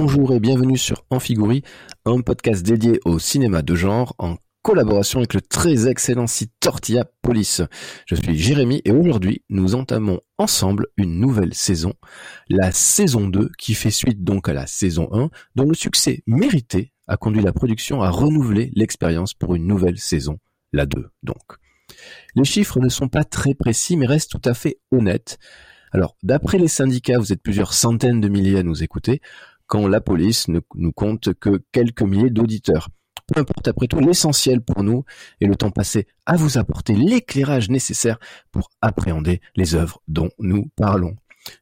bonjour 0.00 0.32
et 0.32 0.38
bienvenue 0.38 0.78
sur 0.78 1.04
Amphigourie, 1.10 1.64
un 2.04 2.20
podcast 2.20 2.64
dédié 2.64 3.00
au 3.04 3.18
cinéma 3.18 3.62
de 3.62 3.74
genre 3.74 4.14
en 4.18 4.36
collaboration 4.62 5.18
avec 5.18 5.34
le 5.34 5.40
très 5.40 5.88
excellent 5.88 6.28
site 6.28 6.52
Tortilla 6.60 7.04
Police. 7.20 7.62
Je 8.06 8.14
suis 8.14 8.38
Jérémy 8.38 8.80
et 8.84 8.92
aujourd'hui 8.92 9.42
nous 9.48 9.74
entamons 9.74 10.20
ensemble 10.38 10.86
une 10.98 11.18
nouvelle 11.18 11.52
saison, 11.52 11.94
la 12.48 12.70
saison 12.70 13.26
2 13.26 13.50
qui 13.58 13.74
fait 13.74 13.90
suite 13.90 14.22
donc 14.22 14.48
à 14.48 14.52
la 14.52 14.68
saison 14.68 15.08
1 15.10 15.30
dont 15.56 15.68
le 15.68 15.74
succès 15.74 16.22
mérité 16.28 16.92
a 17.08 17.16
conduit 17.16 17.42
la 17.42 17.52
production 17.52 18.00
à 18.00 18.10
renouveler 18.10 18.70
l'expérience 18.76 19.34
pour 19.34 19.56
une 19.56 19.66
nouvelle 19.66 19.98
saison, 19.98 20.38
la 20.72 20.86
2 20.86 21.08
donc. 21.24 21.56
Les 22.36 22.44
chiffres 22.44 22.78
ne 22.78 22.88
sont 22.88 23.08
pas 23.08 23.24
très 23.24 23.54
précis 23.54 23.96
mais 23.96 24.06
restent 24.06 24.30
tout 24.30 24.48
à 24.48 24.54
fait 24.54 24.78
honnêtes. 24.92 25.38
Alors, 25.90 26.16
d'après 26.22 26.58
les 26.58 26.68
syndicats, 26.68 27.18
vous 27.18 27.32
êtes 27.32 27.42
plusieurs 27.42 27.72
centaines 27.72 28.20
de 28.20 28.28
milliers 28.28 28.58
à 28.58 28.62
nous 28.62 28.82
écouter, 28.82 29.22
quand 29.68 29.86
la 29.86 30.00
police 30.00 30.48
ne 30.48 30.60
nous 30.74 30.92
compte 30.92 31.32
que 31.34 31.62
quelques 31.70 32.02
milliers 32.02 32.30
d'auditeurs. 32.30 32.88
Peu 33.32 33.40
importe, 33.40 33.68
après 33.68 33.86
tout, 33.86 34.00
l'essentiel 34.00 34.62
pour 34.62 34.82
nous 34.82 35.04
est 35.40 35.46
le 35.46 35.54
temps 35.54 35.70
passé 35.70 36.06
à 36.24 36.36
vous 36.36 36.56
apporter 36.58 36.94
l'éclairage 36.94 37.68
nécessaire 37.68 38.18
pour 38.50 38.70
appréhender 38.80 39.40
les 39.54 39.74
œuvres 39.74 40.00
dont 40.08 40.30
nous 40.38 40.70
parlons. 40.76 41.14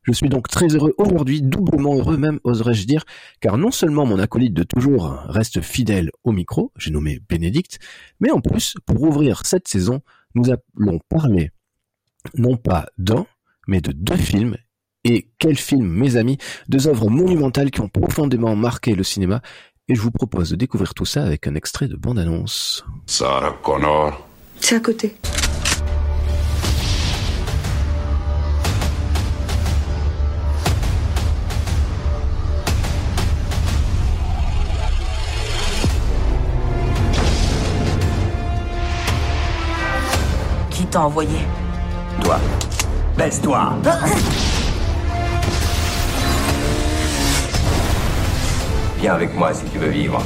Je 0.03 0.13
suis 0.13 0.29
donc 0.29 0.49
très 0.49 0.69
heureux 0.69 0.95
aujourd'hui, 0.97 1.43
doublement 1.43 1.97
heureux 1.97 2.17
même, 2.17 2.41
oserais-je 2.45 2.87
dire, 2.87 3.05
car 3.41 3.59
non 3.59 3.71
seulement 3.71 4.07
mon 4.07 4.19
acolyte 4.19 4.55
de 4.55 4.63
toujours 4.63 5.11
reste 5.29 5.61
fidèle 5.61 6.11
au 6.25 6.33
micro, 6.33 6.73
j'ai 6.77 6.91
nommé 6.91 7.21
Bénédicte, 7.29 7.79
mais 8.21 8.31
en 8.31 8.41
plus, 8.41 8.77
pour 8.87 9.03
ouvrir 9.03 9.45
cette 9.45 9.69
saison, 9.69 10.01
nous 10.35 10.45
allons 10.51 11.01
parler 11.09 11.51
non 12.35 12.57
pas 12.57 12.87
d'un, 12.99 13.27
mais 13.67 13.81
de 13.81 13.93
deux 13.93 14.17
films. 14.17 14.57
Et 15.09 15.29
quels 15.39 15.57
films, 15.57 15.87
mes 15.87 16.17
amis 16.17 16.37
Deux 16.69 16.89
œuvres 16.89 17.09
monumentales 17.09 17.71
qui 17.71 17.81
ont 17.81 17.89
profondément 17.89 18.57
marqué 18.57 18.97
le 18.97 19.05
cinéma. 19.05 19.41
Et 19.87 19.95
je 19.95 20.01
vous 20.01 20.11
propose 20.11 20.51
de 20.51 20.57
découvrir 20.57 20.95
tout 20.95 21.05
ça 21.05 21.23
avec 21.23 21.47
un 21.47 21.55
extrait 21.55 21.87
de 21.87 21.95
bande-annonce. 21.95 22.85
Sarah 23.07 23.57
Connor. 23.63 24.27
C'est 24.59 24.75
à 24.75 24.81
côté. 24.81 25.15
Qui 40.71 40.85
t'a 40.87 41.03
envoyé? 41.03 41.39
Toi. 42.25 42.41
Baisse-toi 43.17 43.77
Viens 48.99 49.15
avec 49.15 49.35
moi 49.35 49.53
si 49.53 49.65
tu 49.67 49.79
veux 49.79 49.91
vivre. 49.91 50.23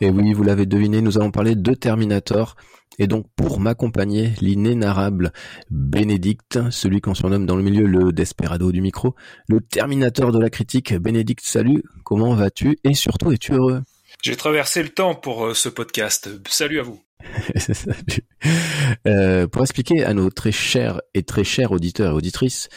Et 0.00 0.10
oui, 0.10 0.32
vous 0.32 0.42
l'avez 0.42 0.66
deviné, 0.66 1.00
nous 1.00 1.18
allons 1.18 1.30
parler 1.30 1.54
de 1.54 1.74
Terminator. 1.74 2.56
Et 2.98 3.06
donc, 3.06 3.26
pour 3.36 3.60
m'accompagner, 3.60 4.32
l'inénarrable 4.40 5.32
Bénédicte, 5.70 6.58
celui 6.70 7.00
qu'on 7.00 7.14
surnomme 7.14 7.46
dans 7.46 7.56
le 7.56 7.62
milieu 7.62 7.86
le 7.86 8.12
Desperado 8.12 8.72
du 8.72 8.80
micro, 8.80 9.14
le 9.48 9.60
Terminator 9.60 10.32
de 10.32 10.40
la 10.40 10.50
critique. 10.50 10.94
Bénédicte, 10.94 11.44
salut, 11.44 11.82
comment 12.04 12.34
vas-tu? 12.34 12.78
Et 12.84 12.94
surtout, 12.94 13.32
es-tu 13.32 13.52
heureux? 13.52 13.82
J'ai 14.22 14.36
traversé 14.36 14.82
le 14.82 14.88
temps 14.88 15.14
pour 15.14 15.46
euh, 15.46 15.54
ce 15.54 15.68
podcast. 15.68 16.30
Salut 16.48 16.80
à 16.80 16.82
vous. 16.82 17.00
euh, 19.06 19.46
pour 19.46 19.62
expliquer 19.62 20.04
à 20.04 20.14
nos 20.14 20.30
très 20.30 20.52
chers 20.52 21.00
et 21.14 21.22
très 21.22 21.44
chers 21.44 21.72
auditeurs 21.72 22.12
et 22.12 22.14
auditrices 22.14 22.68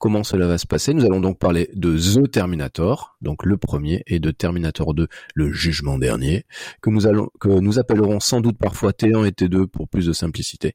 comment 0.00 0.24
cela 0.24 0.46
va 0.46 0.56
se 0.56 0.66
passer, 0.66 0.94
nous 0.94 1.04
allons 1.04 1.20
donc 1.20 1.38
parler 1.38 1.68
de 1.74 1.96
The 1.96 2.28
Terminator, 2.28 3.16
donc 3.20 3.44
le 3.44 3.58
premier, 3.58 4.02
et 4.06 4.18
de 4.18 4.30
Terminator 4.30 4.94
2, 4.94 5.06
le 5.34 5.52
jugement 5.52 5.98
dernier, 5.98 6.46
que 6.80 6.88
nous 6.88 7.06
allons, 7.06 7.28
que 7.38 7.48
nous 7.48 7.78
appellerons 7.78 8.18
sans 8.18 8.40
doute 8.40 8.56
parfois 8.58 8.92
T1 8.92 9.26
et 9.26 9.30
T2 9.30 9.66
pour 9.66 9.88
plus 9.88 10.06
de 10.06 10.14
simplicité. 10.14 10.74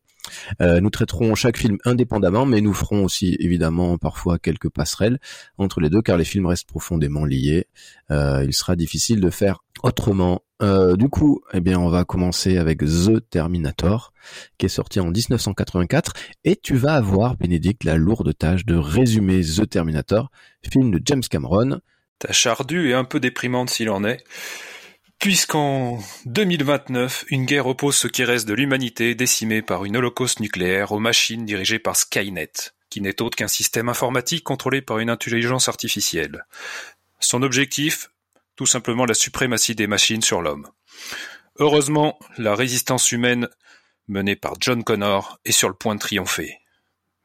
Euh, 0.61 0.79
nous 0.79 0.91
traiterons 0.91 1.33
chaque 1.33 1.57
film 1.57 1.77
indépendamment, 1.85 2.45
mais 2.45 2.61
nous 2.61 2.73
ferons 2.73 3.03
aussi 3.03 3.35
évidemment 3.39 3.97
parfois 3.97 4.37
quelques 4.37 4.69
passerelles 4.69 5.19
entre 5.57 5.81
les 5.81 5.89
deux, 5.89 6.03
car 6.03 6.17
les 6.17 6.25
films 6.25 6.45
restent 6.45 6.67
profondément 6.67 7.25
liés. 7.25 7.65
Euh, 8.11 8.43
il 8.45 8.53
sera 8.53 8.75
difficile 8.75 9.21
de 9.21 9.29
faire 9.31 9.64
autrement. 9.85 10.41
Euh, 10.61 10.95
du 10.95 11.09
coup, 11.09 11.41
eh 11.53 11.59
bien, 11.59 11.79
on 11.79 11.89
va 11.89 12.05
commencer 12.05 12.57
avec 12.57 12.79
The 12.79 13.29
Terminator, 13.29 14.13
qui 14.57 14.65
est 14.65 14.69
sorti 14.69 14.99
en 14.99 15.11
1984, 15.11 16.13
et 16.43 16.55
tu 16.55 16.75
vas 16.75 16.95
avoir, 16.95 17.37
Bénédicte, 17.37 17.83
la 17.83 17.95
lourde 17.95 18.35
tâche 18.35 18.65
de 18.65 18.75
résumer 18.75 19.41
The 19.41 19.69
Terminator, 19.69 20.31
film 20.71 20.91
de 20.91 21.01
James 21.05 21.23
Cameron. 21.29 21.79
Tâche 22.19 22.47
ardue 22.47 22.89
et 22.89 22.93
un 22.93 23.03
peu 23.03 23.19
déprimante 23.19 23.69
s'il 23.69 23.89
en 23.89 24.03
est, 24.03 24.23
puisqu'en 25.19 25.99
2029, 26.25 27.25
une 27.29 27.45
guerre 27.45 27.67
oppose 27.67 27.95
ce 27.95 28.07
qui 28.07 28.23
reste 28.23 28.47
de 28.47 28.53
l'humanité 28.53 29.13
décimée 29.13 29.61
par 29.61 29.85
une 29.85 29.97
holocauste 29.97 30.39
nucléaire 30.39 30.93
aux 30.93 30.99
machines 30.99 31.45
dirigées 31.45 31.79
par 31.79 31.95
Skynet, 31.95 32.51
qui 32.89 33.01
n'est 33.01 33.21
autre 33.21 33.37
qu'un 33.37 33.47
système 33.47 33.89
informatique 33.89 34.45
contrôlé 34.45 34.81
par 34.81 34.97
une 34.99 35.09
intelligence 35.11 35.67
artificielle. 35.67 36.45
Son 37.19 37.43
objectif, 37.43 38.09
tout 38.55 38.65
simplement 38.65 39.05
la 39.05 39.13
suprématie 39.13 39.75
des 39.75 39.87
machines 39.87 40.21
sur 40.21 40.41
l'homme. 40.41 40.69
Heureusement, 41.57 42.19
la 42.37 42.55
résistance 42.55 43.11
humaine, 43.11 43.47
menée 44.07 44.35
par 44.35 44.53
John 44.59 44.83
Connor, 44.83 45.39
est 45.45 45.51
sur 45.51 45.69
le 45.69 45.75
point 45.75 45.95
de 45.95 45.99
triompher. 45.99 46.59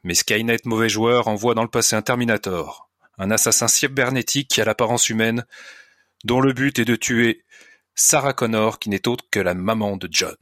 Mais 0.03 0.15
Skynet, 0.15 0.59
mauvais 0.65 0.89
joueur, 0.89 1.29
envoie 1.29 1.55
dans 1.55 1.63
le 1.63 1.69
passé 1.69 1.97
un 1.97 2.03
Terminator, 2.03 2.91
un 3.19 3.31
assassin 3.31 3.69
cybernétique 3.69 4.49
qui 4.49 4.61
a 4.61 4.65
l'apparence 4.65 5.09
humaine, 5.09 5.45
dont 6.25 6.41
le 6.41 6.53
but 6.53 6.79
est 6.79 6.85
de 6.85 6.97
tuer 6.97 7.45
Sarah 7.95 8.33
Connor, 8.33 8.79
qui 8.79 8.89
n'est 8.89 9.09
autre 9.09 9.25
que 9.31 9.41
la 9.41 9.55
maman 9.55 9.97
de 9.97 10.09
John. 10.11 10.37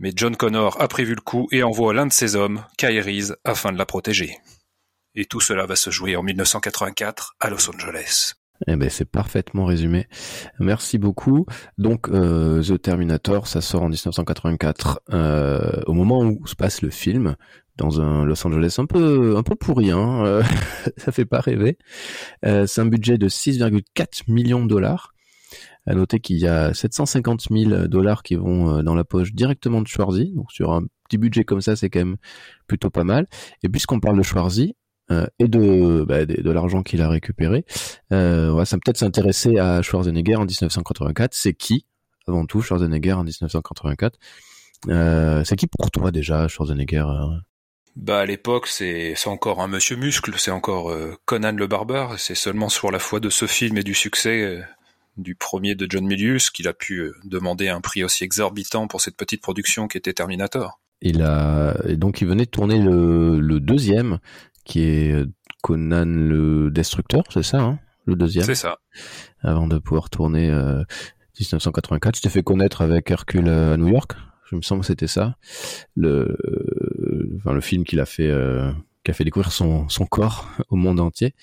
Mais 0.00 0.12
John 0.14 0.36
Connor 0.36 0.80
a 0.80 0.88
prévu 0.88 1.14
le 1.14 1.20
coup 1.20 1.48
et 1.52 1.62
envoie 1.62 1.94
l'un 1.94 2.06
de 2.06 2.12
ses 2.12 2.36
hommes, 2.36 2.64
Kyle 2.78 3.36
afin 3.44 3.72
de 3.72 3.78
la 3.78 3.86
protéger. 3.86 4.38
Et 5.14 5.24
tout 5.24 5.40
cela 5.40 5.66
va 5.66 5.76
se 5.76 5.90
jouer 5.90 6.16
en 6.16 6.22
1984 6.22 7.36
à 7.40 7.50
Los 7.50 7.68
Angeles. 7.68 8.34
Eh 8.66 8.76
ben 8.76 8.90
c'est 8.90 9.06
parfaitement 9.06 9.64
résumé. 9.64 10.06
Merci 10.58 10.98
beaucoup. 10.98 11.46
Donc 11.78 12.08
euh, 12.08 12.62
The 12.62 12.80
Terminator, 12.80 13.46
ça 13.46 13.60
sort 13.60 13.82
en 13.82 13.88
1984, 13.88 15.00
euh, 15.12 15.80
au 15.86 15.94
moment 15.94 16.20
où 16.20 16.46
se 16.46 16.54
passe 16.54 16.82
le 16.82 16.90
film, 16.90 17.36
dans 17.76 18.00
un 18.00 18.24
Los 18.24 18.46
Angeles 18.46 18.76
un 18.78 18.86
peu 18.86 19.36
un 19.36 19.42
peu 19.42 19.54
pourri, 19.54 19.90
hein, 19.90 20.24
euh, 20.24 20.42
ça 20.98 21.12
fait 21.12 21.24
pas 21.24 21.40
rêver. 21.40 21.78
Euh, 22.44 22.66
c'est 22.66 22.80
un 22.82 22.86
budget 22.86 23.16
de 23.16 23.28
6,4 23.28 24.24
millions 24.28 24.62
de 24.62 24.68
dollars. 24.68 25.12
À 25.86 25.94
noter 25.94 26.20
qu'il 26.20 26.36
y 26.36 26.46
a 26.46 26.74
750 26.74 27.46
000 27.50 27.88
dollars 27.88 28.22
qui 28.22 28.34
vont 28.34 28.82
dans 28.82 28.94
la 28.94 29.02
poche 29.02 29.32
directement 29.32 29.80
de 29.80 29.88
Schwarzy. 29.88 30.30
Donc 30.34 30.52
sur 30.52 30.72
un 30.72 30.82
petit 31.08 31.16
budget 31.16 31.44
comme 31.44 31.62
ça, 31.62 31.74
c'est 31.74 31.88
quand 31.88 32.00
même 32.00 32.16
plutôt 32.66 32.90
pas 32.90 33.02
mal. 33.02 33.26
Et 33.62 33.70
puisqu'on 33.70 33.98
parle 33.98 34.18
de 34.18 34.22
Schwarzy, 34.22 34.76
euh, 35.10 35.26
et 35.38 35.48
de, 35.48 36.04
bah, 36.04 36.24
de, 36.24 36.40
de 36.40 36.50
l'argent 36.50 36.82
qu'il 36.82 37.02
a 37.02 37.08
récupéré. 37.08 37.64
Euh, 38.12 38.50
on 38.50 38.56
va 38.56 38.64
peut-être 38.64 38.98
s'intéresser 38.98 39.58
à 39.58 39.82
Schwarzenegger 39.82 40.36
en 40.36 40.44
1984. 40.44 41.34
C'est 41.34 41.54
qui, 41.54 41.86
avant 42.26 42.46
tout, 42.46 42.62
Schwarzenegger 42.62 43.12
en 43.12 43.24
1984 43.24 44.18
euh, 44.88 45.44
C'est 45.44 45.56
qui 45.56 45.66
pour 45.66 45.90
toi 45.90 46.10
déjà, 46.10 46.48
Schwarzenegger 46.48 47.04
bah 47.96 48.20
à 48.20 48.26
l'époque 48.26 48.66
c'est 48.66 49.14
c'est 49.16 49.28
encore 49.28 49.60
un 49.60 49.66
monsieur 49.66 49.96
muscle, 49.96 50.32
c'est 50.36 50.50
encore 50.50 50.90
euh, 50.90 51.16
Conan 51.24 51.52
le 51.52 51.66
barbare, 51.66 52.18
c'est 52.18 52.36
seulement 52.36 52.68
sur 52.68 52.90
la 52.90 52.98
foi 52.98 53.20
de 53.20 53.30
ce 53.30 53.46
film 53.46 53.76
et 53.78 53.82
du 53.82 53.94
succès 53.94 54.42
euh, 54.42 54.62
du 55.16 55.34
premier 55.34 55.74
de 55.74 55.86
John 55.88 56.06
Milius 56.06 56.50
qu'il 56.50 56.68
a 56.68 56.72
pu 56.72 56.98
euh, 56.98 57.14
demander 57.24 57.68
un 57.68 57.80
prix 57.80 58.04
aussi 58.04 58.22
exorbitant 58.22 58.86
pour 58.86 59.00
cette 59.00 59.16
petite 59.16 59.42
production 59.42 59.88
qui 59.88 59.98
était 59.98 60.12
Terminator. 60.12 60.80
Il 61.02 61.22
a 61.22 61.76
et 61.86 61.96
donc 61.96 62.20
il 62.20 62.28
venait 62.28 62.44
de 62.44 62.50
tourner 62.50 62.78
le, 62.78 63.40
le 63.40 63.58
deuxième 63.58 64.18
qui 64.64 64.82
est 64.84 65.14
Conan 65.62 66.04
le 66.06 66.70
Destructeur, 66.70 67.24
c'est 67.30 67.42
ça, 67.42 67.60
hein 67.60 67.78
le 68.06 68.16
deuxième. 68.16 68.44
C'est 68.46 68.54
ça. 68.54 68.78
Avant 69.42 69.66
de 69.66 69.78
pouvoir 69.78 70.10
tourner 70.10 70.48
euh, 70.50 70.82
1984, 71.38 72.14
tu 72.16 72.20
t'es 72.22 72.28
fait 72.28 72.42
connaître 72.42 72.82
avec 72.82 73.10
Hercule 73.10 73.48
à 73.48 73.76
New 73.76 73.88
York. 73.88 74.12
Je 74.50 74.56
me 74.56 74.62
semble 74.62 74.80
que 74.80 74.86
c'était 74.88 75.06
ça. 75.06 75.36
Le, 75.96 76.36
enfin, 77.38 77.52
le 77.52 77.60
film 77.60 77.84
qu'il 77.84 78.00
a 78.00 78.06
fait, 78.06 78.26
euh, 78.26 78.72
qui 79.04 79.10
a 79.10 79.14
fait 79.14 79.24
découvrir 79.24 79.52
son, 79.52 79.88
son 79.88 80.06
corps 80.06 80.48
au 80.70 80.76
monde 80.76 80.98
entier. 81.00 81.34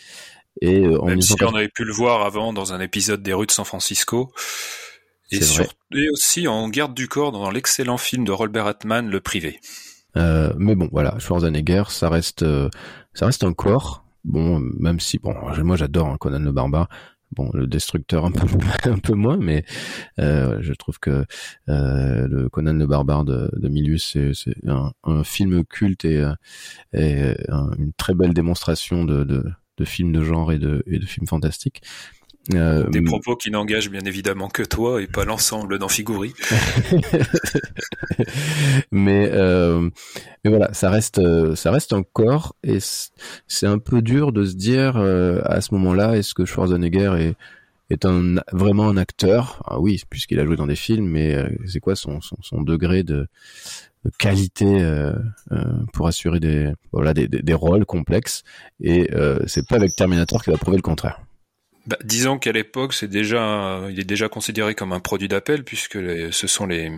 Et 0.62 0.81
euh, 0.81 1.00
en 1.00 1.06
Même 1.06 1.21
si 1.21 1.33
1980 1.33 1.51
on 1.51 1.56
avait 1.56 1.69
pu 1.69 1.83
le 1.86 1.94
voir 1.94 2.25
avant 2.25 2.51
dans 2.51 2.74
un 2.74 2.80
épisode 2.81 3.21
des 3.24 3.33
rues 3.33 3.45
de 3.45 3.51
San 3.51 3.65
Francisco. 3.65 4.33
Et, 5.31 5.42
sur- 5.42 5.65
et 5.94 6.09
aussi 6.09 6.47
en 6.47 6.68
garde 6.69 6.94
du 6.94 7.07
corps 7.07 7.31
dans 7.31 7.50
l'excellent 7.51 7.97
film 7.97 8.24
de 8.25 8.31
Robert 8.31 8.65
Altman, 8.65 9.09
Le 9.09 9.19
Privé. 9.19 9.59
Euh, 10.18 10.54
mais 10.58 10.75
bon, 10.75 10.90
voilà, 10.92 11.18
Schwarzenegger, 11.19 11.84
ça 11.90 12.10
reste, 12.10 12.44
euh, 12.44 12.69
ça 13.14 13.25
reste 13.28 13.44
un 13.44 13.54
corps. 13.54 14.04
Bon, 14.24 14.60
même 14.60 15.00
si, 15.00 15.19
bon, 15.19 15.34
moi 15.64 15.75
j'adore 15.78 16.08
hein, 16.10 16.18
Conan 16.19 16.40
le 16.40 16.52
barbare. 16.52 16.90
Bon, 17.36 17.50
le 17.54 17.68
Destructeur 17.68 18.24
un 18.25 18.31
peu 18.31 19.14
moins, 19.14 19.38
mais 19.38 19.66
euh, 20.19 20.60
je 20.62 20.74
trouve 20.74 20.98
que 21.00 21.25
le 21.68 22.48
Conan 22.48 22.74
le 22.74 22.88
Barbare 22.88 23.25
de, 23.25 23.52
de 23.54 23.68
Milius 23.68 24.18
c'est 24.34 24.56
un, 24.66 25.24
film 25.25 25.66
culte 25.66 26.06
et, 26.06 26.25
et 26.94 27.36
un- 27.50 27.72
une 27.78 27.92
très 27.98 28.14
belle 28.14 28.34
démonstration 28.34 29.04
de, 29.04 29.24
de 29.25 29.44
de 29.78 29.86
films 29.86 30.12
de 30.12 30.24
genre 30.24 30.52
et 30.52 30.58
de 30.58 30.84
et 30.88 31.00
de 31.00 31.06
films 31.06 31.28
fantastiques. 31.28 31.81
Euh, 32.53 32.88
Des 32.89 33.01
propos 33.01 33.35
qui 33.35 33.51
n'engagent 33.51 33.89
bien 33.89 34.05
évidemment 34.05 34.47
que 34.47 34.63
toi 34.63 35.01
et 35.01 35.07
pas 35.07 35.25
l'ensemble 35.25 35.79
d'Amphigourie. 35.79 36.33
mais 38.91 39.29
euh, 39.33 39.89
mais 40.44 40.51
voilà, 40.51 40.73
ça 40.73 40.89
reste 40.89 41.19
euh, 41.19 41.55
ça 41.55 41.71
reste 41.71 41.94
un 41.94 42.03
corps 42.03 42.55
et 42.63 42.79
c'est 43.47 43.67
un 43.67 43.79
peu 43.79 44.01
dur 44.01 44.31
de 44.31 44.45
se 44.45 44.55
dire 44.55 44.97
euh, 44.97 45.41
à 45.45 45.61
ce 45.61 45.73
moment-là 45.73 46.17
est-ce 46.17 46.33
que 46.33 46.45
Schwarzenegger 46.45 47.15
est 47.19 47.35
est 47.89 48.05
un 48.05 48.35
vraiment 48.51 48.89
un 48.89 48.97
acteur? 48.97 49.61
Ah 49.65 49.79
oui 49.79 50.01
puisqu'il 50.09 50.39
a 50.39 50.45
joué 50.45 50.55
dans 50.55 50.67
des 50.67 50.75
films 50.75 51.07
mais 51.07 51.35
euh, 51.35 51.49
c'est 51.65 51.79
quoi 51.79 51.95
son, 51.95 52.21
son 52.21 52.38
son 52.41 52.61
degré 52.61 53.03
de, 53.03 53.27
de 54.05 54.11
qualité 54.17 54.81
euh, 54.81 55.13
euh, 55.51 55.63
pour 55.94 56.07
assurer 56.07 56.39
des 56.39 56.71
voilà 56.91 57.13
des, 57.13 57.27
des, 57.27 57.41
des 57.41 57.53
rôles 57.53 57.85
complexes? 57.85 58.44
Et 58.81 59.09
euh, 59.13 59.39
c'est 59.47 59.67
pas 59.67 59.75
avec 59.75 59.95
Terminator 59.95 60.44
qu'il 60.44 60.53
va 60.53 60.59
prouver 60.59 60.77
le 60.77 60.83
contraire 60.83 61.21
Bah, 61.88 61.98
disons 62.04 62.38
qu'à 62.38 62.51
l'époque, 62.51 62.94
il 63.01 63.16
est 63.16 64.04
déjà 64.04 64.30
considéré 64.30 64.75
comme 64.75 64.94
un 64.94 65.00
produit 65.00 65.28
d'appel 65.28 65.63
puisque 65.63 65.98
ce 66.34 66.48
sont 66.48 66.66
les 66.68 66.92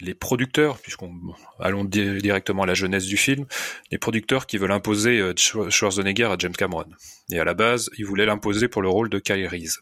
les 0.00 0.12
producteurs, 0.14 0.78
puisqu'on 0.78 1.10
allons 1.58 1.82
di- 1.82 2.18
directement 2.18 2.64
à 2.64 2.66
la 2.66 2.74
jeunesse 2.74 3.06
du 3.06 3.16
film, 3.16 3.46
les 3.90 3.96
producteurs 3.96 4.44
qui 4.46 4.58
veulent 4.58 4.72
imposer 4.72 5.18
euh, 5.20 5.32
Schwar- 5.38 5.70
Schwarzenegger 5.70 6.24
à 6.24 6.36
James 6.38 6.52
Cameron. 6.52 6.84
Et 7.32 7.38
à 7.38 7.44
la 7.44 7.54
base, 7.54 7.88
ils 7.96 8.04
voulaient 8.04 8.26
l'imposer 8.26 8.68
pour 8.68 8.82
le 8.82 8.90
rôle 8.90 9.08
de 9.08 9.18
Kyle 9.18 9.46
Reese. 9.46 9.78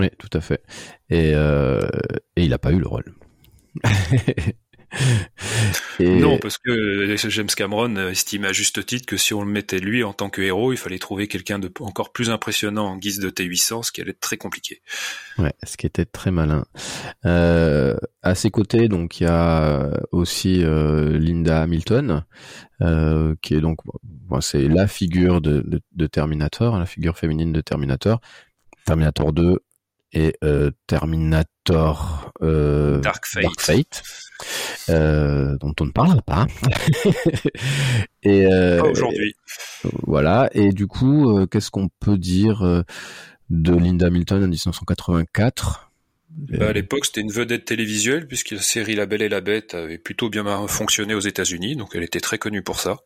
oui 0.00 0.08
tout 0.18 0.30
à 0.32 0.40
fait 0.40 0.64
et 1.08 1.34
euh, 1.36 1.86
et 2.34 2.42
il 2.44 2.52
a 2.52 2.58
pas 2.58 2.72
eu 2.72 2.80
le 2.80 2.88
rôle 2.88 3.14
Et- 6.00 6.08
Non, 6.16 6.38
parce 6.38 6.58
que 6.58 6.70
euh, 6.70 7.16
James 7.16 7.46
Cameron 7.56 7.96
euh, 7.96 8.10
estime 8.10 8.44
à 8.44 8.52
juste 8.52 8.84
titre 8.84 9.06
que 9.06 9.16
si 9.16 9.34
on 9.34 9.42
le 9.42 9.50
mettait 9.50 9.78
lui 9.78 10.04
en 10.04 10.12
tant 10.12 10.30
que 10.30 10.42
héros, 10.42 10.72
il 10.72 10.76
fallait 10.76 10.98
trouver 10.98 11.28
quelqu'un 11.28 11.58
de 11.58 11.70
encore 11.80 12.12
plus 12.12 12.30
impressionnant 12.30 12.86
en 12.86 12.96
guise 12.96 13.18
de 13.18 13.30
T800, 13.30 13.82
ce 13.84 13.92
qui 13.92 14.00
allait 14.00 14.10
être 14.10 14.20
très 14.20 14.36
compliqué. 14.36 14.82
Ouais, 15.38 15.52
ce 15.64 15.76
qui 15.76 15.86
était 15.86 16.04
très 16.04 16.30
malin. 16.30 16.64
Euh, 17.24 17.96
à 18.22 18.34
ses 18.34 18.50
côtés, 18.50 18.88
donc 18.88 19.20
il 19.20 19.24
y 19.24 19.26
a 19.26 20.00
aussi 20.12 20.62
euh, 20.64 21.18
Linda 21.18 21.62
Hamilton, 21.62 22.24
euh, 22.80 23.34
qui 23.42 23.54
est 23.54 23.60
donc 23.60 23.78
bon, 24.02 24.40
c'est 24.40 24.68
la 24.68 24.86
figure 24.88 25.40
de, 25.40 25.62
de, 25.66 25.80
de 25.92 26.06
Terminator, 26.06 26.78
la 26.78 26.86
figure 26.86 27.16
féminine 27.16 27.52
de 27.52 27.60
Terminator, 27.60 28.20
Terminator 28.84 29.32
2 29.32 29.58
et 30.12 30.34
euh, 30.44 30.70
Terminator 30.86 32.32
euh, 32.42 33.00
Dark 33.00 33.26
Fate. 33.26 33.60
Fate, 33.60 34.02
euh, 34.90 35.56
dont 35.58 35.74
on 35.80 35.86
ne 35.86 35.90
parlera 35.90 36.22
pas. 36.22 36.46
et 38.22 38.44
Pas 38.46 38.82
aujourd'hui. 38.82 39.34
voilà. 40.02 40.50
Et 40.52 40.72
du 40.72 40.86
coup, 40.86 41.46
qu'est-ce 41.46 41.70
qu'on 41.70 41.88
peut 42.00 42.18
dire 42.18 42.84
de 43.50 43.76
Linda 43.76 44.06
Hamilton 44.06 44.38
en 44.38 44.48
1984 44.48 45.90
Bah, 46.30 46.68
à 46.68 46.72
l'époque, 46.72 47.06
c'était 47.06 47.22
une 47.22 47.32
vedette 47.32 47.64
télévisuelle, 47.64 48.26
puisque 48.26 48.50
la 48.50 48.62
série 48.62 48.94
La 48.94 49.06
Belle 49.06 49.22
et 49.22 49.28
la 49.28 49.40
Bête 49.40 49.74
avait 49.74 49.98
plutôt 49.98 50.28
bien 50.28 50.44
fonctionné 50.68 51.14
aux 51.14 51.20
États-Unis, 51.20 51.76
donc 51.76 51.90
elle 51.94 52.02
était 52.02 52.20
très 52.20 52.38
connue 52.38 52.62
pour 52.62 52.80
ça. 52.80 52.98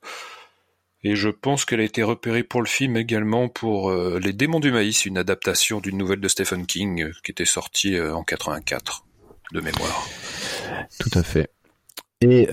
Et 1.09 1.15
je 1.15 1.29
pense 1.29 1.65
qu'elle 1.65 1.79
a 1.79 1.85
été 1.85 2.03
repérée 2.03 2.43
pour 2.43 2.61
le 2.61 2.67
film 2.67 2.97
également 2.97 3.49
pour 3.49 3.91
euh, 3.91 4.19
Les 4.21 4.33
Démons 4.33 4.59
du 4.59 4.73
Maïs, 4.73 5.07
une 5.07 5.19
adaptation 5.19 5.79
d'une 5.79 5.97
nouvelle 5.97 6.19
de 6.19 6.27
Stephen 6.27 6.67
King 6.67 7.05
euh, 7.05 7.13
qui 7.23 7.31
était 7.31 7.45
sortie 7.45 7.95
euh, 7.95 8.13
en 8.13 8.25
84, 8.25 9.05
de 9.53 9.61
mémoire. 9.61 10.09
Tout 10.99 11.17
à 11.17 11.23
fait. 11.23 11.49
Et 12.23 12.49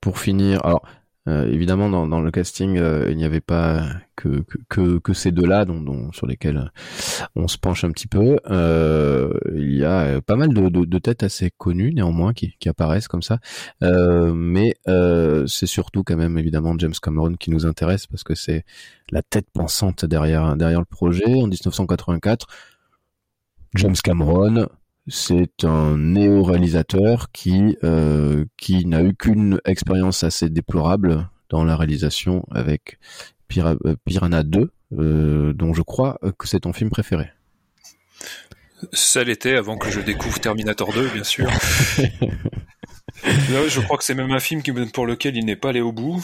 pour 0.00 0.18
finir, 0.18 0.80
euh, 1.28 1.50
évidemment 1.50 2.06
dans, 2.06 2.20
le 2.20 2.30
casting 2.30 2.78
euh, 2.78 3.08
il 3.10 3.16
n'y 3.16 3.24
avait 3.24 3.40
pas 3.40 3.84
que 4.16 5.12
ces 5.12 5.30
deux-là 5.30 5.64
dont, 5.64 6.10
sur 6.12 6.26
lesquels 6.26 6.70
on 7.34 7.48
se 7.48 7.58
penche 7.58 7.84
un 7.84 7.90
petit 7.90 8.06
peu. 8.06 8.38
Euh, 8.50 9.32
il 9.54 9.76
y 9.76 9.84
a 9.84 10.00
euh, 10.00 10.20
pas 10.20 10.36
mal 10.36 10.52
de, 10.52 10.98
têtes 10.98 11.22
assez 11.22 11.50
connues 11.50 11.92
néanmoins 11.92 12.32
qui, 12.32 12.56
apparaissent 12.66 13.08
comme 13.08 13.22
ça, 13.22 13.38
Euh, 13.82 14.32
mais 14.34 14.74
euh, 14.88 15.46
c'est 15.46 15.66
surtout 15.66 16.02
quand 16.02 16.16
même 16.16 16.38
évidemment 16.38 16.74
James 16.78 16.94
Cameron 17.00 17.34
qui 17.34 17.50
nous 17.50 17.66
intéresse 17.66 18.06
parce 18.06 18.24
que 18.24 18.34
c'est 18.34 18.64
la 19.10 19.22
tête 19.22 19.46
pensante 19.52 20.04
derrière 20.04 20.56
le 20.56 20.84
projet 20.84 21.26
en 21.26 21.46
1984. 21.46 22.46
James 23.74 23.94
Cameron, 24.02 24.68
c'est 25.08 25.64
un 25.64 25.96
néo-réalisateur 25.96 27.30
qui 27.32 27.76
euh, 27.84 28.44
qui 28.56 28.86
n'a 28.86 29.02
eu 29.02 29.14
qu'une 29.14 29.60
expérience 29.64 30.24
assez 30.24 30.48
déplorable 30.50 31.28
dans 31.48 31.64
la 31.64 31.76
réalisation 31.76 32.44
avec 32.50 32.98
euh, 33.58 33.96
Piranha 34.04 34.42
2, 34.42 34.70
euh, 34.98 35.52
dont 35.52 35.72
je 35.74 35.82
crois 35.82 36.18
que 36.38 36.48
c'est 36.48 36.60
ton 36.60 36.72
film 36.72 36.90
préféré. 36.90 37.30
Ça 38.92 39.24
l'était 39.24 39.56
avant 39.56 39.78
que 39.78 39.90
je 39.90 40.00
découvre 40.00 40.38
Terminator 40.40 40.92
2, 40.92 41.08
bien 41.10 41.24
sûr. 41.24 41.46
Là, 43.24 43.66
je 43.68 43.80
crois 43.80 43.96
que 43.96 44.04
c'est 44.04 44.14
même 44.14 44.32
un 44.32 44.38
film 44.40 44.62
qui- 44.62 44.72
pour 44.72 45.06
lequel 45.06 45.36
il 45.36 45.46
n'est 45.46 45.56
pas 45.56 45.70
allé 45.70 45.80
au 45.80 45.92
bout. 45.92 46.22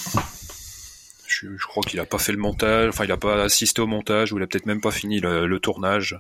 Je, 1.40 1.46
je 1.56 1.66
crois 1.66 1.82
qu'il 1.82 1.98
a 1.98 2.04
pas 2.04 2.18
fait 2.18 2.32
le 2.32 2.38
montage, 2.38 2.88
enfin 2.90 3.04
il 3.04 3.12
a 3.12 3.16
pas 3.16 3.42
assisté 3.42 3.80
au 3.80 3.86
montage 3.86 4.32
ou 4.32 4.38
il 4.38 4.42
a 4.42 4.46
peut-être 4.46 4.66
même 4.66 4.80
pas 4.82 4.90
fini 4.90 5.18
le, 5.18 5.46
le 5.46 5.58
tournage. 5.60 6.18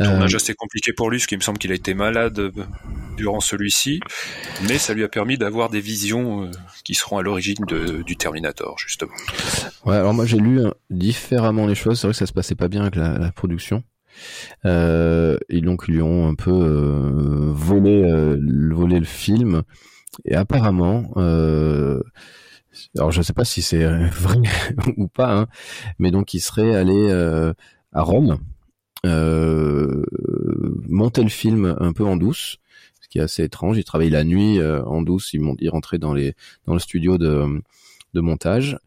Euh, 0.00 0.04
Tournage 0.04 0.34
assez 0.34 0.54
compliqué 0.54 0.92
pour 0.92 1.10
lui, 1.10 1.18
parce 1.18 1.26
qu'il 1.26 1.38
me 1.38 1.42
semble 1.42 1.58
qu'il 1.58 1.70
a 1.70 1.74
été 1.74 1.94
malade 1.94 2.52
durant 3.16 3.40
celui-ci, 3.40 4.00
mais 4.68 4.78
ça 4.78 4.94
lui 4.94 5.04
a 5.04 5.08
permis 5.08 5.38
d'avoir 5.38 5.70
des 5.70 5.80
visions 5.80 6.44
euh, 6.44 6.50
qui 6.82 6.94
seront 6.94 7.18
à 7.18 7.22
l'origine 7.22 7.64
du 8.04 8.16
Terminator, 8.16 8.76
justement. 8.78 9.12
Ouais, 9.84 9.96
alors 9.96 10.14
moi 10.14 10.26
j'ai 10.26 10.38
lu 10.38 10.60
euh, 10.60 10.70
différemment 10.90 11.66
les 11.66 11.76
choses. 11.76 12.00
C'est 12.00 12.06
vrai 12.08 12.12
que 12.12 12.18
ça 12.18 12.26
se 12.26 12.32
passait 12.32 12.56
pas 12.56 12.68
bien 12.68 12.82
avec 12.82 12.96
la, 12.96 13.18
la 13.18 13.30
production. 13.30 13.84
Euh, 14.64 15.36
et 15.48 15.60
donc 15.60 15.84
ils 15.88 15.94
lui 15.94 16.02
ont 16.02 16.28
un 16.28 16.34
peu 16.34 16.50
euh, 16.50 17.50
volé, 17.52 18.02
euh, 18.02 18.38
volé 18.72 18.98
le 18.98 19.04
film. 19.04 19.62
Et 20.24 20.34
apparemment, 20.34 21.12
alors 22.96 23.10
je 23.10 23.22
sais 23.22 23.32
pas 23.32 23.44
si 23.44 23.62
c'est 23.62 23.84
vrai 23.84 24.38
ou 24.96 25.08
pas, 25.08 25.32
hein, 25.32 25.46
mais 25.98 26.10
donc 26.10 26.34
il 26.34 26.40
serait 26.40 26.74
allé 26.74 27.08
euh, 27.10 27.52
à 27.92 28.02
Rome 28.02 28.38
euh, 29.04 30.04
monter 30.88 31.22
le 31.22 31.28
film 31.28 31.76
un 31.80 31.92
peu 31.92 32.04
en 32.04 32.16
douce, 32.16 32.58
ce 33.00 33.08
qui 33.08 33.18
est 33.18 33.22
assez 33.22 33.42
étrange. 33.42 33.78
Il 33.78 33.84
travaille 33.84 34.10
la 34.10 34.24
nuit 34.24 34.60
euh, 34.60 34.82
en 34.84 35.02
douce. 35.02 35.32
Il, 35.34 35.42
il 35.58 35.70
rentrait 35.70 35.98
dans 35.98 36.14
les 36.14 36.34
dans 36.66 36.72
le 36.72 36.78
studio 36.78 37.18
de 37.18 37.62
de 38.14 38.20
montage 38.20 38.78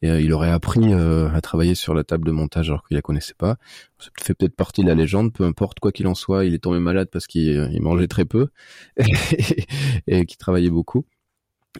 et 0.00 0.20
il 0.20 0.32
aurait 0.32 0.50
appris 0.50 0.92
à 0.92 1.40
travailler 1.40 1.74
sur 1.74 1.92
la 1.92 2.04
table 2.04 2.24
de 2.24 2.30
montage 2.30 2.68
alors 2.68 2.86
qu'il 2.86 2.94
la 2.94 3.02
connaissait 3.02 3.34
pas. 3.36 3.56
Ça 3.98 4.10
fait 4.20 4.34
peut-être 4.34 4.54
partie 4.54 4.82
de 4.82 4.86
la 4.86 4.94
légende, 4.94 5.32
peu 5.32 5.42
importe 5.42 5.80
quoi 5.80 5.90
qu'il 5.90 6.06
en 6.06 6.14
soit, 6.14 6.44
il 6.44 6.54
est 6.54 6.58
tombé 6.60 6.78
malade 6.78 7.08
parce 7.10 7.26
qu'il 7.26 7.68
il 7.72 7.82
mangeait 7.82 8.06
très 8.06 8.26
peu 8.26 8.48
et 10.06 10.24
qu'il 10.26 10.36
travaillait 10.38 10.70
beaucoup. 10.70 11.04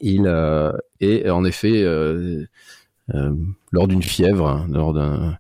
Il 0.00 0.26
euh, 0.26 0.73
et 1.00 1.29
en 1.31 1.45
effet 1.45 1.83
euh, 1.83 2.47
euh, 3.15 3.35
lors 3.73 3.88
d'une 3.88 4.03
fièvre, 4.03 4.49
hein, 4.49 4.67
lors 4.71 4.93
d'un 4.93 5.38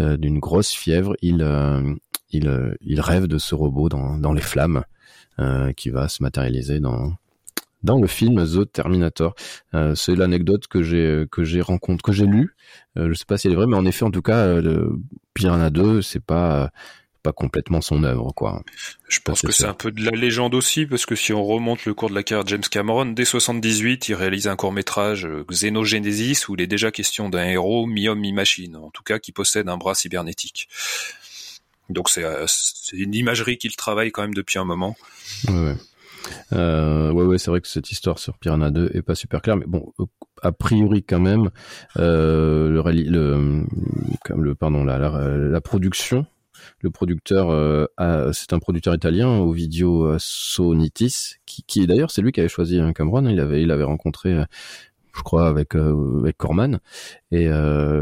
euh, 0.00 0.16
d'une 0.16 0.38
grosse 0.38 0.72
fièvre, 0.72 1.14
il 1.22 1.42
euh, 1.42 1.94
il 2.30 2.48
euh, 2.48 2.74
il 2.80 3.00
rêve 3.00 3.26
de 3.26 3.38
ce 3.38 3.54
robot 3.54 3.88
dans 3.88 4.16
dans 4.18 4.32
les 4.32 4.40
flammes 4.40 4.84
euh, 5.38 5.72
qui 5.72 5.90
va 5.90 6.08
se 6.08 6.22
matérialiser 6.22 6.80
dans 6.80 7.12
dans 7.82 7.98
le 8.00 8.06
film 8.06 8.44
The 8.46 8.70
Terminator. 8.70 9.34
Euh, 9.74 9.94
c'est 9.94 10.14
l'anecdote 10.14 10.66
que 10.68 10.82
j'ai 10.82 11.26
que 11.30 11.44
j'ai 11.44 11.60
rencontré, 11.60 12.12
que 12.12 12.16
j'ai 12.16 12.26
lu. 12.26 12.54
Euh, 12.96 13.08
je 13.08 13.14
sais 13.14 13.24
pas 13.26 13.38
si 13.38 13.46
elle 13.46 13.54
est 13.54 13.56
vraie, 13.56 13.66
mais 13.66 13.76
en 13.76 13.86
effet, 13.86 14.04
en 14.04 14.10
tout 14.10 14.22
cas, 14.22 14.46
euh, 14.46 14.90
Piranha 15.34 15.70
2, 15.70 16.02
c'est 16.02 16.24
pas 16.24 16.70
pas 17.22 17.32
complètement 17.32 17.80
son 17.80 18.04
œuvre, 18.04 18.32
quoi. 18.34 18.62
Je 19.08 19.20
pense 19.20 19.42
que 19.42 19.52
c'est 19.52 19.66
un 19.66 19.74
peu 19.74 19.90
de 19.92 20.04
la 20.04 20.10
légende 20.10 20.54
aussi, 20.54 20.86
parce 20.86 21.06
que 21.06 21.14
si 21.14 21.32
on 21.32 21.44
remonte 21.44 21.84
le 21.84 21.94
cours 21.94 22.10
de 22.10 22.14
la 22.14 22.22
carrière 22.22 22.44
de 22.44 22.48
James 22.50 22.60
Cameron, 22.70 23.06
dès 23.06 23.24
78, 23.24 24.08
il 24.08 24.14
réalise 24.14 24.48
un 24.48 24.56
court-métrage 24.56 25.24
euh, 25.26 25.44
Xenogenesis 25.50 26.48
où 26.48 26.54
il 26.54 26.60
est 26.60 26.66
déjà 26.66 26.90
question 26.90 27.28
d'un 27.28 27.44
héros 27.46 27.86
mi-homme 27.86 28.20
mi-machine, 28.20 28.76
en 28.76 28.90
tout 28.90 29.02
cas 29.02 29.18
qui 29.18 29.32
possède 29.32 29.68
un 29.68 29.76
bras 29.76 29.94
cybernétique. 29.94 30.68
Donc 31.88 32.08
c'est 32.08 32.24
euh, 32.24 32.44
c'est 32.46 32.96
une 32.96 33.14
imagerie 33.14 33.58
qu'il 33.58 33.76
travaille 33.76 34.10
quand 34.12 34.22
même 34.22 34.34
depuis 34.34 34.58
un 34.58 34.64
moment. 34.64 34.96
Ouais, 35.48 35.54
ouais. 35.54 35.76
Euh, 36.52 37.10
ouais, 37.10 37.24
ouais, 37.24 37.38
c'est 37.38 37.50
vrai 37.50 37.60
que 37.60 37.66
cette 37.68 37.90
histoire 37.90 38.18
sur 38.18 38.38
Piranha 38.38 38.70
2 38.70 38.92
est 38.94 39.02
pas 39.02 39.16
super 39.16 39.42
claire, 39.42 39.56
mais 39.56 39.66
bon, 39.66 39.92
a 40.40 40.52
priori 40.52 41.02
quand 41.02 41.18
même, 41.18 41.50
euh, 41.98 42.70
le, 42.70 42.80
réali- 42.80 43.08
le, 43.10 43.64
comme 44.24 44.44
le, 44.44 44.54
pardon, 44.54 44.84
la, 44.84 44.98
la, 44.98 45.36
la 45.36 45.60
production, 45.60 46.24
le 46.80 46.90
producteur, 46.90 47.50
euh, 47.50 47.86
c'est 48.32 48.52
un 48.52 48.58
producteur 48.58 48.94
italien, 48.94 49.28
Ovidio 49.28 50.16
Sonitis, 50.18 51.36
qui, 51.46 51.62
qui 51.64 51.86
d'ailleurs 51.86 52.10
c'est 52.10 52.22
lui 52.22 52.32
qui 52.32 52.40
avait 52.40 52.48
choisi 52.48 52.78
hein, 52.78 52.92
Cameron. 52.92 53.26
hein, 53.26 53.30
il 53.30 53.40
avait, 53.40 53.62
il 53.62 53.70
avait 53.70 53.84
rencontré 53.84 54.32
euh, 54.32 54.44
je 55.14 55.20
crois, 55.20 55.46
avec 55.46 55.74
avec 55.74 56.38
Corman, 56.38 56.80
et 57.30 57.50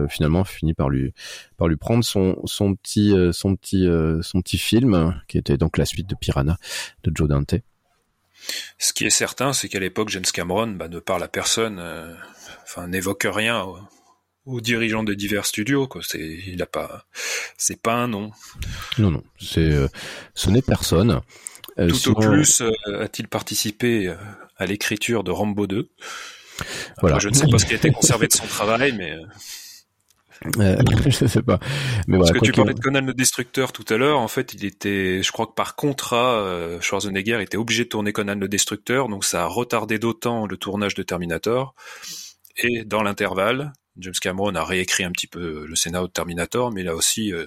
finalement 0.09 0.45
finit 0.45 0.75
par 0.75 0.89
lui 0.89 1.13
par 1.57 1.67
lui 1.67 1.77
prendre 1.77 2.05
son 2.05 2.41
son 2.45 2.77
petit 2.77 3.13
son 3.33 3.57
petit 3.57 3.89
son 4.23 4.41
petit 4.41 4.59
film 4.59 5.21
qui 5.27 5.37
était 5.37 5.57
donc 5.57 5.77
la 5.77 5.87
suite 5.87 6.09
de 6.09 6.15
Piranha 6.15 6.57
de 7.03 7.11
Joe 7.13 7.29
Dante. 7.29 7.57
Ce 8.79 8.93
qui 8.93 9.07
est 9.07 9.11
certain, 9.11 9.53
c'est 9.53 9.69
qu'à 9.69 9.81
l'époque, 9.81 10.11
James 10.11 10.23
Cameron 10.23 10.69
bah, 10.69 10.87
ne 10.87 11.01
parle 11.01 11.25
à 11.25 11.29
personne, 11.29 11.83
enfin 12.63 12.87
n'évoque 12.87 13.27
rien 13.29 13.67
aux 14.51 14.61
dirigeants 14.61 15.05
de 15.05 15.15
divers 15.15 15.47
studios. 15.47 15.87
Quoi. 15.87 16.03
C'est, 16.05 16.39
il 16.47 16.61
a 16.63 16.67
pas, 16.67 17.07
c'est 17.57 17.81
pas 17.81 17.95
un 17.95 18.09
nom. 18.09 18.31
Non, 18.99 19.11
non, 19.11 19.23
c'est, 19.39 19.61
euh, 19.61 19.89
ce 20.35 20.51
n'est 20.51 20.63
personne. 20.63 21.21
Euh, 21.79 21.89
Tout 21.89 22.11
au 22.11 22.15
plus 22.15 22.61
euh, 22.61 22.73
a-t-il 23.03 23.29
participé 23.29 24.15
à 24.57 24.67
l'écriture 24.67 25.25
de 25.25 25.31
Rambo 25.31 25.67
2. 25.67 25.89
Voilà. 27.01 27.19
je 27.19 27.29
ne 27.29 27.35
sais 27.35 27.47
pas 27.47 27.59
ce 27.59 27.65
qui 27.65 27.73
a 27.73 27.77
été 27.77 27.91
conservé 27.91 28.27
de 28.27 28.33
son 28.33 28.47
travail, 28.49 28.93
mais. 28.93 29.13
Euh, 29.13 30.77
je 31.07 31.27
sais 31.27 31.43
pas. 31.43 31.59
Mais 32.07 32.19
Parce 32.19 32.33
que 32.33 32.39
tu 32.39 32.53
parlais 32.53 32.75
de 32.75 32.81
Conan 32.81 33.03
le 33.03 33.15
Destructeur 33.15 33.73
tout 33.73 33.85
à 33.89 33.97
l'heure. 33.97 34.19
En 34.19 34.29
fait, 34.29 34.55
il 34.55 34.65
était, 34.65 35.23
je 35.23 35.33
crois 35.33 35.47
que 35.47 35.53
par 35.53 35.75
contrat, 35.77 36.79
Schwarzenegger 36.81 37.41
était 37.43 37.59
obligé 37.59 37.85
de 37.85 37.91
tourner 37.91 38.13
Conan 38.13 38.37
le 38.37 38.49
Destructeur, 38.49 39.09
donc 39.09 39.25
ça 39.25 39.45
a 39.45 39.47
retardé 39.47 39.99
d'autant 39.99 40.47
le 40.47 40.57
tournage 40.57 40.95
de 40.95 41.03
Terminator. 41.03 41.75
Et 42.57 42.85
dans 42.85 43.03
l'intervalle, 43.03 43.73
James 44.01 44.15
Cameron 44.21 44.55
a 44.55 44.65
réécrit 44.65 45.05
un 45.05 45.11
petit 45.11 45.27
peu 45.27 45.67
le 45.67 45.77
scénario 45.77 46.07
de 46.07 46.13
Terminator, 46.13 46.73
mais 46.73 46.83
il 46.83 46.89
a 46.89 46.95
aussi 46.95 47.33
euh, 47.33 47.47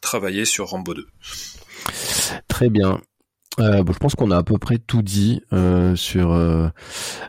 travaillé 0.00 0.44
sur 0.44 0.68
Rambo 0.68 0.94
2. 0.94 1.06
Très 2.48 2.68
bien. 2.68 3.00
Euh, 3.60 3.82
je 3.84 3.98
pense 3.98 4.14
qu'on 4.14 4.30
a 4.30 4.36
à 4.36 4.44
peu 4.44 4.56
près 4.56 4.78
tout 4.78 5.02
dit 5.02 5.42
euh, 5.52 5.96
sur 5.96 6.28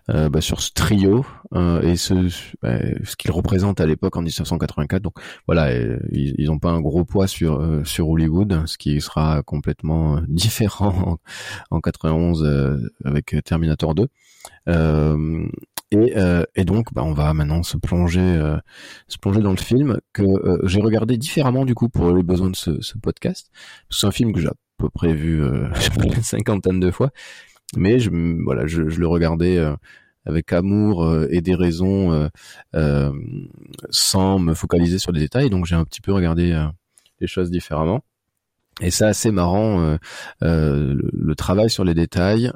bah, 0.07 0.41
sur 0.41 0.61
ce 0.61 0.71
trio 0.71 1.25
et 1.81 1.95
ce 1.95 2.13
bah, 2.61 2.77
ce 3.03 3.15
qu'il 3.15 3.31
représente 3.31 3.81
à 3.81 3.87
l'époque 3.87 4.15
en 4.15 4.21
1984. 4.21 5.01
Donc 5.01 5.15
voilà, 5.47 5.73
ils 6.11 6.45
n'ont 6.45 6.59
pas 6.59 6.69
un 6.69 6.81
gros 6.81 7.03
poids 7.03 7.27
sur 7.27 7.59
Hollywood, 7.99 8.61
ce 8.67 8.77
qui 8.77 9.01
sera 9.01 9.41
complètement 9.41 10.21
différent 10.27 11.19
en, 11.71 11.77
en 11.77 11.81
91 11.81 12.87
avec 13.03 13.35
Terminator 13.43 13.95
2. 13.95 14.07
Et, 15.91 16.15
euh, 16.17 16.43
et 16.55 16.65
donc, 16.65 16.93
bah, 16.93 17.03
on 17.03 17.13
va 17.13 17.33
maintenant 17.33 17.63
se 17.63 17.75
plonger, 17.77 18.19
euh, 18.19 18.57
se 19.07 19.17
plonger 19.17 19.41
dans 19.41 19.51
le 19.51 19.57
film 19.57 19.99
que 20.13 20.21
euh, 20.21 20.59
j'ai 20.67 20.81
regardé 20.81 21.17
différemment 21.17 21.65
du 21.65 21.73
coup 21.73 21.89
pour 21.89 22.15
les 22.15 22.21
besoins 22.21 22.51
de 22.51 22.55
ce, 22.55 22.79
ce 22.81 22.97
podcast. 22.97 23.49
C'est 23.89 24.05
un 24.05 24.11
film 24.11 24.31
que 24.31 24.39
j'ai 24.39 24.49
à 24.49 24.53
peu 24.77 24.89
près 24.89 25.13
vu 25.13 25.43
une 26.03 26.21
cinquantaine 26.21 26.79
de 26.79 26.91
fois, 26.91 27.09
mais 27.75 27.99
je, 27.99 28.11
voilà, 28.43 28.67
je, 28.67 28.87
je 28.87 28.99
le 28.99 29.07
regardais 29.07 29.59
avec 30.25 30.53
amour 30.53 31.11
et 31.31 31.41
des 31.41 31.55
raisons, 31.55 32.29
sans 33.89 34.39
me 34.39 34.53
focaliser 34.53 34.99
sur 34.99 35.11
les 35.11 35.21
détails. 35.21 35.49
Donc, 35.49 35.65
j'ai 35.65 35.75
un 35.75 35.85
petit 35.85 36.01
peu 36.01 36.13
regardé 36.13 36.57
les 37.19 37.27
choses 37.27 37.49
différemment. 37.49 38.03
Et 38.81 38.91
c'est 38.91 39.05
assez 39.05 39.31
marrant 39.31 39.97
le, 40.41 41.09
le, 41.11 41.35
travail 41.35 41.69
sur 41.69 41.83
les 41.83 41.93
détails 41.93 42.53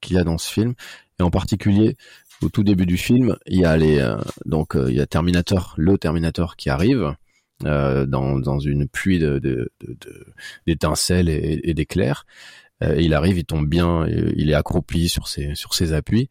qu'il 0.00 0.16
y 0.16 0.18
a 0.18 0.24
dans 0.24 0.38
ce 0.38 0.48
film, 0.48 0.74
et 1.18 1.22
en 1.22 1.30
particulier 1.30 1.96
au 2.42 2.48
tout 2.48 2.64
début 2.64 2.86
du 2.86 2.96
film, 2.96 3.36
il 3.46 3.60
y 3.60 3.64
a 3.64 3.76
les 3.76 3.98
euh, 3.98 4.16
donc 4.44 4.76
euh, 4.76 4.90
il 4.90 4.96
y 4.96 5.00
a 5.00 5.06
Terminator, 5.06 5.74
le 5.76 5.98
Terminator 5.98 6.56
qui 6.56 6.70
arrive 6.70 7.14
euh, 7.64 8.06
dans, 8.06 8.38
dans 8.38 8.58
une 8.58 8.88
pluie 8.88 9.18
de, 9.18 9.70
d'étincelles 10.66 11.28
et, 11.28 11.60
et 11.64 11.74
d'éclairs. 11.74 12.24
il 12.96 13.12
arrive, 13.12 13.38
il 13.38 13.44
tombe 13.44 13.68
bien, 13.68 14.06
il 14.08 14.50
est 14.50 14.54
accroupi 14.54 15.08
sur 15.08 15.28
ses 15.28 15.54
sur 15.54 15.74
ses 15.74 15.92
appuis, 15.92 16.30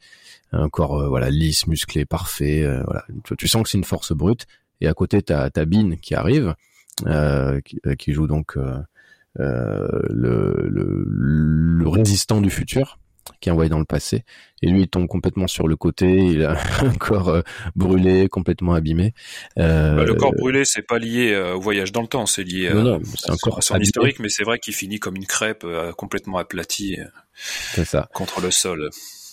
un 0.52 0.70
corps 0.70 1.08
voilà 1.10 1.30
lisse, 1.30 1.68
musclé, 1.68 2.06
parfait. 2.06 2.68
voilà, 2.86 3.06
tu, 3.38 3.48
sens 3.48 3.64
que 3.64 3.70
c'est 3.70 3.78
une 3.78 3.84
force 3.84 4.14
brute. 4.14 4.48
Et 4.82 4.88
à 4.88 4.94
côté, 4.94 5.22
t'as 5.22 5.50
as 5.56 5.66
Bean 5.66 5.98
qui 6.02 6.16
arrive, 6.16 6.56
qui, 8.00 8.14
joue 8.14 8.26
donc 8.26 8.58
le, 9.36 10.64
le 10.66 11.88
résistant 11.88 12.42
du 12.42 12.50
futur 12.50 12.99
qui 13.40 13.50
est 13.50 13.52
envoyé 13.52 13.70
dans 13.70 13.80
le 13.80 13.86
passé. 13.86 14.24
Et 14.62 14.68
lui, 14.68 14.82
il 14.82 14.88
tombe 14.88 15.08
complètement 15.08 15.48
sur 15.48 15.68
le 15.68 15.76
côté, 15.76 16.18
il 16.18 16.44
a 16.44 16.58
un 16.82 16.94
corps 16.94 17.30
euh, 17.30 17.42
brûlé, 17.76 18.28
complètement 18.28 18.74
abîmé. 18.74 19.14
Euh... 19.58 19.96
Bah, 19.96 20.04
le 20.04 20.16
corps 20.16 20.34
brûlé, 20.34 20.66
c'est 20.66 20.86
pas 20.86 21.00
lié 21.00 21.32
euh, 21.34 21.56
au 21.56 21.62
voyage 21.62 21.92
dans 21.92 22.02
le 22.02 22.08
temps, 22.08 22.26
c'est 22.26 22.44
lié 22.44 22.70
non, 22.74 22.84
non, 22.84 23.02
c'est 23.16 23.32
un 23.32 23.38
corps 23.42 23.64
son 23.64 23.80
historique, 23.80 24.20
mais 24.20 24.30
c'est 24.30 24.44
vrai 24.44 24.60
qu'il 24.60 24.74
finit 24.74 25.00
comme 25.00 25.16
une 25.16 25.26
crêpe 25.26 25.66
complètement 25.98 26.38
aplatie 26.38 26.98
ça. 27.36 28.10
contre 28.14 28.42
le 28.42 28.52
sol. 28.52 28.90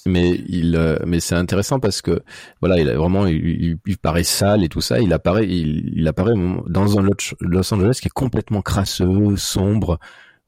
Mais 0.06 0.40
il, 0.48 0.98
mais 1.04 1.18
c'est 1.18 1.34
intéressant 1.34 1.80
parce 1.80 2.00
que 2.00 2.20
voilà, 2.60 2.78
il 2.78 2.88
a 2.88 2.94
vraiment, 2.96 3.26
il, 3.26 3.78
il, 3.84 3.98
paraît 3.98 4.22
sale 4.22 4.62
et 4.62 4.68
tout 4.68 4.80
ça. 4.80 5.00
Il 5.00 5.12
apparaît, 5.12 5.46
il, 5.48 5.92
il 5.96 6.06
apparaît 6.06 6.34
dans 6.68 6.98
un 6.98 7.02
Los 7.40 7.74
Angeles 7.74 7.98
qui 8.00 8.06
est 8.06 8.14
complètement 8.14 8.62
crasseux, 8.62 9.36
sombre 9.36 9.98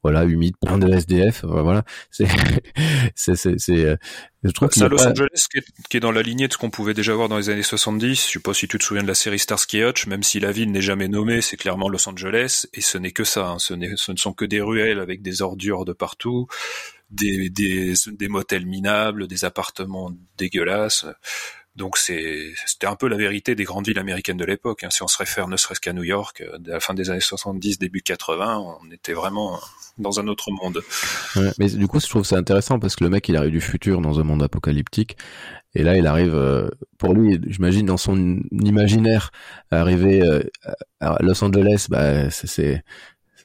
voilà 0.02 0.24
humide 0.24 0.54
plein 0.60 0.78
de 0.78 0.92
SDF 0.92 1.44
voilà. 1.44 1.82
C'est 3.14 3.34
c'est 3.34 3.58
c'est 3.58 3.84
euh, 3.84 3.96
je 4.44 4.50
trouve 4.50 4.70
ça 4.70 4.88
Los 4.88 5.04
Angeles 5.04 5.46
qui 5.50 5.58
est, 5.58 5.64
qui 5.88 5.96
est, 5.96 6.00
dans 6.00 6.12
la 6.12 6.22
lignée 6.22 6.46
de 6.46 6.52
ce 6.52 6.58
qu'on 6.58 6.70
pouvait 6.70 6.94
déjà 6.94 7.14
voir 7.14 7.28
dans 7.28 7.38
les 7.38 7.50
années 7.50 7.62
70 7.62 8.26
je 8.26 8.32
sais 8.32 8.38
pas 8.38 8.54
si 8.54 8.68
tu 8.68 8.78
te 8.78 8.84
souviens 8.84 9.02
de 9.02 9.08
la 9.08 9.14
série 9.14 9.38
Starsky 9.38 9.82
Hutch 9.82 10.06
même 10.06 10.22
si 10.22 10.38
la 10.40 10.52
ville 10.52 10.70
n'est 10.70 10.80
jamais 10.80 11.08
nommée 11.08 11.40
c'est 11.40 11.56
clairement 11.56 11.88
Los 11.88 12.08
Angeles. 12.08 12.66
Et 12.74 12.80
ce 12.80 12.98
n'est 12.98 13.12
que 13.12 13.24
ça 13.24 13.48
hein. 13.48 13.58
ce, 13.58 13.74
ce 13.96 14.12
ne 14.12 14.16
sont 14.16 14.32
que 14.32 14.44
des 14.44 14.60
ruelles 14.60 15.00
avec 15.00 15.22
des 15.22 15.42
ordures 15.42 15.84
de 15.84 15.92
partout 15.92 16.46
des, 17.10 17.48
des, 17.50 17.94
des 18.06 18.28
motels 18.28 18.66
minables 18.66 19.26
des 19.26 19.44
appartements 19.44 20.12
dégueulasses 20.36 21.06
donc 21.78 21.96
c'était 21.96 22.86
un 22.86 22.96
peu 22.96 23.08
la 23.08 23.16
vérité 23.16 23.54
des 23.54 23.62
grandes 23.62 23.86
villes 23.86 24.00
américaines 24.00 24.36
de 24.36 24.44
l'époque. 24.44 24.82
Hein. 24.82 24.90
Si 24.90 25.02
on 25.04 25.08
se 25.08 25.16
réfère 25.16 25.46
ne 25.46 25.56
serait-ce 25.56 25.80
qu'à 25.80 25.92
New 25.92 26.02
York, 26.02 26.42
euh, 26.42 26.56
à 26.66 26.70
la 26.72 26.80
fin 26.80 26.92
des 26.92 27.08
années 27.08 27.20
70, 27.20 27.78
début 27.78 28.02
80, 28.02 28.76
on 28.82 28.90
était 28.90 29.12
vraiment 29.12 29.58
dans 29.96 30.18
un 30.18 30.26
autre 30.26 30.50
monde. 30.50 30.82
Ouais, 31.36 31.52
mais 31.58 31.68
du 31.68 31.86
coup, 31.86 32.00
je 32.00 32.08
trouve 32.08 32.24
ça 32.24 32.36
intéressant 32.36 32.80
parce 32.80 32.96
que 32.96 33.04
le 33.04 33.10
mec, 33.10 33.28
il 33.28 33.36
arrive 33.36 33.52
du 33.52 33.60
futur 33.60 34.00
dans 34.00 34.18
un 34.18 34.24
monde 34.24 34.42
apocalyptique. 34.42 35.16
Et 35.74 35.84
là, 35.84 35.96
il 35.96 36.06
arrive, 36.06 36.34
euh, 36.34 36.68
pour 36.98 37.14
lui, 37.14 37.40
j'imagine 37.46 37.86
dans 37.86 37.96
son 37.96 38.40
imaginaire, 38.50 39.30
arriver 39.70 40.22
euh, 40.22 40.42
à 41.00 41.18
Los 41.20 41.42
Angeles, 41.44 41.86
bah, 41.88 42.28
c'est 42.30 42.82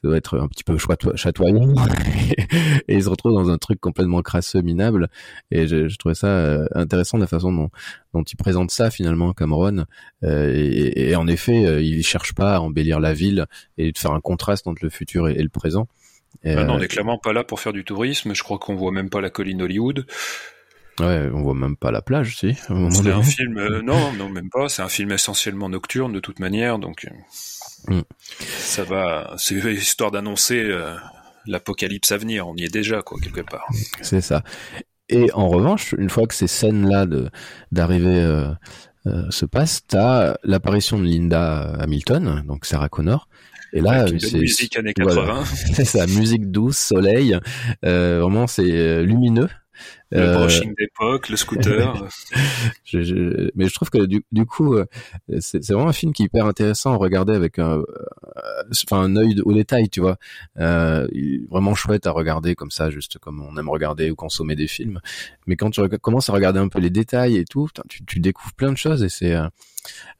doit 0.04 0.16
être 0.16 0.38
un 0.38 0.48
petit 0.48 0.64
peu 0.64 0.76
chatoyant 1.14 1.74
et 2.88 2.94
il 2.94 3.02
se 3.02 3.08
retrouve 3.08 3.32
dans 3.32 3.50
un 3.50 3.58
truc 3.58 3.80
complètement 3.80 4.22
crasseux, 4.22 4.62
minable. 4.62 5.08
Et 5.50 5.66
je, 5.66 5.88
je 5.88 5.96
trouvais 5.96 6.14
ça 6.14 6.28
euh, 6.28 6.66
intéressant 6.74 7.18
de 7.18 7.22
la 7.22 7.26
façon 7.26 7.52
dont, 7.52 7.70
dont 8.12 8.22
il 8.22 8.36
présente 8.36 8.70
ça 8.70 8.90
finalement, 8.90 9.32
Cameron. 9.32 9.84
Euh, 10.22 10.52
et, 10.54 11.10
et, 11.10 11.16
en 11.16 11.26
effet, 11.26 11.66
euh, 11.66 11.82
il 11.82 12.02
cherche 12.04 12.34
pas 12.34 12.56
à 12.56 12.60
embellir 12.60 13.00
la 13.00 13.14
ville 13.14 13.46
et 13.78 13.92
de 13.92 13.98
faire 13.98 14.12
un 14.12 14.20
contraste 14.20 14.66
entre 14.66 14.84
le 14.84 14.90
futur 14.90 15.28
et, 15.28 15.34
le 15.34 15.48
présent. 15.48 15.88
Et, 16.42 16.52
ah 16.52 16.64
non, 16.64 16.74
on 16.74 16.80
est 16.80 16.88
clairement 16.88 17.18
pas 17.18 17.32
là 17.32 17.44
pour 17.44 17.60
faire 17.60 17.72
du 17.72 17.84
tourisme. 17.84 18.34
Je 18.34 18.42
crois 18.42 18.58
qu'on 18.58 18.74
voit 18.74 18.92
même 18.92 19.10
pas 19.10 19.20
la 19.20 19.30
colline 19.30 19.62
Hollywood. 19.62 20.06
Ouais, 21.00 21.28
on 21.32 21.42
voit 21.42 21.54
même 21.54 21.76
pas 21.76 21.90
la 21.90 22.02
plage, 22.02 22.36
si. 22.36 22.54
C'est 22.54 23.10
un 23.10 23.22
film, 23.22 23.80
non, 23.80 24.12
non, 24.12 24.28
même 24.28 24.48
pas. 24.48 24.68
C'est 24.68 24.82
un 24.82 24.88
film 24.88 25.10
essentiellement 25.10 25.68
nocturne 25.68 26.12
de 26.12 26.20
toute 26.20 26.38
manière, 26.38 26.78
donc. 26.78 27.06
Mm. 27.88 28.00
Ça 28.40 28.84
va, 28.84 29.34
c'est 29.36 29.54
histoire 29.72 30.10
d'annoncer 30.10 30.62
euh, 30.62 30.94
l'apocalypse 31.46 32.12
à 32.12 32.18
venir. 32.18 32.48
On 32.48 32.56
y 32.56 32.64
est 32.64 32.72
déjà, 32.72 33.02
quoi, 33.02 33.18
quelque 33.22 33.42
part. 33.42 33.66
C'est 34.00 34.20
ça. 34.20 34.42
Et 35.08 35.30
en 35.32 35.48
revanche, 35.48 35.94
une 35.98 36.08
fois 36.08 36.26
que 36.26 36.34
ces 36.34 36.46
scènes-là 36.46 37.06
d'arrivée 37.70 38.22
euh, 38.22 38.48
euh, 39.06 39.30
se 39.30 39.44
passent, 39.44 39.82
t'as 39.86 40.34
l'apparition 40.44 40.98
de 40.98 41.04
Linda 41.04 41.74
Hamilton, 41.78 42.42
donc 42.46 42.64
Sarah 42.64 42.88
Connor. 42.88 43.28
Et 43.74 43.80
là, 43.80 44.06
c'est 44.18 44.38
musique 44.38 44.78
années 44.78 44.94
80. 44.94 45.44
c'est 45.74 45.84
ça, 45.84 46.06
musique 46.06 46.50
douce, 46.50 46.78
soleil. 46.78 47.36
vraiment, 47.82 48.46
c'est 48.46 49.02
lumineux. 49.02 49.48
Le 50.10 50.20
euh, 50.20 50.34
brushing 50.34 50.74
d'époque, 50.78 51.28
le 51.28 51.36
scooter. 51.36 52.08
je, 52.84 53.50
mais 53.54 53.68
je 53.68 53.74
trouve 53.74 53.90
que 53.90 54.06
du, 54.06 54.24
du 54.30 54.46
coup, 54.46 54.74
euh, 54.74 54.86
c'est 55.40 55.64
vraiment 55.70 55.88
un 55.88 55.92
film 55.92 56.12
qui 56.12 56.22
est 56.22 56.26
hyper 56.26 56.46
intéressant 56.46 56.92
à 56.92 56.96
regarder 56.96 57.34
avec 57.34 57.58
un, 57.58 57.78
euh, 57.78 57.84
enfin 58.86 59.00
un 59.00 59.16
œil 59.16 59.40
au 59.44 59.52
détail, 59.52 59.88
tu 59.88 60.00
vois. 60.00 60.16
Euh, 60.58 61.08
vraiment 61.50 61.74
chouette 61.74 62.06
à 62.06 62.12
regarder 62.12 62.54
comme 62.54 62.70
ça, 62.70 62.90
juste 62.90 63.18
comme 63.18 63.42
on 63.42 63.56
aime 63.58 63.68
regarder 63.68 64.10
ou 64.10 64.14
consommer 64.14 64.56
des 64.56 64.68
films. 64.68 65.00
Mais 65.46 65.56
quand 65.56 65.70
tu 65.70 65.80
commences 65.98 66.28
à 66.30 66.32
regarder 66.32 66.60
un 66.60 66.68
peu 66.68 66.78
les 66.78 66.90
détails 66.90 67.36
et 67.36 67.44
tout, 67.44 67.68
tu, 67.88 68.04
tu 68.04 68.20
découvres 68.20 68.54
plein 68.54 68.72
de 68.72 68.78
choses 68.78 69.02
et 69.02 69.08
c'est, 69.08 69.34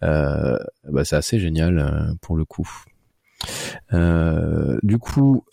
euh, 0.02 0.58
bah, 0.90 1.04
c'est 1.04 1.16
assez 1.16 1.38
génial 1.38 2.16
pour 2.20 2.36
le 2.36 2.44
coup. 2.44 2.68
du 3.92 4.98
coup, 4.98 5.44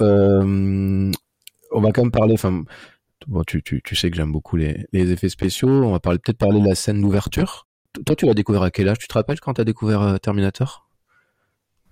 on 1.71 1.81
va 1.81 1.91
quand 1.91 2.03
même 2.03 2.11
parler, 2.11 2.33
enfin 2.33 2.63
Bon, 3.27 3.43
tu, 3.43 3.61
tu, 3.61 3.81
tu 3.83 3.95
sais 3.95 4.09
que 4.09 4.17
j'aime 4.17 4.31
beaucoup 4.31 4.57
les, 4.57 4.85
les 4.93 5.11
effets 5.11 5.29
spéciaux. 5.29 5.69
On 5.69 5.91
va 5.91 5.99
parler 5.99 6.19
peut-être 6.19 6.37
parler 6.37 6.59
de 6.59 6.67
la 6.67 6.75
scène 6.75 7.01
d'ouverture. 7.01 7.67
Toi, 8.05 8.15
tu 8.15 8.25
l'as 8.25 8.33
découvert 8.33 8.63
à 8.63 8.71
quel 8.71 8.89
âge? 8.89 8.97
Tu 8.99 9.07
te 9.07 9.13
rappelles 9.13 9.39
quand 9.39 9.53
t'as 9.53 9.63
découvert 9.63 10.01
euh, 10.01 10.17
Terminator? 10.17 10.89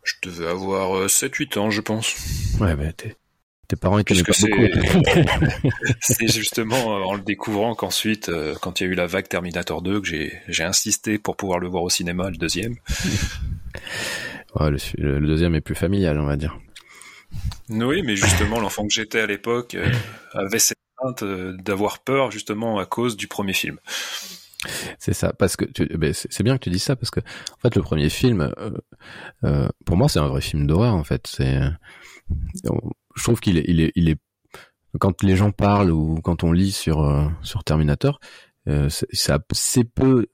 Je 0.03 0.13
devais 0.23 0.47
avoir 0.47 1.07
7-8 1.07 1.57
euh, 1.57 1.61
ans, 1.61 1.69
je 1.69 1.81
pense. 1.81 2.15
Ouais, 2.59 2.75
mais 2.75 2.93
t'es 2.93 3.15
Tes 3.67 3.75
parents 3.75 3.99
étaient 3.99 4.15
pas 4.23 4.31
beaucoup. 4.39 5.67
c'est 6.01 6.27
justement 6.27 6.97
euh, 6.97 7.03
en 7.03 7.13
le 7.15 7.21
découvrant 7.21 7.75
qu'ensuite, 7.75 8.29
euh, 8.29 8.55
quand 8.61 8.79
il 8.79 8.85
y 8.85 8.89
a 8.89 8.91
eu 8.91 8.95
la 8.95 9.07
vague 9.07 9.27
Terminator 9.27 9.81
2, 9.81 10.01
que 10.01 10.07
j'ai 10.07 10.33
j'ai 10.47 10.63
insisté 10.63 11.19
pour 11.19 11.35
pouvoir 11.35 11.59
le 11.59 11.67
voir 11.67 11.83
au 11.83 11.89
cinéma, 11.89 12.29
le 12.29 12.37
deuxième. 12.37 12.75
Ouais, 14.55 14.71
le, 14.71 15.19
le- 15.19 15.27
deuxième 15.27 15.53
est 15.53 15.61
plus 15.61 15.75
familial, 15.75 16.19
on 16.19 16.25
va 16.25 16.35
dire. 16.35 16.57
Oui, 17.69 18.01
mais 18.01 18.15
justement, 18.15 18.59
l'enfant 18.59 18.81
que 18.87 18.91
j'étais 18.91 19.19
à 19.19 19.27
l'époque 19.27 19.77
avait 20.33 20.57
cette 20.57 20.79
euh, 21.21 21.55
d'avoir 21.57 21.99
peur 21.99 22.31
justement 22.31 22.79
à 22.79 22.85
cause 22.85 23.17
du 23.17 23.27
premier 23.27 23.53
film. 23.53 23.79
C'est 24.97 25.13
ça, 25.13 25.31
parce 25.31 25.55
que 25.55 25.65
ben, 25.95 26.13
c'est 26.13 26.43
bien 26.43 26.57
que 26.57 26.63
tu 26.63 26.69
dis 26.69 26.79
ça 26.79 26.95
parce 26.97 27.11
que 27.11 27.21
en 27.21 27.57
fait 27.61 27.75
le 27.75 27.81
premier 27.81 28.09
film, 28.09 28.41
euh, 28.41 28.71
euh, 29.45 29.69
pour 29.85 29.95
moi 29.95 30.09
c'est 30.09 30.19
un 30.19 30.27
vrai 30.27 30.41
film 30.41 30.67
d'horreur 30.67 30.93
en 30.93 31.03
fait. 31.05 31.27
C'est, 31.27 31.55
euh, 31.55 31.69
je 33.15 33.23
trouve 33.23 33.39
qu'il 33.39 33.57
est, 33.57 33.63
il 33.67 33.79
est, 33.79 33.91
il 33.95 34.09
est, 34.09 34.19
quand 34.99 35.23
les 35.23 35.37
gens 35.37 35.51
parlent 35.51 35.91
ou 35.91 36.19
quand 36.21 36.43
on 36.43 36.51
lit 36.51 36.71
sur 36.71 37.31
sur 37.41 37.63
Terminator, 37.63 38.19
ça 38.65 39.35
a 39.35 39.39
assez 39.49 39.85
peu 39.85 40.27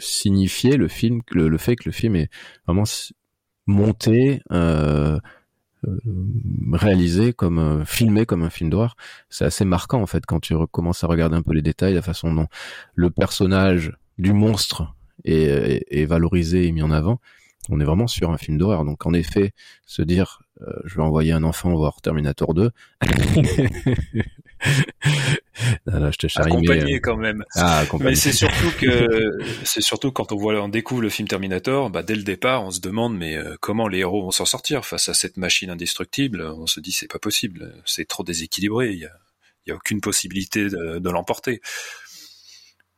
signifié 0.00 0.76
le 0.76 0.88
film, 0.88 1.22
le, 1.30 1.48
le 1.48 1.58
fait 1.58 1.76
que 1.76 1.84
le 1.86 1.92
film 1.92 2.14
est 2.16 2.28
vraiment 2.66 2.84
monté. 3.66 4.42
Réalisé 6.72 7.32
comme 7.32 7.58
euh, 7.58 7.84
filmé 7.84 8.26
comme 8.26 8.42
un 8.42 8.50
film 8.50 8.70
d'horreur 8.70 8.96
c'est 9.30 9.44
assez 9.44 9.64
marquant 9.64 10.00
en 10.02 10.06
fait 10.06 10.24
quand 10.26 10.40
tu 10.40 10.54
recommences 10.54 11.04
à 11.04 11.06
regarder 11.06 11.36
un 11.36 11.42
peu 11.42 11.52
les 11.52 11.62
détails 11.62 11.94
la 11.94 12.02
façon 12.02 12.32
dont 12.34 12.46
le 12.94 13.10
personnage 13.10 13.92
du 14.18 14.32
monstre 14.32 14.94
est, 15.24 15.34
est- 15.42 15.86
est 15.90 16.04
valorisé 16.06 16.66
et 16.66 16.72
mis 16.72 16.82
en 16.82 16.90
avant, 16.90 17.20
on 17.68 17.80
est 17.80 17.84
vraiment 17.84 18.06
sur 18.06 18.30
un 18.30 18.38
film 18.38 18.58
d'horreur. 18.58 18.84
Donc 18.84 19.06
en 19.06 19.12
effet, 19.12 19.52
se 19.86 20.02
dire 20.02 20.40
euh, 20.62 20.72
je 20.84 20.96
vais 20.96 21.02
envoyer 21.02 21.32
un 21.32 21.42
enfant 21.42 21.74
voir 21.74 22.00
Terminator 22.00 22.54
2. 22.54 22.70
non, 25.86 26.00
non, 26.00 26.10
je 26.12 26.18
te 26.18 26.26
charrie, 26.26 26.52
Accompagné 26.52 26.94
euh, 26.96 27.00
quand 27.02 27.16
même. 27.16 27.44
ah, 27.54 27.84
Mais 28.00 28.14
c'est 28.14 28.32
surtout 28.32 28.70
que 28.78 29.38
c'est 29.64 29.80
surtout 29.80 30.12
quand 30.12 30.32
on 30.32 30.36
voit 30.36 30.60
on 30.62 30.68
découvre 30.68 31.02
le 31.02 31.08
film 31.10 31.28
Terminator, 31.28 31.90
bah 31.90 32.02
dès 32.02 32.14
le 32.14 32.22
départ, 32.22 32.64
on 32.64 32.70
se 32.70 32.80
demande 32.80 33.16
mais 33.16 33.36
euh, 33.36 33.56
comment 33.60 33.88
les 33.88 33.98
héros 33.98 34.22
vont 34.22 34.30
s'en 34.30 34.44
sortir 34.44 34.84
face 34.84 35.08
à 35.08 35.14
cette 35.14 35.36
machine 35.36 35.70
indestructible? 35.70 36.42
On 36.42 36.66
se 36.66 36.80
dit 36.80 36.92
c'est 36.92 37.10
pas 37.10 37.18
possible, 37.18 37.74
c'est 37.86 38.06
trop 38.06 38.22
déséquilibré, 38.24 38.90
il 38.92 38.98
y 38.98 39.06
a, 39.06 39.12
il 39.66 39.70
y 39.70 39.72
a 39.72 39.76
aucune 39.76 40.00
possibilité 40.00 40.68
de, 40.68 40.98
de 40.98 41.10
l'emporter. 41.10 41.60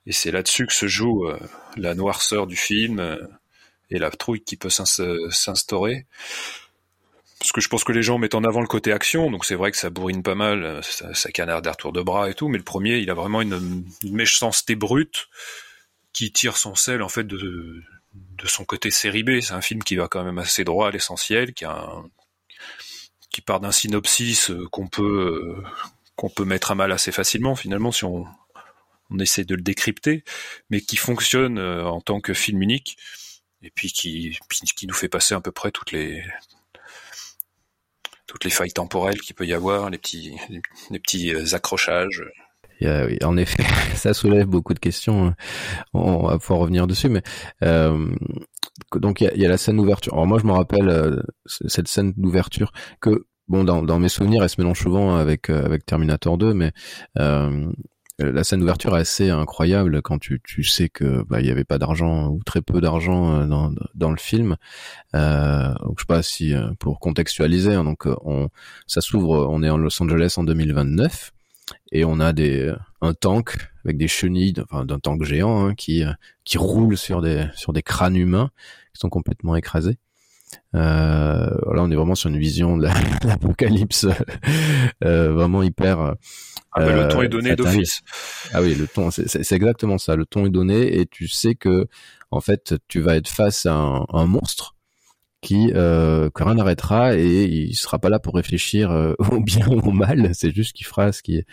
Et 0.06 0.12
c'est 0.12 0.30
là-dessus 0.30 0.66
que 0.66 0.72
se 0.72 0.86
joue 0.86 1.26
euh, 1.28 1.38
la 1.76 1.94
noirceur 1.94 2.46
du 2.46 2.56
film 2.56 2.98
euh, 2.98 3.16
et 3.90 3.98
la 3.98 4.10
trouille 4.10 4.42
qui 4.42 4.56
peut 4.56 4.70
s'ins- 4.70 4.84
s'instaurer. 5.30 6.06
Parce 7.38 7.52
que 7.52 7.60
je 7.60 7.68
pense 7.68 7.84
que 7.84 7.92
les 7.92 8.02
gens 8.02 8.18
mettent 8.18 8.34
en 8.34 8.42
avant 8.42 8.60
le 8.60 8.66
côté 8.66 8.92
action, 8.92 9.30
donc 9.30 9.44
c'est 9.44 9.54
vrai 9.54 9.70
que 9.70 9.76
ça 9.76 9.90
bourrine 9.90 10.24
pas 10.24 10.34
mal, 10.34 10.82
ça, 10.82 11.14
ça 11.14 11.30
canarde 11.30 11.66
retours 11.68 11.92
de 11.92 12.02
bras 12.02 12.28
et 12.28 12.34
tout, 12.34 12.48
mais 12.48 12.58
le 12.58 12.64
premier, 12.64 12.98
il 12.98 13.10
a 13.10 13.14
vraiment 13.14 13.40
une, 13.40 13.84
méchanceté 14.02 14.74
brute 14.74 15.28
qui 16.12 16.32
tire 16.32 16.56
son 16.56 16.74
sel 16.74 17.02
en 17.02 17.08
fait 17.08 17.24
de, 17.24 17.84
son 18.44 18.64
côté 18.64 18.90
série 18.90 19.22
B. 19.22 19.40
C'est 19.40 19.52
un 19.52 19.60
film 19.60 19.84
qui 19.84 19.94
va 19.94 20.08
quand 20.08 20.24
même 20.24 20.38
assez 20.38 20.64
droit 20.64 20.88
à 20.88 20.90
l'essentiel, 20.90 21.54
qui 21.54 21.64
part 23.40 23.60
d'un 23.60 23.72
synopsis 23.72 24.50
euh, 24.50 24.66
qu'on 24.72 24.88
peut 24.88 25.62
euh, 25.62 25.62
qu'on 26.16 26.28
peut 26.28 26.44
mettre 26.44 26.72
à 26.72 26.74
mal 26.74 26.90
assez 26.90 27.12
facilement 27.12 27.54
finalement 27.54 27.92
si 27.92 28.04
on 28.04 28.26
essaie 29.20 29.44
de 29.44 29.54
le 29.54 29.62
décrypter, 29.62 30.24
mais 30.70 30.80
qui 30.80 30.96
fonctionne 30.96 31.58
euh, 31.58 31.84
en 31.84 32.00
tant 32.00 32.20
que 32.20 32.34
film 32.34 32.62
unique 32.62 32.98
et 33.62 33.70
puis 33.70 33.92
qui 33.92 34.38
nous 34.86 34.94
fait 34.94 35.08
passer 35.08 35.34
à 35.34 35.40
peu 35.40 35.52
près 35.52 35.70
toutes 35.70 35.92
les 35.92 36.24
toutes 38.28 38.44
les 38.44 38.50
failles 38.50 38.72
temporelles 38.72 39.20
qu'il 39.20 39.34
peut 39.34 39.46
y 39.46 39.52
avoir, 39.54 39.90
les 39.90 39.98
petits 39.98 40.36
les, 40.90 41.00
petits 41.00 41.34
euh, 41.34 41.44
accrochages. 41.54 42.22
Il 42.80 42.86
y 42.86 42.90
a- 42.90 43.06
oui, 43.06 43.18
en 43.24 43.36
effet, 43.36 43.64
ça 43.96 44.14
soulève 44.14 44.46
beaucoup 44.46 44.74
de 44.74 44.78
questions. 44.78 45.34
On 45.94 46.28
va 46.28 46.38
pouvoir 46.38 46.60
revenir 46.60 46.86
dessus, 46.86 47.08
mais 47.08 47.22
euh, 47.64 48.08
donc 48.94 49.20
il 49.20 49.24
y 49.24 49.26
a, 49.28 49.34
y 49.34 49.44
a 49.44 49.48
la 49.48 49.58
scène 49.58 49.78
d'ouverture. 49.78 50.12
Alors 50.12 50.26
moi, 50.28 50.38
je 50.38 50.46
me 50.46 50.52
rappelle 50.52 50.88
euh, 50.88 51.16
cette 51.46 51.88
scène 51.88 52.12
d'ouverture 52.16 52.70
que 53.00 53.26
bon 53.48 53.64
dans, 53.64 53.82
dans 53.82 53.98
mes 53.98 54.08
souvenirs, 54.10 54.42
elle 54.42 54.48
se 54.50 54.60
mélange 54.60 54.78
souvent 54.80 55.16
avec 55.16 55.50
euh, 55.50 55.64
avec 55.64 55.84
Terminator 55.86 56.38
2, 56.38 56.54
mais 56.54 56.70
euh, 57.18 57.66
la 58.18 58.42
scène 58.42 58.60
d'ouverture 58.60 58.96
est 58.96 59.00
assez 59.00 59.30
incroyable 59.30 60.02
quand 60.02 60.18
tu, 60.18 60.40
tu 60.42 60.64
sais 60.64 60.88
que 60.88 61.22
bah, 61.28 61.40
il 61.40 61.46
y 61.46 61.50
avait 61.50 61.64
pas 61.64 61.78
d'argent 61.78 62.28
ou 62.28 62.40
très 62.44 62.62
peu 62.62 62.80
d'argent 62.80 63.32
euh, 63.32 63.46
dans, 63.46 63.72
dans 63.94 64.10
le 64.10 64.16
film. 64.16 64.56
Euh, 65.14 65.72
donc 65.84 65.98
je 65.98 66.02
sais 66.02 66.06
pas 66.06 66.22
si 66.22 66.52
euh, 66.54 66.70
pour 66.78 66.98
contextualiser, 66.98 67.74
hein, 67.74 67.84
donc 67.84 68.06
euh, 68.06 68.16
on 68.24 68.48
ça 68.86 69.00
s'ouvre, 69.00 69.48
on 69.50 69.62
est 69.62 69.70
en 69.70 69.78
Los 69.78 70.02
Angeles 70.02 70.34
en 70.36 70.44
2029 70.44 71.32
et 71.92 72.04
on 72.04 72.18
a 72.18 72.32
des 72.32 72.74
un 73.00 73.14
tank 73.14 73.70
avec 73.84 73.96
des 73.96 74.08
chenilles, 74.08 74.54
enfin 74.68 74.84
d'un 74.84 74.98
tank 74.98 75.22
géant 75.22 75.66
hein, 75.66 75.74
qui 75.74 76.04
euh, 76.04 76.12
qui 76.44 76.58
roule 76.58 76.96
sur 76.96 77.22
des 77.22 77.46
sur 77.54 77.72
des 77.72 77.82
crânes 77.82 78.16
humains 78.16 78.50
qui 78.94 79.00
sont 79.00 79.10
complètement 79.10 79.54
écrasés. 79.54 79.98
Euh, 80.74 80.78
là, 81.74 81.82
on 81.82 81.90
est 81.90 81.94
vraiment 81.96 82.14
sur 82.14 82.28
une 82.30 82.38
vision 82.38 82.76
de 82.76 82.84
la- 82.84 82.94
l'apocalypse 83.24 84.06
euh, 85.04 85.32
vraiment 85.32 85.62
hyper. 85.62 86.00
euh, 86.00 86.12
Ah 86.72 86.80
bah, 86.84 86.92
le 87.04 87.08
ton 87.08 87.22
est 87.22 87.28
donné 87.28 87.50
d'office. 87.56 88.00
Ah 88.52 88.62
oui, 88.62 88.74
le 88.74 88.86
ton, 88.86 89.10
c'est- 89.10 89.52
exactement 89.52 89.98
ça. 89.98 90.16
Le 90.16 90.26
ton 90.26 90.46
est 90.46 90.50
donné 90.50 90.98
et 91.00 91.06
tu 91.06 91.28
sais 91.28 91.54
que 91.54 91.86
en 92.30 92.40
fait, 92.40 92.74
tu 92.88 93.00
vas 93.00 93.16
être 93.16 93.28
face 93.28 93.64
à 93.66 93.74
un, 93.74 94.04
un 94.12 94.26
monstre 94.26 94.74
qui 95.40 95.70
euh, 95.74 96.30
que 96.30 96.42
rien 96.42 96.54
n'arrêtera 96.56 97.16
et 97.16 97.44
il 97.44 97.74
sera 97.74 97.98
pas 98.00 98.08
là 98.08 98.18
pour 98.18 98.34
réfléchir 98.34 98.90
euh, 98.90 99.14
au 99.30 99.40
bien 99.40 99.66
ou 99.68 99.78
au 99.80 99.92
mal. 99.92 100.30
C'est 100.34 100.52
juste 100.54 100.72
qu'il 100.74 100.84
fera 100.86 101.12
ce 101.12 101.22
qu'il 101.22 101.44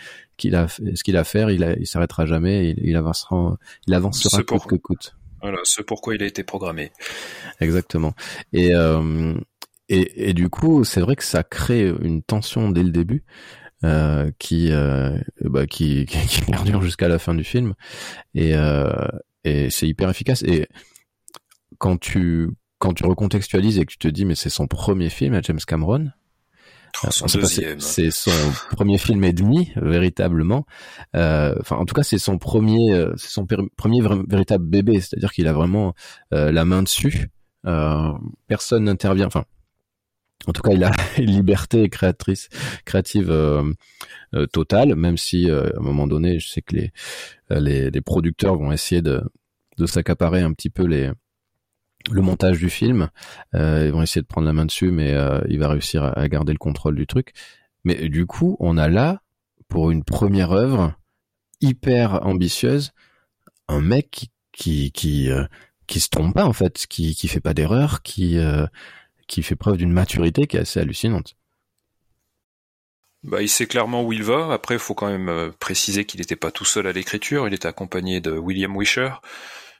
a 0.54 0.68
ce 0.68 1.02
qu'il 1.02 1.16
a 1.16 1.20
à 1.20 1.24
faire. 1.24 1.50
Il, 1.50 1.64
a, 1.64 1.74
il 1.76 1.86
s'arrêtera 1.86 2.26
jamais. 2.26 2.70
Il, 2.70 2.80
il 2.90 2.96
avancera. 2.96 3.56
Il 3.86 3.94
avancera 3.94 4.38
coûte 4.38 4.46
pour- 4.46 4.66
que 4.66 4.74
coûte. 4.76 5.16
Voilà, 5.42 5.58
ce 5.64 5.82
pourquoi 5.82 6.14
il 6.14 6.22
a 6.22 6.26
été 6.26 6.42
programmé. 6.42 6.92
Exactement. 7.60 8.14
Et, 8.52 8.74
euh, 8.74 9.34
et, 9.88 10.30
et 10.30 10.34
du 10.34 10.48
coup, 10.48 10.84
c'est 10.84 11.00
vrai 11.00 11.16
que 11.16 11.24
ça 11.24 11.42
crée 11.42 11.88
une 12.02 12.22
tension 12.22 12.70
dès 12.70 12.82
le 12.82 12.90
début 12.90 13.24
euh, 13.84 14.30
qui, 14.38 14.72
euh, 14.72 15.18
bah, 15.42 15.66
qui, 15.66 16.06
qui, 16.08 16.18
qui 16.26 16.40
perdure 16.42 16.82
jusqu'à 16.82 17.08
la 17.08 17.18
fin 17.18 17.34
du 17.34 17.44
film. 17.44 17.74
Et, 18.34 18.54
euh, 18.54 18.90
et 19.44 19.70
c'est 19.70 19.86
hyper 19.86 20.08
efficace. 20.08 20.42
Et 20.42 20.66
quand 21.78 21.98
tu, 21.98 22.48
quand 22.78 22.94
tu 22.94 23.04
recontextualises 23.04 23.78
et 23.78 23.84
que 23.84 23.92
tu 23.92 23.98
te 23.98 24.08
dis, 24.08 24.24
mais 24.24 24.34
c'est 24.34 24.50
son 24.50 24.66
premier 24.66 25.10
film 25.10 25.34
à 25.34 25.42
James 25.42 25.60
Cameron, 25.66 26.10
c'est- 27.80 28.10
son 28.10 28.30
premier 28.70 28.98
film 28.98 29.22
et 29.24 29.32
demi, 29.32 29.72
véritablement. 29.76 30.64
Euh, 31.14 31.54
Enfin, 31.60 31.76
en 31.76 31.84
tout 31.84 31.94
cas, 31.94 32.02
c'est 32.02 32.18
son 32.18 32.38
premier, 32.38 32.92
euh, 32.94 33.12
c'est 33.16 33.30
son 33.30 33.46
premier 33.76 34.00
véritable 34.28 34.64
bébé. 34.66 35.00
C'est-à-dire 35.00 35.32
qu'il 35.32 35.46
a 35.48 35.52
vraiment 35.52 35.94
euh, 36.34 36.50
la 36.52 36.64
main 36.64 36.82
dessus. 36.82 37.28
Euh, 37.66 38.12
personne 38.48 38.84
n'intervient. 38.84 39.26
Enfin, 39.26 39.44
en 40.46 40.52
tout 40.52 40.62
cas, 40.62 40.72
il 40.72 40.84
a 40.84 40.90
une 41.18 41.30
liberté 41.30 41.88
créatrice, 41.88 42.48
créative 42.84 43.30
euh, 43.30 43.72
euh, 44.34 44.46
totale. 44.46 44.94
Même 44.94 45.16
si, 45.16 45.50
euh, 45.50 45.68
à 45.76 45.78
un 45.80 45.82
moment 45.82 46.06
donné, 46.06 46.38
je 46.38 46.48
sais 46.48 46.62
que 46.62 46.76
les 46.76 46.90
les, 47.50 47.90
les 47.90 48.00
producteurs 48.00 48.56
vont 48.56 48.72
essayer 48.72 49.02
de 49.02 49.22
de 49.78 49.86
s'accaparer 49.86 50.40
un 50.42 50.52
petit 50.52 50.70
peu 50.70 50.84
les 50.86 51.10
le 52.10 52.22
montage 52.22 52.58
du 52.58 52.70
film. 52.70 53.10
Euh, 53.54 53.84
ils 53.86 53.92
vont 53.92 54.02
essayer 54.02 54.22
de 54.22 54.26
prendre 54.26 54.46
la 54.46 54.52
main 54.52 54.66
dessus, 54.66 54.90
mais 54.90 55.12
euh, 55.12 55.40
il 55.48 55.58
va 55.58 55.68
réussir 55.68 56.04
à, 56.04 56.28
garder 56.28 56.52
le 56.52 56.58
contrôle 56.58 56.96
du 56.96 57.06
truc. 57.06 57.32
Mais 57.84 58.08
du 58.08 58.26
coup, 58.26 58.56
on 58.60 58.78
a 58.78 58.88
là, 58.88 59.22
pour 59.68 59.90
une 59.90 60.04
première 60.04 60.52
œuvre 60.52 60.94
hyper 61.60 62.26
ambitieuse, 62.26 62.92
un 63.68 63.80
mec 63.80 64.28
qui 64.52 64.92
qui 64.92 65.30
euh, 65.30 65.44
se 65.88 66.08
trompe 66.08 66.34
pas 66.34 66.44
en 66.44 66.52
fait, 66.52 66.86
qui 66.88 67.14
qui 67.14 67.28
fait 67.28 67.40
pas 67.40 67.54
d'erreur, 67.54 68.02
qui 68.02 68.38
qui 69.26 69.42
fait 69.42 69.56
preuve 69.56 69.76
d'une 69.76 69.92
maturité 69.92 70.46
qui 70.46 70.56
est 70.56 70.60
assez 70.60 70.80
hallucinante. 70.80 71.36
Bah, 73.22 73.42
il 73.42 73.48
sait 73.48 73.66
clairement 73.66 74.04
où 74.04 74.12
il 74.12 74.22
va. 74.22 74.52
Après, 74.52 74.76
il 74.76 74.80
faut 74.80 74.94
quand 74.94 75.08
même 75.08 75.52
préciser 75.58 76.04
qu'il 76.04 76.20
n'était 76.20 76.36
pas 76.36 76.52
tout 76.52 76.64
seul 76.64 76.86
à 76.86 76.92
l'écriture. 76.92 77.48
Il 77.48 77.54
était 77.54 77.66
accompagné 77.66 78.20
de 78.20 78.30
William 78.30 78.76
Wisher, 78.76 79.10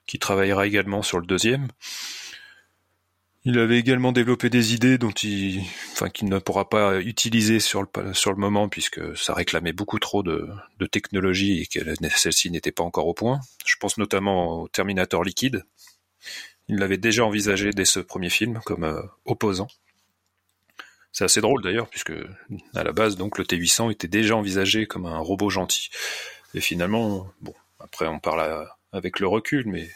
qui 0.06 0.18
travaillera 0.18 0.66
également 0.66 1.02
sur 1.02 1.18
le 1.18 1.26
deuxième. 1.26 1.68
Il 3.44 3.60
avait 3.60 3.78
également 3.78 4.10
développé 4.10 4.50
des 4.50 4.74
idées 4.74 4.98
dont 4.98 5.12
il, 5.12 5.60
enfin, 5.92 6.10
qu'il 6.10 6.28
ne 6.28 6.38
pourra 6.40 6.68
pas 6.68 7.00
utiliser 7.00 7.60
sur 7.60 7.82
le, 7.82 8.12
sur 8.12 8.36
moment 8.36 8.68
puisque 8.68 9.16
ça 9.16 9.34
réclamait 9.34 9.72
beaucoup 9.72 10.00
trop 10.00 10.24
de, 10.24 10.48
de 10.80 10.86
technologie 10.86 11.60
et 11.60 11.66
que 11.66 11.78
celle-ci 12.16 12.50
n'était 12.50 12.72
pas 12.72 12.82
encore 12.82 13.06
au 13.06 13.14
point. 13.14 13.40
Je 13.64 13.76
pense 13.78 13.98
notamment 13.98 14.62
au 14.62 14.68
Terminator 14.68 15.22
liquide. 15.22 15.64
Il 16.68 16.76
l'avait 16.76 16.96
déjà 16.98 17.24
envisagé 17.24 17.70
dès 17.70 17.84
ce 17.84 18.00
premier 18.00 18.30
film 18.30 18.60
comme 18.64 18.82
euh, 18.82 19.02
opposant. 19.24 19.68
C'est 21.12 21.24
assez 21.24 21.40
drôle 21.40 21.62
d'ailleurs, 21.62 21.88
puisque 21.88 22.12
à 22.74 22.82
la 22.84 22.92
base, 22.92 23.16
donc, 23.16 23.38
le 23.38 23.44
T800 23.44 23.92
était 23.92 24.08
déjà 24.08 24.36
envisagé 24.36 24.86
comme 24.86 25.06
un 25.06 25.18
robot 25.18 25.50
gentil. 25.50 25.88
Et 26.52 26.60
finalement, 26.60 27.28
bon, 27.40 27.54
après 27.78 28.06
on 28.06 28.18
parle 28.18 28.40
à- 28.40 28.75
avec 28.92 29.20
le 29.20 29.26
recul, 29.26 29.64
mais 29.66 29.88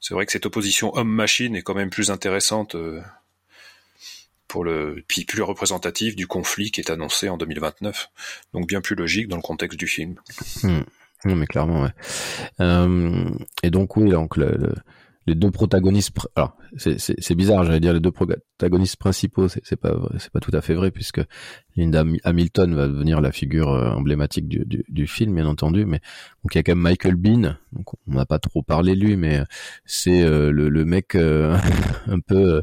c'est 0.00 0.14
vrai 0.14 0.26
que 0.26 0.32
cette 0.32 0.46
opposition 0.46 0.94
homme-machine 0.96 1.56
est 1.56 1.62
quand 1.62 1.74
même 1.74 1.90
plus 1.90 2.10
intéressante 2.10 2.74
euh, 2.74 3.00
pour 4.46 4.64
le 4.64 5.02
puis 5.06 5.24
plus 5.24 5.42
représentatif 5.42 6.16
du 6.16 6.26
conflit 6.26 6.70
qui 6.70 6.80
est 6.80 6.90
annoncé 6.90 7.28
en 7.28 7.36
2029. 7.36 8.08
Donc 8.54 8.66
bien 8.66 8.80
plus 8.80 8.96
logique 8.96 9.28
dans 9.28 9.36
le 9.36 9.42
contexte 9.42 9.78
du 9.78 9.86
film. 9.86 10.16
Hmm. 10.62 10.80
Non 11.24 11.34
mais 11.34 11.46
clairement 11.46 11.82
ouais. 11.82 11.92
Euh, 12.60 13.28
et 13.62 13.70
donc 13.70 13.96
oui 13.96 14.10
donc 14.10 14.36
le, 14.36 14.52
le 14.56 14.74
les 15.28 15.34
deux 15.34 15.50
protagonistes, 15.50 16.16
alors 16.34 16.56
c'est 16.76 17.34
bizarre, 17.34 17.64
j'allais 17.64 17.80
dire 17.80 17.92
les 17.92 18.00
deux 18.00 18.10
protagonistes 18.10 18.96
principaux, 18.96 19.48
c'est 19.48 19.76
pas 19.76 19.94
c'est 20.18 20.30
pas 20.32 20.40
tout 20.40 20.50
à 20.54 20.60
fait 20.60 20.74
vrai 20.74 20.90
puisque 20.90 21.20
Linda 21.76 22.04
Hamilton 22.24 22.74
va 22.74 22.88
devenir 22.88 23.20
la 23.20 23.30
figure 23.30 23.68
euh, 23.68 23.90
emblématique 23.90 24.48
du, 24.48 24.64
du, 24.64 24.84
du 24.88 25.06
film, 25.06 25.34
bien 25.34 25.46
entendu, 25.46 25.84
mais 25.84 26.00
donc 26.42 26.54
il 26.54 26.56
y 26.56 26.58
a 26.58 26.62
quand 26.62 26.72
même 26.72 26.82
Michael 26.82 27.16
Bean, 27.16 27.56
donc 27.72 27.92
on 28.06 28.14
n'a 28.14 28.26
pas 28.26 28.38
trop 28.38 28.62
parlé 28.62 28.96
de 28.96 29.00
lui, 29.00 29.16
mais 29.16 29.42
c'est 29.84 30.22
euh, 30.22 30.50
le, 30.50 30.68
le, 30.68 30.84
mec 30.84 31.14
euh, 31.14 31.56
un 32.06 32.20
peu 32.20 32.62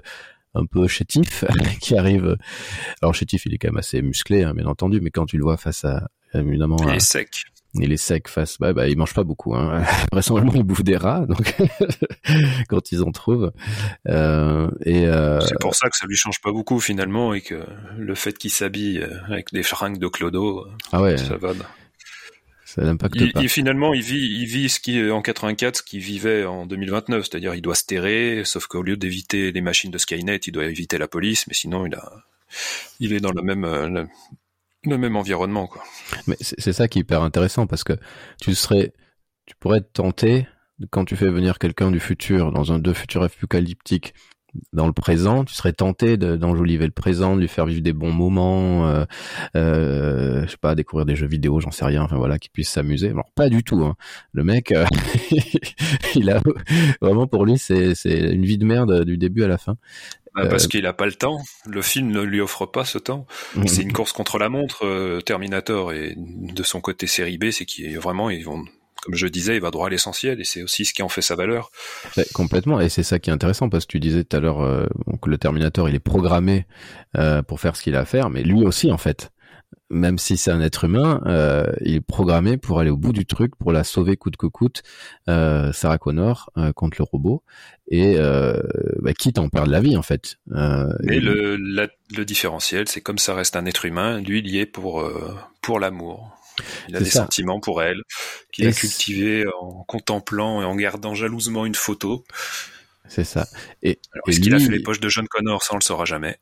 un 0.56 0.65
peu 0.65 0.88
chétif 0.88 1.45
qui 1.82 1.95
arrive. 1.95 2.38
Alors 3.01 3.13
chétif, 3.13 3.45
il 3.45 3.54
est 3.54 3.58
quand 3.58 3.69
même 3.69 3.78
assez 3.78 4.01
musclé, 4.01 4.43
hein, 4.43 4.54
bien 4.54 4.65
entendu, 4.65 4.99
mais 5.01 5.12
quand 5.12 5.25
tu 5.25 5.38
le 5.38 5.43
vois 5.43 5.58
face 5.58 5.86
à 5.86 6.10
évidemment, 6.34 6.78
il 6.88 6.95
est 6.95 6.99
sec 6.99 7.45
il 7.83 7.91
est 7.91 7.97
sec 7.97 8.27
face 8.27 8.57
bah, 8.59 8.73
bah 8.73 8.88
il 8.88 8.97
mange 8.97 9.13
pas 9.13 9.23
beaucoup 9.23 9.55
hein. 9.55 9.83
vraisemblablement 10.11 10.55
il 10.55 10.63
bouffe 10.63 10.83
des 10.83 10.97
rats 10.97 11.25
donc 11.25 11.55
quand 12.69 12.91
ils 12.91 13.03
en 13.03 13.11
trouvent. 13.11 13.51
Euh, 14.07 14.69
et 14.85 15.05
euh... 15.07 15.39
c'est 15.41 15.59
pour 15.59 15.75
ça 15.75 15.89
que 15.89 15.97
ça 15.97 16.05
lui 16.07 16.15
change 16.15 16.41
pas 16.41 16.51
beaucoup 16.51 16.79
finalement 16.79 17.33
et 17.33 17.41
que 17.41 17.65
le 17.97 18.15
fait 18.15 18.38
qu'il 18.38 18.51
s'habille 18.51 18.99
euh, 18.99 19.17
avec 19.27 19.51
des 19.51 19.63
fringues 19.63 19.99
de 19.99 20.07
clodo 20.07 20.65
ah 20.91 21.01
ouais. 21.01 21.17
ça 21.17 21.38
va. 21.38 21.53
Ça 22.65 22.83
n'impacte 22.83 23.15
il, 23.15 23.31
pas. 23.31 23.41
il, 23.41 23.49
finalement 23.49 23.93
il 23.93 24.01
vit 24.01 24.39
il 24.41 24.45
vit 24.45 24.69
ce 24.69 24.79
qui 24.79 25.09
en 25.09 25.21
84 25.21 25.77
ce 25.77 25.83
qu'il 25.83 26.01
vivait 26.01 26.45
en 26.45 26.65
2029 26.65 27.23
c'est-à-dire 27.23 27.55
il 27.55 27.61
doit 27.61 27.75
se 27.75 27.85
terrer 27.85 28.43
sauf 28.43 28.67
qu'au 28.67 28.81
lieu 28.81 28.97
d'éviter 28.97 29.51
les 29.51 29.61
machines 29.61 29.91
de 29.91 29.97
Skynet 29.97 30.38
il 30.47 30.51
doit 30.51 30.65
éviter 30.65 30.97
la 30.97 31.07
police 31.07 31.47
mais 31.47 31.53
sinon 31.53 31.85
il 31.85 31.95
a 31.95 32.11
il 32.99 33.13
est 33.13 33.19
dans 33.19 33.31
le 33.31 33.41
même 33.41 34.07
le 34.89 34.97
même 34.97 35.15
environnement 35.15 35.67
quoi. 35.67 35.83
Mais 36.27 36.35
c'est 36.39 36.73
ça 36.73 36.87
qui 36.87 36.99
est 36.99 37.01
hyper 37.01 37.21
intéressant 37.21 37.67
parce 37.67 37.83
que 37.83 37.93
tu 38.41 38.55
serais 38.55 38.93
tu 39.45 39.55
pourrais 39.59 39.79
être 39.79 39.93
tenté 39.93 40.47
quand 40.89 41.05
tu 41.05 41.15
fais 41.15 41.29
venir 41.29 41.59
quelqu'un 41.59 41.91
du 41.91 41.99
futur 41.99 42.51
dans 42.51 42.71
un 42.73 42.79
deux 42.79 42.93
futurs 42.93 43.23
apocalyptiques 43.23 44.13
dans 44.73 44.87
le 44.87 44.93
présent, 44.93 45.43
tu 45.43 45.53
serais 45.53 45.73
tenté 45.73 46.17
d'enjoliver 46.17 46.85
le 46.85 46.91
présent, 46.91 47.35
de 47.35 47.41
lui 47.41 47.47
faire 47.47 47.65
vivre 47.65 47.81
des 47.81 47.93
bons 47.93 48.11
moments, 48.11 48.87
euh, 48.87 49.05
euh, 49.55 50.43
je 50.45 50.51
sais 50.51 50.57
pas, 50.57 50.75
découvrir 50.75 51.05
des 51.05 51.15
jeux 51.15 51.27
vidéo, 51.27 51.59
j'en 51.59 51.71
sais 51.71 51.85
rien, 51.85 52.03
enfin 52.03 52.17
voilà, 52.17 52.39
qu'il 52.39 52.51
puisse 52.51 52.69
s'amuser. 52.69 53.09
Alors 53.09 53.31
pas 53.35 53.49
du 53.49 53.63
tout. 53.63 53.83
Hein. 53.83 53.95
Le 54.33 54.43
mec, 54.43 54.71
euh, 54.71 54.85
il 56.15 56.29
a 56.29 56.41
vraiment 57.01 57.27
pour 57.27 57.45
lui, 57.45 57.57
c'est 57.57 57.93
une 58.05 58.45
vie 58.45 58.57
de 58.57 58.65
merde 58.65 59.03
du 59.03 59.17
début 59.17 59.43
à 59.43 59.47
la 59.47 59.57
fin. 59.57 59.75
Bah, 60.35 60.47
parce 60.47 60.67
qu'il 60.67 60.85
a 60.85 60.93
pas 60.93 61.05
le 61.05 61.13
temps. 61.13 61.41
Le 61.65 61.81
film 61.81 62.11
ne 62.11 62.21
lui 62.21 62.41
offre 62.41 62.65
pas 62.65 62.83
ce 62.83 62.97
temps. 62.97 63.25
Mhm. 63.55 63.67
C'est 63.67 63.81
une 63.83 63.93
course 63.93 64.11
contre 64.11 64.37
la 64.37 64.49
montre, 64.49 64.85
euh, 64.85 65.21
Terminator, 65.21 65.93
et 65.93 66.13
de 66.17 66.63
son 66.63 66.81
côté 66.81 67.07
série 67.07 67.37
B, 67.37 67.51
c'est 67.51 67.65
qu'il 67.65 67.97
vraiment 67.99 68.29
ils 68.29 68.43
vont 68.43 68.65
comme 69.05 69.13
je 69.13 69.27
disais, 69.27 69.55
il 69.55 69.61
va 69.61 69.69
droit 69.69 69.85
à 69.85 69.89
l'essentiel 69.91 70.41
et 70.41 70.43
c'est 70.43 70.63
aussi 70.63 70.83
ce 70.83 70.91
qui 70.91 71.03
en 71.03 71.09
fait 71.09 71.21
sa 71.21 71.35
valeur. 71.35 71.69
complètement, 72.33 72.79
et 72.79 72.89
c'est 72.89 73.03
ça 73.03 73.19
qui 73.19 73.29
est 73.29 73.33
intéressant 73.33 73.69
parce 73.69 73.85
que 73.85 73.91
tu 73.91 73.99
disais 73.99 74.23
tout 74.23 74.35
à 74.35 74.39
l'heure 74.39 74.61
euh, 74.63 74.87
que 75.21 75.29
le 75.29 75.37
Terminator 75.37 75.87
il 75.87 75.93
est 75.93 75.99
programmé 75.99 76.65
euh, 77.15 77.43
pour 77.43 77.59
faire 77.59 77.75
ce 77.75 77.83
qu'il 77.83 77.95
a 77.95 77.99
à 77.99 78.05
faire, 78.05 78.31
mais 78.31 78.41
lui 78.41 78.63
aussi 78.63 78.91
en 78.91 78.97
fait 78.97 79.31
même 79.89 80.17
si 80.17 80.37
c'est 80.37 80.51
un 80.51 80.61
être 80.61 80.85
humain, 80.85 81.21
euh, 81.25 81.71
il 81.81 81.95
est 81.95 82.01
programmé 82.01 82.57
pour 82.57 82.79
aller 82.79 82.89
au 82.89 82.97
bout 82.97 83.13
du 83.13 83.25
truc, 83.25 83.55
pour 83.55 83.71
la 83.71 83.83
sauver 83.83 84.17
coûte 84.17 84.37
que 84.37 84.47
coûte, 84.47 84.81
euh, 85.29 85.71
Sarah 85.73 85.97
Connor 85.97 86.49
euh, 86.57 86.73
contre 86.73 86.97
le 86.99 87.03
robot, 87.03 87.43
et 87.87 88.15
euh, 88.17 88.59
bah, 88.99 89.13
quitte 89.13 89.37
à 89.37 89.41
en 89.41 89.49
perdre 89.49 89.71
la 89.71 89.81
vie 89.81 89.95
en 89.95 90.01
fait. 90.01 90.37
Euh, 90.51 90.91
Mais 91.03 91.19
le, 91.19 91.55
le 91.55 92.25
différentiel, 92.25 92.87
c'est 92.87 93.01
comme 93.01 93.19
ça 93.19 93.35
reste 93.35 93.55
un 93.55 93.65
être 93.65 93.85
humain, 93.85 94.21
lui 94.21 94.39
il 94.39 94.47
y 94.49 94.59
est 94.59 94.65
pour 94.65 95.01
euh, 95.01 95.35
pour 95.61 95.79
l'amour. 95.79 96.31
Il 96.87 96.95
a 96.95 96.99
des 96.99 97.09
sentiments 97.09 97.59
pour 97.59 97.83
elle, 97.83 98.01
qu'il 98.53 98.65
a 98.65 98.71
cultivé 98.71 99.43
en 99.61 99.83
contemplant 99.83 100.61
et 100.61 100.65
en 100.65 100.75
gardant 100.75 101.13
jalousement 101.13 101.65
une 101.65 101.75
photo. 101.75 102.23
C'est 103.07 103.23
ça. 103.23 103.47
Et, 103.83 103.99
est-ce 104.27 104.39
qu'il 104.39 104.53
a 104.53 104.59
fait 104.59 104.71
les 104.71 104.81
poches 104.81 104.99
de 104.99 105.09
John 105.09 105.27
Connor? 105.27 105.63
Ça, 105.63 105.73
on 105.73 105.77
le 105.77 105.83
saura 105.83 106.05
jamais. 106.05 106.37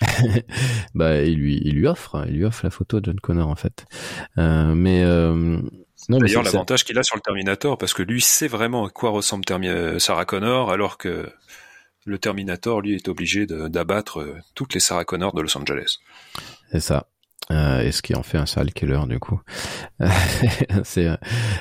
bah, 0.94 1.22
il 1.22 1.36
lui, 1.36 1.60
il 1.64 1.74
lui 1.74 1.86
offre, 1.86 2.16
hein. 2.16 2.24
il 2.28 2.36
lui 2.36 2.44
offre 2.44 2.64
la 2.64 2.70
photo 2.70 3.00
de 3.00 3.06
John 3.06 3.20
Connor 3.20 3.48
en 3.48 3.56
fait. 3.56 3.86
Euh, 4.38 4.74
mais 4.74 5.02
euh, 5.04 5.58
d'ailleurs, 6.08 6.42
l'avantage 6.42 6.84
qu'il 6.84 6.98
a 6.98 7.02
sur 7.02 7.16
le 7.16 7.22
Terminator, 7.22 7.78
parce 7.78 7.94
que 7.94 8.02
lui 8.02 8.20
sait 8.20 8.48
vraiment 8.48 8.86
à 8.86 8.90
quoi 8.90 9.10
ressemble 9.10 9.44
euh, 9.50 9.98
Sarah 9.98 10.24
Connor, 10.24 10.70
alors 10.70 10.98
que 10.98 11.28
le 12.06 12.18
Terminator, 12.18 12.80
lui, 12.80 12.94
est 12.94 13.08
obligé 13.08 13.46
d'abattre 13.46 14.20
euh, 14.20 14.36
toutes 14.54 14.74
les 14.74 14.80
Sarah 14.80 15.04
Connor 15.04 15.32
de 15.32 15.40
Los 15.40 15.56
Angeles. 15.56 15.98
C'est 16.70 16.80
ça. 16.80 17.08
Euh, 17.50 17.82
et 17.82 17.92
ce 17.92 18.00
qui 18.00 18.14
en 18.14 18.22
fait 18.22 18.38
un 18.38 18.46
sale 18.46 18.72
killer 18.72 19.00
du 19.06 19.18
coup. 19.18 19.38
C'est 20.84 21.08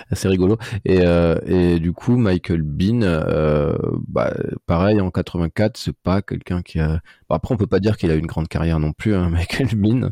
assez 0.10 0.28
rigolo. 0.30 0.58
Et, 0.86 1.02
euh, 1.02 1.38
et 1.46 1.80
du 1.80 1.92
coup 1.92 2.16
Michael 2.16 2.62
Bean 2.62 3.02
euh, 3.02 3.76
bah, 4.08 4.34
pareil 4.66 5.02
en 5.02 5.12
84 5.12 5.76
c'est 5.76 5.96
pas 5.96 6.22
quelqu'un 6.22 6.62
qui 6.62 6.80
a 6.80 7.02
bon, 7.30 7.36
après 7.36 7.54
on 7.54 7.58
peut 7.58 7.68
pas 7.68 7.82
dire 7.82 7.98
qu'il 7.98 8.12
a 8.12 8.16
une 8.16 8.28
grande 8.28 8.48
carrière 8.48 8.80
non 8.80 8.94
plus 8.94 9.14
hein, 9.14 9.30
Michael 9.32 9.76
Bean. 9.76 10.12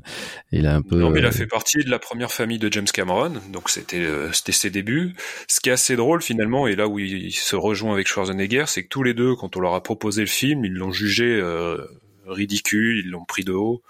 Il 0.51 0.67
a 0.67 0.75
un 0.75 0.81
peu 0.81 0.99
non 0.99 1.09
mais 1.09 1.19
il 1.19 1.25
a 1.25 1.31
fait 1.31 1.47
partie 1.47 1.83
de 1.83 1.89
la 1.89 1.99
première 1.99 2.33
famille 2.33 2.59
de 2.59 2.71
James 2.71 2.85
Cameron 2.91 3.33
donc 3.53 3.69
c'était 3.69 4.05
c'était 4.33 4.51
ses 4.51 4.71
débuts. 4.71 5.15
Ce 5.47 5.61
qui 5.61 5.69
est 5.69 5.73
assez 5.73 5.95
drôle 5.95 6.21
finalement 6.21 6.67
et 6.67 6.75
là 6.75 6.87
où 6.87 6.99
il 6.99 7.31
se 7.31 7.55
rejoint 7.55 7.93
avec 7.93 8.07
Schwarzenegger 8.07 8.65
c'est 8.67 8.83
que 8.83 8.89
tous 8.89 9.03
les 9.03 9.13
deux 9.13 9.35
quand 9.35 9.55
on 9.55 9.61
leur 9.61 9.73
a 9.73 9.83
proposé 9.83 10.21
le 10.21 10.27
film 10.27 10.65
ils 10.65 10.73
l'ont 10.73 10.91
jugé 10.91 11.41
ridicule 12.27 13.03
ils 13.05 13.09
l'ont 13.09 13.25
pris 13.25 13.45
de 13.45 13.53
haut 13.53 13.81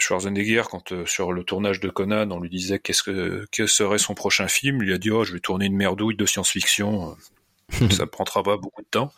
Schwarzenegger, 0.00 0.62
quand 0.70 0.92
euh, 0.92 1.06
sur 1.06 1.32
le 1.32 1.44
tournage 1.44 1.80
de 1.80 1.88
Conan, 1.88 2.30
on 2.30 2.40
lui 2.40 2.50
disait 2.50 2.78
qu'est-ce 2.78 3.02
que, 3.02 3.46
que 3.52 3.66
serait 3.66 3.98
son 3.98 4.14
prochain 4.14 4.48
film, 4.48 4.82
il 4.82 4.92
a 4.92 4.98
dit 4.98 5.10
oh 5.10 5.24
je 5.24 5.32
vais 5.32 5.40
tourner 5.40 5.66
une 5.66 5.76
merdouille 5.76 6.16
de 6.16 6.26
science-fiction, 6.26 7.16
ça 7.90 8.06
prendra 8.06 8.42
pas 8.42 8.56
beaucoup 8.56 8.82
de 8.82 8.88
temps. 8.88 9.12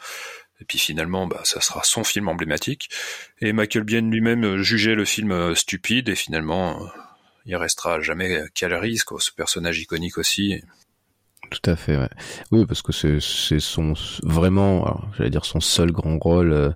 Et 0.61 0.65
puis 0.65 0.79
finalement, 0.79 1.27
bah, 1.27 1.41
ça 1.45 1.61
sera 1.61 1.83
son 1.83 2.05
film 2.05 2.29
emblématique. 2.29 2.89
Et 3.41 3.53
Michael 3.53 3.83
Biehn 3.83 4.11
lui-même 4.11 4.45
euh, 4.45 4.63
jugeait 4.63 4.95
le 4.95 5.05
film 5.05 5.33
euh, 5.33 5.55
stupide, 5.55 6.09
et 6.09 6.15
finalement, 6.15 6.89
il 7.47 7.57
restera 7.57 8.01
jamais 8.01 8.45
qu'à 8.55 8.69
risque, 8.79 9.09
ce 9.21 9.33
personnage 9.33 9.81
iconique 9.81 10.19
aussi. 10.19 10.63
Tout 11.51 11.71
à 11.71 11.77
fait, 11.77 11.97
ouais. 11.97 12.09
Oui, 12.53 12.65
parce 12.65 12.83
que 12.83 12.93
c'est, 12.93 13.19
c'est 13.21 13.59
son 13.59 13.95
vraiment, 14.23 15.03
j'allais 15.17 15.31
dire 15.31 15.45
son 15.45 15.61
seul 15.61 15.91
grand 15.91 16.19
rôle 16.19 16.75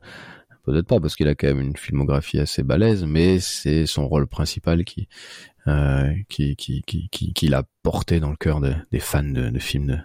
peut-être 0.66 0.86
pas 0.86 1.00
parce 1.00 1.16
qu'il 1.16 1.28
a 1.28 1.34
quand 1.34 1.46
même 1.46 1.60
une 1.60 1.76
filmographie 1.76 2.38
assez 2.38 2.62
balèze, 2.62 3.04
mais 3.04 3.38
c'est 3.38 3.86
son 3.86 4.06
rôle 4.08 4.26
principal 4.26 4.84
qui 4.84 5.08
euh, 5.68 6.12
qui, 6.28 6.54
qui, 6.56 6.82
qui, 6.86 7.08
qui, 7.10 7.32
qui 7.32 7.48
l'a 7.48 7.64
porté 7.82 8.20
dans 8.20 8.30
le 8.30 8.36
cœur 8.36 8.60
de, 8.60 8.74
des 8.92 9.00
fans 9.00 9.22
de, 9.22 9.48
de 9.48 9.58
films 9.58 9.86
de, 9.86 9.98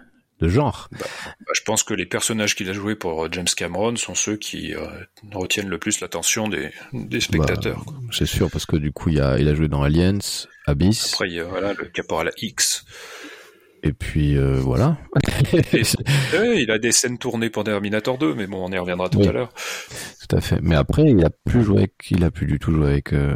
de 0.46 0.50
genre. 0.50 0.88
Bah, 0.92 1.00
bah, 1.00 1.52
je 1.54 1.62
pense 1.62 1.84
que 1.84 1.94
les 1.94 2.08
personnages 2.08 2.56
qu'il 2.56 2.70
a 2.70 2.74
joués 2.74 2.96
pour 2.96 3.26
euh, 3.26 3.30
James 3.32 3.46
Cameron 3.56 3.96
sont 3.96 4.16
ceux 4.16 4.38
qui 4.38 4.74
euh, 4.74 4.88
retiennent 5.32 5.70
le 5.70 5.78
plus 5.78 6.00
l'attention 6.00 6.48
des, 6.48 6.72
des 6.94 7.20
spectateurs. 7.20 7.84
Bah, 7.86 7.94
c'est 8.12 8.26
sûr 8.26 8.50
parce 8.50 8.66
que 8.66 8.76
du 8.76 8.92
coup 8.92 9.10
il 9.10 9.22
a 9.22 9.38
il 9.40 9.48
a 9.48 9.54
joué 9.54 9.68
dans 9.68 9.84
Aliens, 9.84 10.18
Abyss. 10.66 11.14
Après 11.14 11.28
il 11.28 11.36
y 11.36 11.40
a, 11.40 11.44
voilà 11.44 11.74
le 11.74 11.86
Caporal 11.86 12.32
X. 12.42 12.86
Et 13.84 13.94
puis 13.94 14.38
euh, 14.38 14.60
voilà. 14.60 14.98
il 15.74 16.72
a 16.72 16.78
des 16.78 16.92
scènes 16.92 17.18
tournées 17.18 17.50
pour 17.50 17.64
Terminator 17.64 18.18
2, 18.18 18.36
mais 18.36 18.48
bon, 18.48 18.64
on 18.64 18.72
y 18.72 18.78
reviendra 18.78 19.10
tout 19.10 19.22
à 19.22 19.32
l'heure. 19.32 19.50
Tout 20.28 20.36
à 20.36 20.42
fait. 20.42 20.60
Mais 20.62 20.76
après, 20.76 21.10
il 21.10 21.24
a 21.26 21.30
plus 21.30 21.64
joué, 21.64 21.80
avec, 21.80 21.94
il 22.12 22.24
a 22.24 22.32
plus 22.32 22.46
du 22.46 22.60
tout 22.60 22.72
joué 22.72 22.88
avec 22.88 23.14
euh, 23.14 23.36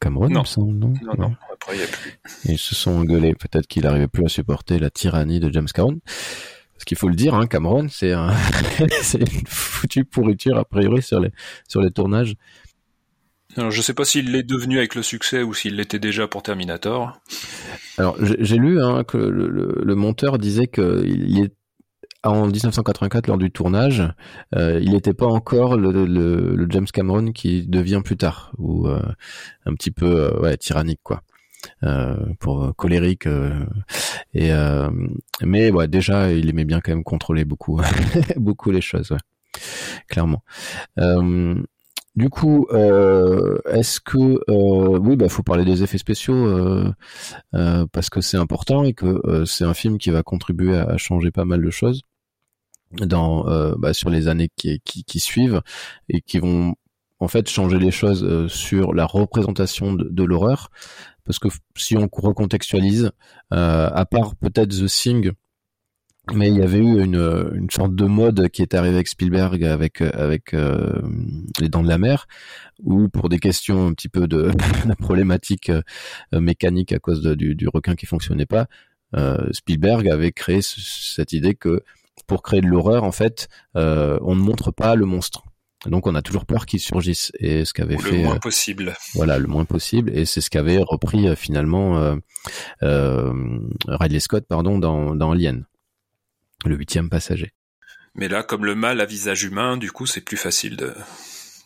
Cameron, 0.00 0.28
non. 0.28 0.40
me 0.40 0.46
semble, 0.46 0.74
non, 0.74 0.92
non, 1.02 1.14
non. 1.18 1.36
Après, 1.52 1.74
il 1.76 1.80
y 1.80 1.84
a 1.84 1.86
plus. 1.86 2.20
Ils 2.44 2.58
se 2.58 2.74
sont 2.74 2.92
engueulés. 2.92 3.34
Peut-être 3.34 3.66
qu'il 3.66 3.82
n'arrivait 3.82 4.08
plus 4.08 4.24
à 4.24 4.28
supporter 4.28 4.78
la 4.78 4.90
tyrannie 4.90 5.40
de 5.40 5.52
James 5.52 5.68
Cameron. 5.72 5.98
Parce 6.74 6.84
qu'il 6.86 6.96
faut 6.96 7.08
le 7.08 7.14
dire, 7.14 7.34
hein, 7.34 7.46
Cameron, 7.46 7.88
c'est 7.90 8.12
un... 8.12 8.32
c'est 9.02 9.18
une 9.18 9.46
foutue 9.46 10.04
pourriture 10.04 10.56
a 10.56 10.64
priori 10.64 11.02
sur 11.02 11.20
les 11.20 11.30
sur 11.68 11.82
les 11.82 11.90
tournages. 11.90 12.36
Alors, 13.56 13.70
je 13.70 13.82
sais 13.82 13.94
pas 13.94 14.04
s'il 14.04 14.32
l'est 14.32 14.42
devenu 14.42 14.78
avec 14.78 14.94
le 14.94 15.02
succès 15.02 15.42
ou 15.42 15.54
s'il 15.54 15.76
l'était 15.76 15.98
déjà 15.98 16.28
pour 16.28 16.42
Terminator. 16.42 17.20
Alors, 17.98 18.16
j'ai 18.20 18.56
lu 18.56 18.82
hein, 18.82 19.04
que 19.04 19.16
le, 19.16 19.48
le, 19.48 19.80
le, 19.82 19.94
monteur 19.94 20.38
disait 20.38 20.68
qu'il 20.68 21.38
est 21.40 21.52
en 22.22 22.46
1984 22.46 23.26
lors 23.26 23.38
du 23.38 23.50
tournage, 23.50 24.02
euh, 24.54 24.78
il 24.82 24.92
n'était 24.92 25.14
pas 25.14 25.26
encore 25.26 25.76
le, 25.76 25.90
le, 25.90 26.54
le, 26.54 26.66
James 26.70 26.86
Cameron 26.86 27.32
qui 27.32 27.66
devient 27.66 28.02
plus 28.04 28.16
tard 28.16 28.52
ou 28.58 28.86
euh, 28.88 29.00
un 29.64 29.74
petit 29.74 29.90
peu 29.90 30.06
euh, 30.06 30.40
ouais, 30.40 30.56
tyrannique 30.56 31.00
quoi. 31.02 31.22
Euh, 31.84 32.16
pour 32.38 32.74
colérique 32.74 33.28
et 34.32 34.50
mais 35.42 35.70
ouais 35.70 35.88
déjà 35.88 36.32
il 36.32 36.48
aimait 36.48 36.64
bien 36.64 36.80
quand 36.80 36.90
même 36.90 37.04
contrôler 37.04 37.44
beaucoup 37.44 37.78
beaucoup 38.36 38.70
les 38.70 38.80
choses 38.80 39.10
ouais 39.10 39.18
clairement 40.08 40.42
du 42.20 42.28
coup, 42.28 42.66
euh, 42.70 43.58
est-ce 43.64 43.98
que 43.98 44.18
euh, 44.50 44.98
oui, 44.98 45.16
bah 45.16 45.30
faut 45.30 45.42
parler 45.42 45.64
des 45.64 45.82
effets 45.82 45.96
spéciaux 45.96 46.34
euh, 46.34 46.92
euh 47.54 47.86
parce 47.92 48.10
que 48.10 48.20
c'est 48.20 48.36
important 48.36 48.84
et 48.84 48.92
que 48.92 49.06
euh, 49.26 49.46
c'est 49.46 49.64
un 49.64 49.72
film 49.72 49.96
qui 49.96 50.10
va 50.10 50.22
contribuer 50.22 50.76
à, 50.76 50.98
changer 50.98 51.30
pas 51.30 51.46
mal 51.46 51.64
de 51.64 51.70
choses 51.70 52.02
dans 52.92 53.44
bah, 53.78 53.94
sur 53.94 54.10
les 54.10 54.28
années 54.28 54.50
qui, 54.54 54.80
qui, 54.84 55.02
qui, 55.04 55.18
suivent 55.18 55.62
et 56.10 56.20
qui 56.20 56.40
vont 56.40 56.74
en 57.20 57.28
fait 57.28 57.48
changer 57.48 57.78
les 57.78 57.90
choses 57.90 58.48
sur 58.48 58.92
la 58.92 59.06
représentation 59.06 59.94
de, 59.94 60.04
de 60.04 60.24
l'horreur, 60.24 60.70
parce 61.24 61.38
que 61.38 61.48
si 61.74 61.96
on 61.96 62.08
recontextualise, 62.12 63.12
à 63.50 64.04
part 64.10 64.34
peut-être 64.36 64.70
The 64.70 64.88
Thing 64.88 65.32
mais 66.34 66.48
il 66.48 66.56
y 66.56 66.62
avait 66.62 66.78
eu 66.78 67.02
une, 67.02 67.50
une 67.54 67.70
sorte 67.70 67.94
de 67.94 68.04
mode 68.04 68.48
qui 68.50 68.62
est 68.62 68.74
arrivé 68.74 68.94
avec 68.94 69.08
Spielberg 69.08 69.64
avec 69.64 70.00
avec 70.00 70.54
euh, 70.54 71.00
les 71.60 71.68
Dents 71.68 71.82
de 71.82 71.88
la 71.88 71.98
Mer 71.98 72.26
où 72.82 73.08
pour 73.08 73.28
des 73.28 73.38
questions 73.38 73.88
un 73.88 73.92
petit 73.94 74.08
peu 74.08 74.28
de, 74.28 74.50
la 74.86 74.96
problématique 74.96 75.70
euh, 75.70 75.82
mécanique 76.32 76.92
à 76.92 76.98
cause 76.98 77.22
du, 77.22 77.54
du, 77.54 77.68
requin 77.68 77.94
qui 77.94 78.06
fonctionnait 78.06 78.46
pas 78.46 78.66
euh, 79.16 79.48
Spielberg 79.52 80.08
avait 80.08 80.32
créé 80.32 80.60
cette 80.62 81.32
idée 81.32 81.54
que 81.54 81.82
pour 82.26 82.42
créer 82.42 82.60
de 82.60 82.66
l'horreur 82.66 83.04
en 83.04 83.12
fait 83.12 83.48
euh, 83.76 84.18
on 84.22 84.36
ne 84.36 84.40
montre 84.40 84.70
pas 84.70 84.94
le 84.94 85.06
monstre. 85.06 85.44
Donc 85.86 86.06
on 86.06 86.14
a 86.14 86.20
toujours 86.20 86.44
peur 86.44 86.66
qu'il 86.66 86.78
surgisse. 86.78 87.32
Et 87.38 87.64
ce 87.64 87.72
qu'avait 87.72 87.96
fait 87.96 88.18
le 88.18 88.24
moins 88.24 88.36
possible. 88.36 88.94
voilà 89.14 89.38
le 89.38 89.46
moins 89.46 89.64
possible. 89.64 90.10
Et 90.14 90.26
c'est 90.26 90.42
ce 90.42 90.50
qu'avait 90.50 90.76
repris 90.76 91.34
finalement 91.34 92.18
Ridley 92.82 94.20
Scott 94.20 94.44
pardon 94.46 94.78
dans 94.78 95.16
dans 95.16 95.32
Alien 95.32 95.64
le 96.66 96.76
huitième 96.76 97.08
passager. 97.08 97.52
Mais 98.14 98.28
là, 98.28 98.42
comme 98.42 98.64
le 98.64 98.74
mal 98.74 99.00
à 99.00 99.06
visage 99.06 99.44
humain, 99.44 99.76
du 99.76 99.92
coup, 99.92 100.06
c'est 100.06 100.20
plus 100.20 100.36
facile 100.36 100.76
de, 100.76 100.92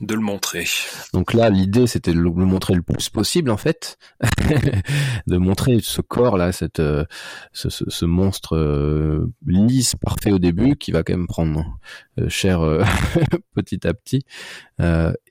de 0.00 0.14
le 0.14 0.20
montrer. 0.20 0.66
Donc 1.12 1.32
là, 1.32 1.48
l'idée, 1.50 1.86
c'était 1.86 2.12
de 2.12 2.18
le 2.18 2.30
montrer 2.30 2.74
le 2.74 2.82
plus 2.82 3.08
possible, 3.08 3.50
en 3.50 3.56
fait, 3.56 3.98
de 5.26 5.36
montrer 5.36 5.78
ce 5.80 6.00
corps-là, 6.00 6.52
cette, 6.52 6.80
euh, 6.80 7.04
ce, 7.52 7.68
ce, 7.70 8.04
monstre 8.04 8.56
euh, 8.56 9.32
lisse, 9.46 9.94
parfait 9.96 10.32
au 10.32 10.38
début, 10.38 10.76
qui 10.76 10.92
va 10.92 11.02
quand 11.02 11.14
même 11.14 11.26
prendre 11.26 11.78
euh, 12.18 12.28
cher 12.28 12.60
petit 13.54 13.86
à 13.86 13.94
petit. 13.94 14.24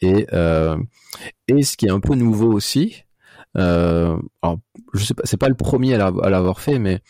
et, 0.02 0.26
et 1.47 1.63
ce 1.63 1.78
qui 1.78 1.86
est 1.86 1.91
un 1.91 1.99
peu 1.99 2.15
nouveau 2.15 2.52
aussi, 2.52 3.04
euh, 3.57 4.17
alors, 4.41 4.59
je 4.93 5.03
sais 5.03 5.13
pas, 5.13 5.23
c'est 5.25 5.37
pas 5.37 5.49
le 5.49 5.55
premier 5.55 5.93
à 5.95 6.11
l'avoir 6.29 6.59
fait, 6.59 6.79
mais 6.79 7.01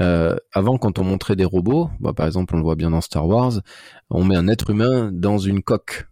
euh, 0.00 0.36
avant, 0.52 0.78
quand 0.78 0.98
on 0.98 1.04
montrait 1.04 1.36
des 1.36 1.44
robots, 1.44 1.90
bah, 2.00 2.12
par 2.12 2.26
exemple, 2.26 2.54
on 2.54 2.58
le 2.58 2.64
voit 2.64 2.76
bien 2.76 2.90
dans 2.90 3.00
Star 3.00 3.26
Wars, 3.26 3.60
on 4.10 4.24
met 4.24 4.36
un 4.36 4.48
être 4.48 4.70
humain 4.70 5.10
dans 5.12 5.38
une 5.38 5.62
coque. 5.62 6.06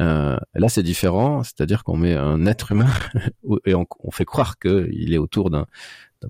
Euh, 0.00 0.36
là, 0.54 0.68
c'est 0.68 0.82
différent, 0.82 1.42
c'est-à-dire 1.42 1.84
qu'on 1.84 1.96
met 1.96 2.14
un 2.14 2.46
être 2.46 2.72
humain 2.72 2.90
et 3.66 3.74
on, 3.74 3.86
fait 4.12 4.24
croire 4.24 4.58
qu'il 4.58 5.12
est 5.12 5.18
autour 5.18 5.50
d'un 5.50 5.66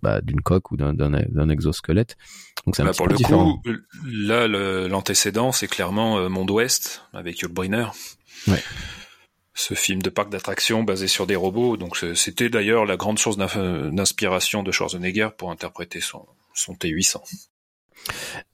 bah, 0.02 0.20
d'une 0.20 0.40
coque 0.40 0.72
ou 0.72 0.76
d'un 0.76 1.48
exosquelette. 1.48 2.16
Donc 2.64 2.76
c'est 2.76 2.82
un 2.82 2.86
bah, 2.86 2.92
pour 2.96 3.06
peu 3.06 3.12
le 3.12 3.18
différent. 3.18 3.58
coup, 3.58 3.70
là, 4.06 4.48
l'antécédent, 4.88 5.52
c'est 5.52 5.68
clairement 5.68 6.18
euh, 6.18 6.28
Monde 6.28 6.50
Ouest 6.50 7.02
avec 7.12 7.40
Yul 7.40 7.52
Brynner. 7.52 7.86
Ouais 8.48 8.62
ce 9.56 9.74
film 9.74 10.02
de 10.02 10.10
parc 10.10 10.30
d'attractions 10.30 10.84
basé 10.84 11.08
sur 11.08 11.26
des 11.26 11.34
robots. 11.34 11.76
Donc 11.76 11.96
c'était 12.14 12.48
d'ailleurs 12.48 12.84
la 12.84 12.96
grande 12.96 13.18
source 13.18 13.36
d'inspiration 13.36 14.62
de 14.62 14.70
Schwarzenegger 14.70 15.30
pour 15.36 15.50
interpréter 15.50 16.00
son, 16.00 16.24
son 16.54 16.74
T800. 16.74 17.20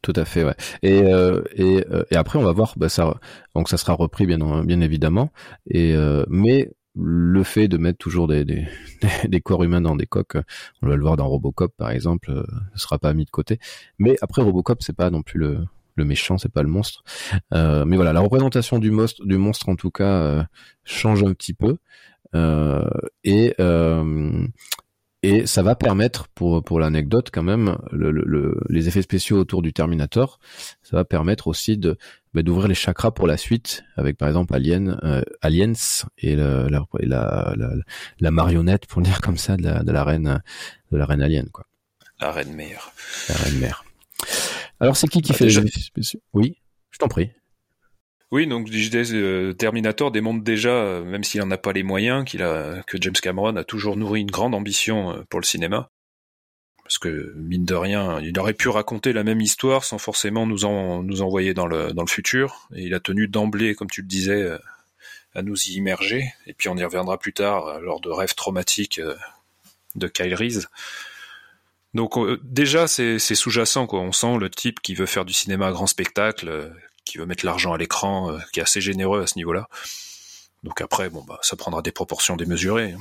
Tout 0.00 0.12
à 0.16 0.24
fait, 0.24 0.44
ouais. 0.44 0.54
Et, 0.82 1.02
euh, 1.02 1.42
et, 1.54 1.84
euh, 1.90 2.04
et, 2.10 2.16
après, 2.16 2.38
on 2.38 2.42
va 2.42 2.52
voir, 2.52 2.74
bah, 2.76 2.88
ça, 2.88 3.18
donc 3.54 3.68
ça 3.68 3.76
sera 3.76 3.92
repris 3.92 4.24
bien, 4.26 4.64
bien 4.64 4.80
évidemment. 4.80 5.30
Et 5.68 5.94
euh, 5.94 6.24
mais 6.28 6.70
le 6.94 7.42
fait 7.42 7.68
de 7.68 7.76
mettre 7.78 7.98
toujours 7.98 8.28
des, 8.28 8.44
des, 8.44 8.66
des, 9.28 9.40
corps 9.40 9.64
humains 9.64 9.80
dans 9.80 9.96
des 9.96 10.06
coques, 10.06 10.36
on 10.82 10.88
va 10.88 10.96
le 10.96 11.02
voir 11.02 11.16
dans 11.16 11.26
Robocop 11.26 11.74
par 11.76 11.90
exemple, 11.90 12.30
ne 12.30 12.78
sera 12.78 12.98
pas 12.98 13.12
mis 13.12 13.24
de 13.24 13.30
côté. 13.30 13.58
Mais 13.98 14.16
après 14.22 14.42
Robocop, 14.42 14.82
c'est 14.82 14.96
pas 14.96 15.10
non 15.10 15.22
plus 15.22 15.40
le, 15.40 15.58
le 15.94 16.04
méchant, 16.04 16.38
c'est 16.38 16.52
pas 16.52 16.62
le 16.62 16.68
monstre. 16.68 17.02
Euh, 17.52 17.84
mais 17.84 17.96
voilà, 17.96 18.12
la 18.12 18.20
représentation 18.20 18.78
du 18.78 18.90
monstre, 18.90 19.24
du 19.24 19.36
monstre 19.36 19.68
en 19.68 19.76
tout 19.76 19.90
cas, 19.90 20.04
euh, 20.04 20.42
change 20.84 21.22
un 21.22 21.32
petit 21.32 21.54
peu. 21.54 21.76
Euh, 22.34 22.88
et 23.24 23.54
et 25.24 25.46
ça 25.46 25.62
va 25.62 25.76
permettre, 25.76 26.26
pour 26.34 26.64
pour 26.64 26.80
l'anecdote 26.80 27.30
quand 27.32 27.44
même, 27.44 27.78
le, 27.92 28.58
les 28.68 28.88
effets 28.88 29.02
spéciaux 29.02 29.38
autour 29.38 29.62
du 29.62 29.72
Terminator, 29.72 30.40
ça 30.82 30.96
va 30.96 31.04
permettre 31.04 31.46
aussi 31.46 31.78
de 31.78 31.96
bah, 32.34 32.42
d'ouvrir 32.42 32.66
les 32.66 32.74
chakras 32.74 33.12
pour 33.12 33.28
la 33.28 33.36
suite, 33.36 33.84
avec 33.96 34.18
par 34.18 34.26
exemple 34.26 34.52
Alien, 34.52 34.98
Aliens 35.40 35.74
et, 36.18 36.34
la, 36.34 36.68
la, 36.68 37.54
la, 38.18 38.30
marionnette, 38.32 38.86
pour 38.86 39.00
le 39.00 39.06
dire 39.06 39.20
comme 39.20 39.36
ça, 39.36 39.56
de 39.56 39.62
la, 39.62 39.84
de 39.84 39.92
la 39.92 40.02
reine 40.02 40.42
de 40.90 40.96
la 40.96 41.06
reine 41.06 41.22
alien, 41.22 41.48
quoi. 41.50 41.66
La 42.20 42.30
reine 42.30 42.54
mère. 42.54 42.92
La 43.28 43.34
reine 43.36 43.58
mère. 43.58 43.84
Alors 44.82 44.96
c'est 44.96 45.06
qui 45.06 45.22
qui 45.22 45.30
bah, 45.30 45.38
fait 45.38 45.46
les 45.46 45.58
effets 45.58 45.80
spéciaux? 45.80 46.20
Oui, 46.32 46.56
je 46.90 46.98
t'en 46.98 47.06
prie. 47.06 47.30
Oui, 48.32 48.48
donc 48.48 48.68
euh, 48.72 49.52
Terminator 49.52 50.10
démontre 50.10 50.42
déjà, 50.42 50.70
euh, 50.70 51.04
même 51.04 51.22
s'il 51.22 51.40
n'en 51.40 51.52
a 51.52 51.56
pas 51.56 51.72
les 51.72 51.84
moyens, 51.84 52.24
qu'il 52.24 52.42
a 52.42 52.82
que 52.88 53.00
James 53.00 53.12
Cameron 53.12 53.54
a 53.54 53.62
toujours 53.62 53.96
nourri 53.96 54.22
une 54.22 54.30
grande 54.30 54.56
ambition 54.56 55.12
euh, 55.12 55.22
pour 55.28 55.38
le 55.38 55.44
cinéma. 55.44 55.88
Parce 56.82 56.98
que 56.98 57.32
mine 57.36 57.64
de 57.64 57.74
rien, 57.74 58.20
il 58.22 58.36
aurait 58.40 58.54
pu 58.54 58.68
raconter 58.68 59.12
la 59.12 59.22
même 59.22 59.40
histoire 59.40 59.84
sans 59.84 59.98
forcément 59.98 60.46
nous 60.46 60.64
en, 60.64 61.04
nous 61.04 61.22
envoyer 61.22 61.54
dans 61.54 61.68
le 61.68 61.92
dans 61.92 62.02
le 62.02 62.10
futur. 62.10 62.68
Et 62.74 62.82
il 62.82 62.94
a 62.94 62.98
tenu 62.98 63.28
d'emblée, 63.28 63.76
comme 63.76 63.88
tu 63.88 64.00
le 64.02 64.08
disais, 64.08 64.50
à 65.34 65.42
nous 65.42 65.56
y 65.68 65.74
immerger. 65.74 66.34
Et 66.48 66.54
puis 66.54 66.68
on 66.68 66.76
y 66.76 66.84
reviendra 66.84 67.18
plus 67.18 67.32
tard 67.32 67.80
lors 67.80 68.00
de 68.00 68.10
rêves 68.10 68.34
traumatiques 68.34 69.00
de 69.94 70.08
Kyle 70.08 70.34
Reese. 70.34 70.68
Donc 71.94 72.16
euh, 72.16 72.40
déjà 72.42 72.86
c'est 72.86 73.18
sous-jacent 73.18 73.86
quoi. 73.86 74.00
On 74.00 74.12
sent 74.12 74.38
le 74.38 74.48
type 74.48 74.80
qui 74.80 74.94
veut 74.94 75.06
faire 75.06 75.24
du 75.24 75.32
cinéma 75.32 75.68
à 75.68 75.72
grand 75.72 75.86
spectacle, 75.86 76.48
euh, 76.48 76.68
qui 77.04 77.18
veut 77.18 77.26
mettre 77.26 77.44
l'argent 77.44 77.72
à 77.72 77.78
l'écran, 77.78 78.32
euh, 78.32 78.38
qui 78.52 78.60
est 78.60 78.62
assez 78.62 78.80
généreux 78.80 79.22
à 79.22 79.26
ce 79.26 79.36
niveau-là. 79.36 79.68
Donc 80.62 80.80
après 80.80 81.10
bon 81.10 81.22
bah 81.26 81.38
ça 81.42 81.56
prendra 81.56 81.82
des 81.82 81.92
proportions 81.92 82.36
démesurées. 82.36 82.94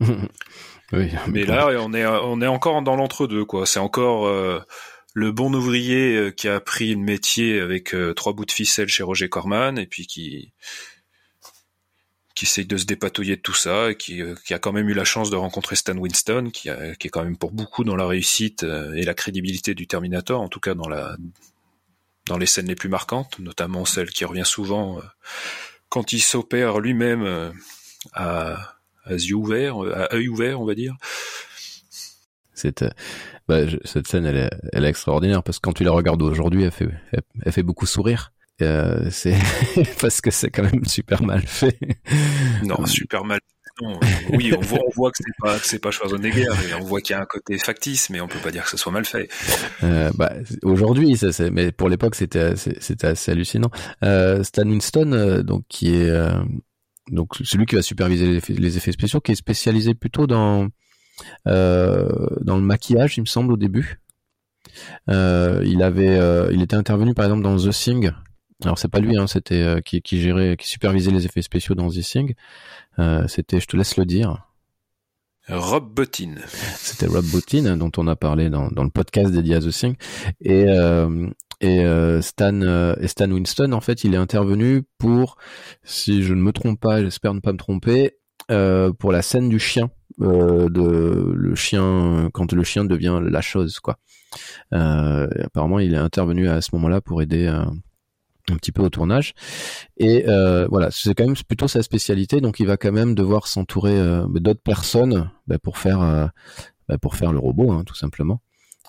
Hein. 0.00 0.06
oui, 0.92 1.10
mais 1.28 1.44
là 1.44 1.68
on 1.80 1.92
est 1.92 2.06
on 2.06 2.40
est 2.40 2.46
encore 2.46 2.80
dans 2.82 2.94
l'entre-deux 2.94 3.44
quoi. 3.44 3.66
C'est 3.66 3.80
encore 3.80 4.28
le 5.12 5.32
bon 5.32 5.52
ouvrier 5.52 6.32
qui 6.36 6.48
a 6.48 6.54
appris 6.54 6.94
le 6.94 7.00
métier 7.00 7.60
avec 7.60 7.94
trois 8.16 8.32
bouts 8.32 8.46
de 8.46 8.52
ficelle 8.52 8.88
chez 8.88 9.02
Roger 9.02 9.28
Corman 9.28 9.76
et 9.76 9.86
puis 9.86 10.06
qui 10.06 10.52
qui 12.40 12.46
essaye 12.46 12.64
de 12.64 12.78
se 12.78 12.86
dépatouiller 12.86 13.36
de 13.36 13.42
tout 13.42 13.52
ça, 13.52 13.88
euh, 13.88 13.92
qui, 13.92 14.22
a 14.22 14.58
quand 14.58 14.72
même 14.72 14.88
eu 14.88 14.94
la 14.94 15.04
chance 15.04 15.28
de 15.28 15.36
rencontrer 15.36 15.76
Stan 15.76 15.94
Winston, 15.94 16.48
qui, 16.50 16.70
est 16.70 17.08
quand 17.10 17.22
même 17.22 17.36
pour 17.36 17.52
beaucoup 17.52 17.84
dans 17.84 17.96
la 17.96 18.06
réussite 18.06 18.62
euh, 18.62 18.94
et 18.94 19.02
la 19.02 19.12
crédibilité 19.12 19.74
du 19.74 19.86
Terminator, 19.86 20.40
en 20.40 20.48
tout 20.48 20.58
cas 20.58 20.74
dans 20.74 20.88
les 22.38 22.46
scènes 22.46 22.68
les 22.68 22.76
plus 22.76 22.88
marquantes, 22.88 23.38
notamment 23.40 23.84
celle 23.84 24.08
qui 24.08 24.24
revient 24.24 24.46
souvent 24.46 24.96
euh, 24.96 25.02
quand 25.90 26.14
il 26.14 26.20
s'opère 26.20 26.80
lui-même 26.80 27.52
à, 28.14 28.78
yeux 29.10 29.34
ouverts, 29.34 29.76
œil 30.10 30.28
ouvert, 30.28 30.62
on 30.62 30.64
va 30.64 30.74
dire. 30.74 30.96
Cette, 32.54 32.86
bah, 33.48 33.66
cette 33.84 34.06
scène, 34.06 34.24
elle 34.24 34.50
est, 34.84 34.88
extraordinaire 34.88 35.42
parce 35.42 35.58
que 35.58 35.62
quand 35.62 35.74
tu 35.74 35.84
la 35.84 35.90
regardes 35.90 36.22
aujourd'hui, 36.22 36.64
elle 36.64 37.52
fait 37.52 37.62
beaucoup 37.62 37.84
sourire. 37.84 38.32
Euh, 38.62 39.08
c'est 39.10 39.36
parce 40.00 40.20
que 40.20 40.30
c'est 40.30 40.50
quand 40.50 40.62
même 40.62 40.84
super 40.84 41.22
mal 41.22 41.42
fait. 41.46 41.78
Non, 42.62 42.84
super 42.86 43.24
mal. 43.24 43.40
oui, 44.32 44.52
on 44.56 44.60
voit, 44.60 44.80
on 44.86 44.90
voit 44.94 45.10
que 45.10 45.18
c'est 45.18 45.32
pas 45.38 45.58
que 45.58 45.66
c'est 45.66 45.78
pas 45.78 45.90
Schwarzenegger 45.90 46.42
et 46.68 46.74
on 46.74 46.84
voit 46.84 47.00
qu'il 47.00 47.14
y 47.14 47.18
a 47.18 47.22
un 47.22 47.26
côté 47.26 47.56
factice, 47.58 48.10
mais 48.10 48.20
on 48.20 48.28
peut 48.28 48.38
pas 48.38 48.50
dire 48.50 48.64
que 48.64 48.70
ce 48.70 48.76
soit 48.76 48.92
mal 48.92 49.04
fait. 49.04 49.28
Euh, 49.82 50.10
bah, 50.14 50.32
aujourd'hui, 50.62 51.16
ça, 51.16 51.32
c'est, 51.32 51.50
mais 51.50 51.72
pour 51.72 51.88
l'époque, 51.88 52.14
c'était 52.14 52.56
c'était 52.56 53.06
assez 53.06 53.30
hallucinant. 53.30 53.70
Euh, 54.04 54.42
Stan 54.42 54.66
Winston, 54.66 55.12
euh, 55.12 55.42
donc 55.42 55.64
qui 55.68 55.94
est 55.94 56.10
euh, 56.10 56.38
donc 57.10 57.34
celui 57.42 57.66
qui 57.66 57.74
va 57.74 57.82
superviser 57.82 58.26
les 58.26 58.36
effets, 58.36 58.52
les 58.52 58.76
effets, 58.76 58.92
spéciaux, 58.92 59.20
qui 59.20 59.32
est 59.32 59.36
spécialisé 59.36 59.94
plutôt 59.94 60.26
dans 60.26 60.68
dans 61.46 62.56
le 62.56 62.62
maquillage, 62.62 63.18
il 63.18 63.22
me 63.22 63.26
semble 63.26 63.52
au 63.52 63.56
début. 63.56 64.00
il 65.08 65.82
avait, 65.82 66.18
il 66.52 66.62
était 66.62 66.76
intervenu 66.76 67.14
par 67.14 67.26
exemple 67.26 67.42
dans 67.42 67.56
The 67.56 67.70
Thing, 67.70 68.10
alors 68.62 68.78
c'est 68.78 68.88
pas 68.88 69.00
lui, 69.00 69.16
hein, 69.16 69.26
c'était 69.26 69.62
euh, 69.62 69.80
qui, 69.80 70.02
qui 70.02 70.20
gérait, 70.20 70.56
qui 70.56 70.68
supervisait 70.68 71.10
les 71.10 71.24
effets 71.26 71.42
spéciaux 71.42 71.74
dans 71.74 71.88
The 71.88 72.00
Thing. 72.00 72.34
Euh, 72.98 73.26
c'était, 73.28 73.60
je 73.60 73.66
te 73.66 73.76
laisse 73.76 73.96
le 73.96 74.04
dire. 74.04 74.46
Rob 75.48 75.92
Bottin. 75.92 76.34
C'était 76.76 77.06
Rob 77.06 77.24
Bottin 77.24 77.76
dont 77.76 77.90
on 77.96 78.06
a 78.06 78.16
parlé 78.16 78.50
dans, 78.50 78.68
dans 78.68 78.84
le 78.84 78.90
podcast 78.90 79.32
dédié 79.32 79.56
à 79.56 79.60
The 79.60 79.70
Thing. 79.70 79.96
Et, 80.40 80.66
euh, 80.68 81.28
et 81.60 81.84
euh, 81.84 82.22
Stan 82.22 82.62
euh, 82.62 82.94
et 83.00 83.08
Stan 83.08 83.30
Winston, 83.30 83.72
en 83.72 83.80
fait, 83.80 84.04
il 84.04 84.14
est 84.14 84.18
intervenu 84.18 84.82
pour, 84.98 85.36
si 85.82 86.22
je 86.22 86.34
ne 86.34 86.40
me 86.40 86.52
trompe 86.52 86.80
pas, 86.80 87.02
j'espère 87.02 87.34
ne 87.34 87.40
pas 87.40 87.52
me 87.52 87.58
tromper, 87.58 88.16
euh, 88.50 88.92
pour 88.92 89.12
la 89.12 89.22
scène 89.22 89.48
du 89.48 89.58
chien, 89.58 89.90
de 90.18 91.32
le 91.34 91.54
chien 91.54 92.28
quand 92.32 92.52
le 92.52 92.62
chien 92.62 92.84
devient 92.84 93.20
la 93.22 93.40
chose, 93.40 93.80
quoi. 93.80 93.98
apparemment, 94.70 95.78
il 95.78 95.94
est 95.94 95.98
intervenu 95.98 96.48
à 96.48 96.60
ce 96.60 96.70
moment-là 96.74 97.00
pour 97.00 97.22
aider 97.22 97.46
un 98.50 98.56
petit 98.56 98.72
peu 98.72 98.82
au 98.82 98.90
tournage 98.90 99.34
et 99.96 100.28
euh, 100.28 100.66
voilà 100.68 100.90
c'est 100.90 101.14
quand 101.14 101.24
même 101.24 101.36
plutôt 101.48 101.68
sa 101.68 101.82
spécialité 101.82 102.40
donc 102.40 102.60
il 102.60 102.66
va 102.66 102.76
quand 102.76 102.92
même 102.92 103.14
devoir 103.14 103.46
s'entourer 103.46 103.98
euh, 103.98 104.26
d'autres 104.28 104.62
personnes 104.62 105.30
bah, 105.46 105.58
pour 105.58 105.78
faire 105.78 106.00
euh, 106.02 106.26
bah, 106.88 106.98
pour 106.98 107.16
faire 107.16 107.32
le 107.32 107.38
robot 107.38 107.72
hein, 107.72 107.84
tout 107.84 107.94
simplement 107.94 108.40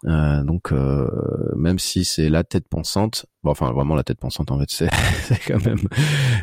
donc 0.04 0.74
même 1.56 1.78
si 1.78 2.06
c'est 2.06 2.28
la 2.28 2.44
tête 2.44 2.68
pensante, 2.68 3.28
enfin 3.44 3.72
vraiment 3.72 3.94
la 3.94 4.02
tête 4.02 4.20
pensante 4.20 4.50
en 4.50 4.58
fait, 4.58 4.66
c'est 4.70 4.90
quand 5.46 5.64
même 5.64 5.78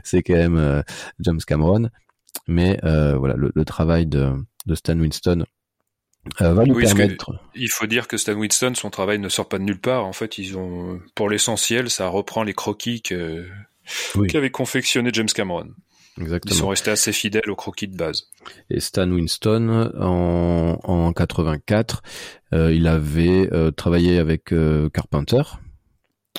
c'est 0.05 0.23
quand 0.23 0.37
même 0.37 0.85
James 1.19 1.41
Cameron. 1.45 1.89
Mais 2.47 2.79
voilà, 2.85 3.35
le, 3.35 3.51
le, 3.53 3.65
travail 3.65 4.07
de, 4.07 4.33
de 4.67 4.75
Stan 4.77 4.97
Winston 4.97 5.45
va 6.39 6.65
lui 6.65 6.75
permettre. 6.75 7.33
Il 7.55 7.71
faut 7.71 7.87
dire 7.87 8.09
que 8.09 8.17
Stan 8.17 8.35
Winston, 8.35 8.73
son 8.75 8.91
travail 8.91 9.19
ne 9.19 9.29
sort 9.29 9.49
pas 9.49 9.59
de 9.59 9.65
nulle 9.65 9.81
part. 9.81 10.05
En 10.05 10.13
fait, 10.13 10.39
ils 10.39 10.57
ont, 10.57 11.01
pour 11.15 11.29
l'essentiel, 11.29 11.91
ça 11.91 12.09
reprend 12.09 12.43
les 12.43 12.55
croquis 12.55 13.03
que 13.03 13.47
qu'avait 14.29 14.51
confectionné 14.51 15.11
James 15.13 15.29
Cameron. 15.35 15.69
Exactement. 16.21 16.55
Ils 16.55 16.59
sont 16.59 16.69
restés 16.69 16.91
assez 16.91 17.13
fidèles 17.13 17.49
au 17.49 17.57
croquis 17.57 17.89
de 17.89 17.97
base. 17.97 18.29
Et 18.71 18.81
Stan 18.81 19.09
Winston, 19.09 19.93
en, 19.99 20.79
en 20.83 21.13
84, 21.13 22.03
euh, 22.55 22.73
il 22.73 22.87
avait 22.87 23.49
euh, 23.53 23.71
travaillé 23.71 24.19
avec 24.19 24.53
euh, 24.53 24.89
Carpenter, 24.91 25.43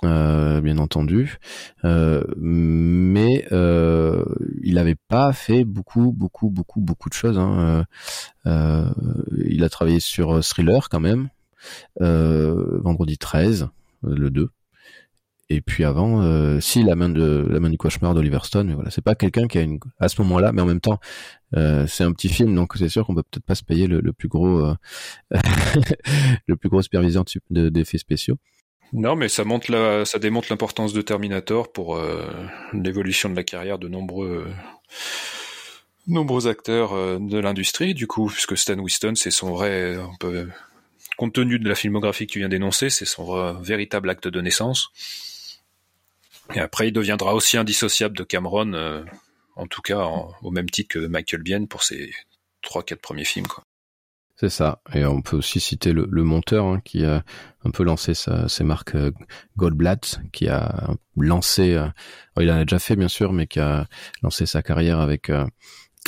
euh, 0.06 0.62
bien 0.62 0.78
entendu, 0.78 1.38
mais 1.84 3.46
il 3.52 4.74
n'avait 4.76 4.98
pas 5.08 5.34
fait 5.34 5.64
beaucoup, 5.64 6.12
beaucoup, 6.12 6.50
beaucoup, 6.50 6.82
beaucoup 6.82 7.10
de 7.10 7.14
choses. 7.14 7.38
Hein. 7.38 7.86
il 8.46 9.64
a 9.64 9.70
travaillé 9.70 10.00
sur 10.00 10.44
Thriller 10.44 10.90
quand 10.90 11.00
même, 11.00 11.30
Vendredi 12.00 13.18
13, 13.18 13.70
le 14.04 14.30
2 14.30 14.50
et 15.52 15.62
puis 15.62 15.84
avant, 15.84 16.22
euh, 16.22 16.60
si 16.60 16.84
la 16.84 16.96
main 16.96 17.10
de 17.10 17.48
la 17.50 17.60
main 17.60 17.72
du 17.72 17.78
cauchemar 17.78 18.14
d'Oliver 18.14 18.40
Stone, 18.44 18.68
mais 18.68 18.76
voilà, 18.76 18.92
c'est 18.92 19.04
pas 19.04 19.16
quelqu'un 19.16 19.48
qui 19.48 19.58
a 19.58 19.62
une 19.62 19.80
à 20.00 20.08
ce 20.08 20.22
moment-là, 20.22 20.52
mais 20.52 20.62
en 20.62 20.66
même 20.66 20.80
temps, 20.80 21.00
euh, 21.58 21.88
c'est 21.88 22.04
un 22.04 22.12
petit 22.12 22.30
film, 22.30 22.54
donc 22.54 22.74
c'est 22.78 22.90
sûr 22.90 23.06
qu'on 23.06 23.16
peut 23.16 23.24
peut-être 23.24 23.46
pas 23.46 23.56
se 23.56 23.64
payer 23.64 23.88
le, 23.88 24.00
le 24.00 24.14
plus 24.14 24.28
gros, 24.28 24.60
euh, 24.60 24.76
le 26.48 26.56
plus 26.56 26.70
gros 26.70 26.84
superviseur 26.84 27.26
d'effets 27.50 27.98
spéciaux. 27.98 28.38
Non, 28.94 29.16
mais 29.16 29.30
ça 29.30 29.44
montre 29.44 29.72
la, 29.72 30.06
ça 30.06 30.20
démontre 30.20 30.48
l'importance 30.50 30.94
de 30.94 31.02
Terminator 31.02 31.72
pour 31.72 31.96
euh, 31.96 32.28
l'évolution 32.74 33.30
de 33.30 33.36
la 33.36 33.44
carrière 33.44 33.78
de 33.78 33.88
nombreux 33.88 34.48
nombreux 36.08 36.48
acteurs 36.48 36.94
euh, 36.94 37.20
de 37.20 37.38
l'industrie. 37.38 37.94
Du 37.94 38.08
coup, 38.08 38.28
puisque 38.28 38.58
Stan 38.58 38.78
Winston, 38.80 39.14
c'est 39.16 39.32
son 39.32 39.52
vrai, 39.52 39.96
compte 41.18 41.34
tenu 41.34 41.60
de 41.60 41.70
la 41.70 41.76
filmographie 41.76 42.26
que 42.26 42.34
tu 42.34 42.40
viens 42.40 42.50
d'énoncer, 42.50 42.90
c'est 42.90 43.06
son 43.06 43.54
véritable 43.62 44.10
acte 44.10 44.28
de 44.28 44.42
naissance. 44.42 44.92
Et 46.56 46.60
après, 46.60 46.88
il 46.88 46.92
deviendra 46.92 47.36
aussi 47.36 47.58
indissociable 47.58 48.18
de 48.18 48.24
Cameron, 48.24 48.74
euh, 48.74 49.04
en 49.56 49.68
tout 49.68 49.82
cas 49.82 50.10
au 50.42 50.52
même 50.52 50.70
titre 50.70 50.94
que 50.94 51.00
Michael 51.00 51.44
Biehn 51.44 51.68
pour 51.68 51.84
ses 51.84 52.12
trois, 52.62 52.84
quatre 52.84 53.02
premiers 53.02 53.26
films. 53.26 53.46
C'est 54.40 54.48
ça. 54.50 54.82
Et 54.94 55.04
on 55.04 55.22
peut 55.22 55.36
aussi 55.36 55.60
citer 55.60 55.92
le, 55.92 56.24
monteur 56.24 56.66
hein, 56.66 56.80
qui 56.86 57.04
a 57.04 57.26
un 57.66 57.72
peu 57.72 57.84
lancé 57.84 58.14
sa, 58.14 58.48
ses 58.48 58.64
marques 58.64 58.96
euh, 58.96 59.12
Goldblatt, 59.58 60.22
qui 60.32 60.48
a 60.48 60.92
lancé, 61.18 61.74
euh, 61.74 61.90
il 62.40 62.50
en 62.50 62.56
a 62.56 62.64
déjà 62.64 62.80
fait 62.80 62.96
bien 62.96 63.10
sûr, 63.10 63.34
mais 63.34 63.48
qui 63.48 63.60
a 63.60 63.86
lancé 64.24 64.46
sa 64.46 64.62
carrière 64.62 65.02
avec 65.02 65.30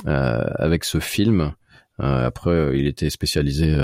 avec 0.05 0.85
ce 0.85 0.99
film. 1.01 1.53
après, 1.99 2.79
il 2.79 2.87
était 2.87 3.09
spécialisé 3.09 3.75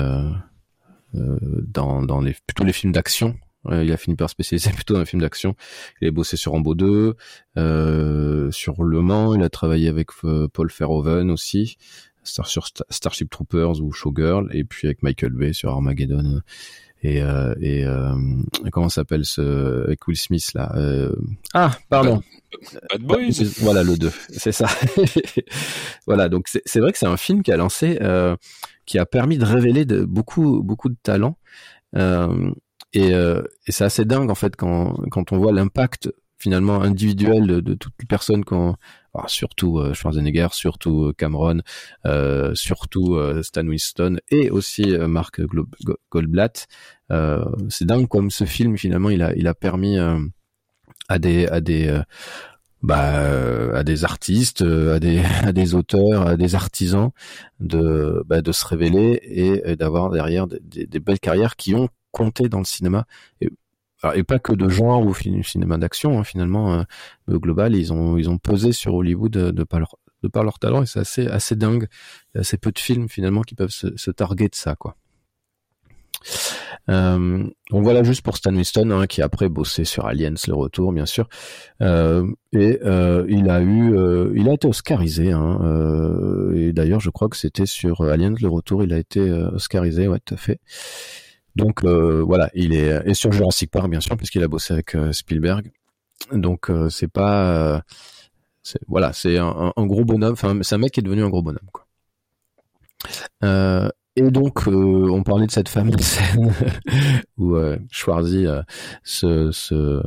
dans, 1.12 2.02
dans 2.02 2.20
les, 2.22 2.34
plutôt 2.46 2.64
les 2.64 2.72
films 2.72 2.92
d'action 2.92 3.36
il 3.70 3.92
a 3.92 3.96
fini 3.96 4.16
par 4.16 4.30
spécialiser 4.30 4.70
plutôt 4.74 4.94
dans 4.94 5.00
les 5.00 5.06
films 5.06 5.22
d'action. 5.22 5.54
Il 6.00 6.08
a 6.08 6.10
bossé 6.10 6.36
sur 6.36 6.52
Rambo 6.52 6.74
2, 6.74 7.16
euh, 7.56 8.50
sur 8.50 8.82
Le 8.82 9.00
Mans. 9.00 9.34
Il 9.34 9.42
a 9.42 9.48
travaillé 9.48 9.88
avec 9.88 10.08
euh, 10.24 10.48
Paul 10.48 10.70
Verhoeven 10.76 11.30
aussi, 11.30 11.76
sur 12.28 12.66
Starship 12.90 13.30
Troopers 13.30 13.80
ou 13.80 13.92
Showgirl, 13.92 14.48
et 14.52 14.64
puis 14.64 14.88
avec 14.88 15.02
Michael 15.02 15.32
Bay 15.32 15.52
sur 15.52 15.70
Armageddon. 15.70 16.42
Et, 17.02 17.22
euh, 17.22 17.54
et 17.60 17.84
euh, 17.84 18.12
comment 18.72 18.88
s'appelle 18.88 19.24
ce 19.24 19.84
avec 19.84 20.06
Will 20.08 20.16
Smith 20.16 20.52
là 20.54 20.72
euh... 20.74 21.14
Ah, 21.54 21.70
pardon. 21.88 22.22
Bad 22.90 23.02
Boys. 23.02 23.44
Voilà 23.60 23.84
le 23.84 23.96
2, 23.96 24.10
c'est 24.30 24.52
ça. 24.52 24.66
voilà, 26.06 26.28
donc 26.28 26.48
c'est 26.48 26.80
vrai 26.80 26.92
que 26.92 26.98
c'est 26.98 27.06
un 27.06 27.16
film 27.16 27.42
qui 27.42 27.52
a 27.52 27.56
lancé, 27.56 27.98
euh, 28.00 28.36
qui 28.84 28.98
a 28.98 29.06
permis 29.06 29.38
de 29.38 29.44
révéler 29.44 29.84
de, 29.84 30.04
beaucoup 30.04 30.62
beaucoup 30.62 30.88
de 30.88 30.96
talents. 31.02 31.38
Euh, 31.94 32.50
et, 32.92 33.14
euh, 33.14 33.42
et 33.66 33.72
c'est 33.72 33.84
assez 33.84 34.04
dingue 34.04 34.30
en 34.30 34.34
fait 34.34 34.56
quand, 34.56 34.94
quand 35.10 35.32
on 35.32 35.38
voit 35.38 35.52
l'impact 35.52 36.10
finalement 36.38 36.80
individuel 36.82 37.46
de, 37.46 37.60
de 37.60 37.74
toutes 37.74 37.94
les 38.00 38.06
personnes 38.06 38.44
surtout 39.26 39.78
euh, 39.78 39.94
Schwarzenegger, 39.94 40.48
surtout 40.52 41.06
euh, 41.06 41.12
Cameron, 41.12 41.60
euh, 42.06 42.54
surtout 42.54 43.18
Stan 43.42 43.66
Winston 43.66 44.18
et 44.30 44.50
aussi 44.50 44.86
Mark 44.86 45.40
Goldblatt. 46.10 46.66
c'est 47.68 47.84
dingue 47.84 48.08
comme 48.08 48.30
ce 48.30 48.44
film 48.44 48.76
finalement 48.76 49.10
il 49.10 49.22
a 49.22 49.54
permis 49.54 49.98
bah, 52.80 53.76
à 53.76 53.84
des 53.84 54.04
artistes, 54.04 54.62
à 55.42 55.52
des 55.52 55.74
auteurs, 55.74 56.26
à 56.26 56.36
des 56.36 56.54
artisans 56.54 57.10
de 57.60 58.22
bah, 58.26 58.40
se 58.50 58.66
révéler 58.66 59.20
et, 59.22 59.76
d'avoir 59.76 60.10
derrière 60.10 60.46
des, 60.46 61.00
belles 61.00 61.20
carrières 61.20 61.56
qui 61.56 61.74
ont 61.74 61.88
compter 62.10 62.48
dans 62.48 62.58
le 62.58 62.64
cinéma. 62.64 63.06
Et 64.14 64.22
pas 64.22 64.38
que 64.38 64.52
de 64.52 64.68
genre 64.68 65.04
ou 65.04 65.14
cinéma 65.14 65.78
d'action, 65.78 66.18
hein, 66.18 66.24
finalement, 66.24 66.74
euh, 66.74 67.38
global, 67.38 67.74
ils 67.74 67.92
ont 67.92 68.16
ils 68.16 68.30
ont 68.30 68.38
pesé 68.38 68.72
sur 68.72 68.94
Hollywood 68.94 69.32
de, 69.32 69.50
de 69.50 69.64
par 69.64 69.80
leur 69.80 69.96
de 70.22 70.28
par 70.28 70.44
leur 70.44 70.58
talent 70.58 70.82
et 70.82 70.86
c'est 70.86 71.00
assez 71.00 71.26
assez 71.26 71.56
dingue. 71.56 71.88
Il 72.34 72.36
y 72.36 72.38
a 72.38 72.40
assez 72.40 72.58
peu 72.58 72.72
de 72.72 72.78
films 72.78 73.08
finalement 73.08 73.42
qui 73.42 73.54
peuvent 73.54 73.70
se, 73.70 74.10
targuer 74.10 74.48
de 74.48 74.54
ça, 74.54 74.74
quoi. 74.76 74.96
Euh, 76.88 77.44
donc 77.70 77.84
voilà 77.84 78.02
juste 78.02 78.22
pour 78.22 78.36
Stan 78.36 78.52
Winston 78.54 78.90
hein, 78.90 79.06
qui 79.06 79.22
a 79.22 79.26
après 79.26 79.48
bossé 79.48 79.84
sur 79.84 80.06
Aliens 80.06 80.34
le 80.48 80.54
retour 80.54 80.92
bien 80.92 81.06
sûr 81.06 81.28
euh, 81.80 82.26
et 82.52 82.80
euh, 82.82 83.24
il 83.28 83.48
a 83.50 83.60
eu 83.60 83.94
euh, 83.94 84.32
il 84.34 84.48
a 84.48 84.54
été 84.54 84.66
oscarisé 84.66 85.30
hein, 85.30 85.60
euh, 85.62 86.54
et 86.56 86.72
d'ailleurs 86.72 86.98
je 86.98 87.10
crois 87.10 87.28
que 87.28 87.36
c'était 87.36 87.66
sur 87.66 88.02
Aliens 88.02 88.34
le 88.40 88.48
retour 88.48 88.82
il 88.82 88.92
a 88.92 88.98
été 88.98 89.20
oscarisé 89.30 90.08
ouais 90.08 90.18
tout 90.24 90.34
à 90.34 90.38
fait 90.38 90.60
donc 91.58 91.84
euh, 91.84 92.22
voilà, 92.22 92.50
il 92.54 92.72
est 92.72 93.02
et 93.04 93.14
sur 93.14 93.32
Jurassic 93.32 93.70
Park 93.70 93.90
bien 93.90 94.00
sûr 94.00 94.16
puisqu'il 94.16 94.42
a 94.44 94.48
bossé 94.48 94.72
avec 94.72 94.94
euh, 94.94 95.12
Spielberg. 95.12 95.72
Donc 96.32 96.70
euh, 96.70 96.88
c'est 96.88 97.08
pas 97.08 97.82
voilà, 98.86 99.12
c'est 99.12 99.38
un, 99.38 99.72
gros 99.78 100.04
bonhomme. 100.04 100.34
Enfin, 100.34 100.56
c'est 100.62 100.76
un 100.76 100.78
mec 100.78 100.92
qui 100.92 101.00
est 101.00 101.02
devenu 101.02 101.24
un 101.24 101.30
gros 101.30 101.42
bonhomme 101.42 101.68
quoi. 101.72 101.84
Et 104.18 104.30
donc, 104.30 104.66
on 104.66 105.22
parlait 105.22 105.46
de 105.46 105.50
cette 105.50 105.68
fameuse 105.68 106.00
scène 106.00 106.52
où 107.38 107.56
Schwarzy 107.90 108.46
se, 109.02 109.50
se, 109.50 110.02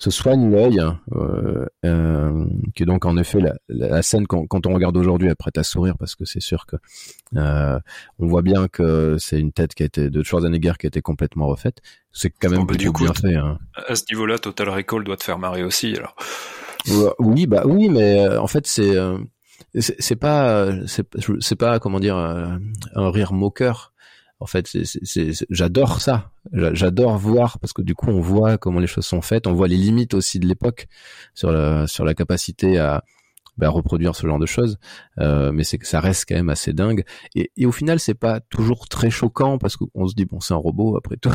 se 0.00 0.10
soigne 0.10 0.50
l'œil, 0.50 0.80
euh, 1.12 1.66
euh, 1.84 2.46
qui 2.74 2.84
est 2.84 2.86
donc 2.86 3.04
en 3.04 3.18
effet 3.18 3.38
la, 3.38 3.52
la 3.68 4.00
scène 4.00 4.26
quand, 4.26 4.46
quand, 4.46 4.66
on 4.66 4.72
regarde 4.72 4.96
aujourd'hui 4.96 5.28
elle 5.28 5.36
prête 5.36 5.58
à 5.58 5.62
sourire 5.62 5.94
parce 5.98 6.14
que 6.14 6.24
c'est 6.24 6.40
sûr 6.40 6.64
que 6.64 6.76
euh, 7.36 7.78
on 8.18 8.26
voit 8.26 8.40
bien 8.40 8.66
que 8.66 9.16
c'est 9.18 9.38
une 9.38 9.52
tête 9.52 9.74
qui 9.74 9.82
a 9.82 9.86
été 9.86 10.08
de 10.08 10.22
Schwarzenegger 10.22 10.72
qui 10.78 10.86
a 10.86 10.88
été 10.88 11.02
complètement 11.02 11.46
refaite. 11.46 11.80
C'est 12.12 12.30
quand 12.30 12.48
même 12.48 12.66
plutôt 12.66 12.92
bien 12.92 13.12
fait. 13.12 13.36
Hein. 13.36 13.58
À 13.88 13.94
ce 13.94 14.04
niveau-là, 14.10 14.38
Total 14.38 14.70
Recall 14.70 15.04
doit 15.04 15.18
te 15.18 15.24
faire 15.24 15.38
marrer 15.38 15.62
aussi 15.62 15.94
alors. 15.94 16.16
Oui, 17.18 17.46
bah 17.46 17.64
oui, 17.66 17.90
mais 17.90 18.20
euh, 18.20 18.40
en 18.40 18.46
fait 18.46 18.66
c'est 18.66 18.96
euh, 18.96 19.18
c'est 19.74 20.16
pas 20.16 20.70
c'est 20.86 21.56
pas 21.56 21.78
comment 21.78 22.00
dire 22.00 22.16
un 22.16 23.10
rire 23.10 23.32
moqueur 23.32 23.92
en 24.40 24.46
fait, 24.46 24.66
j'adore 25.50 26.00
ça. 26.00 26.30
J'adore 26.52 27.18
voir 27.18 27.58
parce 27.58 27.74
que 27.74 27.82
du 27.82 27.94
coup, 27.94 28.08
on 28.08 28.20
voit 28.20 28.56
comment 28.56 28.80
les 28.80 28.86
choses 28.86 29.04
sont 29.04 29.20
faites, 29.20 29.46
on 29.46 29.52
voit 29.52 29.68
les 29.68 29.76
limites 29.76 30.14
aussi 30.14 30.38
de 30.38 30.46
l'époque 30.46 30.88
sur 31.34 31.52
la 31.52 31.86
sur 31.86 32.06
la 32.06 32.14
capacité 32.14 32.78
à 32.78 33.04
bah, 33.60 33.68
reproduire 33.68 34.16
ce 34.16 34.26
genre 34.26 34.38
de 34.38 34.46
choses, 34.46 34.78
euh, 35.18 35.52
mais 35.52 35.64
c'est 35.64 35.76
que 35.76 35.86
ça 35.86 36.00
reste 36.00 36.24
quand 36.26 36.34
même 36.34 36.48
assez 36.48 36.72
dingue. 36.72 37.04
Et, 37.34 37.50
et 37.56 37.66
au 37.66 37.72
final, 37.72 38.00
c'est 38.00 38.14
pas 38.14 38.40
toujours 38.40 38.88
très 38.88 39.10
choquant 39.10 39.58
parce 39.58 39.76
qu'on 39.76 40.08
se 40.08 40.14
dit 40.14 40.24
bon, 40.24 40.40
c'est 40.40 40.54
un 40.54 40.58
robot 40.58 40.96
après 40.96 41.16
tout. 41.18 41.30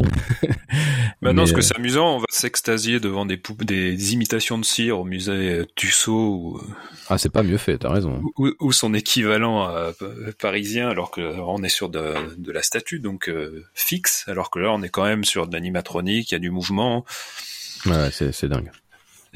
Maintenant, 1.22 1.46
ce 1.46 1.54
que 1.54 1.60
euh, 1.60 1.62
c'est 1.62 1.76
amusant, 1.78 2.16
on 2.16 2.20
va 2.20 2.26
s'extasier 2.30 3.00
devant 3.00 3.28
des 3.28 3.38
poupes, 3.38 3.64
des 3.64 4.14
imitations 4.14 4.58
de 4.58 4.66
cire 4.66 5.00
au 5.00 5.06
musée 5.06 5.64
Tussaud. 5.76 6.14
Ou, 6.14 6.62
ah, 7.10 7.20
c'est 7.20 7.32
pas 7.32 7.44
mieux 7.44 7.58
fait, 7.58 7.78
t'as 7.78 7.92
raison. 7.92 8.24
Ou, 8.38 8.52
ou, 8.60 8.72
son 8.72 8.96
équivalent 8.96 9.70
euh, 9.70 9.92
parisien, 10.40 10.90
alors 10.90 11.12
que 11.12 11.22
on 11.40 11.62
est 11.62 11.70
sur 11.70 11.90
de, 11.90 12.16
de 12.38 12.52
la 12.52 12.64
statue, 12.64 13.00
donc 13.00 13.32
fixe, 13.76 14.26
alors 14.28 14.50
que 14.50 14.58
là, 14.58 14.72
on 14.74 14.82
est 14.82 14.90
quand 14.90 15.06
même 15.06 15.24
sur 15.24 15.48
de 15.48 15.54
l'animatronique, 15.54 16.32
il 16.32 16.34
y 16.34 16.38
a 16.38 16.40
du 16.40 16.50
mouvement. 16.50 17.06
Ouais, 17.86 18.10
c'est 18.12 18.48
dingue. 18.48 18.72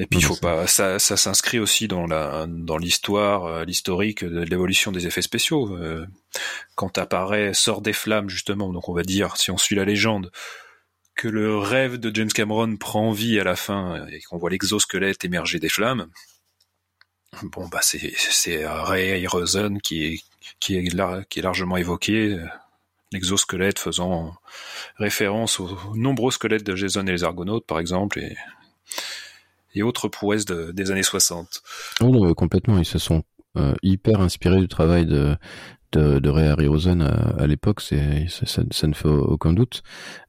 Et 0.00 0.06
puis 0.06 0.18
il 0.18 0.24
faut 0.24 0.34
pas, 0.34 0.66
ça, 0.66 0.98
ça 0.98 1.18
s'inscrit 1.18 1.58
aussi 1.58 1.86
dans 1.86 2.06
la, 2.06 2.46
dans 2.48 2.78
l'histoire, 2.78 3.44
euh, 3.44 3.64
l'historique 3.66 4.24
de 4.24 4.40
l'évolution 4.40 4.92
des 4.92 5.06
effets 5.06 5.20
spéciaux. 5.20 5.76
Euh, 5.76 6.06
quand 6.74 6.96
apparaît 6.96 7.52
sort 7.52 7.82
des 7.82 7.92
flammes 7.92 8.30
justement, 8.30 8.72
donc 8.72 8.88
on 8.88 8.94
va 8.94 9.02
dire, 9.02 9.36
si 9.36 9.50
on 9.50 9.58
suit 9.58 9.76
la 9.76 9.84
légende, 9.84 10.32
que 11.16 11.28
le 11.28 11.58
rêve 11.58 11.98
de 11.98 12.10
James 12.14 12.32
Cameron 12.32 12.78
prend 12.78 13.12
vie 13.12 13.38
à 13.38 13.44
la 13.44 13.56
fin 13.56 14.06
et 14.06 14.22
qu'on 14.22 14.38
voit 14.38 14.48
l'exosquelette 14.48 15.22
émerger 15.26 15.58
des 15.58 15.68
flammes. 15.68 16.06
Bon 17.42 17.68
bah 17.68 17.80
c'est 17.82 18.14
c'est 18.16 18.66
Ray 18.66 19.26
Rosen 19.26 19.82
qui 19.82 20.04
est 20.04 20.20
qui 20.60 20.76
est 20.76 21.28
qui 21.28 21.38
est 21.38 21.42
largement 21.42 21.76
évoqué 21.76 22.38
l'exosquelette 23.12 23.78
faisant 23.78 24.34
référence 24.96 25.60
aux 25.60 25.76
nombreux 25.94 26.30
squelettes 26.30 26.64
de 26.64 26.74
Jason 26.74 27.06
et 27.06 27.12
les 27.12 27.24
Argonautes, 27.24 27.66
par 27.66 27.80
exemple, 27.80 28.18
et, 28.20 28.36
et 29.74 29.82
autres 29.82 30.08
prouesses 30.08 30.44
de, 30.44 30.72
des 30.72 30.90
années 30.90 31.02
60. 31.02 31.62
Oui, 32.00 32.12
non, 32.12 32.32
complètement. 32.34 32.78
Ils 32.78 32.84
se 32.84 32.98
sont 32.98 33.22
euh, 33.56 33.74
hyper 33.82 34.20
inspirés 34.20 34.60
du 34.60 34.68
travail 34.68 35.06
de, 35.06 35.36
de, 35.92 36.18
de 36.18 36.30
Ray 36.30 36.48
Harryhausen 36.48 37.02
à, 37.02 37.34
à 37.38 37.46
l'époque, 37.46 37.80
ça, 37.80 37.96
ça, 38.46 38.86
ne 38.86 38.94
fait 38.94 39.08
aucun 39.08 39.52
doute, 39.52 39.82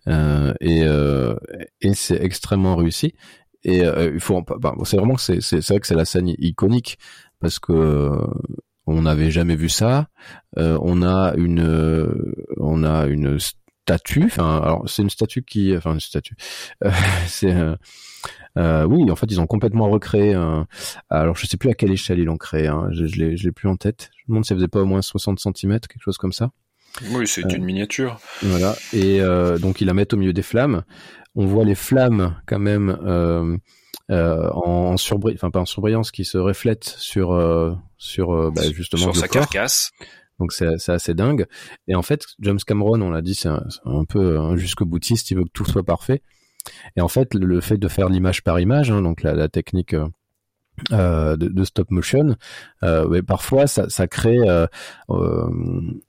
euh, 0.07 0.53
et, 0.59 0.83
euh, 0.83 1.35
et 1.81 1.93
c'est 1.93 2.21
extrêmement 2.21 2.75
réussi. 2.75 3.13
Et 3.63 3.83
euh, 3.83 4.11
il 4.13 4.19
faut, 4.19 4.41
bah, 4.41 4.73
c'est 4.85 4.97
vraiment 4.97 5.17
c'est 5.17 5.39
vrai 5.69 5.79
que 5.79 5.87
c'est 5.87 5.95
la 5.95 6.05
scène 6.05 6.33
iconique 6.39 6.97
parce 7.39 7.59
que 7.59 7.73
euh, 7.73 8.27
on 8.87 9.03
n'avait 9.03 9.31
jamais 9.31 9.55
vu 9.55 9.69
ça. 9.69 10.07
Euh, 10.57 10.79
on 10.81 11.03
a 11.03 11.33
une 11.35 12.11
on 12.57 12.83
a 12.83 13.05
une 13.05 13.37
statue. 13.39 14.25
Enfin, 14.25 14.61
alors 14.63 14.89
c'est 14.89 15.03
une 15.03 15.11
statue 15.11 15.43
qui, 15.43 15.75
enfin 15.77 15.93
une 15.93 15.99
statue. 15.99 16.35
c'est 17.27 17.55
euh, 18.57 18.85
oui, 18.85 19.09
en 19.09 19.15
fait, 19.15 19.27
ils 19.29 19.39
ont 19.39 19.47
complètement 19.47 19.89
recréé. 19.89 20.33
Un... 20.33 20.67
Alors, 21.09 21.35
je 21.35 21.45
sais 21.47 21.57
plus 21.57 21.69
à 21.69 21.73
quelle 21.73 21.91
échelle 21.91 22.19
ils 22.19 22.25
l'ont 22.25 22.37
créé. 22.37 22.67
Hein. 22.67 22.89
Je, 22.91 23.05
je 23.05 23.15
l'ai, 23.17 23.37
je 23.37 23.43
l'ai 23.43 23.51
plus 23.51 23.69
en 23.69 23.75
tête. 23.75 24.09
Je 24.17 24.23
me 24.23 24.33
demande 24.33 24.45
si 24.45 24.49
ça 24.49 24.55
faisait 24.55 24.67
pas 24.67 24.81
au 24.81 24.85
moins 24.85 25.01
60 25.01 25.39
cm, 25.39 25.79
quelque 25.79 26.01
chose 26.03 26.17
comme 26.17 26.33
ça. 26.33 26.51
Oui, 27.11 27.27
c'est 27.27 27.45
euh, 27.45 27.49
une 27.55 27.63
miniature. 27.63 28.19
Voilà. 28.41 28.75
Et 28.93 29.21
euh, 29.21 29.57
donc, 29.57 29.81
ils 29.81 29.85
la 29.85 29.93
mettent 29.93 30.13
au 30.13 30.17
milieu 30.17 30.33
des 30.33 30.41
flammes. 30.41 30.83
On 31.35 31.45
voit 31.45 31.63
les 31.63 31.75
flammes 31.75 32.35
quand 32.45 32.59
même 32.59 32.97
euh, 33.05 33.57
euh, 34.09 34.49
en, 34.51 34.91
en 34.91 34.97
surbrillance, 34.97 35.39
enfin 35.39 35.51
pas 35.51 35.61
en 35.61 35.65
surbrillance, 35.65 36.11
qui 36.11 36.25
se 36.25 36.37
reflètent 36.37 36.95
sur 36.97 37.31
euh, 37.31 37.73
sur 37.97 38.51
bah, 38.51 38.63
justement 38.73 39.03
sur 39.03 39.15
sa 39.15 39.27
corps. 39.27 39.43
carcasse. 39.43 39.91
Donc 40.39 40.53
c'est, 40.53 40.89
assez 40.89 41.13
dingue. 41.13 41.45
Et 41.87 41.95
en 41.95 42.01
fait, 42.01 42.25
James 42.39 42.59
Cameron, 42.65 42.99
on 43.01 43.11
l'a 43.11 43.21
dit, 43.21 43.35
c'est 43.35 43.47
un, 43.47 43.63
un 43.85 44.05
peu 44.05 44.39
un 44.39 44.55
jusque 44.57 44.83
boutiste. 44.83 45.29
Il 45.29 45.37
veut 45.37 45.43
que 45.43 45.51
tout 45.53 45.65
soit 45.65 45.83
parfait. 45.83 46.23
Et 46.95 47.01
en 47.01 47.07
fait, 47.07 47.33
le 47.33 47.61
fait 47.61 47.77
de 47.77 47.87
faire 47.87 48.09
l'image 48.09 48.43
par 48.43 48.59
image, 48.59 48.91
hein, 48.91 49.01
donc 49.01 49.23
la, 49.23 49.47
technique 49.49 49.95
euh, 50.91 51.35
de, 51.37 51.47
de, 51.47 51.63
stop 51.63 51.91
motion, 51.91 52.35
euh, 52.83 53.21
parfois 53.21 53.67
ça, 53.67 54.07
crée, 54.07 54.39
euh, 54.49 54.65
euh, 55.09 55.49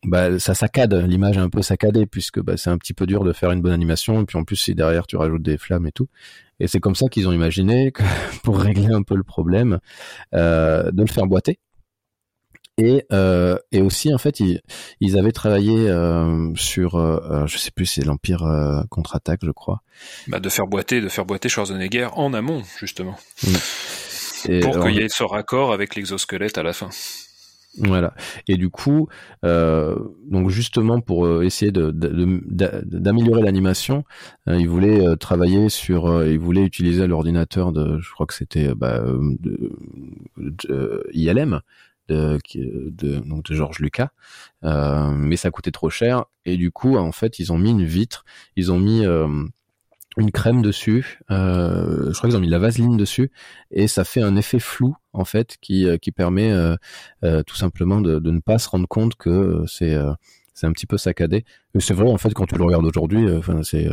bah, 0.04 0.38
ça 0.38 0.54
saccade, 0.54 0.94
l'image 0.94 1.36
est 1.36 1.40
un 1.40 1.50
peu 1.50 1.62
saccadée 1.62 2.06
puisque 2.06 2.40
bah, 2.40 2.56
c'est 2.56 2.70
un 2.70 2.78
petit 2.78 2.94
peu 2.94 3.06
dur 3.06 3.24
de 3.24 3.32
faire 3.32 3.50
une 3.50 3.60
bonne 3.60 3.72
animation 3.72 4.22
et 4.22 4.24
puis 4.24 4.38
en 4.38 4.44
plus 4.44 4.56
si 4.56 4.74
derrière 4.74 5.06
tu 5.06 5.16
rajoutes 5.16 5.42
des 5.42 5.58
flammes 5.58 5.86
et 5.86 5.92
tout. 5.92 6.08
Et 6.60 6.68
c'est 6.68 6.80
comme 6.80 6.94
ça 6.94 7.08
qu'ils 7.08 7.28
ont 7.28 7.32
imaginé 7.32 7.92
que 7.92 8.02
pour 8.44 8.58
régler 8.58 8.92
un 8.92 9.02
peu 9.02 9.16
le 9.16 9.24
problème, 9.24 9.78
euh, 10.34 10.90
de 10.90 11.02
le 11.02 11.08
faire 11.08 11.26
boiter 11.26 11.58
et 12.78 13.04
euh, 13.12 13.56
et 13.70 13.82
aussi 13.82 14.14
en 14.14 14.18
fait 14.18 14.40
ils, 14.40 14.60
ils 15.00 15.18
avaient 15.18 15.32
travaillé 15.32 15.90
euh, 15.90 16.54
sur 16.54 16.94
euh, 16.96 17.46
je 17.46 17.58
sais 17.58 17.70
plus 17.70 17.86
c'est 17.86 18.04
l'Empire 18.04 18.44
euh, 18.44 18.82
contre-attaque 18.88 19.40
je 19.42 19.50
crois 19.50 19.82
bah 20.26 20.40
de 20.40 20.48
faire 20.48 20.66
boiter 20.66 21.00
de 21.00 21.08
faire 21.08 21.26
boiter 21.26 21.48
Schwarzenegger 21.48 22.08
en 22.14 22.32
amont 22.32 22.62
justement 22.78 23.16
mmh. 23.44 24.60
pour 24.60 24.80
qu'il 24.84 24.94
y 24.94 25.00
ait 25.00 25.08
ce 25.08 25.22
raccord 25.22 25.72
avec 25.72 25.94
l'exosquelette 25.96 26.56
à 26.56 26.62
la 26.62 26.72
fin 26.72 26.88
voilà. 27.78 28.12
Et 28.48 28.56
du 28.56 28.68
coup, 28.68 29.08
euh, 29.44 29.96
donc 30.26 30.50
justement 30.50 31.00
pour 31.00 31.24
euh, 31.24 31.42
essayer 31.42 31.72
de, 31.72 31.90
d'améliorer 31.90 33.42
l'animation, 33.42 34.04
euh, 34.48 34.58
il 34.58 34.68
voulait 34.68 35.06
euh, 35.06 35.16
travailler 35.16 35.70
sur, 35.70 36.06
euh, 36.06 36.28
il 36.28 36.38
voulait 36.38 36.64
utiliser 36.64 37.06
l'ordinateur 37.06 37.72
de, 37.72 37.98
je 37.98 38.10
crois 38.12 38.26
que 38.26 38.34
c'était 38.34 38.74
bah, 38.74 39.00
de, 39.00 39.72
de, 40.36 41.06
ILM, 41.14 41.60
de, 42.08 42.38
de, 42.54 43.18
donc 43.20 43.44
de 43.44 43.54
George 43.54 43.78
Lucas, 43.78 44.10
euh, 44.64 45.10
mais 45.10 45.36
ça 45.36 45.50
coûtait 45.50 45.70
trop 45.70 45.90
cher. 45.90 46.24
Et 46.44 46.56
du 46.56 46.70
coup 46.70 46.96
en 46.96 47.12
fait 47.12 47.38
ils 47.38 47.52
ont 47.52 47.58
mis 47.58 47.70
une 47.70 47.84
vitre, 47.84 48.24
ils 48.56 48.72
ont 48.72 48.78
mis 48.78 49.04
euh, 49.06 49.28
une 50.16 50.30
crème 50.30 50.62
dessus, 50.62 51.20
euh, 51.30 52.12
je 52.12 52.18
crois 52.18 52.28
qu'ils 52.28 52.36
ont 52.36 52.40
mis 52.40 52.48
de 52.48 52.52
la 52.52 52.58
vaseline 52.58 52.96
dessus. 52.96 53.30
Et 53.70 53.88
ça 53.88 54.04
fait 54.04 54.22
un 54.22 54.36
effet 54.36 54.58
flou 54.58 54.96
en 55.12 55.24
fait 55.24 55.56
qui 55.60 55.86
qui 56.00 56.12
permet 56.12 56.52
tout 57.46 57.56
simplement 57.56 58.00
de, 58.00 58.18
de, 58.18 58.30
ne 58.30 58.40
pas 58.40 58.58
se 58.58 58.68
rendre 58.68 58.88
compte 58.88 59.14
que 59.16 59.64
c'est 59.66 59.96
c'est 60.54 60.66
un 60.66 60.72
petit 60.72 60.86
peu 60.86 60.98
saccadé. 60.98 61.44
C'est 61.78 61.94
vrai 61.94 62.10
en 62.10 62.18
fait 62.18 62.34
quand 62.34 62.46
tu 62.46 62.56
le 62.56 62.64
regardes 62.64 62.84
aujourd'hui, 62.84 63.30
enfin 63.36 63.62
c'est 63.62 63.88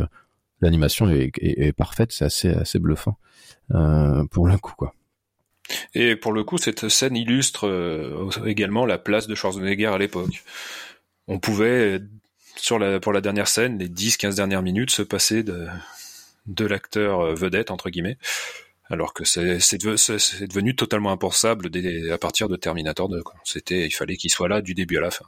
l'animation 0.60 1.08
est, 1.08 1.30
est, 1.38 1.66
est, 1.68 1.72
parfaite, 1.72 2.12
c'est 2.12 2.24
assez 2.24 2.50
assez 2.50 2.78
bluffant 2.78 3.16
pour 4.30 4.46
le 4.46 4.58
coup 4.58 4.74
quoi. 4.76 4.92
Et 5.94 6.16
pour 6.16 6.32
le 6.32 6.44
coup, 6.44 6.58
cette 6.58 6.88
scène 6.88 7.16
illustre 7.16 7.66
euh, 7.66 8.28
également 8.46 8.86
la 8.86 8.98
place 8.98 9.26
de 9.26 9.34
Schwarzenegger 9.34 9.86
à 9.86 9.98
l'époque. 9.98 10.42
On 11.28 11.38
pouvait, 11.38 12.00
sur 12.56 12.78
la, 12.78 13.00
pour 13.00 13.12
la 13.12 13.20
dernière 13.20 13.48
scène, 13.48 13.78
les 13.78 13.88
10-15 13.88 14.36
dernières 14.36 14.62
minutes, 14.62 14.90
se 14.90 15.02
passer 15.02 15.42
de, 15.42 15.68
l'acteur 16.64 17.20
euh, 17.20 17.34
vedette, 17.34 17.70
entre 17.70 17.90
guillemets, 17.90 18.18
alors 18.88 19.14
que 19.14 19.24
c'est 19.24 19.78
devenu, 19.78 20.74
totalement 20.74 21.12
impensable 21.12 21.70
à 22.12 22.18
partir 22.18 22.48
de 22.48 22.56
Terminator 22.56 23.08
2. 23.08 23.22
C'était, 23.44 23.86
il 23.86 23.92
fallait 23.92 24.16
qu'il 24.16 24.30
soit 24.30 24.48
là 24.48 24.62
du 24.62 24.74
début 24.74 24.98
à 24.98 25.00
la 25.00 25.10
fin. 25.10 25.26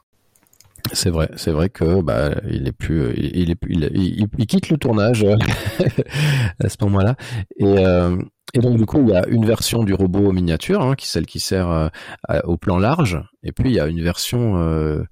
C'est 0.92 1.10
vrai, 1.10 1.30
c'est 1.36 1.52
vrai 1.52 1.70
que 1.70 2.02
bah 2.02 2.34
il 2.50 2.66
est 2.66 2.72
plus, 2.72 3.14
il 3.16 3.50
est, 3.50 3.58
il, 3.68 3.90
il, 3.94 4.26
il 4.36 4.46
quitte 4.46 4.68
le 4.68 4.76
tournage 4.76 5.24
à 6.58 6.68
ce 6.68 6.76
moment-là 6.82 7.16
et 7.56 7.64
euh, 7.64 8.16
et 8.54 8.58
donc 8.58 8.76
du 8.76 8.84
coup, 8.84 9.00
il 9.02 9.14
y 9.14 9.16
a 9.16 9.26
une 9.28 9.46
version 9.46 9.82
du 9.82 9.94
robot 9.94 10.30
miniature, 10.32 10.82
hein, 10.82 10.94
qui 10.94 11.08
celle 11.08 11.24
qui 11.24 11.40
sert 11.40 11.70
euh, 11.70 11.88
au 12.44 12.58
plan 12.58 12.78
large, 12.78 13.18
et 13.42 13.52
puis 13.52 13.70
il 13.70 13.74
y 13.74 13.80
a 13.80 13.86
une 13.86 14.02
version 14.02 14.58
euh, 14.58 15.02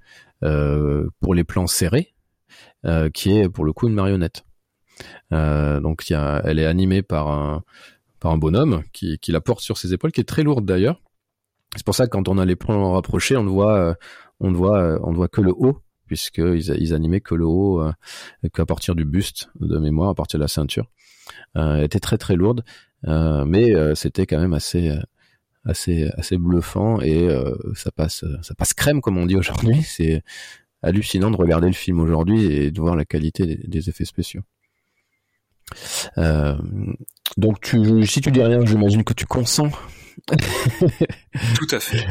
euh, 0.45 1.09
pour 1.21 1.35
les 1.35 1.45
plans 1.45 1.67
serrés, 1.67 2.15
euh, 2.85 3.09
qui 3.09 3.39
est 3.39 3.49
pour 3.49 3.65
le 3.65 3.73
coup 3.73 3.89
une 3.89 3.95
marionnette. 3.95 4.45
Euh, 5.33 5.81
donc 5.81 6.11
y 6.11 6.15
a, 6.15 6.43
elle 6.45 6.59
est 6.59 6.67
animée 6.67 7.01
par 7.03 7.29
un 7.29 7.63
par 8.19 8.33
un 8.33 8.37
bonhomme 8.37 8.83
qui, 8.93 9.19
qui 9.19 9.33
la 9.33 9.41
porte 9.41 9.61
sur 9.61 9.79
ses 9.79 9.95
épaules, 9.95 10.13
qui 10.13 10.21
est 10.21 10.25
très 10.29 10.43
lourde 10.43 10.67
d'ailleurs. 10.67 11.01
C'est 11.75 11.85
pour 11.87 11.95
ça 11.95 12.05
que 12.05 12.11
quand 12.11 12.29
on 12.29 12.37
a 12.37 12.45
les 12.45 12.57
plans 12.57 12.93
rapprochés, 12.93 13.39
on 13.39 13.47
voit 13.47 13.97
on 14.41 14.51
ne 14.51 14.57
voit 14.57 14.99
on 15.03 15.11
ne 15.11 15.17
voit 15.17 15.29
que 15.29 15.41
le 15.41 15.53
haut 15.53 15.79
puisqu'ils 16.07 16.75
ils 16.79 16.93
animaient 16.93 17.21
que 17.21 17.35
le 17.35 17.47
haut 17.47 17.83
qu'à 18.53 18.67
partir 18.67 18.97
du 18.97 19.05
buste 19.05 19.49
de 19.61 19.79
mémoire, 19.79 20.11
à 20.11 20.15
partir 20.15 20.39
de 20.39 20.45
la 20.45 20.49
ceinture. 20.49 20.91
elle 21.55 21.85
était 21.85 22.01
très 22.01 22.19
très 22.19 22.35
lourde. 22.35 22.65
Euh, 23.07 23.45
mais 23.45 23.75
euh, 23.75 23.95
c'était 23.95 24.27
quand 24.27 24.39
même 24.39 24.53
assez 24.53 24.91
euh, 24.91 25.01
assez 25.65 26.11
assez 26.17 26.37
bluffant 26.39 27.01
et 27.01 27.29
ça 27.75 27.91
passe 27.91 28.25
ça 28.43 28.55
passe 28.55 28.73
crème 28.73 29.01
comme 29.01 29.19
on 29.19 29.27
dit 29.27 29.37
aujourd'hui. 29.37 29.83
C'est 29.83 30.23
hallucinant 30.83 31.31
de 31.31 31.37
regarder 31.37 31.67
le 31.67 31.75
film 31.75 32.01
aujourd'hui 32.01 32.47
et 32.47 32.71
de 32.71 32.81
voir 32.81 32.97
la 32.97 33.05
qualité 33.05 33.47
des, 33.47 33.57
des 33.57 33.89
effets 33.91 34.07
spéciaux. 34.07 34.43
Euh, 36.19 36.57
donc 37.37 37.61
tu, 37.61 38.07
si 38.07 38.21
tu 38.23 38.31
dis 38.31 38.43
rien, 38.43 38.65
j'imagine 38.65 39.05
que 39.05 39.13
tu 39.13 39.27
consens. 39.27 39.71
Tout 40.27 41.69
à 41.71 41.81
fait. 41.81 42.07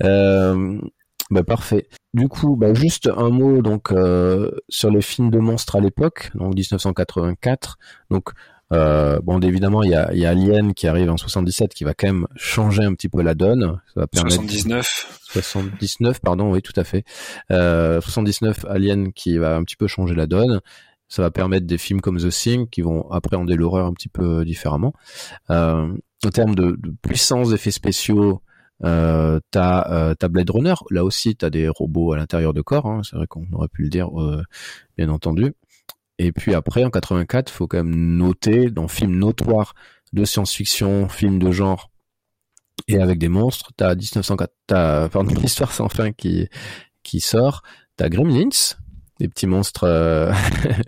Bah 1.30 1.44
parfait. 1.44 1.88
Du 2.12 2.28
coup, 2.28 2.56
bah 2.56 2.74
juste 2.74 3.08
un 3.16 3.30
mot 3.30 3.62
donc 3.62 3.92
euh, 3.92 4.50
sur 4.68 4.90
les 4.90 5.00
films 5.00 5.30
de 5.30 5.38
monstres 5.38 5.76
à 5.76 5.80
l'époque, 5.80 6.30
donc 6.34 6.54
1984. 6.54 7.78
Donc 8.10 8.30
euh, 8.72 9.18
bon, 9.22 9.40
évidemment, 9.40 9.82
il 9.82 9.90
y 9.90 9.94
a, 9.94 10.12
y 10.14 10.24
a, 10.26 10.30
Alien 10.30 10.74
qui 10.74 10.86
arrive 10.86 11.10
en 11.10 11.16
77 11.16 11.74
qui 11.74 11.84
va 11.84 11.94
quand 11.94 12.06
même 12.06 12.26
changer 12.36 12.84
un 12.84 12.94
petit 12.94 13.08
peu 13.08 13.22
la 13.22 13.34
donne. 13.34 13.80
Ça 13.94 14.00
va 14.00 14.06
permettre 14.06 14.36
79. 14.36 15.20
79, 15.32 16.20
pardon, 16.20 16.52
oui, 16.52 16.62
tout 16.62 16.72
à 16.76 16.84
fait. 16.84 17.04
Euh, 17.50 18.00
79, 18.00 18.64
Alien 18.68 19.12
qui 19.12 19.38
va 19.38 19.56
un 19.56 19.64
petit 19.64 19.76
peu 19.76 19.86
changer 19.86 20.14
la 20.14 20.26
donne. 20.26 20.60
Ça 21.08 21.22
va 21.22 21.32
permettre 21.32 21.66
des 21.66 21.78
films 21.78 22.00
comme 22.00 22.18
The 22.18 22.30
Thing 22.30 22.68
qui 22.68 22.82
vont 22.82 23.10
appréhender 23.10 23.56
l'horreur 23.56 23.86
un 23.86 23.92
petit 23.92 24.08
peu 24.08 24.44
différemment. 24.44 24.92
Euh, 25.50 25.92
en 26.24 26.28
termes 26.28 26.54
de, 26.54 26.76
de 26.78 26.94
puissance 27.02 27.50
d'effets 27.50 27.72
spéciaux, 27.72 28.42
euh, 28.84 29.40
t'as 29.50 30.12
euh, 30.12 30.28
Blade 30.28 30.50
Runner. 30.50 30.74
Là 30.90 31.04
aussi, 31.04 31.36
t'as 31.36 31.50
des 31.50 31.68
robots 31.68 32.12
à 32.12 32.16
l'intérieur 32.16 32.54
de 32.54 32.62
corps. 32.62 32.86
Hein, 32.86 33.02
c'est 33.04 33.16
vrai 33.16 33.26
qu'on 33.26 33.46
aurait 33.52 33.68
pu 33.68 33.82
le 33.82 33.88
dire, 33.88 34.20
euh, 34.20 34.42
bien 34.96 35.08
entendu. 35.08 35.52
Et 36.18 36.32
puis 36.32 36.54
après, 36.54 36.84
en 36.84 36.90
84, 36.90 37.50
faut 37.50 37.66
quand 37.66 37.78
même 37.78 38.16
noter 38.16 38.70
dans 38.70 38.88
film 38.88 39.16
notoire 39.16 39.74
de 40.12 40.24
science-fiction, 40.24 41.08
film 41.08 41.38
de 41.38 41.50
genre 41.50 41.90
et 42.88 42.98
avec 42.98 43.18
des 43.18 43.28
monstres, 43.28 43.72
t'as 43.76 43.94
1904, 43.94 44.52
t'as 44.66 45.08
pardon, 45.10 45.34
l'histoire 45.34 45.72
sans 45.72 45.88
fin 45.88 46.12
qui 46.12 46.48
qui 47.02 47.20
sort, 47.20 47.62
t'as 47.96 48.08
Gremlins, 48.08 48.48
des 49.18 49.28
petits 49.28 49.46
monstres 49.46 49.84
euh, 49.84 50.32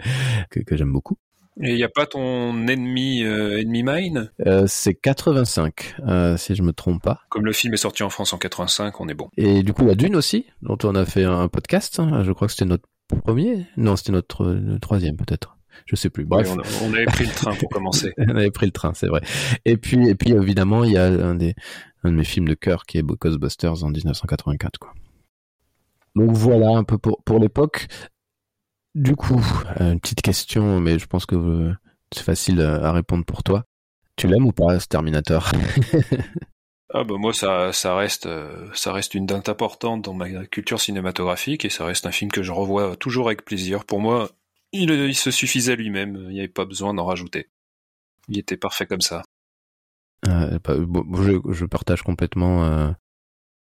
que 0.50 0.76
j'aime 0.76 0.92
beaucoup. 0.92 1.16
Et 1.60 1.70
il 1.70 1.76
n'y 1.76 1.84
a 1.84 1.88
pas 1.88 2.06
ton 2.06 2.66
ennemi 2.66 3.22
euh, 3.24 3.60
ennemi 3.60 3.82
mine? 3.82 4.30
Euh, 4.46 4.64
C'est 4.66 4.94
85, 4.94 5.96
euh, 6.06 6.36
si 6.36 6.54
je 6.54 6.62
me 6.62 6.72
trompe 6.72 7.02
pas. 7.02 7.20
Comme 7.28 7.44
le 7.44 7.52
film 7.52 7.74
est 7.74 7.78
sorti 7.78 8.02
en 8.02 8.10
France 8.10 8.32
en 8.32 8.38
85, 8.38 9.00
on 9.00 9.08
est 9.08 9.14
bon. 9.14 9.28
Et 9.36 9.62
du 9.62 9.74
coup, 9.74 9.84
la 9.84 9.94
Dune 9.94 10.16
aussi, 10.16 10.46
dont 10.62 10.78
on 10.84 10.94
a 10.94 11.04
fait 11.04 11.24
un 11.24 11.48
podcast. 11.48 11.98
Hein, 12.00 12.22
je 12.24 12.32
crois 12.32 12.46
que 12.46 12.52
c'était 12.54 12.64
notre 12.64 12.88
premier 13.24 13.66
Non, 13.76 13.96
c'était 13.96 14.12
notre, 14.12 14.78
troisième 14.80 15.16
peut-être. 15.16 15.58
Je 15.86 15.96
sais 15.96 16.10
plus. 16.10 16.24
Bref, 16.24 16.50
oui, 16.50 16.62
on, 16.82 16.90
on, 16.90 16.94
avait 16.94 17.06
pris 17.06 17.24
le 17.24 17.32
train 17.32 17.54
pour 17.54 17.68
commencer. 17.68 18.12
on 18.18 18.36
avait 18.36 18.50
pris 18.50 18.66
le 18.66 18.72
train, 18.72 18.92
c'est 18.94 19.06
vrai. 19.06 19.20
Et 19.64 19.76
puis, 19.76 20.08
et 20.08 20.14
puis 20.14 20.32
évidemment, 20.32 20.84
il 20.84 20.92
y 20.92 20.98
a 20.98 21.04
un 21.04 21.34
des 21.34 21.54
un 22.04 22.10
de 22.10 22.16
mes 22.16 22.24
films 22.24 22.48
de 22.48 22.54
cœur 22.54 22.84
qui 22.84 22.98
est 22.98 23.02
Ghostbusters 23.02 23.84
en 23.84 23.88
1984, 23.88 24.78
quoi. 24.78 24.92
Donc 26.14 26.32
voilà 26.32 26.76
un 26.76 26.84
peu 26.84 26.98
pour 26.98 27.22
pour 27.24 27.38
l'époque. 27.38 27.88
Du 28.94 29.16
coup, 29.16 29.42
une 29.80 30.00
petite 30.00 30.22
question, 30.22 30.80
mais 30.80 30.98
je 30.98 31.06
pense 31.06 31.26
que 31.26 31.72
c'est 32.14 32.24
facile 32.24 32.60
à 32.60 32.92
répondre 32.92 33.24
pour 33.24 33.42
toi. 33.42 33.64
Tu 34.16 34.26
l'aimes 34.26 34.46
ou 34.46 34.52
pas, 34.52 34.78
ce 34.78 34.86
Terminator 34.86 35.50
Ah 36.94 37.04
bah 37.04 37.14
moi 37.16 37.32
ça 37.32 37.72
ça 37.72 37.96
reste 37.96 38.28
ça 38.74 38.92
reste 38.92 39.14
une 39.14 39.24
date 39.24 39.48
importante 39.48 40.02
dans 40.02 40.12
ma 40.12 40.44
culture 40.44 40.78
cinématographique 40.78 41.64
et 41.64 41.70
ça 41.70 41.86
reste 41.86 42.04
un 42.04 42.12
film 42.12 42.30
que 42.30 42.42
je 42.42 42.52
revois 42.52 42.96
toujours 42.96 43.28
avec 43.28 43.46
plaisir. 43.46 43.86
Pour 43.86 43.98
moi, 43.98 44.28
il, 44.72 44.90
il 44.90 45.14
se 45.14 45.30
suffisait 45.30 45.76
lui-même, 45.76 46.26
il 46.28 46.34
n'y 46.34 46.40
avait 46.40 46.48
pas 46.48 46.66
besoin 46.66 46.92
d'en 46.92 47.06
rajouter. 47.06 47.48
Il 48.28 48.38
était 48.38 48.58
parfait 48.58 48.86
comme 48.86 49.00
ça. 49.00 49.22
Euh, 50.28 50.58
je, 50.68 51.52
je, 51.52 51.64
partage 51.64 52.02
complètement 52.02 52.64
euh, 52.64 52.90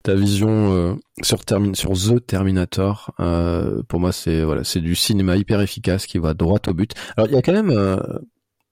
ta 0.04 0.16
vision 0.16 0.74
euh, 0.74 0.96
sur, 1.22 1.44
Termin 1.46 1.74
sur 1.74 1.94
The 1.94 2.26
Terminator. 2.26 3.14
Euh, 3.20 3.82
pour 3.88 4.00
moi, 4.00 4.12
c'est 4.12 4.44
voilà, 4.44 4.64
c'est 4.64 4.82
du 4.82 4.96
cinéma 4.96 5.38
hyper 5.38 5.62
efficace 5.62 6.06
qui 6.06 6.20
va 6.20 6.34
droit 6.34 6.60
au 6.68 6.74
but. 6.74 6.94
Alors 7.18 7.30
il 7.30 7.34
y 7.34 7.38
a 7.38 7.42
quand 7.42 7.54
même 7.54 7.72
euh, 7.72 7.98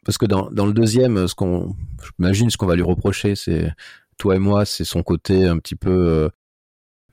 parce 0.05 0.17
que 0.17 0.25
dans, 0.25 0.49
dans 0.51 0.65
le 0.65 0.73
deuxième, 0.73 1.27
ce 1.27 1.35
qu'on, 1.35 1.75
j'imagine 2.19 2.49
ce 2.49 2.57
qu'on 2.57 2.67
va 2.67 2.75
lui 2.75 2.83
reprocher, 2.83 3.35
c'est 3.35 3.71
toi 4.17 4.35
et 4.35 4.39
moi, 4.39 4.65
c'est 4.65 4.83
son 4.83 5.03
côté 5.03 5.47
un 5.47 5.57
petit 5.57 5.75
peu 5.75 6.29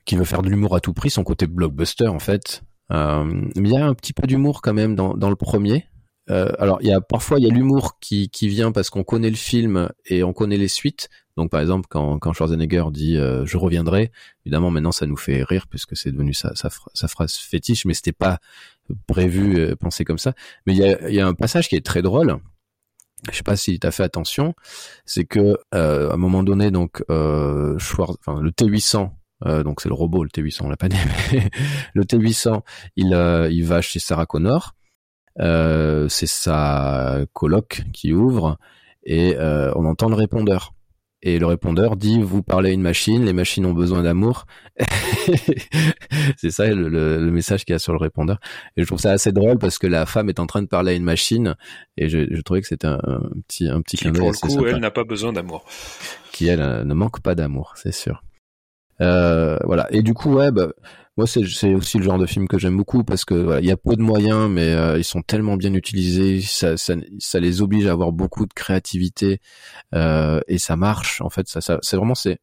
qui 0.05 0.15
veut 0.15 0.25
faire 0.25 0.41
de 0.41 0.49
l'humour 0.49 0.75
à 0.75 0.79
tout 0.79 0.93
prix, 0.93 1.09
son 1.09 1.23
côté 1.23 1.47
blockbuster 1.47 2.07
en 2.07 2.19
fait. 2.19 2.61
mais 2.89 3.49
il 3.55 3.71
y 3.71 3.77
a 3.77 3.85
un 3.85 3.93
petit 3.93 4.13
peu 4.13 4.27
d'humour 4.27 4.61
quand 4.61 4.73
même 4.73 4.95
dans, 4.95 5.15
dans 5.15 5.29
le 5.29 5.35
premier. 5.35 5.85
Euh, 6.29 6.51
alors, 6.59 6.79
il 6.81 6.87
y 6.87 6.91
a 6.91 7.01
parfois 7.01 7.39
il 7.39 7.45
y 7.45 7.49
a 7.49 7.53
l'humour 7.53 7.99
qui, 7.99 8.29
qui 8.29 8.47
vient 8.47 8.71
parce 8.71 8.89
qu'on 8.89 9.03
connaît 9.03 9.29
le 9.29 9.35
film 9.35 9.89
et 10.05 10.23
on 10.23 10.33
connaît 10.33 10.57
les 10.57 10.67
suites. 10.67 11.09
Donc, 11.39 11.49
par 11.49 11.61
exemple, 11.61 11.87
quand, 11.89 12.19
quand 12.19 12.33
Schwarzenegger 12.33 12.85
dit 12.91 13.17
euh, 13.17 13.45
je 13.45 13.57
reviendrai, 13.57 14.11
évidemment 14.45 14.71
maintenant 14.71 14.91
ça 14.91 15.05
nous 15.05 15.17
fait 15.17 15.41
rire 15.43 15.67
puisque 15.67 15.95
c'est 15.95 16.11
devenu 16.11 16.33
sa, 16.33 16.53
sa, 16.55 16.69
sa, 16.93 17.07
phrase 17.07 17.35
fétiche, 17.35 17.85
mais 17.85 17.93
c'était 17.93 18.11
pas 18.11 18.39
prévu, 19.07 19.57
euh, 19.57 19.75
pensé 19.75 20.03
comme 20.03 20.17
ça. 20.17 20.33
Mais 20.65 20.73
il 20.73 20.79
y 20.79 20.83
a, 20.83 21.09
y 21.09 21.19
a 21.19 21.27
un 21.27 21.33
passage 21.33 21.69
qui 21.69 21.75
est 21.75 21.85
très 21.85 22.01
drôle. 22.01 22.37
Je 23.31 23.37
sais 23.37 23.43
pas 23.43 23.55
si 23.55 23.79
tu 23.79 23.87
as 23.87 23.91
fait 23.91 24.03
attention, 24.03 24.53
c'est 25.05 25.25
que 25.25 25.57
euh, 25.73 26.09
à 26.09 26.13
un 26.13 26.17
moment 26.17 26.43
donné, 26.43 26.71
donc 26.71 27.03
euh, 27.09 27.77
enfin, 27.77 28.41
le 28.41 28.51
T800 28.51 29.11
euh, 29.45 29.63
donc 29.63 29.79
c'est 29.79 29.87
le 29.87 29.95
robot, 29.95 30.23
le 30.23 30.29
T800, 30.29 30.63
on 30.63 30.69
l'a 30.69 30.75
pas 30.75 30.89
dit, 30.89 30.97
mais 31.31 31.49
le 31.93 32.03
T800, 32.03 32.61
il, 32.97 33.13
euh, 33.13 33.49
il 33.49 33.65
va 33.65 33.81
chez 33.81 33.99
Sarah 33.99 34.25
Connor, 34.25 34.75
euh, 35.39 36.09
c'est 36.09 36.27
sa 36.27 37.21
coloc 37.31 37.83
qui 37.93 38.13
ouvre 38.13 38.57
et 39.03 39.37
euh, 39.37 39.71
on 39.75 39.85
entend 39.85 40.09
le 40.09 40.15
répondeur. 40.15 40.73
Et 41.21 41.37
le 41.37 41.45
répondeur 41.45 41.97
dit 41.97 42.21
vous 42.21 42.41
parlez 42.43 42.69
à 42.69 42.73
une 42.73 42.81
machine, 42.81 43.25
les 43.25 43.33
machines 43.33 43.65
ont 43.65 43.73
besoin 43.73 44.03
d'amour. 44.03 44.45
c'est 46.37 46.51
ça 46.51 46.67
le, 46.67 47.19
message 47.31 47.65
qu'il 47.65 47.73
y 47.73 47.75
a 47.75 47.79
sur 47.79 47.91
le 47.91 47.99
répondeur. 47.99 48.39
Et 48.77 48.81
je 48.81 48.87
trouve 48.87 48.99
ça 48.99 49.11
assez 49.11 49.33
drôle 49.33 49.57
parce 49.57 49.77
que 49.77 49.87
la 49.87 50.05
femme 50.05 50.29
est 50.29 50.39
en 50.39 50.47
train 50.47 50.61
de 50.61 50.67
parler 50.67 50.93
à 50.93 50.95
une 50.95 51.03
machine 51.03 51.55
et 51.97 52.07
je, 52.07 52.25
je 52.31 52.41
trouvais 52.41 52.61
que 52.61 52.67
c'était 52.67 52.87
un, 52.87 52.99
petit 53.47 53.67
un 53.67 53.81
petit 53.81 53.97
qui 53.97 54.09
pour 54.11 54.31
le 54.31 54.37
coup 54.37 54.65
elle 54.65 54.77
n'a 54.77 54.91
pas 54.91 55.03
besoin 55.03 55.33
d'amour. 55.33 55.65
Qui 56.31 56.47
elle 56.47 56.61
euh, 56.61 56.83
ne 56.85 56.93
manque 56.93 57.19
pas 57.19 57.35
d'amour, 57.35 57.73
c'est 57.75 57.93
sûr. 57.93 58.23
Euh, 59.01 59.57
voilà. 59.65 59.87
Et 59.91 60.01
du 60.01 60.13
coup, 60.13 60.33
ouais, 60.33 60.51
bah, 60.51 60.69
moi 61.19 61.27
c'est 61.27 61.73
aussi 61.73 61.97
le 61.97 62.03
genre 62.03 62.17
de 62.17 62.25
film 62.25 62.47
que 62.47 62.57
j'aime 62.57 62.77
beaucoup 62.77 63.03
parce 63.03 63.25
que 63.25 63.59
il 63.59 63.65
y 63.65 63.71
a 63.71 63.77
peu 63.77 63.95
de 63.97 64.01
moyens 64.01 64.49
mais 64.49 64.73
euh, 64.73 64.97
ils 64.97 65.03
sont 65.03 65.21
tellement 65.21 65.57
bien 65.57 65.73
utilisés 65.73 66.39
ça, 66.39 66.77
ça, 66.77 66.95
ça, 67.19 67.39
les 67.41 67.61
oblige 67.61 67.87
à 67.87 67.91
avoir 67.91 68.13
beaucoup 68.13 68.45
de 68.45 68.53
créativité 68.53 69.41
euh, 69.93 70.39
et 70.47 70.57
ça 70.57 70.77
marche 70.77 71.19
en 71.19 71.29
fait 71.29 71.49
ça, 71.49 71.59
ça 71.59 71.77
c'est 71.81 71.97
vraiment 71.97 72.15
c'est 72.15 72.39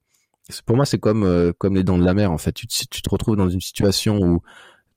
pour 0.67 0.77
moi 0.77 0.85
c'est 0.85 0.99
comme 0.99 1.25
euh, 1.25 1.53
comme 1.57 1.75
les 1.75 1.85
dents 1.85 1.99
de 1.99 2.05
la 2.05 2.15
mer 2.15 2.31
en 2.31 2.39
fait. 2.39 2.53
Tu, 2.53 2.67
tu 2.67 3.03
te 3.03 3.11
retrouves 3.11 3.37
dans 3.37 3.49
une 3.49 3.61
situation 3.61 4.19
où 4.19 4.43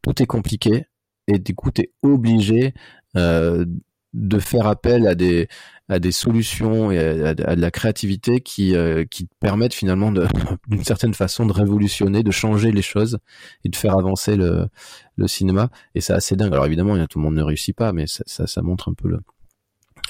tout 0.01 0.21
est 0.21 0.27
compliqué 0.27 0.85
et 1.27 1.39
du 1.39 1.55
coup 1.55 1.71
tu 1.71 1.81
es 1.81 1.91
obligé 2.03 2.73
euh, 3.15 3.65
de 4.13 4.39
faire 4.39 4.67
appel 4.67 5.07
à 5.07 5.15
des 5.15 5.47
à 5.87 5.99
des 5.99 6.11
solutions 6.11 6.91
et 6.91 6.99
à, 6.99 7.33
de 7.33 7.61
la 7.61 7.71
créativité 7.71 8.41
qui 8.41 8.75
euh, 8.75 9.05
qui 9.05 9.27
permettent 9.39 9.73
finalement 9.73 10.11
d'une 10.67 10.83
certaine 10.83 11.13
façon 11.13 11.45
de 11.45 11.53
révolutionner, 11.53 12.23
de 12.23 12.31
changer 12.31 12.71
les 12.71 12.81
choses 12.81 13.19
et 13.63 13.69
de 13.69 13.75
faire 13.75 13.97
avancer 13.97 14.35
le 14.35 14.67
le 15.15 15.27
cinéma 15.27 15.69
et 15.95 16.01
c'est 16.01 16.13
assez 16.13 16.35
dingue. 16.35 16.53
Alors 16.53 16.65
évidemment, 16.65 16.95
tout 17.07 17.19
le 17.19 17.23
monde 17.23 17.35
ne 17.35 17.43
réussit 17.43 17.75
pas, 17.75 17.91
mais 17.93 18.05
ça 18.07 18.47
ça, 18.47 18.61
montre 18.61 18.89
un 18.89 18.93
peu 18.93 19.09
le, 19.09 19.19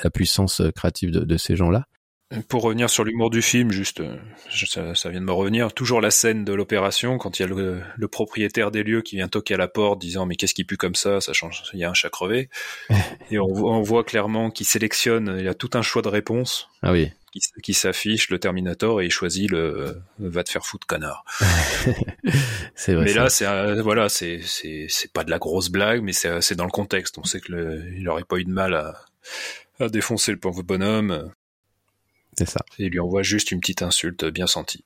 la 0.03 0.09
puissance 0.09 0.61
créative 0.75 1.11
de, 1.11 1.21
de 1.21 1.37
ces 1.37 1.55
gens-là. 1.55 1.85
Pour 2.47 2.61
revenir 2.61 2.91
sur 2.91 3.03
l'humour 3.03 3.31
du 3.31 3.41
film, 3.41 3.71
juste, 3.71 4.01
euh, 4.01 4.15
ça, 4.51 4.93
ça, 4.93 5.09
vient 5.09 5.19
de 5.19 5.25
me 5.25 5.31
revenir, 5.31 5.73
toujours 5.73 5.99
la 5.99 6.11
scène 6.11 6.45
de 6.45 6.53
l'opération, 6.53 7.17
quand 7.17 7.39
il 7.39 7.41
y 7.41 7.45
a 7.45 7.47
le, 7.47 7.81
le, 7.97 8.07
propriétaire 8.07 8.69
des 8.69 8.83
lieux 8.83 9.01
qui 9.01 9.15
vient 9.15 9.27
toquer 9.27 9.55
à 9.55 9.57
la 9.57 9.67
porte 9.67 9.99
disant 9.99 10.27
mais 10.27 10.35
qu'est-ce 10.35 10.53
qui 10.53 10.63
pue 10.63 10.77
comme 10.77 10.93
ça, 10.93 11.21
ça 11.21 11.33
change, 11.33 11.63
il 11.73 11.79
y 11.79 11.83
a 11.83 11.89
un 11.89 11.95
chat 11.95 12.11
crevé. 12.11 12.49
Et 13.31 13.39
on, 13.39 13.47
on 13.47 13.81
voit 13.81 14.03
clairement 14.03 14.51
qu'il 14.51 14.67
sélectionne, 14.67 15.37
il 15.39 15.45
y 15.45 15.47
a 15.47 15.55
tout 15.55 15.71
un 15.73 15.81
choix 15.81 16.03
de 16.03 16.07
réponse. 16.07 16.69
Ah 16.83 16.91
oui. 16.91 17.11
Qui, 17.31 17.39
qui 17.63 17.73
s'affiche, 17.73 18.29
le 18.29 18.39
Terminator, 18.39 19.01
et 19.01 19.05
il 19.05 19.11
choisit 19.11 19.49
le 19.51 20.01
va 20.17 20.43
te 20.43 20.49
faire 20.49 20.65
foutre 20.65 20.87
connard. 20.87 21.23
c'est 22.75 22.95
vrai. 22.95 23.05
Mais 23.05 23.13
là, 23.13 23.29
c'est 23.29 23.45
voilà, 23.81 24.09
c'est 24.09 24.41
c'est 24.43 25.13
pas 25.13 25.23
de 25.23 25.29
la 25.29 25.37
grosse 25.37 25.69
blague, 25.69 26.01
mais 26.01 26.11
c'est 26.11 26.55
dans 26.55 26.65
le 26.65 26.71
contexte. 26.71 27.19
On 27.19 27.23
sait 27.23 27.39
que 27.39 27.51
le, 27.51 27.83
il 27.95 28.09
aurait 28.09 28.23
pas 28.23 28.37
eu 28.37 28.45
de 28.45 28.51
mal 28.51 28.73
à, 28.73 28.95
à 29.79 29.89
défoncer 29.89 30.31
le 30.31 30.39
pauvre 30.39 30.63
bonhomme. 30.63 31.31
C'est 32.39 32.49
ça. 32.49 32.61
Et 32.77 32.85
il 32.85 32.91
lui 32.91 33.01
envoie 33.01 33.21
juste 33.21 33.51
une 33.51 33.59
petite 33.59 33.81
insulte 33.81 34.23
bien 34.23 34.47
sentie. 34.47 34.85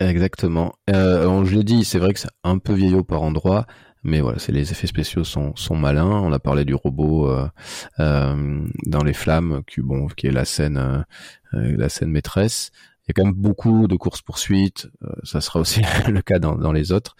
Exactement. 0.00 0.74
Euh, 0.90 1.44
je 1.46 1.54
l'ai 1.54 1.64
dit, 1.64 1.84
c'est 1.84 1.98
vrai 1.98 2.12
que 2.12 2.20
c'est 2.20 2.28
un 2.44 2.58
peu 2.58 2.74
vieillot 2.74 3.04
par 3.04 3.22
endroit, 3.22 3.66
mais 4.02 4.20
voilà, 4.20 4.38
c'est 4.38 4.52
les 4.52 4.70
effets 4.70 4.86
spéciaux 4.86 5.24
sont, 5.24 5.56
sont 5.56 5.76
malins. 5.76 6.10
On 6.10 6.30
a 6.32 6.38
parlé 6.38 6.66
du 6.66 6.74
robot 6.74 7.30
euh, 7.30 7.48
euh, 8.00 8.66
dans 8.84 9.02
les 9.02 9.14
flammes, 9.14 9.62
qui 9.66 9.80
bon, 9.80 10.08
qui 10.08 10.26
est 10.26 10.30
la 10.30 10.44
scène, 10.44 10.76
euh, 11.54 11.76
la 11.76 11.88
scène 11.88 12.10
maîtresse. 12.10 12.70
Il 13.06 13.08
y 13.08 13.10
a 13.12 13.14
quand 13.14 13.24
même 13.24 13.34
beaucoup 13.34 13.88
de 13.88 13.96
courses 13.96 14.20
poursuites. 14.20 14.88
ça 15.24 15.40
sera 15.40 15.58
aussi 15.58 15.80
le 16.06 16.20
cas 16.20 16.38
dans, 16.38 16.54
dans 16.54 16.72
les 16.72 16.92
autres. 16.92 17.16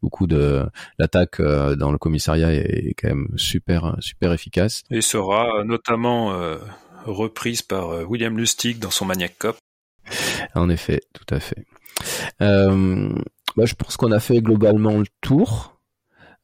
Beaucoup 0.00 0.28
de 0.28 0.64
l'attaque 1.00 1.42
dans 1.42 1.90
le 1.90 1.98
commissariat 1.98 2.52
est 2.52 2.94
quand 2.96 3.08
même 3.08 3.28
super 3.34 3.96
super 3.98 4.32
efficace. 4.32 4.84
Et 4.90 5.00
sera 5.00 5.64
notamment 5.64 6.32
reprise 7.04 7.62
par 7.62 7.90
euh, 7.90 8.04
William 8.04 8.36
Lustig 8.36 8.78
dans 8.78 8.90
son 8.90 9.04
Maniac 9.04 9.36
Cop. 9.38 9.56
En 10.54 10.68
effet, 10.68 11.00
tout 11.12 11.34
à 11.34 11.40
fait. 11.40 11.64
Euh, 12.42 13.08
bah, 13.56 13.64
je 13.64 13.74
pense 13.74 13.96
qu'on 13.96 14.12
a 14.12 14.20
fait 14.20 14.40
globalement 14.40 14.98
le 14.98 15.06
tour 15.20 15.78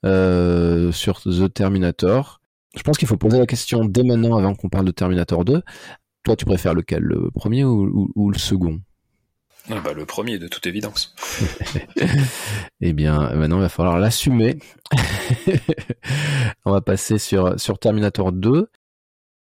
euh, 0.05 0.93
sur 0.93 1.21
The 1.21 1.53
Terminator. 1.53 2.41
Je 2.77 2.83
pense 2.83 2.99
qu'il 2.99 3.09
faut 3.09 3.17
poser 3.17 3.39
la 3.39 3.47
question 3.47 3.85
dès 3.85 4.05
maintenant 4.05 4.37
avant 4.37 4.55
qu'on 4.55 4.69
parle 4.69 4.87
de 4.87 4.93
Terminator 4.93 5.45
2. 5.45 5.63
Toi, 6.23 6.37
tu 6.37 6.45
préfères 6.45 6.75
lequel, 6.75 7.03
le 7.03 7.31
premier 7.31 7.65
ou, 7.65 8.31
le 8.31 8.39
second? 8.39 8.81
Ah 9.71 9.81
bah, 9.81 9.93
Le 9.93 10.05
premier, 10.07 10.39
de 10.39 10.49
toute 10.49 10.67
évidence. 10.67 11.15
eh 12.81 12.93
bien, 12.93 13.35
maintenant, 13.35 13.57
il 13.59 13.63
va 13.63 13.69
falloir 13.69 13.99
l'assumer. 13.99 14.59
On 16.65 16.73
va 16.73 16.81
passer 16.81 17.19
sur, 17.19 17.59
sur 17.59 17.79
Terminator 17.79 18.33
2. 18.33 18.69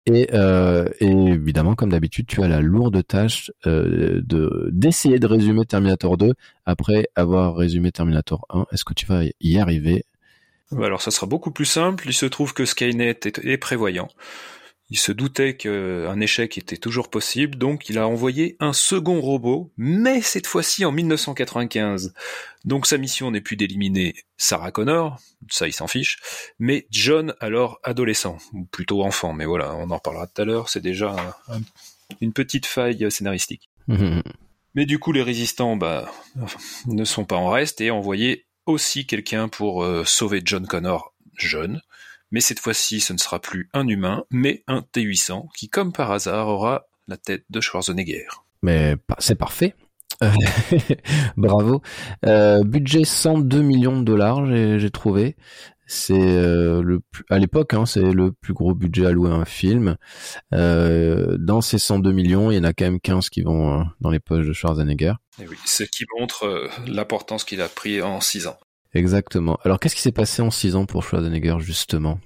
Euh, 0.09 0.89
et, 0.99 1.07
évidemment, 1.07 1.75
comme 1.75 1.89
d'habitude, 1.89 2.27
tu 2.27 2.41
as 2.43 2.47
la 2.47 2.61
lourde 2.61 3.05
tâche 3.05 3.51
euh, 3.67 4.21
de 4.23 4.69
d'essayer 4.71 5.19
de 5.19 5.27
résumer 5.27 5.65
Terminator 5.65 6.17
2 6.17 6.33
après 6.65 7.07
avoir 7.15 7.55
résumé 7.55 7.91
Terminator 7.91 8.45
1. 8.49 8.65
Est-ce 8.71 8.85
que 8.85 8.93
tu 8.93 9.05
vas 9.05 9.23
y 9.39 9.57
arriver? 9.57 10.05
Alors, 10.77 11.01
ça 11.01 11.11
sera 11.11 11.27
beaucoup 11.27 11.51
plus 11.51 11.65
simple. 11.65 12.07
Il 12.07 12.13
se 12.13 12.25
trouve 12.25 12.53
que 12.53 12.65
Skynet 12.65 13.19
est 13.43 13.57
prévoyant. 13.57 14.07
Il 14.91 14.97
se 14.97 15.11
doutait 15.11 15.55
qu'un 15.55 16.19
échec 16.19 16.57
était 16.57 16.77
toujours 16.77 17.09
possible, 17.09 17.57
donc 17.57 17.89
il 17.89 17.99
a 17.99 18.07
envoyé 18.07 18.57
un 18.59 18.73
second 18.73 19.21
robot, 19.21 19.71
mais 19.77 20.21
cette 20.21 20.47
fois-ci 20.47 20.83
en 20.83 20.91
1995. 20.91 22.13
Donc 22.65 22.87
sa 22.87 22.97
mission 22.97 23.29
n'est 23.29 23.41
plus 23.41 23.55
d'éliminer 23.55 24.15
Sarah 24.37 24.71
Connor, 24.71 25.19
ça 25.49 25.67
il 25.67 25.73
s'en 25.73 25.87
fiche, 25.87 26.19
mais 26.57 26.87
John 26.89 27.35
alors 27.39 27.79
adolescent, 27.83 28.39
ou 28.53 28.65
plutôt 28.65 29.03
enfant, 29.03 29.31
mais 29.33 29.45
voilà, 29.45 29.75
on 29.75 29.91
en 29.91 29.95
reparlera 29.95 30.25
tout 30.25 30.41
à 30.41 30.45
l'heure, 30.45 30.69
c'est 30.69 30.81
déjà 30.81 31.15
une 32.19 32.33
petite 32.33 32.65
faille 32.65 33.11
scénaristique. 33.11 33.69
mais 34.75 34.85
du 34.85 34.97
coup 34.97 35.11
les 35.11 35.23
résistants 35.23 35.75
bah, 35.75 36.11
ne 36.87 37.03
sont 37.03 37.25
pas 37.25 37.35
en 37.35 37.49
reste 37.49 37.81
et 37.81 37.91
ont 37.91 37.97
envoyé 37.97 38.45
aussi 38.65 39.05
quelqu'un 39.05 39.49
pour 39.49 39.83
euh, 39.83 40.03
sauver 40.05 40.41
John 40.43 40.65
Connor 40.67 41.13
jeune, 41.35 41.81
mais 42.31 42.41
cette 42.41 42.59
fois-ci 42.59 42.99
ce 42.99 43.13
ne 43.13 43.17
sera 43.17 43.39
plus 43.39 43.69
un 43.73 43.87
humain, 43.87 44.25
mais 44.31 44.63
un 44.67 44.81
T-800 44.81 45.47
qui, 45.55 45.69
comme 45.69 45.91
par 45.91 46.11
hasard, 46.11 46.47
aura 46.47 46.87
la 47.07 47.17
tête 47.17 47.45
de 47.49 47.61
Schwarzenegger. 47.61 48.27
Mais 48.61 48.95
c'est 49.19 49.35
parfait. 49.35 49.75
Bravo. 51.37 51.81
Euh, 52.25 52.63
budget 52.63 53.05
102 53.05 53.61
millions 53.61 53.99
de 53.99 54.03
dollars, 54.03 54.45
j'ai 54.45 54.91
trouvé. 54.91 55.35
C'est 55.91 56.13
euh, 56.13 56.83
le 56.83 56.99
plus, 56.99 57.25
à 57.31 57.39
l'époque, 57.39 57.73
hein, 57.73 57.87
c'est 57.87 58.01
le 58.01 58.31
plus 58.31 58.53
gros 58.53 58.75
budget 58.75 59.07
alloué 59.07 59.31
à 59.31 59.33
un 59.33 59.45
film. 59.45 59.95
Euh, 60.53 61.35
dans 61.39 61.61
ces 61.61 61.79
102 61.79 62.11
millions, 62.11 62.51
il 62.51 62.57
y 62.57 62.59
en 62.59 62.63
a 62.63 62.73
quand 62.73 62.85
même 62.85 62.99
15 62.99 63.29
qui 63.29 63.41
vont 63.41 63.85
dans 63.99 64.11
les 64.11 64.19
poches 64.19 64.45
de 64.45 64.53
Schwarzenegger. 64.53 65.13
Et 65.41 65.47
oui, 65.47 65.57
ce 65.65 65.83
qui 65.83 66.05
montre 66.19 66.69
l'importance 66.85 67.43
qu'il 67.43 67.61
a 67.61 67.67
pris 67.67 68.01
en 68.03 68.21
6 68.21 68.47
ans. 68.47 68.59
Exactement. 68.93 69.59
Alors 69.63 69.79
qu'est-ce 69.79 69.95
qui 69.95 70.01
s'est 70.01 70.11
passé 70.11 70.41
en 70.41 70.51
six 70.51 70.75
ans 70.75 70.85
pour 70.85 71.03
Schwarzenegger 71.03 71.57
justement? 71.59 72.19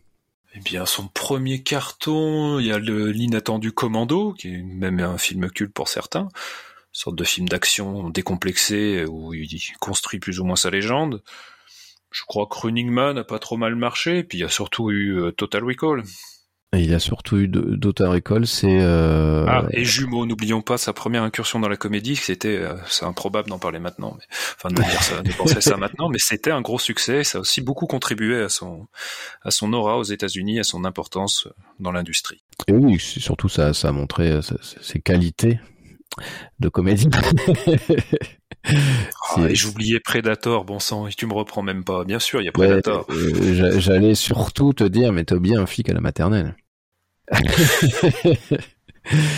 Eh 0.55 0.59
bien, 0.59 0.85
son 0.85 1.07
premier 1.07 1.63
carton, 1.63 2.59
il 2.59 2.67
y 2.67 2.71
a 2.71 2.77
l'inattendu 2.77 3.71
Commando, 3.71 4.33
qui 4.33 4.49
est 4.53 4.61
même 4.61 4.99
un 4.99 5.17
film 5.17 5.49
culte 5.49 5.73
pour 5.73 5.87
certains, 5.87 6.21
une 6.21 6.29
sorte 6.91 7.15
de 7.15 7.23
film 7.23 7.49
d'action 7.49 8.09
décomplexé 8.09 9.05
où 9.05 9.33
il 9.33 9.59
construit 9.79 10.19
plus 10.19 10.39
ou 10.39 10.45
moins 10.45 10.55
sa 10.55 10.69
légende. 10.69 11.23
Je 12.11 12.21
crois 12.27 12.45
que 12.45 12.55
Running 12.59 12.91
Man 12.91 13.17
a 13.17 13.23
pas 13.23 13.39
trop 13.39 13.57
mal 13.57 13.75
marché, 13.75 14.23
puis 14.23 14.37
il 14.37 14.41
y 14.41 14.45
a 14.45 14.49
surtout 14.49 14.91
eu 14.91 15.19
euh, 15.19 15.31
Total 15.31 15.63
Recall. 15.63 16.03
Il 16.73 16.93
a 16.93 16.99
surtout 16.99 17.37
eu 17.37 17.47
d'autres 17.47 18.05
récoltes, 18.05 18.47
c'est... 18.47 18.79
Euh... 18.81 19.45
Ah, 19.47 19.63
et 19.71 19.85
Jumeaux, 19.85 20.25
n'oublions 20.25 20.61
pas 20.61 20.77
sa 20.77 20.91
première 20.91 21.21
incursion 21.21 21.59
dans 21.59 21.69
la 21.69 21.77
comédie, 21.77 22.15
c'était, 22.15 22.57
euh, 22.57 22.73
c'est 22.87 23.05
improbable 23.05 23.49
d'en 23.49 23.59
parler 23.59 23.79
maintenant, 23.79 24.15
mais, 24.17 24.25
enfin 24.57 24.69
de 24.69 24.75
dire 24.75 25.03
ça, 25.03 25.21
de 25.21 25.31
penser 25.37 25.61
ça 25.61 25.77
maintenant, 25.77 26.09
mais 26.09 26.17
c'était 26.19 26.51
un 26.51 26.61
gros 26.61 26.79
succès, 26.79 27.23
ça 27.23 27.37
a 27.37 27.41
aussi 27.41 27.61
beaucoup 27.61 27.85
contribué 27.85 28.41
à 28.41 28.49
son, 28.49 28.87
à 29.43 29.51
son 29.51 29.71
aura 29.73 29.99
aux 29.99 30.03
États-Unis, 30.03 30.59
à 30.59 30.63
son 30.63 30.83
importance 30.83 31.47
dans 31.79 31.91
l'industrie. 31.91 32.43
Et 32.67 32.73
oui, 32.73 32.99
surtout 32.99 33.49
ça, 33.49 33.73
ça 33.73 33.89
a 33.89 33.91
montré 33.91 34.31
euh, 34.31 34.41
ses 34.81 34.99
qualités 34.99 35.59
de 36.59 36.69
comédie. 36.69 37.09
Ah, 39.35 39.49
et 39.49 39.55
j'oubliais 39.55 39.99
Predator, 39.99 40.63
bon 40.63 40.79
sang, 40.79 41.07
et 41.07 41.11
tu 41.11 41.25
me 41.25 41.33
reprends 41.33 41.63
même 41.63 41.83
pas. 41.83 42.05
Bien 42.05 42.19
sûr, 42.19 42.41
il 42.41 42.45
y 42.45 42.47
a 42.47 42.51
Predator. 42.51 43.05
Euh, 43.09 43.79
j'allais 43.79 44.15
surtout 44.15 44.73
te 44.73 44.83
dire, 44.83 45.11
mais 45.11 45.25
t'as 45.25 45.37
bien 45.37 45.61
un 45.61 45.65
flic 45.65 45.89
à 45.89 45.93
la 45.93 45.99
maternelle. 45.99 46.55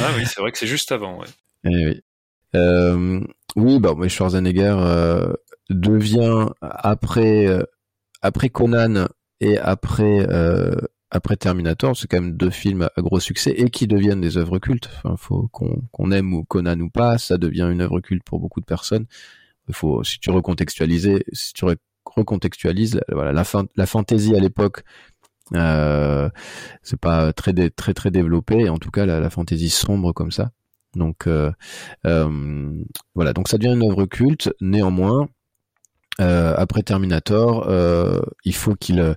ah 0.02 0.12
oui, 0.18 0.26
c'est 0.26 0.41
vrai 0.41 0.52
que 0.52 0.58
c'est 0.58 0.68
juste 0.68 0.91
avant. 0.91 1.20
Ouais. 1.20 1.28
Eh 1.66 1.86
oui. 1.88 2.02
Euh, 2.56 3.22
oui, 3.56 3.80
bah, 3.80 3.93
mais 3.98 4.10
Schwarzenegger 4.10 4.76
euh, 4.78 5.34
devient 5.70 6.48
après 6.62 7.48
euh, 7.48 7.64
après 8.22 8.50
Conan 8.50 9.08
et 9.39 9.58
après 9.58 10.26
après 11.12 11.38
Terminator, 11.38 11.96
c'est 11.96 12.08
quand 12.08 12.20
même 12.20 12.36
deux 12.36 12.50
films 12.50 12.89
à 12.96 13.02
gros 13.02 13.20
succès 13.20 13.52
et 13.52 13.70
qui 13.70 13.88
deviennent 13.88 14.22
des 14.22 14.38
œuvres 14.38 14.60
cultes. 14.60 14.89
Enfin, 14.98 15.16
faut 15.18 15.48
qu'on 15.52 16.12
aime 16.12 16.34
ou 16.34 16.43
Conan 16.43 16.80
ou 16.80 16.89
pas, 16.89 17.18
ça 17.18 17.38
devient 17.38 17.70
une 17.72 17.82
œuvre 17.82 18.02
culte 18.02 18.24
pour 18.24 18.39
beaucoup 18.39 18.60
de 18.60 18.66
personnes. 18.66 19.06
Il 19.68 19.74
faut, 19.74 20.04
si 20.04 20.20
tu 20.20 20.30
recontextualises, 20.30 21.24
si 21.32 21.54
tu 21.54 21.66
recontextualises, 22.06 23.02
voilà, 23.12 23.32
la, 23.32 23.43
fin, 23.43 23.66
la 23.76 23.86
fantaisie 23.86 24.36
à 24.36 24.39
l'époque 24.39 24.84
euh, 25.54 26.30
c'est 26.82 27.00
pas 27.00 27.34
très 27.34 27.54
très 27.70 27.93
très 27.93 28.12
développé, 28.12 28.70
en 28.70 28.78
tout 28.78 28.91
cas 28.91 29.06
la, 29.06 29.20
la 29.20 29.30
fantaisie 29.30 29.70
sombre 29.70 30.12
comme 30.14 30.32
ça. 30.32 30.52
Donc 30.96 31.28
euh, 31.28 31.52
euh, 32.06 32.84
voilà, 33.14 33.34
donc 33.34 33.48
ça 33.48 33.58
devient 33.58 33.74
une 33.74 33.84
œuvre 33.89 34.06
culte. 34.06 34.52
Néanmoins, 34.62 35.28
euh, 36.22 36.56
après 36.58 36.84
Terminator, 36.84 37.68
euh, 37.70 38.22
il 38.43 38.56
faut 38.56 38.76
qu'il 38.76 39.16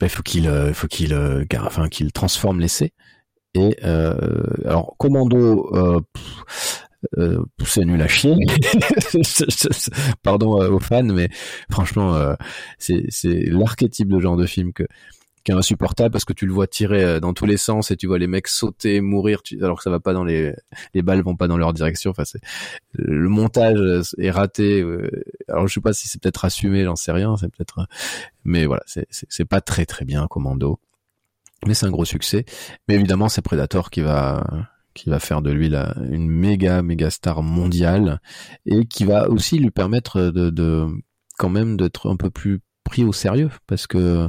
ben, 0.00 0.08
faut 0.08 0.22
qu'il 0.22 0.44
il 0.44 0.74
faut 0.74 0.86
qu'il 0.88 1.14
enfin 1.60 1.88
qu'il 1.88 2.12
transforme 2.12 2.60
l'essai. 2.60 2.92
Et 3.54 3.76
alors 3.82 4.94
Commando. 4.98 6.00
Euh, 7.18 7.42
c'est 7.64 7.86
nul 7.86 8.02
à 8.02 8.08
chier. 8.08 8.34
Pardon 10.22 10.60
aux 10.70 10.80
fans, 10.80 11.02
mais 11.02 11.30
franchement, 11.70 12.34
c'est 12.76 13.04
c'est 13.08 13.46
l'archétype 13.46 14.08
de 14.08 14.20
genre 14.20 14.36
de 14.36 14.44
film 14.44 14.74
que 14.74 14.84
qui 15.44 15.52
est 15.52 15.54
insupportable 15.54 16.12
parce 16.12 16.24
que 16.24 16.32
tu 16.32 16.46
le 16.46 16.52
vois 16.52 16.66
tirer 16.66 17.02
euh, 17.02 17.20
dans 17.20 17.32
tous 17.32 17.46
les 17.46 17.56
sens 17.56 17.90
et 17.90 17.96
tu 17.96 18.06
vois 18.06 18.18
les 18.18 18.26
mecs 18.26 18.48
sauter, 18.48 19.00
mourir, 19.00 19.42
alors 19.60 19.78
que 19.78 19.82
ça 19.82 19.90
va 19.90 20.00
pas 20.00 20.12
dans 20.12 20.24
les 20.24 20.54
les 20.94 21.02
balles 21.02 21.22
vont 21.22 21.36
pas 21.36 21.48
dans 21.48 21.56
leur 21.56 21.72
direction. 21.72 22.10
Enfin, 22.10 22.24
c'est 22.24 22.40
le 22.92 23.28
montage 23.28 23.78
est 24.18 24.30
raté. 24.30 24.82
Euh, 24.82 25.10
alors 25.48 25.66
je 25.66 25.74
sais 25.74 25.80
pas 25.80 25.92
si 25.92 26.08
c'est 26.08 26.20
peut-être 26.20 26.44
assumé, 26.44 26.84
j'en 26.84 26.96
sais 26.96 27.12
rien. 27.12 27.36
C'est 27.36 27.48
peut-être, 27.48 27.86
mais 28.44 28.66
voilà, 28.66 28.82
c'est 28.86 29.06
c'est 29.10 29.44
pas 29.44 29.60
très 29.60 29.86
très 29.86 30.04
bien 30.04 30.26
Commando, 30.26 30.78
mais 31.66 31.74
c'est 31.74 31.86
un 31.86 31.90
gros 31.90 32.04
succès. 32.04 32.44
Mais 32.88 32.94
évidemment, 32.96 33.28
c'est 33.28 33.42
Predator 33.42 33.90
qui 33.90 34.02
va 34.02 34.44
qui 34.92 35.08
va 35.08 35.20
faire 35.20 35.40
de 35.40 35.50
lui 35.50 35.68
la, 35.68 35.94
une 36.10 36.28
méga 36.28 36.82
méga 36.82 37.10
star 37.10 37.42
mondiale 37.42 38.20
et 38.66 38.86
qui 38.86 39.04
va 39.04 39.28
aussi 39.30 39.58
lui 39.58 39.70
permettre 39.70 40.20
de, 40.20 40.50
de 40.50 40.86
quand 41.38 41.48
même 41.48 41.76
d'être 41.76 42.10
un 42.10 42.16
peu 42.16 42.28
plus 42.28 42.60
pris 42.90 43.04
au 43.04 43.12
sérieux 43.12 43.50
parce 43.68 43.86
que 43.86 44.28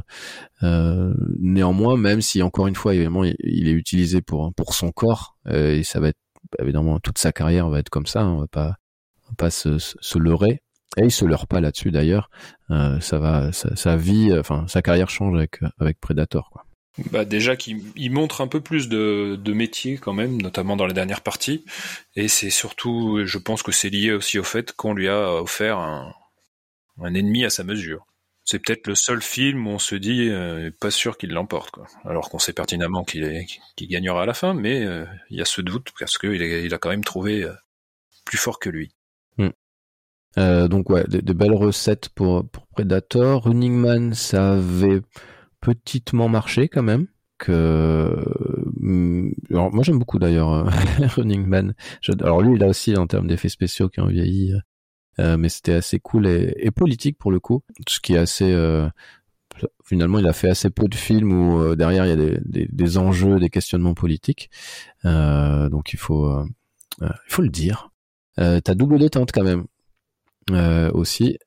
euh, 0.61 1.13
néanmoins, 1.39 1.97
même 1.97 2.21
si 2.21 2.43
encore 2.43 2.67
une 2.67 2.75
fois 2.75 2.93
évidemment 2.93 3.23
il, 3.23 3.67
est 3.67 3.71
utilisé 3.71 4.21
pour 4.21 4.53
pour 4.53 4.75
son 4.75 4.91
corps 4.91 5.35
euh, 5.47 5.77
et 5.77 5.83
ça 5.83 5.99
va 5.99 6.09
être 6.09 6.19
évidemment 6.59 6.99
toute 6.99 7.17
sa 7.17 7.31
carrière 7.31 7.69
va 7.69 7.79
être 7.79 7.89
comme 7.89 8.05
ça, 8.05 8.21
hein, 8.21 8.33
on 8.33 8.39
va 8.41 8.47
pas 8.47 8.67
va 8.67 9.35
pas 9.37 9.49
se, 9.49 9.79
se, 9.79 10.17
leurrer 10.19 10.61
et 10.97 11.03
il 11.05 11.11
se 11.11 11.25
leurre 11.25 11.47
pas 11.47 11.59
là-dessus 11.59 11.89
d'ailleurs. 11.89 12.29
Euh, 12.69 12.99
ça 12.99 13.17
va, 13.17 13.51
sa, 13.51 13.95
vie, 13.97 14.31
enfin 14.37 14.65
sa 14.67 14.83
carrière 14.83 15.09
change 15.09 15.35
avec 15.35 15.59
avec 15.79 15.99
Predator 15.99 16.51
quoi. 16.51 16.65
Bah 17.09 17.25
déjà 17.25 17.55
qu'il 17.55 18.11
montre 18.11 18.41
un 18.41 18.47
peu 18.47 18.61
plus 18.61 18.89
de, 18.89 19.39
de 19.41 19.53
métier 19.53 19.97
quand 19.97 20.13
même, 20.13 20.39
notamment 20.39 20.75
dans 20.75 20.85
les 20.85 20.93
dernières 20.93 21.21
parties. 21.21 21.63
Et 22.17 22.27
c'est 22.27 22.49
surtout, 22.49 23.21
je 23.25 23.37
pense 23.37 23.63
que 23.63 23.71
c'est 23.71 23.89
lié 23.89 24.11
aussi 24.11 24.37
au 24.37 24.43
fait 24.43 24.73
qu'on 24.73 24.93
lui 24.93 25.07
a 25.07 25.41
offert 25.41 25.77
un, 25.77 26.13
un 27.01 27.13
ennemi 27.13 27.45
à 27.45 27.49
sa 27.49 27.63
mesure 27.63 28.05
c'est 28.43 28.59
peut-être 28.59 28.87
le 28.87 28.95
seul 28.95 29.21
film 29.21 29.67
où 29.67 29.71
on 29.71 29.79
se 29.79 29.95
dit 29.95 30.29
euh, 30.29 30.71
pas 30.79 30.91
sûr 30.91 31.17
qu'il 31.17 31.31
l'emporte, 31.31 31.71
quoi. 31.71 31.85
Alors 32.05 32.29
qu'on 32.29 32.39
sait 32.39 32.53
pertinemment 32.53 33.03
qu'il 33.03 33.45
gagnera 33.79 34.23
à 34.23 34.25
la 34.25 34.33
fin, 34.33 34.53
mais 34.53 34.83
euh, 34.83 35.05
il 35.29 35.37
y 35.37 35.41
a 35.41 35.45
ce 35.45 35.61
doute 35.61 35.89
parce 35.99 36.17
qu'il 36.17 36.41
il 36.41 36.73
a 36.73 36.77
quand 36.77 36.89
même 36.89 37.03
trouvé 37.03 37.43
euh, 37.43 37.53
plus 38.25 38.37
fort 38.37 38.59
que 38.59 38.69
lui. 38.69 38.91
Hmm. 39.37 40.67
donc 40.67 40.89
ouais, 40.89 41.03
de, 41.07 41.33
belles 41.33 41.53
recettes 41.53 42.09
pour, 42.09 42.49
pour 42.49 42.67
Predator. 42.67 43.43
Running 43.43 43.75
Man, 43.75 44.13
ça 44.13 44.53
avait 44.53 45.01
petitement 45.61 46.27
marché 46.27 46.67
quand 46.67 46.83
même. 46.83 47.07
Que 47.37 48.23
hmm, 48.79 49.31
alors 49.49 49.73
moi 49.73 49.83
j'aime 49.83 49.97
beaucoup 49.97 50.19
d'ailleurs 50.19 50.65
Running 51.15 51.45
Man. 51.45 51.73
alors 52.21 52.41
lui, 52.41 52.55
il 52.55 52.63
a 52.63 52.67
aussi 52.67 52.95
en 52.95 53.07
termes 53.07 53.27
d'effets 53.27 53.49
spéciaux 53.49 53.89
qui 53.89 53.99
ont 53.99 54.07
vieilli 54.07 54.53
euh, 54.53 54.59
mais 55.37 55.49
c'était 55.49 55.73
assez 55.73 55.99
cool 55.99 56.27
et, 56.27 56.71
politique 56.71 57.17
pour 57.17 57.31
le 57.31 57.39
coup, 57.39 57.63
ce 57.87 57.99
qui 57.99 58.13
est 58.13 58.17
assez 58.17 58.51
euh, 58.51 58.87
finalement 59.83 60.19
il 60.19 60.27
a 60.27 60.33
fait 60.33 60.49
assez 60.49 60.69
peu 60.69 60.87
de 60.87 60.95
films 60.95 61.31
où 61.31 61.61
euh, 61.61 61.75
derrière 61.75 62.05
il 62.05 62.09
y 62.09 62.11
a 62.11 62.15
des, 62.15 62.39
des, 62.45 62.67
des, 62.71 62.97
enjeux, 62.97 63.39
des 63.39 63.49
questionnements 63.49 63.93
politiques, 63.93 64.49
donc 65.03 65.93
il 65.93 65.99
faut 65.99 66.29
il 67.01 67.07
faut 67.27 67.41
le 67.41 67.49
dire. 67.49 67.89
T'as 68.35 68.75
double 68.75 68.99
détente 68.99 69.31
quand 69.31 69.43
même 69.43 69.65
aussi. 70.93 71.37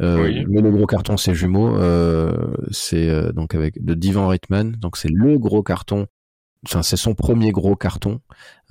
Mais 0.00 0.42
le 0.42 0.70
gros 0.70 0.86
carton 0.86 1.16
c'est 1.16 1.34
jumeaux, 1.34 1.76
c'est 2.70 3.32
donc 3.32 3.54
avec 3.54 3.84
de 3.84 3.94
Divan 3.94 4.28
Reitman, 4.28 4.72
donc 4.72 4.96
c'est 4.96 5.10
le 5.10 5.38
gros 5.38 5.62
carton 5.62 6.06
enfin 6.64 6.82
c'est 6.82 6.96
son 6.96 7.14
premier 7.14 7.52
gros 7.52 7.76
carton. 7.76 8.20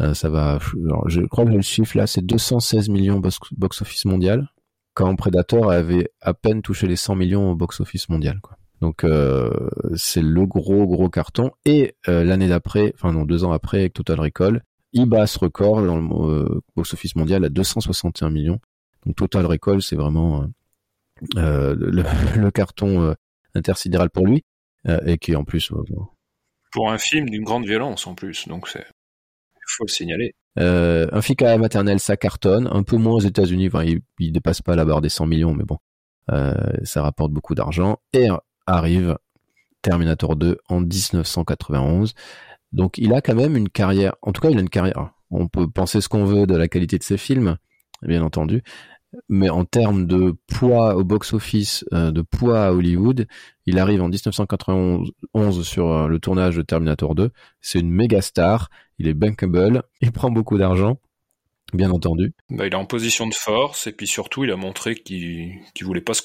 Euh, 0.02 0.14
ça 0.14 0.30
va, 0.30 0.60
je 1.08 1.22
crois 1.22 1.46
que 1.46 1.52
le 1.52 1.62
chiffre 1.62 1.98
là, 1.98 2.08
c'est 2.08 2.26
216 2.26 2.90
millions 2.90 3.22
box-office 3.52 4.06
mondial, 4.06 4.50
quand 4.94 5.16
Predator 5.16 5.72
avait 5.72 6.12
à 6.22 6.34
peine 6.34 6.62
touché 6.62 6.88
les 6.88 6.96
100 6.96 7.16
millions 7.16 7.52
au 7.52 7.56
box-office 7.56 8.10
mondial. 8.10 8.40
Quoi. 8.42 8.58
Donc 8.82 9.04
euh, 9.04 9.50
c'est 9.96 10.22
le 10.22 10.46
gros 10.46 10.86
gros 10.88 11.10
carton. 11.10 11.52
Et 11.66 11.96
euh, 12.08 12.24
l'année 12.24 12.48
d'après, 12.48 12.94
enfin 12.96 13.12
non 13.12 13.26
deux 13.26 13.44
ans 13.44 13.52
après, 13.52 13.80
avec 13.80 13.94
Total 13.94 14.20
Recall, 14.20 14.64
il 14.94 15.06
bat 15.06 15.28
ce 15.28 15.40
record 15.40 15.84
dans 15.84 15.98
le 15.98 16.62
box-office 16.76 17.16
mondial 17.16 17.44
à 17.46 17.50
261 17.50 18.30
millions. 18.30 18.60
Donc 19.06 19.16
Total 19.16 19.46
Recall, 19.46 19.82
c'est 19.82 19.96
vraiment 19.96 20.46
le, 21.36 21.74
le, 22.38 22.52
carton 22.52 23.14
intersidéral 23.54 24.10
pour 24.10 24.26
lui 24.26 24.44
et 25.06 25.18
qui 25.18 25.36
en 25.36 25.44
plus 25.44 25.72
pour 26.72 26.92
un 26.92 26.98
film 26.98 27.30
d'une 27.30 27.44
grande 27.44 27.66
violence 27.66 28.08
en 28.08 28.16
plus, 28.16 28.48
donc 28.48 28.68
c'est 28.68 28.86
faut 29.70 29.86
le 29.86 29.92
signaler. 29.92 30.34
Euh, 30.60 31.08
un 31.12 31.22
flic 31.22 31.42
à 31.42 31.58
maternelle, 31.58 32.00
ça 32.00 32.18
cartonne, 32.18 32.68
un 32.72 32.84
peu 32.84 32.98
moins 32.98 33.14
aux 33.14 33.20
États-Unis, 33.20 33.70
il, 33.86 34.02
il, 34.20 34.32
dépasse 34.32 34.62
pas 34.62 34.76
la 34.76 34.86
barre 34.86 35.02
des 35.02 35.10
100 35.10 35.28
millions, 35.28 35.54
mais 35.54 35.66
bon, 35.66 35.78
euh, 36.32 36.54
ça 36.84 37.04
rapporte 37.04 37.32
beaucoup 37.32 37.54
d'argent. 37.54 37.98
Et 38.14 38.28
arrive 38.66 39.18
Terminator 39.82 40.36
2 40.36 40.58
en 40.70 40.82
1991. 40.82 42.14
Donc 42.72 42.98
il 42.98 43.14
a 43.14 43.22
quand 43.22 43.36
même 43.36 43.56
une 43.56 43.70
carrière, 43.70 44.16
en 44.22 44.32
tout 44.32 44.42
cas 44.42 44.50
il 44.50 44.58
a 44.58 44.62
une 44.62 44.70
carrière. 44.70 45.12
On 45.30 45.48
peut 45.48 45.70
penser 45.70 46.02
ce 46.02 46.10
qu'on 46.10 46.26
veut 46.26 46.48
de 46.48 46.56
la 46.56 46.68
qualité 46.68 46.98
de 46.98 47.04
ses 47.04 47.18
films, 47.18 47.58
bien 48.02 48.24
entendu, 48.24 48.64
mais 49.30 49.50
en 49.50 49.66
termes 49.66 50.06
de 50.06 50.36
poids 50.48 50.96
au 50.96 51.04
box-office, 51.04 51.86
euh, 51.94 52.12
de 52.12 52.22
poids 52.22 52.66
à 52.66 52.72
Hollywood, 52.72 53.28
il 53.66 53.80
arrive 53.80 54.02
en 54.02 54.10
1991 54.10 55.66
sur 55.66 55.92
euh, 55.92 56.08
le 56.08 56.20
tournage 56.20 56.56
de 56.56 56.62
Terminator 56.62 57.16
2. 57.16 57.32
C'est 57.62 57.80
une 57.80 57.92
méga 57.92 58.22
star. 58.22 58.70
Il 59.00 59.08
est 59.08 59.14
bankable. 59.14 59.84
Il 60.02 60.12
prend 60.12 60.30
beaucoup 60.30 60.58
d'argent. 60.58 61.00
Bien 61.74 61.92
entendu. 61.92 62.34
Bah, 62.50 62.66
il 62.66 62.74
est 62.74 62.78
en 62.78 62.86
position 62.86 63.28
de 63.28 63.34
force 63.34 63.88
et 63.88 63.92
puis 63.92 64.08
surtout 64.08 64.46
il 64.46 64.52
a 64.52 64.56
montré 64.56 64.96
qu'il 64.96 65.60
qu 65.76 65.84
voulait 65.84 66.00
pas 66.00 66.14
se, 66.14 66.24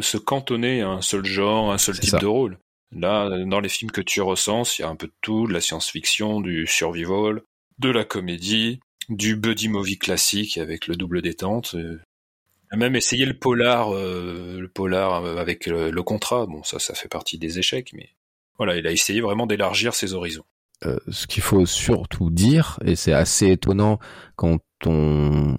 se, 0.00 0.16
cantonner 0.18 0.82
à 0.82 0.88
un 0.88 1.02
seul 1.02 1.24
genre, 1.24 1.72
un 1.72 1.78
seul 1.78 1.98
type 1.98 2.20
de 2.20 2.26
rôle. 2.26 2.58
Là, 2.96 3.28
dans 3.44 3.58
les 3.58 3.68
films 3.68 3.90
que 3.90 4.00
tu 4.00 4.20
recenses, 4.20 4.78
il 4.78 4.82
y 4.82 4.84
a 4.84 4.88
un 4.88 4.94
peu 4.94 5.08
de 5.08 5.14
tout, 5.20 5.48
de 5.48 5.52
la 5.52 5.60
science-fiction, 5.60 6.40
du 6.40 6.68
survival, 6.68 7.42
de 7.80 7.90
la 7.90 8.04
comédie, 8.04 8.78
du 9.08 9.34
buddy 9.34 9.66
movie 9.66 9.98
classique 9.98 10.58
avec 10.58 10.86
le 10.86 10.94
double 10.94 11.20
détente. 11.22 11.74
A 12.70 12.76
même 12.76 12.96
essayé 12.96 13.24
le 13.24 13.34
polar, 13.34 13.94
euh, 13.94 14.58
le 14.60 14.68
polar 14.68 15.24
avec 15.38 15.66
le, 15.66 16.02
contrat. 16.02 16.46
Bon, 16.46 16.62
ça, 16.62 16.78
ça 16.78 16.94
fait 16.94 17.08
partie 17.08 17.38
des 17.38 17.58
échecs, 17.58 17.92
mais 17.94 18.10
voilà, 18.58 18.76
il 18.76 18.86
a 18.86 18.92
essayé 18.92 19.20
vraiment 19.20 19.46
d'élargir 19.46 19.94
ses 19.94 20.14
horizons. 20.14 20.44
Euh, 20.84 20.98
ce 21.08 21.26
qu'il 21.26 21.42
faut 21.42 21.66
surtout 21.66 22.30
dire, 22.30 22.78
et 22.84 22.96
c'est 22.96 23.12
assez 23.12 23.50
étonnant 23.50 23.98
quand 24.36 24.60
on 24.86 25.56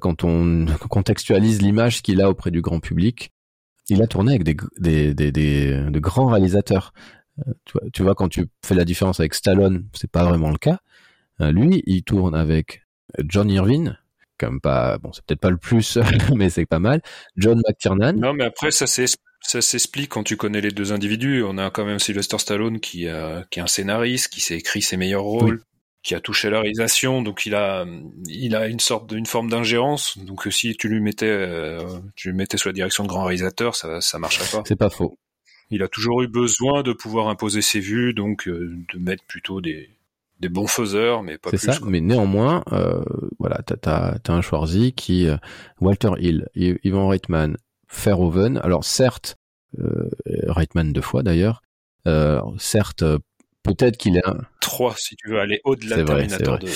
quand 0.00 0.24
on 0.24 0.66
contextualise 0.90 1.62
l'image 1.62 2.02
qu'il 2.02 2.20
a 2.20 2.28
auprès 2.28 2.50
du 2.50 2.60
grand 2.60 2.80
public, 2.80 3.32
il 3.88 4.02
a 4.02 4.06
tourné 4.06 4.32
avec 4.32 4.44
des, 4.44 4.56
des, 4.78 5.14
des, 5.14 5.32
des 5.32 5.90
de 5.90 5.98
grands 5.98 6.26
réalisateurs. 6.26 6.92
Euh, 7.46 7.52
tu 7.92 8.02
vois, 8.02 8.14
quand 8.14 8.28
tu 8.28 8.48
fais 8.64 8.74
la 8.74 8.84
différence 8.84 9.20
avec 9.20 9.34
Stallone, 9.34 9.88
c'est 9.94 10.10
pas 10.10 10.24
vraiment 10.24 10.50
le 10.50 10.58
cas. 10.58 10.80
Euh, 11.40 11.52
lui, 11.52 11.82
il 11.86 12.02
tourne 12.02 12.34
avec 12.34 12.82
John 13.24 13.50
Irvine, 13.50 13.98
pas, 14.60 14.98
bon, 14.98 15.12
c'est 15.12 15.24
peut-être 15.24 15.40
pas 15.40 15.50
le 15.50 15.56
plus, 15.56 15.98
mais 16.36 16.50
c'est 16.50 16.66
pas 16.66 16.78
mal. 16.78 17.02
John 17.36 17.60
McTiernan. 17.66 18.14
Non, 18.14 18.32
mais 18.32 18.44
après, 18.44 18.70
ça 18.70 18.86
c'est 18.86 19.06
ça 19.42 19.62
s'explique 19.62 20.10
quand 20.10 20.22
tu 20.22 20.36
connais 20.36 20.60
les 20.60 20.70
deux 20.70 20.92
individus. 20.92 21.42
On 21.44 21.58
a 21.58 21.70
quand 21.70 21.84
même 21.84 21.98
Sylvester 21.98 22.38
Stallone 22.38 22.78
qui, 22.78 23.08
a, 23.08 23.44
qui 23.50 23.58
est 23.58 23.62
un 23.62 23.66
scénariste, 23.66 24.28
qui 24.28 24.40
s'est 24.40 24.56
écrit 24.56 24.82
ses 24.82 24.96
meilleurs 24.96 25.22
rôles, 25.22 25.62
qui 26.02 26.14
a 26.14 26.20
touché 26.20 26.50
la 26.50 26.60
réalisation, 26.60 27.22
donc 27.22 27.46
il 27.46 27.54
a, 27.54 27.86
il 28.26 28.54
a 28.54 28.68
une 28.68 28.80
sorte 28.80 29.12
d'une 29.12 29.26
forme 29.26 29.50
d'ingérence. 29.50 30.18
Donc 30.18 30.46
si 30.50 30.76
tu 30.76 30.88
lui 30.88 31.00
mettais, 31.00 31.26
euh, 31.26 31.80
tu 32.16 32.28
lui 32.28 32.36
mettais 32.36 32.56
sous 32.56 32.68
la 32.68 32.72
direction 32.72 33.02
de 33.04 33.08
grand 33.08 33.24
réalisateur, 33.24 33.74
ça, 33.74 34.00
ça 34.00 34.18
marcherait 34.18 34.48
pas. 34.50 34.62
C'est 34.66 34.76
pas 34.76 34.90
faux. 34.90 35.18
Il 35.70 35.82
a 35.82 35.88
toujours 35.88 36.22
eu 36.22 36.28
besoin 36.28 36.82
de 36.82 36.92
pouvoir 36.92 37.28
imposer 37.28 37.62
ses 37.62 37.80
vues, 37.80 38.12
donc 38.12 38.48
euh, 38.48 38.76
de 38.92 38.98
mettre 38.98 39.24
plutôt 39.24 39.60
des, 39.60 39.88
des 40.40 40.48
bons 40.48 40.66
faiseurs, 40.66 41.22
mais 41.22 41.38
pas 41.38 41.50
plus. 41.50 41.58
C'est 41.58 41.72
ça. 41.72 41.78
Mais 41.84 42.00
néanmoins, 42.00 42.64
euh, 42.72 43.02
voilà, 43.38 43.60
t'as 43.64 44.16
as, 44.26 44.32
un 44.32 44.40
Schwarzy 44.40 44.92
qui, 44.92 45.28
euh, 45.28 45.36
Walter 45.80 46.10
Hill, 46.18 46.48
Ivan 46.54 47.08
Reitman, 47.08 47.56
Verhoeven. 47.92 48.58
Alors 48.58 48.84
certes, 48.84 49.36
euh, 49.78 50.10
Reitman 50.46 50.92
deux 50.92 51.02
fois 51.02 51.22
d'ailleurs. 51.22 51.62
Euh, 52.08 52.40
certes, 52.58 53.04
peut-être 53.62 53.98
qu'il 53.98 54.16
est 54.16 54.26
un... 54.26 54.38
Trois, 54.60 54.94
si 54.96 55.14
tu 55.16 55.28
veux 55.28 55.38
aller 55.38 55.60
au-delà 55.64 55.98
de 55.98 56.04
Terminator 56.04 56.58
2. 56.58 56.68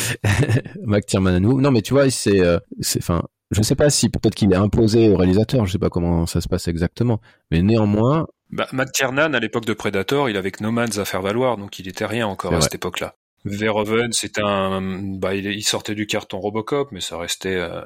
McTiernan 0.84 1.34
à 1.34 1.40
nous. 1.40 1.60
Non, 1.60 1.70
mais 1.70 1.80
tu 1.80 1.94
vois, 1.94 2.10
c'est, 2.10 2.42
c'est, 2.80 2.98
enfin, 2.98 3.22
je 3.50 3.62
sais 3.62 3.76
pas 3.76 3.88
si 3.88 4.10
peut-être 4.10 4.34
qu'il 4.34 4.52
est 4.52 4.56
imposé 4.56 5.08
au 5.08 5.16
réalisateur. 5.16 5.64
Je 5.64 5.72
sais 5.72 5.78
pas 5.78 5.88
comment 5.88 6.26
ça 6.26 6.42
se 6.42 6.48
passe 6.48 6.68
exactement. 6.68 7.20
Mais 7.50 7.62
néanmoins, 7.62 8.26
bah, 8.50 8.68
McTiernan, 8.72 9.32
à 9.32 9.40
l'époque 9.40 9.64
de 9.64 9.72
Predator, 9.72 10.28
il 10.28 10.36
avait 10.36 10.50
que 10.50 10.62
No 10.62 10.70
Man's 10.70 10.98
à 10.98 11.06
faire 11.06 11.22
valoir, 11.22 11.56
donc 11.56 11.78
il 11.78 11.88
était 11.88 12.06
rien 12.06 12.26
encore 12.26 12.52
à 12.52 12.60
cette 12.60 12.74
époque-là. 12.74 13.16
Verhoeven, 13.45 14.12
c'est 14.12 14.38
un, 14.38 14.80
bah, 15.18 15.34
il, 15.34 15.64
sortait 15.64 15.95
du 15.95 16.07
carton 16.07 16.38
Robocop, 16.38 16.90
mais 16.92 17.01
ça 17.01 17.18
restait 17.18 17.57
euh, 17.57 17.82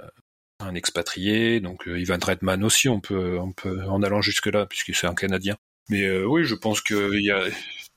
un 0.61 0.75
expatrié. 0.75 1.61
Donc 1.61 1.89
euh, 1.89 1.99
Ivan 1.99 2.19
Reitman 2.23 2.63
aussi, 2.63 2.89
on 2.89 3.01
peut, 3.01 3.39
on 3.39 3.53
peut, 3.53 3.83
en 3.89 4.03
allant 4.03 4.21
jusque 4.21 4.47
là, 4.47 4.67
puisque 4.67 4.95
c'est 4.95 5.09
un 5.09 5.15
Canadien. 5.15 5.57
Mais 5.89 6.03
euh, 6.03 6.25
oui, 6.25 6.45
je 6.45 6.55
pense 6.55 6.81
que 6.81 7.13
il 7.15 7.25
y 7.25 7.33
a, 7.33 7.43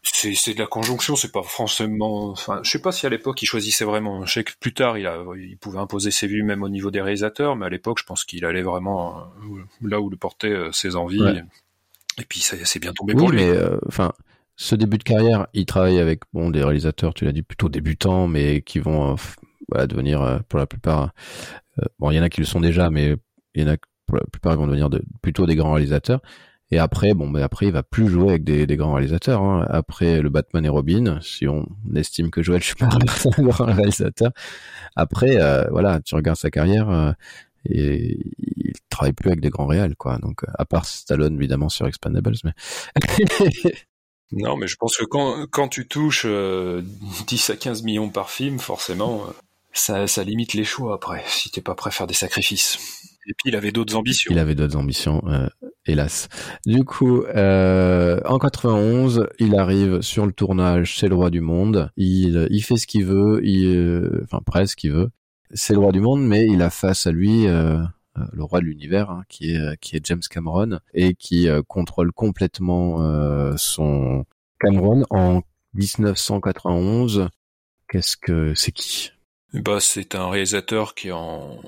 c'est, 0.02 0.34
c'est 0.34 0.56
de 0.56 0.60
la 0.60 0.66
conjonction, 0.66 1.16
c'est 1.16 1.32
pas 1.32 1.44
forcément. 1.44 2.32
Enfin, 2.32 2.62
je 2.64 2.72
sais 2.72 2.82
pas 2.82 2.92
si 2.92 3.06
à 3.06 3.10
l'époque 3.10 3.40
il 3.44 3.46
choisissait 3.46 3.86
vraiment. 3.86 4.26
Je 4.26 4.34
sais 4.34 4.44
que 4.44 4.54
plus 4.60 4.74
tard, 4.74 4.98
il, 4.98 5.06
a, 5.06 5.24
il 5.38 5.58
pouvait 5.58 5.80
imposer 5.80 6.10
ses 6.10 6.26
vues 6.26 6.44
même 6.44 6.64
au 6.64 6.70
niveau 6.70 6.90
des 6.90 7.02
réalisateurs, 7.02 7.56
mais 7.56 7.68
à 7.68 7.70
l'époque, 7.70 8.00
je 8.00 8.06
pense 8.06 8.24
qu'il 8.24 8.44
allait 8.44 8.64
vraiment 8.64 9.32
là 9.84 10.02
où 10.02 10.10
le 10.10 10.18
portaient 10.18 10.70
ses 10.72 10.96
envies. 10.96 11.42
Et 12.18 12.26
puis 12.26 12.40
ça 12.40 12.58
c'est 12.66 12.80
bien 12.80 12.94
tombé 12.94 13.14
oui, 13.14 13.20
pour 13.20 13.32
lui. 13.32 13.46
mais 13.46 13.58
enfin, 13.88 14.14
ce 14.62 14.76
début 14.76 15.00
de 15.00 15.04
carrière, 15.04 15.48
il 15.54 15.66
travaille 15.66 16.00
avec 16.00 16.22
bon 16.34 16.52
des 16.52 16.64
réalisateurs, 16.64 17.16
tu 17.16 17.26
l'as 17.26 17.32
dit 17.32 17.42
plutôt 17.42 17.68
débutants, 17.68 18.28
mais 18.28 18.62
qui 18.62 18.80
vont 18.80 19.16
voilà, 19.70 19.88
devenir 19.88 20.42
pour 20.48 20.60
la 20.60 20.68
plupart. 20.68 21.14
bon, 21.98 22.12
il 22.12 22.18
y 22.18 22.20
en 22.20 22.24
a 22.24 22.30
qui 22.30 22.42
le 22.42 22.46
sont 22.46 22.62
déjà, 22.62 22.92
mais 22.92 23.16
il 23.56 23.64
y 23.64 23.66
en 23.66 23.74
a 23.74 23.78
pour 24.06 24.18
la 24.18 24.26
plupart 24.32 24.54
ils 24.54 24.58
vont 24.58 24.68
devenir 24.68 24.92
de, 24.92 25.02
plutôt 25.24 25.48
des 25.48 25.56
grands 25.56 25.74
réalisateurs. 25.74 26.22
Et 26.70 26.78
après, 26.78 27.16
bon, 27.16 27.28
mais 27.28 27.42
après, 27.42 27.66
il 27.66 27.72
va 27.72 27.82
plus 27.82 28.08
jouer 28.08 28.30
avec 28.30 28.44
des, 28.44 28.68
des 28.68 28.78
grands 28.78 28.94
réalisateurs. 28.94 29.42
Hein. 29.42 29.66
Après 29.68 30.22
le 30.22 30.30
Batman 30.30 30.64
et 30.64 30.70
Robin, 30.70 31.18
si 31.22 31.48
on 31.48 31.68
estime 31.96 32.30
que 32.30 32.44
Joel 32.44 32.62
Schumacher 32.62 32.98
est 33.08 33.40
un 33.40 33.44
grand 33.44 33.66
réalisateur. 33.66 34.32
Après, 34.96 35.42
euh, 35.42 35.66
voilà, 35.72 36.02
tu 36.02 36.14
regardes 36.14 36.38
sa 36.38 36.52
carrière, 36.52 36.88
euh, 36.90 37.12
et 37.66 38.18
il 38.38 38.74
travaille 38.90 39.14
plus 39.14 39.30
avec 39.30 39.42
des 39.42 39.50
grands 39.50 39.66
réals, 39.66 39.96
quoi. 39.96 40.20
Donc, 40.20 40.44
à 40.58 40.66
part 40.66 40.86
Stallone, 40.86 41.36
évidemment, 41.36 41.70
sur 41.70 41.88
Expandables, 41.88 42.36
mais... 42.44 42.54
non, 44.32 44.58
mais 44.58 44.68
je 44.68 44.76
pense 44.78 44.98
que 44.98 45.06
quand, 45.06 45.46
quand 45.50 45.68
tu 45.68 45.88
touches 45.88 46.26
euh, 46.26 46.82
10 47.28 47.50
à 47.50 47.56
15 47.56 47.84
millions 47.84 48.10
par 48.10 48.30
film, 48.30 48.60
forcément, 48.60 49.26
ça, 49.74 50.08
ça 50.08 50.24
limite 50.24 50.54
les 50.54 50.64
choix 50.64 50.96
après, 50.96 51.24
si 51.28 51.50
t'es 51.50 51.62
pas 51.62 51.76
prêt 51.76 51.90
à 51.90 51.92
faire 51.92 52.08
des 52.08 52.14
sacrifices. 52.14 52.78
Et 53.28 53.34
puis 53.34 53.50
il 53.50 53.56
avait 53.56 53.72
d'autres 53.72 53.96
ambitions. 53.96 54.32
Il 54.32 54.40
avait 54.40 54.56
d'autres 54.56 54.78
ambitions, 54.78 55.22
euh, 55.28 55.48
hélas. 55.86 56.28
Du 56.66 56.84
coup, 56.84 57.24
euh, 57.24 58.20
en 58.26 58.40
91, 58.40 59.28
il 59.40 59.56
arrive 59.56 60.02
sur 60.02 60.26
le 60.26 60.32
tournage 60.32 60.98
C'est 60.98 61.08
le 61.08 61.16
roi 61.16 61.30
du 61.30 61.42
monde. 61.42 61.92
Il, 61.98 62.48
il 62.50 62.64
fait 62.64 62.78
ce 62.78 62.88
qu'il 62.88 63.06
veut, 63.06 63.40
il, 63.44 63.76
euh, 63.76 64.22
enfin 64.24 64.40
presque 64.46 64.72
ce 64.72 64.76
qu'il 64.76 64.92
veut. 64.92 65.10
C'est 65.54 65.74
le 65.74 65.80
roi 65.80 65.92
du 65.92 66.00
monde, 66.00 66.26
mais 66.26 66.48
il 66.48 66.62
a 66.62 66.70
face 66.70 67.08
à 67.08 67.12
lui 67.12 67.48
euh, 67.48 67.78
euh 67.78 67.86
le 68.16 68.44
roi 68.44 68.60
de 68.60 68.66
l'univers, 68.66 69.10
hein, 69.10 69.24
qui 69.30 69.54
est 69.54 69.80
qui 69.80 69.96
est 69.96 70.06
James 70.06 70.22
Cameron 70.30 70.80
et 70.94 71.16
qui 71.16 71.48
euh, 71.48 71.62
contrôle 71.66 72.12
complètement 72.12 73.02
euh, 73.02 73.56
son 73.58 74.26
Cameron 74.60 75.06
en 75.10 75.42
1991. 75.74 77.30
Qu'est-ce 77.90 78.18
que 78.18 78.54
c'est 78.56 78.72
qui? 78.72 79.12
Bah, 79.54 79.80
c'est 79.80 80.16
un 80.16 80.30
réalisateur 80.30 80.96
qui 80.96 81.10
est 81.10 81.14
en 81.14 81.60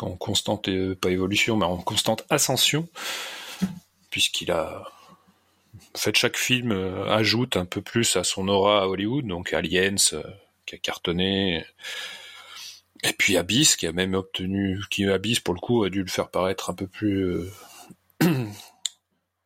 en 0.00 0.16
constante, 0.16 0.68
pas 1.00 1.10
évolution, 1.10 1.56
mais 1.56 1.64
en 1.64 1.76
constante 1.78 2.24
ascension, 2.30 2.88
puisqu'il 4.10 4.52
a 4.52 4.84
fait 5.96 6.16
chaque 6.16 6.36
film 6.36 6.70
ajoute 7.08 7.56
un 7.56 7.64
peu 7.64 7.82
plus 7.82 8.14
à 8.14 8.22
son 8.22 8.46
aura 8.46 8.82
à 8.82 8.86
Hollywood, 8.86 9.26
donc 9.26 9.52
Aliens 9.52 9.96
qui 10.66 10.76
a 10.76 10.78
cartonné, 10.78 11.64
et 13.02 13.12
puis 13.12 13.36
Abyss 13.36 13.76
qui 13.76 13.86
a 13.86 13.92
même 13.92 14.14
obtenu, 14.14 14.80
qui 14.90 15.06
Abyss 15.06 15.40
pour 15.40 15.54
le 15.54 15.60
coup 15.60 15.84
a 15.84 15.90
dû 15.90 16.02
le 16.02 16.08
faire 16.08 16.30
paraître 16.30 16.70
un 16.70 16.74
peu 16.74 16.86
plus 16.86 17.44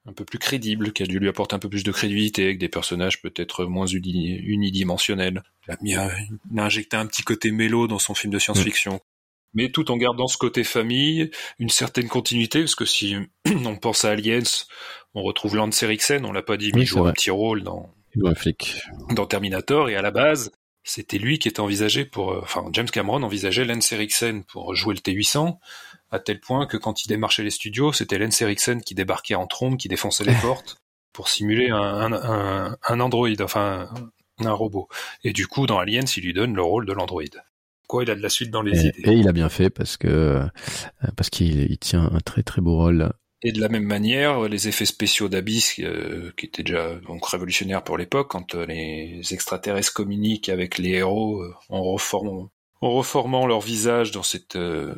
un 0.06 0.12
peu 0.12 0.24
plus 0.24 0.38
crédible, 0.38 0.92
qui 0.92 1.02
a 1.02 1.06
dû 1.06 1.18
lui 1.18 1.28
apporter 1.28 1.54
un 1.54 1.58
peu 1.58 1.68
plus 1.68 1.84
de 1.84 1.92
crédibilité 1.92 2.44
avec 2.44 2.58
des 2.58 2.68
personnages 2.68 3.22
peut-être 3.22 3.64
moins 3.66 3.86
unidimensionnels. 3.86 5.42
Il 5.68 5.72
a, 5.72 5.76
mis 5.80 5.94
un, 5.94 6.10
il 6.50 6.58
a 6.58 6.64
injecté 6.64 6.96
un 6.96 7.06
petit 7.06 7.22
côté 7.22 7.52
mélo 7.52 7.86
dans 7.86 7.98
son 7.98 8.14
film 8.14 8.32
de 8.32 8.38
science-fiction. 8.38 9.00
Mais 9.54 9.70
tout 9.70 9.90
en 9.90 9.96
gardant 9.96 10.26
ce 10.26 10.38
côté 10.38 10.64
famille, 10.64 11.30
une 11.58 11.68
certaine 11.68 12.08
continuité, 12.08 12.60
parce 12.60 12.74
que 12.74 12.86
si 12.86 13.16
on 13.46 13.76
pense 13.76 14.04
à 14.04 14.10
Aliens, 14.10 14.40
on 15.14 15.22
retrouve 15.22 15.56
Lance 15.56 15.82
Eriksen, 15.82 16.24
on 16.24 16.32
l'a 16.32 16.42
pas 16.42 16.56
dit, 16.56 16.72
mais 16.74 16.82
il 16.82 16.86
joue 16.86 17.04
un 17.04 17.12
petit 17.12 17.30
rôle 17.30 17.62
dans, 17.62 17.94
dans 19.10 19.26
Terminator, 19.26 19.88
et 19.90 19.94
à 19.94 20.02
la 20.02 20.10
base, 20.10 20.50
c'était 20.84 21.18
lui 21.18 21.38
qui 21.38 21.48
était 21.48 21.60
envisagé 21.60 22.04
pour, 22.04 22.36
enfin, 22.42 22.64
James 22.72 22.90
Cameron 22.90 23.22
envisageait 23.22 23.64
Lance 23.64 23.92
Eriksen 23.92 24.44
pour 24.44 24.74
jouer 24.74 24.94
le 24.94 25.00
T-800, 25.00 25.58
à 26.10 26.18
tel 26.18 26.40
point 26.40 26.66
que 26.66 26.76
quand 26.76 27.04
il 27.04 27.08
démarchait 27.08 27.44
les 27.44 27.50
studios, 27.50 27.92
c'était 27.92 28.18
Lance 28.18 28.40
Eriksen 28.42 28.82
qui 28.82 28.94
débarquait 28.94 29.34
en 29.34 29.46
trombe, 29.46 29.76
qui 29.76 29.88
défonçait 29.88 30.24
les 30.24 30.34
portes, 30.42 30.76
pour 31.12 31.28
simuler 31.28 31.70
un, 31.70 32.12
un, 32.12 32.76
un, 32.82 33.00
android, 33.00 33.28
enfin, 33.40 33.88
un 34.38 34.52
robot. 34.52 34.88
Et 35.24 35.32
du 35.32 35.46
coup, 35.46 35.66
dans 35.66 35.78
Aliens, 35.78 36.04
il 36.16 36.24
lui 36.24 36.32
donne 36.32 36.54
le 36.54 36.62
rôle 36.62 36.86
de 36.86 36.92
l'android 36.92 37.22
il 38.00 38.10
a 38.10 38.14
de 38.14 38.22
la 38.22 38.28
suite 38.28 38.50
dans 38.50 38.62
les 38.62 38.86
et, 38.86 38.88
idées. 38.88 39.10
Et 39.10 39.14
il 39.14 39.28
a 39.28 39.32
bien 39.32 39.48
fait 39.48 39.68
parce 39.68 39.96
que 39.96 40.08
euh, 40.08 40.46
parce 41.16 41.28
qu'il 41.28 41.70
il 41.70 41.78
tient 41.78 42.10
un 42.12 42.20
très 42.20 42.42
très 42.42 42.62
beau 42.62 42.76
rôle. 42.76 43.12
Et 43.44 43.50
de 43.50 43.60
la 43.60 43.68
même 43.68 43.84
manière, 43.84 44.48
les 44.48 44.68
effets 44.68 44.86
spéciaux 44.86 45.28
d'Abyss, 45.28 45.80
euh, 45.80 46.32
qui 46.36 46.46
étaient 46.46 46.62
déjà 46.62 46.94
donc 47.06 47.26
révolutionnaires 47.26 47.82
pour 47.82 47.98
l'époque, 47.98 48.28
quand 48.30 48.54
euh, 48.54 48.66
les 48.66 49.20
extraterrestres 49.32 49.92
communiquent 49.92 50.48
avec 50.48 50.78
les 50.78 50.90
héros 50.90 51.40
euh, 51.42 51.54
en 51.68 51.82
reformant 51.82 52.50
en 52.80 52.90
reformant 52.90 53.46
leur 53.46 53.60
visage 53.60 54.10
dans 54.10 54.24
cette 54.24 54.56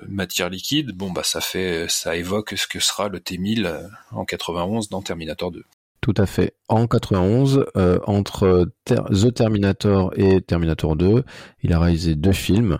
matière 0.09 0.49
liquide, 0.49 0.93
bon 0.93 1.11
bah 1.11 1.23
ça 1.23 1.43
fait 1.43 1.85
ça 1.91 2.17
évoque 2.17 2.55
ce 2.57 2.67
que 2.67 2.81
sera 2.81 3.11
le 3.11 3.19
T1000 3.19 3.91
en 4.13 4.25
91 4.25 4.89
dans 4.89 5.03
Terminator 5.03 5.51
2. 5.51 5.67
Tout 6.05 6.13
à 6.19 6.27
fait. 6.27 6.53
En 6.69 6.87
91, 6.87 7.65
euh, 7.79 7.99
entre 8.07 8.71
The 8.85 9.33
Terminator 9.33 10.13
et 10.17 10.43
Terminator 10.43 10.97
2, 10.97 11.25
il 11.63 11.73
a 11.73 11.79
réalisé 11.79 12.15
deux 12.15 12.35
films. 12.35 12.77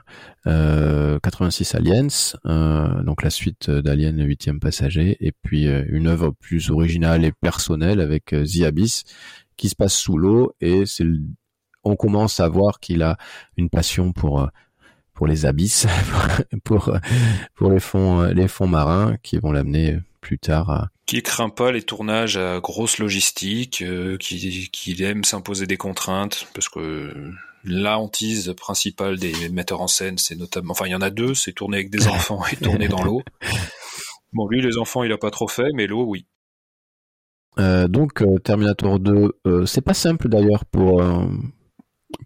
Euh, 0.47 1.19
86 1.21 1.75
Aliens, 1.75 2.09
euh, 2.45 3.03
donc 3.03 3.23
la 3.23 3.31
suite 3.31 3.71
d'Alien 3.71 4.19
le 4.19 4.25
huitième 4.25 4.61
passager, 4.61 5.17
et 5.21 5.33
puis 5.33 5.69
euh, 5.69 5.87
une 5.89 6.07
œuvre 6.07 6.33
plus 6.39 6.69
originale 6.71 7.25
et 7.25 7.33
personnelle 7.33 8.03
avec 8.03 8.35
euh, 8.35 8.45
The 8.45 8.65
Abyss, 8.65 9.05
qui 9.57 9.71
se 9.71 9.75
passe 9.75 9.95
sous 9.95 10.19
l'eau, 10.19 10.53
et 10.61 10.85
on 11.83 11.97
commence 11.97 12.41
à 12.41 12.49
voir 12.51 12.79
qu'il 12.79 13.03
a 13.03 13.17
une 13.57 13.71
passion 13.71 14.13
pour 14.13 14.47
pour 15.15 15.27
les 15.27 15.47
abysses, 15.47 15.87
pour 16.65 16.93
les 17.71 17.81
fonds 17.81 18.69
marins 18.69 19.17
qui 19.23 19.39
vont 19.39 19.53
l'amener 19.53 19.99
plus 20.25 20.39
tard 20.39 20.89
qui 21.07 21.23
craint 21.23 21.51
pas 21.51 21.71
les 21.71 21.83
tournages 21.83 22.37
à 22.37 22.61
grosse 22.61 22.99
logistique, 22.99 23.83
euh, 23.83 24.17
qui, 24.17 24.71
qui 24.73 25.03
aime 25.03 25.23
s'imposer 25.23 25.67
des 25.67 25.77
contraintes, 25.77 26.47
parce 26.55 26.69
que 26.69 27.13
la 27.63 27.99
hantise 27.99 28.55
principale 28.57 29.19
des 29.19 29.49
metteurs 29.51 29.81
en 29.81 29.87
scène, 29.87 30.19
c'est 30.19 30.37
notamment, 30.37 30.73
enfin 30.73 30.87
il 30.87 30.93
y 30.93 30.95
en 30.95 31.03
a 31.03 31.11
deux, 31.11 31.35
c'est 31.35 31.53
tourner 31.53 31.79
avec 31.79 31.91
des 31.91 32.09
enfants 32.09 32.43
et 32.53 32.57
tourner 32.57 32.89
dans 32.89 33.03
l'eau. 33.03 33.23
Bon, 34.35 34.49
lui, 34.49 34.61
les 34.61 34.79
enfants, 34.79 35.05
il 35.05 35.13
a 35.13 35.17
pas 35.17 35.31
trop 35.31 35.47
fait, 35.47 35.71
mais 35.75 35.87
l'eau, 35.87 36.05
oui. 36.09 36.27
Euh, 37.61 37.87
donc 37.87 38.21
euh, 38.21 38.41
Terminator 38.41 38.99
2, 38.99 39.31
euh, 39.47 39.65
c'est 39.65 39.81
pas 39.81 39.95
simple 39.95 40.29
d'ailleurs 40.29 40.65
pour 40.65 41.05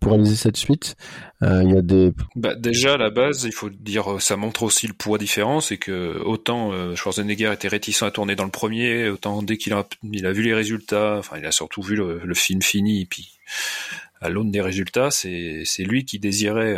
pour 0.01 0.13
réaliser 0.13 0.37
cette 0.37 0.57
suite. 0.57 0.97
Euh, 1.43 1.63
Il 1.65 1.75
y 1.75 1.79
a 1.79 1.83
des 1.83 2.13
Bah, 2.37 2.55
déjà, 2.55 2.95
à 2.95 2.97
la 2.97 3.11
base, 3.11 3.45
il 3.45 3.53
faut 3.53 3.71
dire, 3.71 4.15
euh, 4.15 4.19
ça 4.19 4.37
montre 4.37 4.63
aussi 4.63 4.87
le 4.87 4.93
poids 4.93 5.19
différent, 5.19 5.61
c'est 5.61 5.77
que 5.77 6.21
autant 6.25 6.73
euh, 6.73 6.95
Schwarzenegger 6.95 7.53
était 7.53 7.69
réticent 7.69 8.03
à 8.03 8.11
tourner 8.11 8.37
dans 8.37 8.45
le 8.45 8.51
premier, 8.51 9.09
autant 9.09 9.43
dès 9.43 9.57
qu'il 9.57 9.73
a, 9.73 9.87
il 10.03 10.27
a 10.27 10.33
vu 10.33 10.43
les 10.43 10.55
résultats, 10.55 11.17
enfin, 11.19 11.39
il 11.39 11.47
a 11.47 11.53
surtout 11.53 11.83
vu 11.83 11.97
le, 11.97 12.35
film 12.35 12.63
fini, 12.63 13.03
et 13.03 13.07
puis 13.07 13.33
à 14.21 14.29
l'aune 14.29 14.51
des 14.51 14.61
résultats, 14.61 15.11
c'est 15.11 15.65
lui 15.79 16.05
qui 16.05 16.19
désirait 16.19 16.77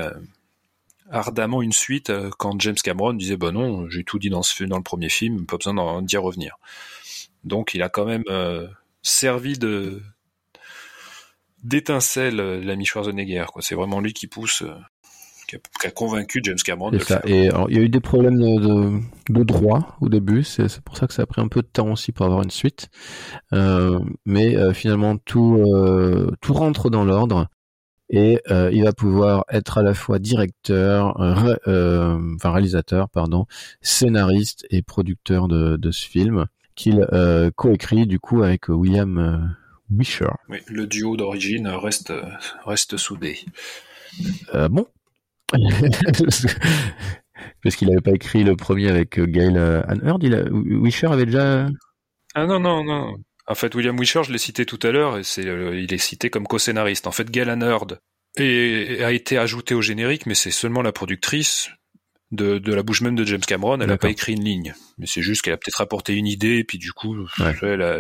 ardemment 1.11 1.61
une 1.61 1.73
suite 1.73 2.13
quand 2.39 2.59
James 2.61 2.77
Cameron 2.83 3.13
disait, 3.13 3.37
bah 3.37 3.51
non, 3.51 3.89
j'ai 3.91 4.05
tout 4.05 4.19
dit 4.19 4.31
dans 4.31 4.43
ce 4.43 4.65
dans 4.65 4.77
le 4.77 4.83
premier 4.83 5.09
film, 5.09 5.47
pas 5.47 5.57
besoin 5.57 6.03
d'y 6.03 6.17
revenir. 6.17 6.57
Donc, 7.45 7.75
il 7.75 7.83
a 7.83 7.89
quand 7.89 8.05
même 8.05 8.25
servi 9.03 9.59
de 9.59 10.01
d'étincelle 11.63 12.41
euh, 12.41 12.61
l'ami 12.65 12.85
Schwarzenegger, 12.85 13.47
quoi. 13.53 13.63
C'est 13.63 13.75
vraiment 13.75 14.01
lui 14.01 14.13
qui 14.13 14.27
pousse. 14.27 14.63
euh, 14.63 14.75
qui 15.49 15.57
a, 15.57 15.59
qui 15.81 15.87
a 15.89 15.91
convaincu 15.91 16.41
James 16.45 16.59
Cameron 16.65 16.91
de 16.93 16.99
C'est 16.99 17.03
le 17.03 17.05
ça. 17.07 17.21
faire. 17.23 17.31
Et 17.31 17.49
alors, 17.49 17.69
il 17.71 17.77
y 17.77 17.81
a 17.81 17.83
eu 17.83 17.89
des 17.89 18.01
problèmes 18.01 18.39
de, 18.39 19.01
de, 19.33 19.43
droit 19.43 19.97
au 20.01 20.09
début. 20.09 20.45
C'est 20.45 20.81
pour 20.83 20.97
ça 20.97 21.09
que 21.09 21.13
ça 21.15 21.23
a 21.23 21.27
pris 21.27 21.41
un 21.41 21.49
peu 21.49 21.61
de 21.63 21.67
temps 21.67 21.91
aussi 21.91 22.13
pour 22.13 22.25
avoir 22.27 22.43
une 22.43 22.51
suite. 22.51 22.89
Euh, 23.53 23.99
mais 24.25 24.57
euh, 24.57 24.73
finalement, 24.73 25.17
tout, 25.19 25.57
euh, 25.75 26.31
tout 26.41 26.53
rentre 26.53 26.89
dans 26.89 27.05
l'ordre. 27.05 27.49
Et 28.13 28.41
euh, 28.51 28.71
il 28.73 28.83
va 28.85 28.93
pouvoir 28.93 29.45
être 29.51 29.79
à 29.79 29.83
la 29.83 29.95
fois 29.95 30.19
directeur, 30.21 31.21
euh, 31.21 31.33
ré- 31.35 31.59
euh, 31.69 32.19
enfin 32.37 32.51
réalisateur, 32.53 33.09
pardon, 33.09 33.47
scénariste 33.83 34.67
et 34.71 34.83
producteur 34.83 35.47
de, 35.49 35.77
de 35.77 35.91
ce 35.91 36.07
film 36.09 36.47
qu'il 36.75 37.07
euh, 37.13 37.51
coécrit 37.55 38.07
du 38.07 38.19
coup 38.19 38.43
avec 38.43 38.69
William 38.69 39.55
Wisher. 39.91 40.31
Oui, 40.49 40.59
le 40.69 40.87
duo 40.87 41.17
d'origine 41.17 41.69
reste 41.69 42.13
reste 42.65 42.97
soudé. 42.97 43.41
Euh, 44.55 44.69
bon. 44.69 44.87
Parce 47.63 47.77
qu'il 47.77 47.89
n'avait 47.89 48.01
pas 48.01 48.13
écrit 48.13 48.45
le 48.45 48.57
premier 48.57 48.89
avec 48.89 49.19
euh, 49.19 49.27
Gail 49.27 49.57
euh, 49.57 49.83
Anne 49.89 50.01
Hurd, 50.05 50.23
il 50.23 50.35
a... 50.35 50.43
Wisher 50.51 51.09
avait 51.09 51.27
déjà... 51.27 51.69
Ah 52.35 52.47
non 52.47 52.61
non 52.61 52.85
non. 52.85 53.15
En 53.47 53.55
fait, 53.55 53.75
William 53.75 53.99
Wisher, 53.99 54.23
je 54.25 54.33
l'ai 54.33 54.39
cité 54.39 54.65
tout 54.65 54.79
à 54.83 54.91
l'heure, 54.93 55.19
et 55.19 55.25
c'est 55.25 55.47
euh, 55.47 55.77
il 55.79 55.93
est 55.93 55.99
cité 55.99 56.31
comme 56.31 56.47
co-scénariste. 56.47 57.07
En 57.07 57.11
fait, 57.13 57.31
Galen 57.31 57.63
Hurd 57.63 57.99
est- 58.37 59.03
a 59.03 59.11
été 59.13 59.39
ajouté 59.39 59.75
au 59.75 59.83
générique, 59.83 60.27
mais 60.27 60.35
c'est 60.37 60.53
seulement 60.53 60.83
la 60.83 60.93
productrice 60.93 61.71
de, 62.33 62.59
de 62.59 62.75
la 62.75 62.83
bouche 62.83 63.01
même 63.01 63.17
de 63.17 63.25
James 63.25 63.41
Cameron. 63.41 63.81
Elle 63.81 63.89
n'a 63.89 63.97
pas 63.97 64.11
écrit 64.11 64.33
une 64.35 64.45
ligne, 64.45 64.75
mais 64.99 65.07
c'est 65.07 65.23
juste 65.23 65.43
qu'elle 65.43 65.55
a 65.55 65.57
peut-être 65.57 65.81
apporté 65.81 66.15
une 66.15 66.27
idée, 66.27 66.59
et 66.59 66.65
puis 66.65 66.79
du 66.79 66.93
coup, 66.93 67.17
Ouais. 67.39 67.77
la, 67.77 67.99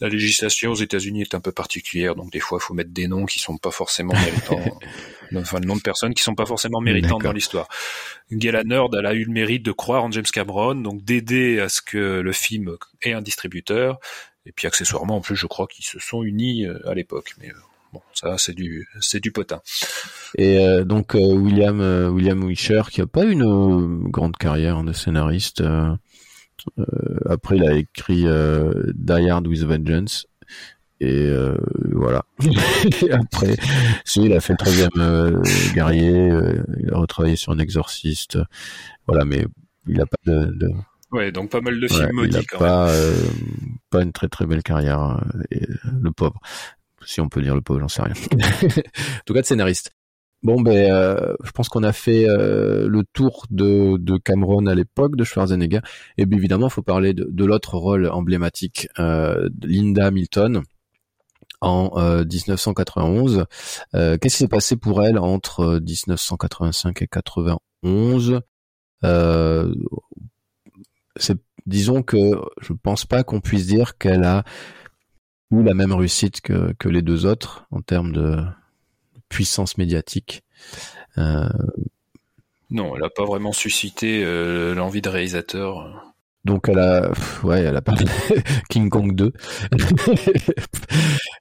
la 0.00 0.08
législation 0.08 0.70
aux 0.72 0.76
États-Unis 0.76 1.22
est 1.22 1.34
un 1.34 1.40
peu 1.40 1.52
particulière, 1.52 2.14
donc 2.14 2.32
des 2.32 2.40
fois, 2.40 2.58
il 2.60 2.64
faut 2.64 2.74
mettre 2.74 2.90
des 2.90 3.06
noms 3.08 3.26
qui 3.26 3.38
sont 3.38 3.58
pas 3.58 3.70
forcément 3.70 4.12
méritants. 4.52 4.78
enfin, 5.36 5.60
le 5.60 5.66
nom 5.66 5.76
de 5.76 5.82
personnes 5.82 6.14
qui 6.14 6.22
sont 6.22 6.34
pas 6.34 6.46
forcément 6.46 6.80
méritantes 6.80 7.22
dans 7.22 7.32
l'histoire. 7.32 7.68
Galen 8.32 8.70
Hurd, 8.72 8.94
elle 8.98 9.06
a 9.06 9.14
eu 9.14 9.24
le 9.24 9.32
mérite 9.32 9.62
de 9.64 9.72
croire 9.72 10.04
en 10.04 10.10
James 10.10 10.24
Cameron, 10.24 10.76
donc 10.76 11.04
d'aider 11.04 11.60
à 11.60 11.68
ce 11.68 11.82
que 11.82 12.20
le 12.20 12.32
film 12.32 12.76
ait 13.02 13.12
un 13.12 13.22
distributeur. 13.22 13.98
Et 14.46 14.52
puis 14.52 14.66
accessoirement, 14.66 15.16
en 15.16 15.20
plus, 15.20 15.36
je 15.36 15.46
crois 15.46 15.66
qu'ils 15.66 15.84
se 15.84 15.98
sont 15.98 16.22
unis 16.24 16.64
euh, 16.66 16.78
à 16.88 16.94
l'époque. 16.94 17.34
Mais 17.38 17.50
euh, 17.50 17.54
bon, 17.92 18.00
ça, 18.14 18.38
c'est 18.38 18.54
du, 18.54 18.88
c'est 19.00 19.20
du 19.20 19.32
potin. 19.32 19.60
Et 20.38 20.58
euh, 20.64 20.84
donc 20.84 21.14
euh, 21.14 21.34
William 21.34 21.80
euh, 21.80 22.08
William 22.08 22.42
Wisher, 22.44 22.82
qui 22.90 23.00
a 23.00 23.06
pas 23.06 23.24
une 23.24 23.42
euh, 23.42 24.08
grande 24.08 24.36
carrière 24.36 24.82
de 24.84 24.92
scénariste. 24.92 25.60
euh, 25.60 25.94
euh, 26.78 26.84
après, 27.28 27.56
il 27.56 27.64
a 27.64 27.74
écrit 27.74 28.26
euh, 28.26 28.72
Die 28.94 29.28
Hard 29.30 29.46
with 29.46 29.62
a 29.62 29.66
Vengeance. 29.66 30.26
Et 31.00 31.26
euh, 31.28 31.56
voilà. 31.92 32.24
Et 33.02 33.10
après, 33.12 33.56
si, 34.04 34.22
il 34.24 34.32
a 34.34 34.40
fait 34.40 34.52
le 34.52 34.58
troisième 34.58 34.90
euh, 34.98 35.40
guerrier, 35.74 36.30
euh, 36.30 36.62
il 36.78 36.92
a 36.92 36.98
retravaillé 36.98 37.36
sur 37.36 37.52
un 37.52 37.58
exorciste. 37.58 38.38
Voilà, 39.06 39.24
mais 39.24 39.46
il 39.88 40.00
a 40.00 40.06
pas 40.06 40.18
de, 40.26 40.46
de, 40.52 40.68
Ouais, 41.12 41.32
donc 41.32 41.50
pas 41.50 41.60
mal 41.62 41.80
de 41.80 41.88
Ouais, 41.88 41.88
films 41.88 42.10
il 42.12 42.14
maudits 42.14 42.36
a 42.36 42.42
quand 42.44 42.60
même. 42.60 42.68
pas, 42.68 42.90
euh, 42.90 43.16
pas 43.90 44.02
une 44.02 44.12
très 44.12 44.28
très 44.28 44.46
belle 44.46 44.62
carrière, 44.62 45.00
euh, 45.02 45.42
et, 45.50 45.62
euh, 45.64 45.76
le 46.02 46.12
pauvre. 46.12 46.38
Si 47.04 47.20
on 47.22 47.28
peut 47.30 47.40
dire 47.42 47.54
le 47.54 47.62
pauvre, 47.62 47.80
j'en 47.80 47.88
sais 47.88 48.02
rien. 48.02 48.14
en 48.32 49.22
tout 49.24 49.32
cas, 49.34 49.40
de 49.40 49.46
scénariste. 49.46 49.92
Bon, 50.42 50.60
ben, 50.60 50.90
euh, 50.90 51.34
je 51.44 51.50
pense 51.50 51.68
qu'on 51.68 51.82
a 51.82 51.92
fait 51.92 52.26
euh, 52.28 52.88
le 52.88 53.04
tour 53.12 53.44
de, 53.50 53.98
de 53.98 54.16
Cameron 54.16 54.66
à 54.66 54.74
l'époque, 54.74 55.16
de 55.16 55.24
Schwarzenegger. 55.24 55.80
Et 56.16 56.24
bien 56.24 56.38
évidemment, 56.38 56.68
il 56.68 56.72
faut 56.72 56.82
parler 56.82 57.12
de, 57.12 57.26
de 57.30 57.44
l'autre 57.44 57.76
rôle 57.76 58.08
emblématique, 58.08 58.88
euh, 58.98 59.50
Linda 59.62 60.06
Hamilton, 60.06 60.62
en 61.60 61.90
euh, 61.96 62.24
1991. 62.24 63.44
Euh, 63.94 64.16
Qu'est-ce 64.16 64.36
qui 64.36 64.42
s'est 64.44 64.48
passé 64.48 64.76
pour 64.76 65.04
elle 65.04 65.18
entre 65.18 65.60
euh, 65.60 65.80
1985 65.80 67.02
et 67.02 67.06
91 67.06 68.40
euh, 69.02 69.74
c'est 71.16 71.38
disons 71.66 72.02
que 72.02 72.38
je 72.60 72.72
pense 72.72 73.06
pas 73.06 73.24
qu'on 73.24 73.40
puisse 73.40 73.66
dire 73.66 73.96
qu'elle 73.96 74.24
a 74.24 74.44
eu 75.50 75.62
la 75.62 75.74
même 75.74 75.92
réussite 75.92 76.40
que, 76.40 76.72
que 76.78 76.88
les 76.88 77.02
deux 77.02 77.26
autres 77.26 77.66
en 77.70 77.80
termes 77.80 78.12
de 78.12 78.36
puissance 79.30 79.78
médiatique. 79.78 80.42
Euh, 81.18 81.48
Non, 82.70 82.94
elle 82.96 83.04
a 83.04 83.10
pas 83.10 83.24
vraiment 83.24 83.52
suscité 83.52 84.22
euh, 84.24 84.74
l'envie 84.74 85.00
de 85.02 85.08
réalisateur. 85.08 86.12
donc 86.44 86.68
elle 86.68 86.78
a, 86.78 87.10
ouais, 87.42 87.62
elle 87.62 87.76
a 87.76 87.82
parlé 87.82 88.04
King 88.70 88.88
Kong 88.88 89.14
2. 89.14 89.32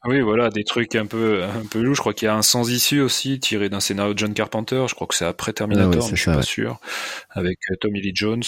Oui, 0.05 0.21
voilà, 0.21 0.49
des 0.49 0.63
trucs 0.63 0.95
un 0.95 1.05
peu, 1.05 1.43
un 1.43 1.65
peu 1.65 1.81
louches. 1.81 1.97
Je 1.97 2.01
crois 2.01 2.13
qu'il 2.13 2.25
y 2.25 2.29
a 2.29 2.35
un 2.35 2.41
sans 2.41 2.69
issue 2.69 3.01
aussi, 3.01 3.39
tiré 3.39 3.69
d'un 3.69 3.79
scénario 3.79 4.13
de 4.13 4.19
John 4.19 4.33
Carpenter. 4.33 4.85
Je 4.87 4.95
crois 4.95 5.07
que 5.07 5.15
c'est 5.15 5.25
après 5.25 5.53
Terminator, 5.53 6.01
Ah 6.01 6.05
ouais, 6.05 6.11
mais 6.11 6.15
je 6.15 6.21
suis 6.21 6.31
ça, 6.31 6.31
pas 6.31 6.37
ouais. 6.37 6.43
sûr. 6.43 6.79
Avec 7.29 7.59
euh, 7.71 7.75
Tommy 7.79 8.01
Lee 8.01 8.11
Jones. 8.15 8.43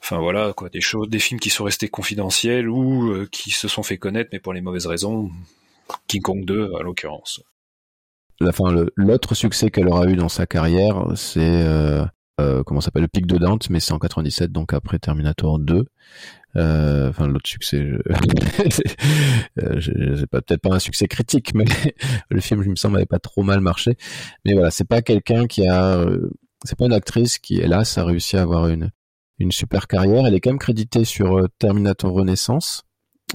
Enfin 0.00 0.18
voilà, 0.18 0.52
quoi, 0.52 0.68
des 0.68 0.80
choses, 0.80 1.08
des 1.08 1.18
films 1.18 1.40
qui 1.40 1.50
sont 1.50 1.64
restés 1.64 1.88
confidentiels 1.88 2.68
ou 2.68 3.10
euh, 3.12 3.28
qui 3.30 3.50
se 3.50 3.66
sont 3.68 3.82
fait 3.82 3.98
connaître, 3.98 4.30
mais 4.32 4.38
pour 4.40 4.52
les 4.52 4.60
mauvaises 4.60 4.86
raisons. 4.86 5.30
King 6.06 6.22
Kong 6.22 6.44
2, 6.44 6.72
à 6.78 6.82
l'occurrence. 6.82 7.42
La 8.40 8.52
fin, 8.52 8.70
le- 8.72 8.92
l'autre 8.96 9.34
succès 9.34 9.70
qu'elle 9.70 9.88
aura 9.88 10.06
eu 10.06 10.16
dans 10.16 10.28
sa 10.28 10.46
carrière, 10.46 11.04
c'est 11.16 11.40
euh, 11.42 12.04
euh, 12.40 12.62
comment 12.62 12.80
s'appelle 12.80 13.02
le 13.02 13.08
Pic 13.08 13.26
de 13.26 13.36
Dante, 13.36 13.68
mais 13.70 13.80
c'est 13.80 13.92
en 13.92 13.98
97, 13.98 14.52
donc 14.52 14.72
après 14.72 14.98
Terminator 14.98 15.58
2. 15.58 15.84
Euh, 16.56 17.08
Enfin, 17.10 17.26
l'autre 17.26 17.48
succès, 17.48 17.84
je... 17.84 17.96
euh, 19.62 19.80
je- 19.80 20.14
c'est 20.16 20.26
pas 20.26 20.40
peut-être 20.40 20.62
pas 20.62 20.74
un 20.74 20.78
succès 20.78 21.08
critique, 21.08 21.52
mais 21.54 21.64
le 22.30 22.40
film, 22.40 22.62
je 22.62 22.68
me 22.68 22.76
semble, 22.76 22.96
avait 22.96 23.06
pas 23.06 23.18
trop 23.18 23.42
mal 23.42 23.60
marché. 23.60 23.96
Mais 24.44 24.54
voilà, 24.54 24.70
c'est 24.70 24.86
pas 24.88 25.02
quelqu'un 25.02 25.46
qui 25.46 25.66
a, 25.66 25.96
euh, 25.98 26.30
c'est 26.64 26.78
pas 26.78 26.86
une 26.86 26.92
actrice 26.92 27.38
qui, 27.38 27.58
hélas, 27.58 27.98
a 27.98 28.04
réussi 28.04 28.36
à 28.36 28.42
avoir 28.42 28.68
une 28.68 28.90
une 29.40 29.52
super 29.52 29.86
carrière. 29.86 30.26
Elle 30.26 30.34
est 30.34 30.40
quand 30.40 30.50
même 30.50 30.58
créditée 30.58 31.04
sur 31.04 31.48
Terminator 31.60 32.12
Renaissance 32.12 32.82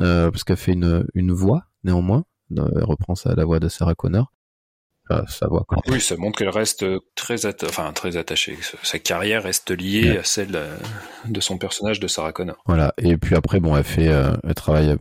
euh, 0.01 0.30
parce 0.32 0.43
qu'elle 0.43 0.58
fait 0.58 0.74
une 0.74 1.06
une 1.14 1.32
voix 1.32 1.64
néanmoins. 1.86 2.26
Elle 2.51 2.84
reprend 2.84 3.16
ça 3.16 3.34
la 3.36 3.45
voix 3.45 3.60
de 3.62 3.70
Sarah 3.70 3.95
Connor. 3.95 4.34
Enfin. 5.10 5.47
Oui, 5.89 5.99
ça 5.99 6.16
montre 6.18 6.39
qu'elle 6.39 6.49
reste 6.49 6.86
très, 7.16 7.45
atta- 7.45 7.68
enfin, 7.68 7.91
très 7.93 8.16
attachée. 8.18 8.58
Sa 8.84 8.99
carrière 8.99 9.43
reste 9.43 9.72
liée 9.72 10.12
Ouais. 10.12 10.18
à 10.20 10.24
celle 10.24 10.56
euh, 10.56 10.76
de 11.28 11.39
son 11.41 11.58
personnage 11.58 11.99
de 11.99 12.08
Sarah 12.08 12.32
Connor. 12.32 12.56
Voilà. 12.66 12.93
Et 12.97 13.18
puis 13.18 13.36
après, 13.36 13.60
bon, 13.60 13.76
elle 13.76 13.84
fait, 13.84 14.08
euh, 14.08 14.32
elle 14.43 14.54
travaille, 14.54 14.95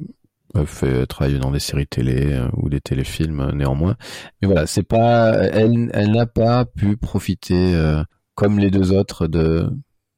elle 0.54 0.66
fait 0.66 0.88
elle 1.00 1.06
travaille 1.06 1.38
dans 1.38 1.50
des 1.52 1.60
séries 1.60 1.86
télé 1.86 2.32
euh, 2.32 2.48
ou 2.56 2.68
des 2.68 2.80
téléfilms 2.80 3.40
euh, 3.40 3.52
néanmoins. 3.52 3.96
Mais 4.40 4.46
voilà, 4.46 4.66
c'est 4.66 4.82
pas, 4.82 5.34
elle, 5.34 5.90
elle 5.94 6.10
n'a 6.10 6.26
pas 6.26 6.64
pu 6.64 6.96
profiter 6.96 7.74
euh, 7.74 8.02
comme 8.34 8.58
les 8.58 8.70
deux 8.70 8.92
autres 8.92 9.26
de 9.28 9.68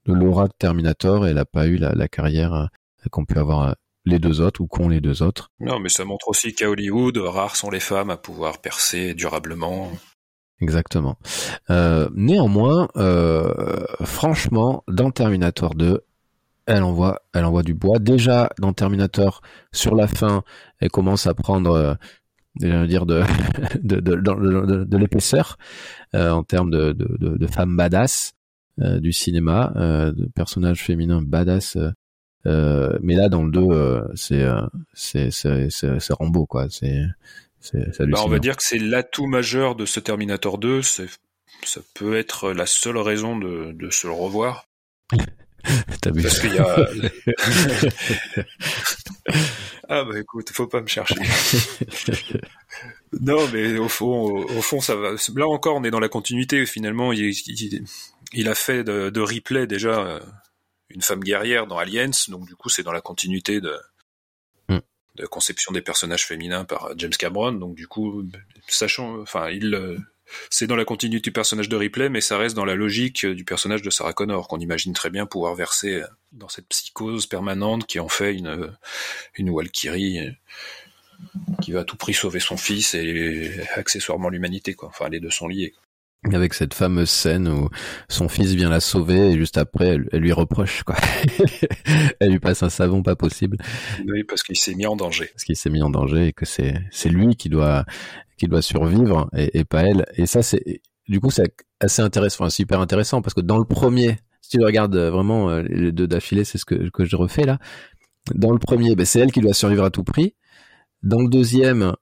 de 0.06 0.12
l'aura 0.12 0.48
de 0.48 0.52
Terminator. 0.58 1.26
Et 1.26 1.30
elle 1.30 1.36
n'a 1.36 1.44
pas 1.44 1.66
eu 1.66 1.76
la, 1.76 1.92
la 1.92 2.08
carrière 2.08 2.54
euh, 2.54 2.66
qu'ont 3.10 3.24
pu 3.26 3.38
avoir 3.38 3.68
euh, 3.68 3.72
les 4.04 4.18
deux 4.18 4.40
autres 4.40 4.60
ou 4.60 4.66
qu'ont 4.66 4.88
les 4.88 5.00
deux 5.00 5.22
autres. 5.22 5.50
Non, 5.60 5.80
mais 5.80 5.88
ça 5.88 6.04
montre 6.04 6.28
aussi 6.28 6.54
qu'à 6.54 6.68
Hollywood, 6.68 7.16
rares 7.18 7.56
sont 7.56 7.70
les 7.70 7.80
femmes 7.80 8.10
à 8.10 8.16
pouvoir 8.16 8.58
percer 8.58 9.14
durablement. 9.14 9.90
Exactement. 10.60 11.18
Euh, 11.70 12.08
néanmoins, 12.14 12.88
euh, 12.96 13.84
franchement, 14.04 14.84
dans 14.88 15.10
Terminator 15.10 15.74
2, 15.74 16.00
elle 16.66 16.82
envoie, 16.82 17.20
elle 17.34 17.44
envoie 17.44 17.62
du 17.62 17.74
bois. 17.74 17.98
Déjà 17.98 18.50
dans 18.58 18.72
Terminator, 18.72 19.42
sur 19.72 19.94
la 19.94 20.06
fin, 20.06 20.42
elle 20.80 20.90
commence 20.90 21.26
à 21.26 21.34
prendre, 21.34 21.72
euh, 21.72 21.94
je 22.60 22.86
dire 22.86 23.04
de 23.06 23.22
de 23.82 24.00
de, 24.00 24.16
de, 24.16 24.84
de- 24.84 24.96
l'épaisseur 24.96 25.56
euh, 26.14 26.30
en 26.30 26.42
termes 26.44 26.70
de, 26.70 26.92
de, 26.92 27.16
de, 27.18 27.36
de 27.36 27.46
femmes 27.46 27.76
badass 27.76 28.32
euh, 28.80 29.00
du 29.00 29.12
cinéma, 29.12 29.72
euh, 29.76 30.12
de 30.12 30.26
personnages 30.34 30.82
féminins 30.82 31.20
badass. 31.22 31.76
Euh, 32.46 32.98
mais 33.02 33.14
là, 33.14 33.28
dans 33.28 33.42
le 33.42 33.50
2, 33.50 33.60
euh, 33.60 34.02
c'est 34.14 34.42
euh, 34.42 34.60
c'est 34.92 35.30
c'est 35.30 36.12
Rambo 36.12 36.46
quoi. 36.46 36.66
C'est 36.70 37.02
Bah, 38.00 38.22
on 38.24 38.28
va 38.28 38.38
dire 38.38 38.56
que 38.56 38.62
c'est 38.62 38.78
l'atout 38.78 39.26
majeur 39.26 39.74
de 39.74 39.86
ce 39.86 40.00
Terminator 40.00 40.58
2. 40.58 40.82
C'est, 40.82 41.06
ça 41.64 41.80
peut 41.94 42.16
être 42.16 42.52
la 42.52 42.66
seule 42.66 42.98
raison 42.98 43.38
de, 43.38 43.72
de 43.72 43.90
se 43.90 44.06
le 44.06 44.12
revoir. 44.12 44.66
T'as 46.02 46.10
vu 46.10 46.22
Parce 46.22 46.40
qu'il 46.40 46.54
y 46.54 46.58
a. 46.58 46.76
ah 49.88 50.04
bah 50.04 50.18
écoute, 50.18 50.50
faut 50.50 50.66
pas 50.66 50.82
me 50.82 50.86
chercher. 50.86 51.14
non, 53.22 53.48
mais 53.50 53.78
au 53.78 53.88
fond, 53.88 54.44
au, 54.44 54.60
fond, 54.60 54.82
ça 54.82 54.94
va. 54.94 55.12
Là 55.34 55.46
encore, 55.46 55.76
on 55.76 55.84
est 55.84 55.90
dans 55.90 56.00
la 56.00 56.10
continuité. 56.10 56.66
Finalement, 56.66 57.14
il, 57.14 57.30
il, 57.46 57.82
il 58.34 58.48
a 58.48 58.54
fait 58.54 58.84
de, 58.84 59.08
de 59.08 59.20
Ripley 59.22 59.66
déjà 59.66 60.20
une 60.94 61.02
femme 61.02 61.20
guerrière 61.20 61.66
dans 61.66 61.78
Aliens, 61.78 62.10
donc 62.28 62.46
du 62.46 62.56
coup, 62.56 62.68
c'est 62.68 62.82
dans 62.82 62.92
la 62.92 63.00
continuité 63.00 63.60
de 63.60 63.78
Mm. 64.68 64.78
de 65.16 65.26
conception 65.26 65.72
des 65.72 65.82
personnages 65.82 66.26
féminins 66.26 66.64
par 66.64 66.92
James 66.96 67.10
Cameron. 67.10 67.52
Donc 67.52 67.74
du 67.74 67.86
coup, 67.86 68.24
sachant, 68.68 69.20
enfin, 69.20 69.50
il 69.50 69.74
euh, 69.74 69.98
c'est 70.50 70.66
dans 70.66 70.76
la 70.76 70.84
continuité 70.84 71.30
du 71.30 71.32
personnage 71.32 71.68
de 71.68 71.76
Ripley, 71.76 72.08
mais 72.08 72.20
ça 72.20 72.38
reste 72.38 72.56
dans 72.56 72.64
la 72.64 72.74
logique 72.74 73.26
du 73.26 73.44
personnage 73.44 73.82
de 73.82 73.90
Sarah 73.90 74.14
Connor, 74.14 74.48
qu'on 74.48 74.58
imagine 74.58 74.94
très 74.94 75.10
bien 75.10 75.26
pouvoir 75.26 75.54
verser 75.54 76.02
dans 76.32 76.48
cette 76.48 76.66
psychose 76.68 77.26
permanente 77.26 77.86
qui 77.86 78.00
en 78.00 78.08
fait 78.08 78.34
une, 78.34 78.74
une 79.36 79.54
Valkyrie 79.54 80.20
euh, 80.20 80.30
qui 81.62 81.72
va 81.72 81.80
à 81.80 81.84
tout 81.84 81.96
prix 81.96 82.14
sauver 82.14 82.40
son 82.40 82.56
fils 82.56 82.94
et 82.94 83.60
accessoirement 83.74 84.30
l'humanité, 84.30 84.74
quoi. 84.74 84.88
Enfin, 84.88 85.08
les 85.08 85.20
deux 85.20 85.30
sont 85.30 85.46
liés. 85.46 85.74
Avec 86.32 86.54
cette 86.54 86.74
fameuse 86.74 87.10
scène 87.10 87.48
où 87.48 87.68
son 88.08 88.28
fils 88.28 88.54
vient 88.54 88.70
la 88.70 88.80
sauver 88.80 89.32
et 89.32 89.36
juste 89.36 89.58
après, 89.58 89.88
elle, 89.88 90.08
elle 90.12 90.20
lui 90.20 90.32
reproche, 90.32 90.82
quoi. 90.82 90.96
elle 92.20 92.30
lui 92.30 92.40
passe 92.40 92.62
un 92.62 92.70
savon 92.70 93.02
pas 93.02 93.16
possible 93.16 93.58
Oui, 94.08 94.24
parce 94.24 94.42
qu'il 94.42 94.56
s'est 94.56 94.74
mis 94.74 94.86
en 94.86 94.96
danger. 94.96 95.26
parce 95.32 95.44
qu'il 95.44 95.56
s'est 95.56 95.70
mis 95.70 95.82
en 95.82 95.90
danger 95.90 96.28
et 96.28 96.32
que 96.32 96.46
c'est, 96.46 96.74
c'est 96.90 97.10
lui 97.10 97.36
qui 97.36 97.48
doit, 97.48 97.84
qui 98.38 98.46
doit 98.46 98.62
survivre 98.62 99.28
et, 99.36 99.58
et 99.58 99.64
pas 99.64 99.82
elle. 99.82 100.06
Et 100.16 100.26
ça, 100.26 100.42
c'est, 100.42 100.80
du 101.08 101.20
coup, 101.20 101.30
c'est 101.30 101.54
assez 101.80 102.02
intéressant, 102.02 102.44
enfin, 102.44 102.54
hyper 102.58 102.80
intéressant 102.80 103.20
parce 103.20 103.34
que 103.34 103.40
dans 103.40 103.58
le 103.58 103.64
premier, 103.64 104.16
si 104.40 104.58
tu 104.58 104.64
regardes 104.64 104.96
vraiment 104.96 105.50
euh, 105.50 105.62
les 105.62 105.92
deux 105.92 106.06
d'affilée, 106.06 106.44
c'est 106.44 106.58
ce 106.58 106.64
que, 106.64 106.90
que 106.90 107.04
je 107.04 107.16
refais 107.16 107.44
là. 107.44 107.58
Dans 108.34 108.52
le 108.52 108.58
premier, 108.58 108.96
ben, 108.96 109.04
c'est 109.04 109.20
elle 109.20 109.32
qui 109.32 109.40
doit 109.40 109.52
survivre 109.52 109.84
à 109.84 109.90
tout 109.90 110.04
prix. 110.04 110.34
Dans 111.02 111.20
le 111.20 111.28
deuxième, 111.28 111.94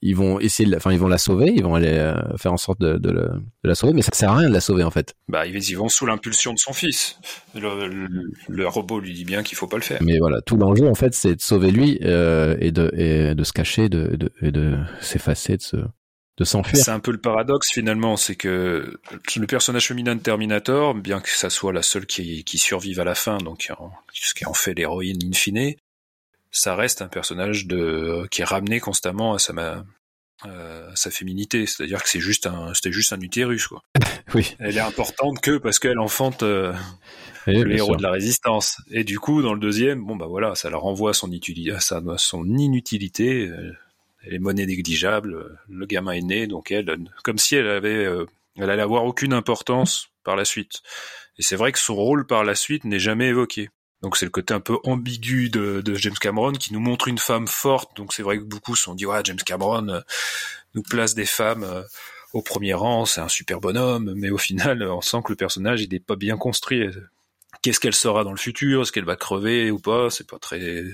ils 0.00 0.14
vont 0.16 0.38
essayer 0.38 0.66
de 0.66 0.70
la, 0.70 0.76
enfin, 0.76 0.92
ils 0.92 0.98
vont 0.98 1.08
la 1.08 1.18
sauver, 1.18 1.52
ils 1.54 1.62
vont 1.62 1.74
aller 1.74 1.88
euh, 1.88 2.14
faire 2.36 2.52
en 2.52 2.56
sorte 2.56 2.80
de, 2.80 2.98
de, 2.98 3.10
le- 3.10 3.30
de 3.64 3.68
la 3.68 3.74
sauver, 3.74 3.92
mais 3.92 4.02
ça 4.02 4.10
sert 4.14 4.30
à 4.30 4.36
rien 4.36 4.48
de 4.48 4.54
la 4.54 4.60
sauver 4.60 4.84
en 4.84 4.90
fait. 4.90 5.14
Bah, 5.28 5.46
ils 5.46 5.56
ils 5.56 5.76
vont 5.76 5.88
sous 5.88 6.06
l'impulsion 6.06 6.52
de 6.52 6.58
son 6.58 6.72
fils. 6.72 7.18
Le, 7.54 7.88
le- 7.88 8.30
le 8.48 8.68
robot 8.68 9.00
lui 9.00 9.12
dit 9.12 9.24
bien 9.24 9.42
qu'il 9.42 9.56
faut 9.58 9.66
pas 9.66 9.76
le 9.76 9.82
faire. 9.82 10.00
Mais 10.02 10.18
voilà, 10.18 10.40
tout 10.42 10.56
l'enjeu 10.56 10.86
en 10.86 10.94
fait, 10.94 11.14
c'est 11.14 11.34
de 11.36 11.40
sauver 11.40 11.70
lui 11.70 11.98
euh, 12.02 12.56
et 12.60 12.70
de 12.70 12.90
et 12.96 13.34
de 13.34 13.44
se 13.44 13.52
cacher, 13.52 13.88
de 13.88 14.16
de, 14.16 14.30
et 14.40 14.52
de 14.52 14.78
s'effacer, 15.00 15.56
de 15.56 15.62
se 15.62 15.76
de 16.38 16.44
s'enfuir. 16.44 16.84
C'est 16.84 16.92
un 16.92 17.00
peu 17.00 17.10
le 17.10 17.20
paradoxe 17.20 17.72
finalement, 17.72 18.16
c'est 18.16 18.36
que 18.36 19.00
le 19.36 19.46
personnage 19.48 19.88
féminin 19.88 20.14
de 20.14 20.20
Terminator, 20.20 20.94
bien 20.94 21.18
que 21.20 21.30
ça 21.30 21.50
soit 21.50 21.72
la 21.72 21.82
seule 21.82 22.06
qui, 22.06 22.44
qui 22.44 22.58
survive 22.58 23.00
à 23.00 23.04
la 23.04 23.16
fin, 23.16 23.38
donc 23.38 23.72
ce 24.12 24.34
qui 24.34 24.46
en 24.46 24.54
fait 24.54 24.72
l'héroïne 24.74 25.18
in 25.24 25.32
fine, 25.32 25.74
ça 26.50 26.74
reste 26.74 27.02
un 27.02 27.08
personnage 27.08 27.66
de 27.66 28.26
qui 28.30 28.42
est 28.42 28.44
ramené 28.44 28.80
constamment 28.80 29.34
à 29.34 29.38
sa 29.38 29.52
ma- 29.52 29.84
euh, 30.46 30.90
à 30.90 30.96
sa 30.96 31.10
féminité, 31.10 31.66
c'est-à-dire 31.66 32.02
que 32.02 32.08
c'est 32.08 32.20
juste 32.20 32.46
un 32.46 32.72
c'était 32.74 32.92
juste 32.92 33.12
un 33.12 33.20
utérus 33.20 33.66
quoi. 33.66 33.82
Oui. 34.34 34.54
Elle 34.58 34.76
est 34.76 34.80
importante 34.80 35.40
que 35.40 35.56
parce 35.58 35.78
qu'elle 35.78 35.98
enfante 35.98 36.42
euh, 36.42 36.72
Oui, 37.46 37.58
le 37.60 37.64
bien 37.64 37.76
héros 37.78 37.88
sûr. 37.92 37.96
de 37.96 38.02
la 38.02 38.10
résistance. 38.10 38.76
Et 38.90 39.02
du 39.04 39.18
coup, 39.18 39.40
dans 39.42 39.54
le 39.54 39.60
deuxième, 39.60 40.04
bon 40.04 40.16
bah 40.16 40.26
voilà, 40.26 40.54
ça 40.54 40.68
la 40.70 40.76
renvoie 40.76 41.10
à 41.10 41.14
son, 41.14 41.30
utili- 41.30 41.72
à 41.74 41.80
sa- 41.80 41.96
à 42.06 42.18
son 42.18 42.44
inutilité. 42.44 43.48
euh, 43.48 43.72
Elle 44.24 44.34
est 44.34 44.38
monnaie 44.38 44.66
négligeable. 44.66 45.58
Le 45.68 45.86
gamin 45.86 46.12
est 46.12 46.20
né, 46.22 46.46
donc 46.46 46.70
elle, 46.70 46.94
comme 47.24 47.38
si 47.38 47.54
elle 47.56 47.68
avait, 47.68 48.04
euh, 48.04 48.26
elle 48.56 48.68
allait 48.70 48.82
avoir 48.82 49.04
aucune 49.04 49.32
importance 49.32 50.08
par 50.24 50.36
la 50.36 50.44
suite. 50.44 50.82
Et 51.38 51.42
c'est 51.42 51.56
vrai 51.56 51.72
que 51.72 51.78
son 51.78 51.94
rôle 51.94 52.26
par 52.26 52.44
la 52.44 52.54
suite 52.54 52.84
n'est 52.84 52.98
jamais 52.98 53.28
évoqué. 53.28 53.70
Donc 54.02 54.16
c'est 54.16 54.26
le 54.26 54.30
côté 54.30 54.54
un 54.54 54.60
peu 54.60 54.78
ambigu 54.84 55.50
de, 55.50 55.82
James 55.96 56.14
Cameron 56.14 56.52
qui 56.52 56.72
nous 56.72 56.80
montre 56.80 57.08
une 57.08 57.18
femme 57.18 57.48
forte. 57.48 57.96
Donc 57.96 58.12
c'est 58.12 58.22
vrai 58.22 58.38
que 58.38 58.44
beaucoup 58.44 58.76
se 58.76 58.84
sont 58.84 58.94
dit 58.94 59.06
ouais 59.06 59.20
James 59.24 59.36
Cameron 59.44 59.88
euh, 59.88 60.00
nous 60.74 60.82
place 60.82 61.14
des 61.14 61.26
femmes 61.26 61.64
euh, 61.64 61.82
au 62.32 62.42
premier 62.42 62.74
rang, 62.74 63.06
c'est 63.06 63.20
un 63.20 63.28
super 63.28 63.60
bonhomme, 63.60 64.12
mais 64.14 64.30
au 64.30 64.38
final 64.38 64.82
on 64.82 65.00
sent 65.00 65.18
que 65.24 65.32
le 65.32 65.36
personnage 65.36 65.82
il 65.82 65.90
n'est 65.90 66.00
pas 66.00 66.16
bien 66.16 66.36
construit. 66.36 66.84
Qu'est-ce 67.62 67.80
qu'elle 67.80 67.94
sera 67.94 68.24
dans 68.24 68.30
le 68.30 68.36
futur? 68.36 68.82
Est-ce 68.82 68.92
qu'elle 68.92 69.04
va 69.04 69.16
crever 69.16 69.70
ou 69.70 69.78
pas? 69.78 70.10
C'est 70.10 70.28
pas 70.28 70.38
très. 70.38 70.84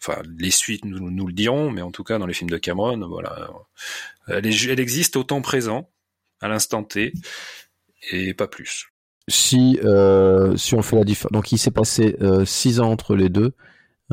Enfin, 0.00 0.22
les 0.38 0.50
suites 0.50 0.84
nous, 0.84 1.26
le 1.26 1.32
diront, 1.32 1.70
mais 1.70 1.80
en 1.82 1.90
tout 1.90 2.04
cas 2.04 2.18
dans 2.18 2.26
les 2.26 2.34
films 2.34 2.50
de 2.50 2.58
Cameron, 2.58 3.08
voilà, 3.08 3.50
est- 4.28 4.66
elle 4.68 4.80
existe 4.80 5.16
au 5.16 5.24
temps 5.24 5.40
présent, 5.40 5.90
à 6.40 6.48
l'instant 6.48 6.84
T, 6.84 7.12
et 8.10 8.34
pas 8.34 8.46
plus. 8.46 8.93
Si 9.28 9.78
euh, 9.84 10.54
si 10.56 10.74
on 10.74 10.82
fait 10.82 10.96
la 10.96 11.04
différence, 11.04 11.32
donc 11.32 11.50
il 11.52 11.58
s'est 11.58 11.70
passé 11.70 12.16
euh, 12.20 12.44
six 12.44 12.80
ans 12.80 12.90
entre 12.90 13.16
les 13.16 13.28
deux. 13.28 13.52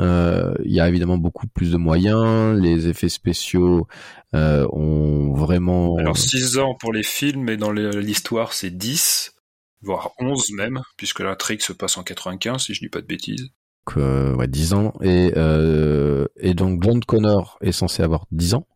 Euh, 0.00 0.54
Il 0.64 0.72
y 0.72 0.80
a 0.80 0.88
évidemment 0.88 1.18
beaucoup 1.18 1.46
plus 1.46 1.70
de 1.70 1.76
moyens. 1.76 2.58
Les 2.58 2.88
effets 2.88 3.10
spéciaux 3.10 3.86
euh, 4.34 4.66
ont 4.72 5.34
vraiment. 5.34 5.96
Alors 5.98 6.16
6 6.16 6.56
ans 6.58 6.74
pour 6.80 6.92
les 6.94 7.02
films, 7.02 7.42
mais 7.42 7.58
dans 7.58 7.70
l'histoire 7.72 8.54
c'est 8.54 8.70
10, 8.70 9.34
voire 9.82 10.12
11 10.18 10.52
même, 10.56 10.80
puisque 10.96 11.20
l'intrigue 11.20 11.60
se 11.60 11.74
passe 11.74 11.98
en 11.98 12.02
95, 12.04 12.62
si 12.62 12.72
je 12.74 12.80
dis 12.80 12.88
pas 12.88 13.02
de 13.02 13.06
bêtises. 13.06 13.50
Donc, 13.86 13.98
euh, 13.98 14.34
ouais, 14.34 14.46
10 14.48 14.72
ans. 14.72 14.94
Et, 15.02 15.32
euh, 15.36 16.24
et 16.38 16.54
donc 16.54 16.82
John 16.82 17.04
Connor 17.04 17.58
est 17.60 17.72
censé 17.72 18.02
avoir 18.02 18.26
10 18.30 18.54
ans. 18.54 18.66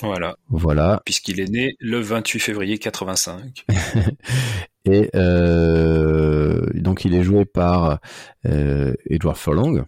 Voilà, 0.00 0.36
Voilà. 0.50 1.00
puisqu'il 1.06 1.40
est 1.40 1.48
né 1.48 1.74
le 1.80 2.00
28 2.00 2.40
février 2.40 2.78
85. 2.78 3.64
Et 4.86 5.10
euh, 5.16 6.64
donc 6.74 7.04
il 7.04 7.14
est 7.14 7.22
joué 7.22 7.44
par 7.44 7.98
euh, 8.46 8.94
Edward 9.10 9.36
Furlong, 9.36 9.84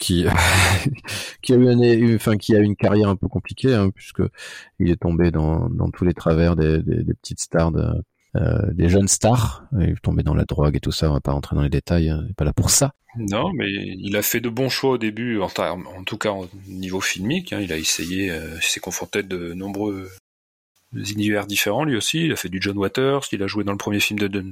qui 0.00 0.24
qui 1.42 1.52
a 1.52 1.56
eu 1.56 1.70
une, 1.70 2.14
enfin 2.16 2.36
qui 2.36 2.54
a 2.56 2.58
une 2.60 2.76
carrière 2.76 3.08
un 3.08 3.16
peu 3.16 3.28
compliquée, 3.28 3.74
hein, 3.74 3.90
puisque 3.94 4.22
il 4.78 4.90
est 4.90 5.00
tombé 5.00 5.30
dans, 5.30 5.68
dans 5.70 5.90
tous 5.90 6.04
les 6.04 6.14
travers 6.14 6.56
des, 6.56 6.82
des, 6.82 7.04
des 7.04 7.14
petites 7.14 7.40
stars, 7.40 7.72
de, 7.72 7.84
euh, 8.36 8.72
des 8.72 8.88
jeunes 8.88 9.08
stars. 9.08 9.64
Il 9.80 9.90
est 9.90 10.02
tombé 10.02 10.22
dans 10.22 10.34
la 10.34 10.44
drogue 10.44 10.76
et 10.76 10.80
tout 10.80 10.92
ça. 10.92 11.10
On 11.10 11.14
va 11.14 11.20
pas 11.20 11.32
rentrer 11.32 11.56
dans 11.56 11.62
les 11.62 11.70
détails. 11.70 12.08
hein, 12.10 12.22
il 12.26 12.30
est 12.30 12.34
pas 12.34 12.44
là 12.44 12.52
pour 12.52 12.70
ça. 12.70 12.92
Non, 13.16 13.52
mais 13.54 13.66
il 13.68 14.16
a 14.16 14.22
fait 14.22 14.40
de 14.40 14.48
bons 14.48 14.68
choix 14.68 14.92
au 14.92 14.98
début, 14.98 15.40
en, 15.40 15.48
en 15.48 16.04
tout 16.04 16.16
cas 16.16 16.30
au 16.30 16.48
niveau 16.68 17.00
filmique. 17.00 17.52
hein. 17.52 17.58
il 17.60 17.72
a 17.72 17.76
essayé, 17.76 18.30
euh, 18.30 18.54
il 18.56 18.62
s'est 18.62 18.78
confronté 18.80 19.24
de 19.24 19.52
nombreux 19.52 20.08
univers 20.94 21.46
différents 21.46 21.84
lui 21.84 21.96
aussi. 21.96 22.24
Il 22.24 22.32
a 22.32 22.36
fait 22.36 22.48
du 22.48 22.58
John 22.60 22.76
Waters, 22.76 23.22
il 23.32 23.42
a 23.42 23.46
joué 23.46 23.64
dans 23.64 23.72
le 23.72 23.78
premier 23.78 24.00
film 24.00 24.18
de, 24.18 24.28
de, 24.28 24.44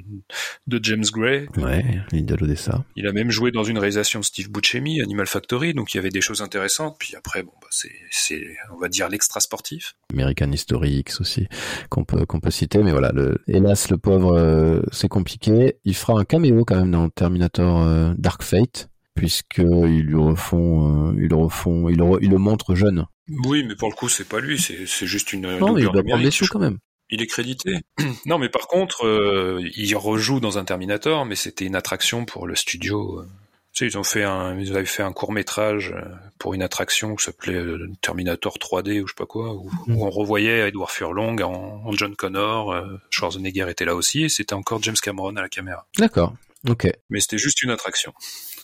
de 0.66 0.84
James 0.84 1.05
Gray. 1.12 1.49
Ouais, 1.57 1.84
l'île 2.12 2.26
d'Odessa. 2.26 2.84
Il 2.97 3.07
a 3.07 3.12
même 3.12 3.30
joué 3.30 3.51
dans 3.51 3.64
une 3.64 3.78
réalisation 3.78 4.20
de 4.20 4.24
Steve 4.24 4.51
Buscemi, 4.51 5.01
Animal 5.01 5.26
Factory, 5.26 5.74
donc 5.74 5.95
il 5.95 5.97
y 5.97 6.01
avait 6.01 6.11
des 6.11 6.20
choses 6.20 6.43
intéressantes. 6.43 6.97
Puis 6.99 7.16
après, 7.16 7.43
bon, 7.43 7.53
bah, 7.61 7.68
c'est, 7.70 7.93
c'est, 8.11 8.45
on 8.74 8.78
va 8.78 8.89
dire 8.89 9.09
l'extra 9.09 9.41
sportif. 9.41 9.95
American 10.12 10.51
History 10.53 10.99
X 10.99 11.20
aussi 11.20 11.49
qu'on 11.91 12.05
peut 12.05 12.26
qu'on 12.26 12.41
peut 12.41 12.51
citer 12.51 12.82
mais 12.82 12.93
voilà 12.93 13.12
le 13.12 13.43
hélas 13.47 13.91
le 13.91 13.99
pauvre 13.99 14.36
euh, 14.36 14.80
c'est 14.93 15.09
compliqué 15.09 15.76
il 15.84 15.95
fera 15.95 16.18
un 16.18 16.24
caméo 16.24 16.64
quand 16.64 16.76
même 16.76 16.91
dans 16.91 17.09
Terminator 17.11 17.82
euh, 17.82 18.14
Dark 18.16 18.43
Fate 18.43 18.89
puisque 19.19 19.59
ils 19.59 20.03
lui 20.03 20.16
refont 20.16 21.11
euh, 21.11 21.14
ils 21.21 21.29
le 21.29 21.37
refont 21.37 21.89
ils 21.89 21.97
le, 21.99 22.05
re- 22.05 22.19
ils 22.23 22.31
le 22.31 22.39
montrent 22.39 22.75
jeune 22.75 23.07
Oui, 23.47 23.64
mais 23.64 23.75
pour 23.77 23.89
le 23.91 23.95
coup, 23.95 24.09
c'est 24.09 24.29
pas 24.29 24.41
lui, 24.41 24.59
c'est, 24.59 24.87
juste 25.07 25.33
une. 25.33 25.59
non 25.59 25.73
mais 25.73 25.83
il 25.83 25.91
doit 25.91 26.03
prendre 26.03 26.23
des 26.23 26.31
sous 26.31 26.47
quand 26.49 26.59
même 26.61 26.79
Il 27.11 27.21
est 27.23 27.27
crédité. 27.27 27.81
non, 28.27 28.39
mais 28.39 28.49
par 28.49 28.66
contre, 28.69 29.07
euh, 29.07 29.61
il 29.77 29.95
rejoue 29.97 30.41
dans 30.41 30.59
un 30.59 30.64
Terminator, 30.64 31.25
mais 31.25 31.37
c'était 31.37 31.64
une 31.66 31.77
attraction 31.77 32.25
pour 32.25 32.47
le 32.47 32.55
studio. 32.55 33.21
euh. 33.21 33.27
Tu 33.75 33.85
sais, 33.85 33.93
ils 33.93 33.99
ont 33.99 34.03
fait 34.03 34.25
un, 34.25 34.59
ils 34.59 34.75
avaient 34.75 34.85
fait 34.87 35.03
un 35.05 35.12
court 35.12 35.31
métrage 35.33 35.95
pour 36.39 36.53
une 36.55 36.62
attraction 36.62 37.14
qui 37.16 37.25
s'appelait 37.25 37.55
euh, 37.55 37.91
Terminator 38.01 38.57
3D 38.57 39.01
ou 39.03 39.07
je 39.07 39.12
sais 39.12 39.16
pas 39.16 39.27
quoi, 39.27 39.53
où, 39.55 39.71
Mhm. 39.87 39.97
où 39.97 40.05
on 40.07 40.11
revoyait 40.11 40.69
Edward 40.69 40.91
Furlong 40.91 41.37
en, 41.43 41.83
en 41.85 41.93
John 41.93 42.16
Connor, 42.16 42.73
euh, 42.73 42.97
Schwarzenegger 43.11 43.66
était 43.71 43.85
là 43.85 43.95
aussi, 43.95 44.25
et 44.25 44.29
c'était 44.29 44.55
encore 44.55 44.83
James 44.83 44.97
Cameron 45.01 45.37
à 45.37 45.43
la 45.43 45.49
caméra. 45.49 45.87
d'accord 45.99 46.35
ok 46.69 46.89
Mais 47.11 47.21
c'était 47.21 47.39
juste 47.39 47.62
une 47.62 47.71
attraction, 47.71 48.12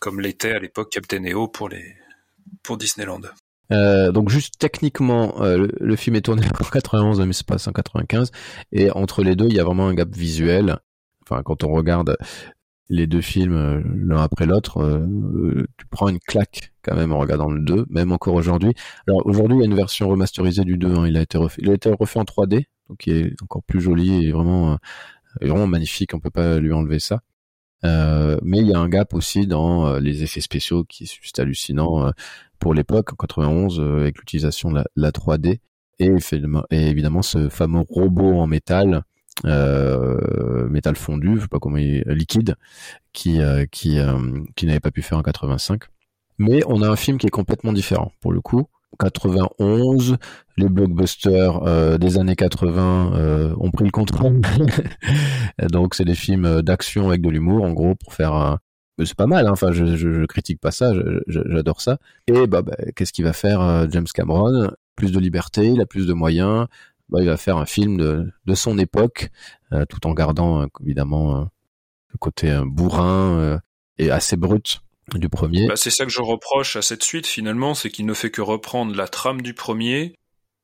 comme 0.01 0.21
l'était 0.21 0.53
à 0.53 0.59
l'époque 0.59 0.91
Captain 0.91 1.25
EO 1.25 1.49
pour 1.49 1.69
Disneyland. 2.77 3.23
Euh, 3.73 4.13
donc 4.13 4.29
juste 4.29 4.55
techniquement, 4.59 5.43
euh, 5.43 5.69
le, 5.81 5.97
film 5.97 6.17
est 6.17 6.23
tourné 6.23 6.47
en 6.61 6.65
91, 6.65 7.21
mais 7.21 7.33
c'est 7.33 7.47
pas 7.47 7.69
en 7.69 7.73
95, 7.73 8.31
et 8.73 8.91
entre 8.91 9.23
les 9.23 9.37
deux, 9.37 9.47
il 9.47 9.55
y 9.55 9.61
a 9.61 9.65
vraiment 9.65 9.89
un 9.89 9.95
gap 9.95 10.15
visuel. 10.15 10.79
Enfin, 11.23 11.43
quand 11.43 11.65
on 11.65 11.73
regarde 11.73 12.17
les 12.91 13.07
deux 13.07 13.23
films 13.23 13.57
euh, 13.57 13.81
l'un 13.97 14.23
après 14.23 14.45
l'autre, 14.47 15.07
tu 15.79 15.87
prends 15.91 16.09
une 16.09 16.19
claque 16.19 16.73
quand 16.83 16.95
même 16.95 17.13
en 17.13 17.19
regardant 17.19 17.51
le 17.51 17.61
2, 17.61 17.87
même 17.89 18.13
encore 18.13 18.35
aujourd'hui. 18.35 18.75
Alors 19.09 19.27
aujourd'hui, 19.27 19.57
il 19.59 19.61
y 19.61 19.63
a 19.63 19.67
une 19.67 19.77
version 19.77 20.09
remasterisée 20.09 20.65
du 20.65 20.77
2, 20.77 20.95
hein, 20.95 21.07
il 21.07 21.17
a 21.17 21.23
été 21.23 21.39
refait, 21.39 22.19
en 22.19 22.25
3D, 22.25 22.67
donc 22.91 23.07
il 23.07 23.17
est 23.17 23.43
encore 23.43 23.63
plus 23.63 23.81
joli 23.81 24.27
et 24.27 24.33
vraiment, 24.33 24.79
vraiment 25.41 25.67
magnifique, 25.67 26.13
on 26.15 26.21
peut 26.21 26.31
pas 26.31 26.59
lui 26.59 26.73
enlever 26.73 26.99
ça. 26.99 27.21
Euh, 27.85 28.39
mais 28.43 28.59
il 28.59 28.69
y 28.69 28.75
a 28.75 28.79
un 28.79 28.89
gap 28.89 29.15
aussi 29.15 29.47
dans 29.47 29.87
euh, 29.87 30.01
les 30.01 30.23
effets 30.23 30.41
spéciaux 30.41 30.85
qui 30.85 31.05
est 31.05 31.21
juste 31.23 31.39
euh, 31.39 32.13
pour 32.59 32.75
l'époque, 32.75 33.13
en 33.13 33.17
91, 33.17 33.81
euh, 33.81 34.01
avec 34.01 34.19
l'utilisation 34.19 34.71
de 34.71 34.77
la, 34.77 34.85
la 34.97 35.11
3D. 35.11 35.59
et, 35.99 36.11
et 36.71 36.89
évidemment 36.89 37.23
ce 37.23 37.49
fameux 37.49 37.85
robot 37.89 38.39
en 38.39 38.47
métal 38.47 39.05
euh, 39.45 40.69
métal 40.69 40.97
fondu, 40.97 41.37
je 41.37 41.43
sais 41.43 41.49
pas 41.49 41.59
comment 41.59 41.77
il 41.77 42.03
liquide, 42.07 42.57
qui 43.13 43.41
euh, 43.41 43.67
qui 43.71 43.99
euh, 43.99 44.41
qui 44.57 44.67
n'avait 44.67 44.81
pas 44.81 44.91
pu 44.91 45.03
faire 45.03 45.19
en 45.19 45.23
85. 45.23 45.83
Mais 46.39 46.63
on 46.67 46.83
a 46.83 46.89
un 46.89 46.97
film 46.97 47.19
qui 47.19 47.27
est 47.27 47.31
complètement 47.31 47.73
différent 47.73 48.13
pour 48.21 48.33
le 48.33 48.41
coup. 48.41 48.67
91, 48.99 50.17
les 50.57 50.69
blockbusters 50.69 51.99
des 51.99 52.19
années 52.19 52.37
80 52.37 53.55
ont 53.59 53.71
pris 53.71 53.85
le 53.85 53.91
contrôle. 53.91 54.41
Donc 55.71 55.95
c'est 55.95 56.05
des 56.05 56.15
films 56.15 56.63
d'action 56.63 57.09
avec 57.09 57.21
de 57.23 57.31
l'humour 57.31 57.65
en 57.65 57.73
gros 57.73 57.95
pour 57.95 58.15
faire 58.15 58.33
un 58.35 58.59
c'est 59.05 59.17
pas 59.17 59.27
mal, 59.27 59.49
hein. 59.49 59.51
enfin 59.51 59.73
je, 59.73 59.97
je, 59.97 60.13
je, 60.13 60.25
critique 60.25 60.61
pas 60.61 60.71
ça, 60.71 60.93
j'adore 61.27 61.81
ça. 61.81 61.99
Et 62.29 62.47
bah, 62.47 62.63
bah 62.63 62.77
qu'est-ce 62.95 63.13
qu'il 63.13 63.25
va 63.25 63.33
faire 63.33 63.91
James 63.91 64.07
Cameron? 64.15 64.71
Plus 64.95 65.11
de 65.11 65.19
liberté, 65.19 65.67
il 65.67 65.81
a 65.81 65.87
plus 65.87 66.07
de 66.07 66.13
moyens, 66.13 66.69
bah, 67.09 67.21
il 67.21 67.27
va 67.27 67.37
faire 67.37 67.59
un 67.59 67.67
film 67.67 67.97
de, 67.97 68.33
de 68.47 68.55
son 68.55 68.79
époque, 68.79 69.31
euh, 69.73 69.85
tout 69.87 70.07
en 70.07 70.15
gardant 70.15 70.63
euh, 70.63 70.67
évidemment 70.83 71.37
euh, 71.37 71.45
le 72.13 72.19
côté 72.19 72.59
bourrin 72.65 73.61
et 73.99 74.11
assez 74.11 74.37
brut 74.37 74.81
du 75.15 75.29
premier. 75.29 75.69
Bah, 75.69 75.77
c'est 75.77 75.91
ça 75.91 76.05
que 76.05 76.11
je 76.11 76.21
reproche 76.21 76.77
à 76.77 76.83
cette 76.83 77.03
suite 77.03 77.27
finalement, 77.27 77.75
c'est 77.75 77.91
qu'il 77.91 78.07
ne 78.07 78.15
fait 78.15 78.31
que 78.31 78.41
reprendre 78.41 78.95
la 78.95 79.09
trame 79.09 79.43
du 79.43 79.55
premier, 79.55 80.15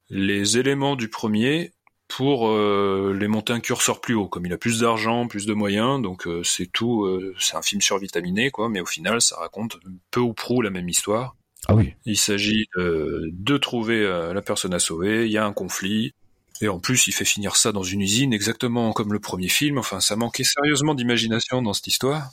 les 0.08 0.58
éléments 0.58 0.96
du 0.96 1.08
premier 1.08 1.72
pour 2.10 2.48
euh, 2.48 3.16
les 3.18 3.28
monter 3.28 3.52
un 3.52 3.60
curseur 3.60 4.00
plus 4.00 4.14
haut. 4.14 4.26
Comme 4.26 4.44
il 4.44 4.52
a 4.52 4.58
plus 4.58 4.80
d'argent, 4.80 5.28
plus 5.28 5.46
de 5.46 5.54
moyens, 5.54 6.02
donc 6.02 6.26
euh, 6.26 6.42
c'est 6.42 6.66
tout. 6.66 7.04
Euh, 7.04 7.34
c'est 7.38 7.56
un 7.56 7.62
film 7.62 7.80
survitaminé, 7.80 8.50
quoi. 8.50 8.68
Mais 8.68 8.80
au 8.80 8.86
final, 8.86 9.22
ça 9.22 9.36
raconte 9.36 9.78
peu 10.10 10.20
ou 10.20 10.34
prou 10.34 10.60
la 10.60 10.70
même 10.70 10.88
histoire. 10.88 11.36
Ah 11.68 11.74
oui. 11.74 11.94
Il 12.04 12.16
s'agit 12.16 12.66
de 12.76 13.56
trouver 13.58 14.02
la 14.02 14.42
personne 14.42 14.72
à 14.72 14.78
sauver. 14.78 15.26
Il 15.26 15.32
y 15.32 15.38
a 15.38 15.44
un 15.44 15.52
conflit. 15.52 16.14
Et 16.62 16.68
en 16.68 16.78
plus, 16.78 17.06
il 17.06 17.12
fait 17.12 17.24
finir 17.24 17.56
ça 17.56 17.70
dans 17.70 17.82
une 17.82 18.00
usine, 18.00 18.32
exactement 18.32 18.92
comme 18.92 19.12
le 19.12 19.20
premier 19.20 19.48
film. 19.48 19.78
Enfin, 19.78 20.00
ça 20.00 20.16
manquait 20.16 20.44
sérieusement 20.44 20.94
d'imagination 20.94 21.62
dans 21.62 21.74
cette 21.74 21.86
histoire. 21.86 22.30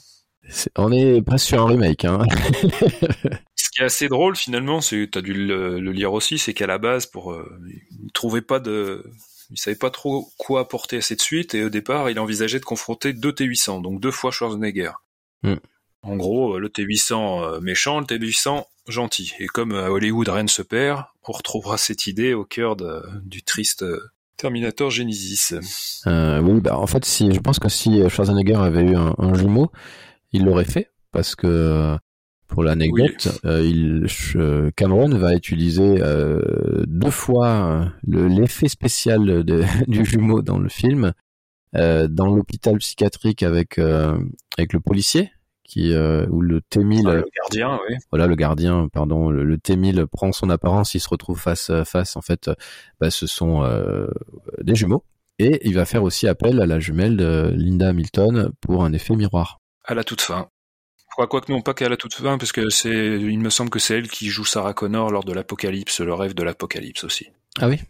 On 0.76 0.92
est 0.92 1.22
presque 1.22 1.46
sur 1.46 1.62
un 1.62 1.66
remake. 1.66 2.04
Hein. 2.04 2.24
Ce 3.56 3.70
qui 3.70 3.82
est 3.82 3.84
assez 3.84 4.08
drôle 4.08 4.36
finalement, 4.36 4.80
c'est 4.80 5.08
tu 5.10 5.18
as 5.18 5.22
dû 5.22 5.34
le, 5.34 5.78
lire 5.78 6.12
aussi, 6.12 6.38
c'est 6.38 6.54
qu'à 6.54 6.66
la 6.66 6.78
base, 6.78 7.06
pour 7.06 7.32
euh, 7.32 7.48
il 8.02 8.12
trouvait 8.12 8.42
pas 8.42 8.60
de, 8.60 9.04
il 9.50 9.58
savait 9.58 9.76
pas 9.76 9.90
trop 9.90 10.30
quoi 10.38 10.60
apporter 10.60 10.98
à 10.98 11.02
cette 11.02 11.22
suite, 11.22 11.54
et 11.54 11.64
au 11.64 11.70
départ, 11.70 12.10
il 12.10 12.18
envisageait 12.18 12.60
de 12.60 12.64
confronter 12.64 13.12
deux 13.12 13.32
T800, 13.32 13.82
donc 13.82 14.00
deux 14.00 14.10
fois 14.10 14.30
Schwarzenegger. 14.30 14.92
Mm. 15.42 15.54
En 16.02 16.16
gros, 16.16 16.58
le 16.58 16.68
T800 16.68 17.42
euh, 17.42 17.60
méchant, 17.60 18.00
le 18.00 18.06
T800 18.06 18.64
gentil. 18.86 19.32
Et 19.40 19.46
comme 19.46 19.74
à 19.74 19.90
Hollywood 19.90 20.28
rien 20.28 20.44
ne 20.44 20.48
se 20.48 20.62
perd, 20.62 21.04
on 21.26 21.32
retrouvera 21.32 21.76
cette 21.76 22.06
idée 22.06 22.34
au 22.34 22.44
cœur 22.44 22.76
de, 22.76 23.02
du 23.22 23.42
triste 23.42 23.84
Terminator 24.36 24.90
Genesis. 24.90 25.54
Euh, 26.06 26.40
oui, 26.40 26.60
bah 26.60 26.78
en 26.78 26.86
fait, 26.86 27.04
si 27.04 27.32
je 27.32 27.40
pense 27.40 27.58
que 27.58 27.68
si 27.68 28.08
Schwarzenegger 28.08 28.54
avait 28.54 28.84
eu 28.84 28.96
un, 28.96 29.34
jumeau, 29.34 29.70
il 30.32 30.44
l'aurait 30.44 30.64
fait 30.64 30.90
parce 31.12 31.34
que 31.34 31.96
pour 32.46 32.62
l'anecdote, 32.62 33.40
euh, 33.44 33.62
il 33.62 34.06
Cameron 34.74 35.10
va 35.10 35.34
utiliser 35.34 36.00
euh, 36.00 36.84
deux 36.86 37.10
fois 37.10 37.92
l'effet 38.06 38.68
spécial 38.68 39.44
de, 39.44 39.64
du 39.86 40.04
jumeau 40.04 40.42
dans 40.42 40.58
le 40.58 40.68
film, 40.68 41.12
dans 41.74 42.34
l'hôpital 42.34 42.78
psychiatrique 42.78 43.42
avec 43.42 43.78
avec 43.78 44.72
le 44.72 44.80
policier 44.80 45.30
qui 45.68 45.92
euh, 45.92 46.26
où 46.30 46.40
le 46.40 46.60
T1000 46.60 47.06
ah, 47.06 47.14
le 47.14 47.24
gardien 47.36 47.78
oui. 47.88 47.96
voilà 48.10 48.26
le 48.26 48.34
gardien 48.34 48.88
pardon 48.90 49.30
le, 49.30 49.56
T1000 49.58 50.06
prend 50.06 50.32
son 50.32 50.48
apparence 50.50 50.94
il 50.94 51.00
se 51.00 51.08
retrouve 51.08 51.38
face 51.38 51.70
à 51.70 51.84
face 51.84 52.16
en 52.16 52.22
fait 52.22 52.50
bah, 53.00 53.10
ce 53.10 53.26
sont 53.26 53.62
euh, 53.62 54.08
des 54.62 54.74
jumeaux 54.74 55.04
et 55.38 55.60
il 55.68 55.74
va 55.74 55.84
faire 55.84 56.02
aussi 56.02 56.26
appel 56.26 56.60
à 56.60 56.66
la 56.66 56.80
jumelle 56.80 57.16
de 57.16 57.52
Linda 57.54 57.90
Hamilton 57.90 58.50
pour 58.62 58.82
un 58.82 58.92
effet 58.94 59.14
miroir 59.14 59.60
à 59.88 59.94
la 59.94 60.04
toute 60.04 60.20
fin. 60.20 60.48
Quoi 61.16 61.40
que 61.40 61.50
non 61.50 61.62
pas 61.62 61.74
qu'à 61.74 61.88
la 61.88 61.96
toute 61.96 62.14
fin 62.14 62.38
parce 62.38 62.52
que 62.52 62.70
c'est 62.70 63.18
il 63.20 63.40
me 63.40 63.50
semble 63.50 63.70
que 63.70 63.80
c'est 63.80 63.98
elle 63.98 64.08
qui 64.08 64.28
joue 64.28 64.44
Sarah 64.44 64.72
Connor 64.72 65.10
lors 65.10 65.24
de 65.24 65.32
l'apocalypse 65.32 66.00
le 66.00 66.14
rêve 66.14 66.34
de 66.34 66.44
l'apocalypse 66.44 67.02
aussi. 67.02 67.26
Ah 67.58 67.68
oui? 67.68 67.80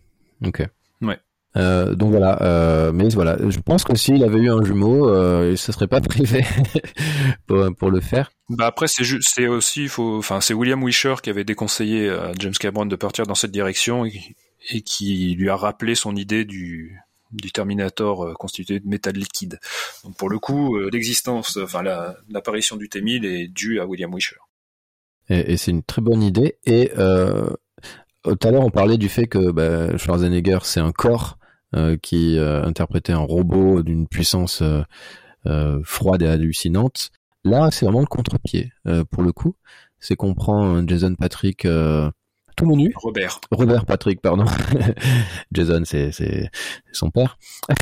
Ok. 0.42 0.62
Ouais. 1.02 1.18
Euh, 1.56 1.94
donc 1.94 2.10
voilà, 2.10 2.40
euh, 2.42 2.92
mais 2.92 3.08
voilà, 3.08 3.36
je 3.48 3.58
pense 3.58 3.82
que 3.84 3.96
s'il 3.96 4.22
avait 4.22 4.38
eu 4.38 4.50
un 4.50 4.62
jumeau, 4.62 5.08
euh, 5.08 5.50
il 5.50 5.58
se 5.58 5.72
serait 5.72 5.88
pas 5.88 6.00
privé 6.00 6.44
pour, 7.46 7.74
pour, 7.76 7.90
le 7.90 8.00
faire. 8.00 8.30
Bah 8.48 8.66
après 8.66 8.86
c'est 8.86 9.04
c'est 9.20 9.48
aussi 9.48 9.88
faut 9.88 10.18
enfin 10.18 10.40
c'est 10.40 10.54
William 10.54 10.82
Wisher 10.82 11.16
qui 11.22 11.30
avait 11.30 11.44
déconseillé 11.44 12.08
à 12.08 12.32
James 12.38 12.54
Cameron 12.58 12.86
de 12.86 12.96
partir 12.96 13.26
dans 13.26 13.34
cette 13.34 13.50
direction 13.50 14.06
et, 14.06 14.82
qui 14.82 15.34
lui 15.38 15.50
a 15.50 15.56
rappelé 15.56 15.94
son 15.94 16.14
idée 16.16 16.44
du 16.44 16.98
du 17.30 17.52
Terminator 17.52 18.24
euh, 18.24 18.34
constitué 18.34 18.80
de 18.80 18.88
métal 18.88 19.14
liquide. 19.14 19.58
Donc 20.04 20.16
pour 20.16 20.30
le 20.30 20.38
coup, 20.38 20.76
euh, 20.76 20.90
l'existence, 20.92 21.56
enfin 21.56 21.82
l'apparition 22.28 22.76
du 22.76 22.88
T-1000 22.88 23.24
est 23.24 23.48
due 23.48 23.80
à 23.80 23.86
William 23.86 24.12
Wisher. 24.14 24.36
Et, 25.30 25.56
c'est 25.56 25.70
une 25.70 25.82
très 25.82 26.00
bonne 26.00 26.22
idée. 26.22 26.56
Et 26.64 26.90
euh, 26.96 27.50
tout 28.24 28.48
à 28.48 28.50
l'heure, 28.50 28.64
on 28.64 28.70
parlait 28.70 28.96
du 28.96 29.08
fait 29.08 29.26
que 29.26 29.50
bah, 29.50 29.96
Schwarzenegger, 29.96 30.60
c'est 30.62 30.80
un 30.80 30.92
corps 30.92 31.38
euh, 31.76 31.98
qui 32.00 32.38
euh, 32.38 32.64
interprétait 32.64 33.12
un 33.12 33.18
robot 33.18 33.82
d'une 33.82 34.08
puissance 34.08 34.62
euh, 35.46 35.82
froide 35.84 36.22
et 36.22 36.26
hallucinante. 36.26 37.10
Là, 37.44 37.70
c'est 37.70 37.84
vraiment 37.84 38.00
le 38.00 38.06
contre-pied. 38.06 38.72
pour 39.10 39.22
le 39.22 39.32
coup, 39.32 39.54
c'est 39.98 40.16
qu'on 40.16 40.34
prend 40.34 40.86
Jason 40.86 41.14
Patrick 41.14 41.66
tout 42.58 42.66
menu. 42.66 42.92
Robert. 42.96 43.40
Robert 43.50 43.86
Patrick, 43.86 44.20
pardon. 44.20 44.44
Jason, 45.52 45.82
c'est 45.84 46.12
c'est 46.12 46.50
son 46.92 47.10
père. 47.10 47.38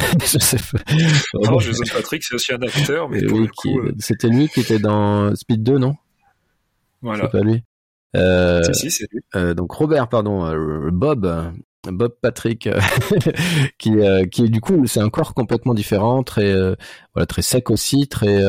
non, 1.35 1.59
Jason 1.59 1.85
Patrick, 1.93 2.23
c'est 2.23 2.35
aussi 2.35 2.53
un 2.53 2.63
acteur, 2.63 3.09
mais 3.09 3.21
le 3.21 3.49
coup, 3.49 3.81
c'était 3.99 4.29
lui 4.29 4.49
qui 4.49 4.61
était 4.61 4.79
dans 4.79 5.35
Speed 5.35 5.63
2, 5.63 5.79
non? 5.79 5.95
Voilà. 7.03 7.25
C'est 7.25 7.39
pas 7.39 7.45
lui. 7.45 7.63
Euh, 8.15 8.63
si, 8.73 8.75
si, 8.75 8.91
c'est 8.91 9.07
lui. 9.13 9.21
Euh, 9.35 9.55
donc 9.55 9.73
Robert, 9.73 10.09
pardon, 10.09 10.51
Bob, 10.93 11.27
Bob 11.93 12.15
Patrick, 12.21 12.67
euh, 12.67 12.81
qui, 13.79 13.99
euh, 13.99 14.27
qui 14.27 14.45
est 14.45 14.49
du 14.49 14.61
coup, 14.61 14.87
c'est 14.87 15.01
un 15.01 15.11
corps 15.11 15.35
complètement 15.35 15.75
différent, 15.75 16.23
très, 16.23 16.51
euh, 16.51 16.75
voilà, 17.15 17.27
très 17.27 17.43
sec 17.43 17.71
aussi, 17.71 18.09
très 18.09 18.43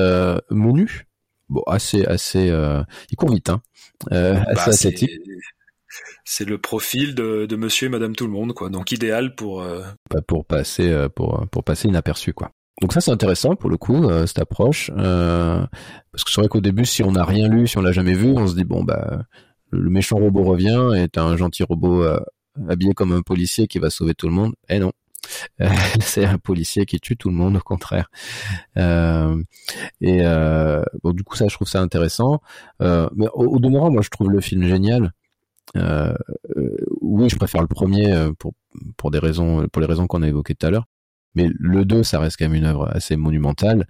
menu. 0.50 1.06
Bon, 1.50 1.62
assez, 1.66 2.06
assez, 2.06 2.52
il 3.10 3.16
court 3.16 3.32
vite, 3.32 3.50
hein, 3.50 3.62
bah, 4.12 4.44
assez 4.48 4.70
ascétique. 4.70 5.12
C'est 6.26 6.46
le 6.46 6.58
profil 6.58 7.16
de, 7.16 7.56
Monsieur 7.56 7.88
et 7.88 7.90
Madame 7.90 8.16
Tout 8.16 8.26
le 8.26 8.34
Monde, 8.34 8.54
quoi. 8.54 8.70
Donc 8.70 8.92
idéal 8.92 9.36
pour 9.36 9.64
bah, 9.64 10.22
pour 10.28 10.46
passer, 10.46 11.08
pour 11.16 11.48
pour 11.52 11.64
passer 11.64 11.88
inaperçu, 11.88 12.34
quoi. 12.34 12.52
Donc 12.82 12.94
ça 12.94 13.02
c'est 13.02 13.12
intéressant 13.12 13.56
pour 13.56 13.72
le 13.72 13.78
coup 13.78 14.08
cette 14.28 14.40
approche 14.40 14.92
parce 14.92 16.24
que 16.24 16.32
c'est 16.32 16.42
vrai 16.42 16.48
qu'au 16.48 16.62
début 16.62 16.86
si 16.86 17.02
on 17.04 17.12
n'a 17.12 17.26
rien 17.26 17.48
lu, 17.48 17.68
si 17.68 17.78
on 17.78 17.82
l'a 17.82 17.92
jamais 17.92 18.14
vu, 18.14 18.34
on 18.36 18.48
se 18.48 18.56
dit 18.56 18.66
bon 18.66 18.84
bah 18.84 19.24
le 19.72 19.90
méchant 19.90 20.18
robot 20.18 20.44
revient 20.44 20.92
et 20.96 21.08
t'as 21.08 21.24
un 21.24 21.38
gentil 21.38 21.64
robot 21.64 22.06
habillé 22.70 22.94
comme 22.94 23.14
un 23.14 23.22
policier 23.22 23.68
qui 23.68 23.80
va 23.80 23.90
sauver 23.90 24.14
tout 24.14 24.28
le 24.28 24.34
monde. 24.34 24.54
Eh 24.70 24.78
non, 24.78 24.92
c'est 26.00 26.26
un 26.26 26.38
policier 26.38 26.86
qui 26.86 27.00
tue 27.00 27.18
tout 27.18 27.30
le 27.30 27.36
monde 27.36 27.58
au 27.58 27.62
contraire. 27.62 28.10
Euh, 28.78 29.42
et 30.02 30.20
euh, 30.22 30.84
bon, 31.04 31.12
du 31.12 31.24
coup 31.24 31.36
ça, 31.36 31.48
je 31.48 31.56
trouve 31.56 31.68
ça 31.68 31.82
intéressant. 31.82 32.42
Euh, 32.82 33.10
mais 33.16 33.28
au, 33.34 33.60
demeurant, 33.60 33.92
moi, 33.92 34.02
je 34.02 34.10
trouve 34.10 34.30
le 34.30 34.42
film 34.42 34.64
génial. 34.68 35.14
Euh, 35.76 36.14
euh, 36.56 36.78
oui, 37.02 37.30
je 37.30 37.36
préfère 37.36 37.62
le 37.62 37.68
premier 37.68 38.14
euh, 38.14 38.32
pour 38.38 38.54
pour 38.96 39.12
des 39.12 39.20
raisons, 39.20 39.68
pour 39.68 39.82
les 39.82 39.88
raisons 39.88 40.08
qu'on 40.08 40.22
a 40.22 40.28
évoquées 40.28 40.56
tout 40.56 40.66
à 40.66 40.70
l'heure. 40.70 40.86
Mais 41.36 41.50
le 41.60 41.86
2, 41.86 42.04
ça 42.04 42.20
reste 42.20 42.38
quand 42.38 42.46
même 42.46 42.56
une 42.56 42.66
œuvre 42.66 42.90
assez 42.96 43.16
monumentale. 43.16 43.86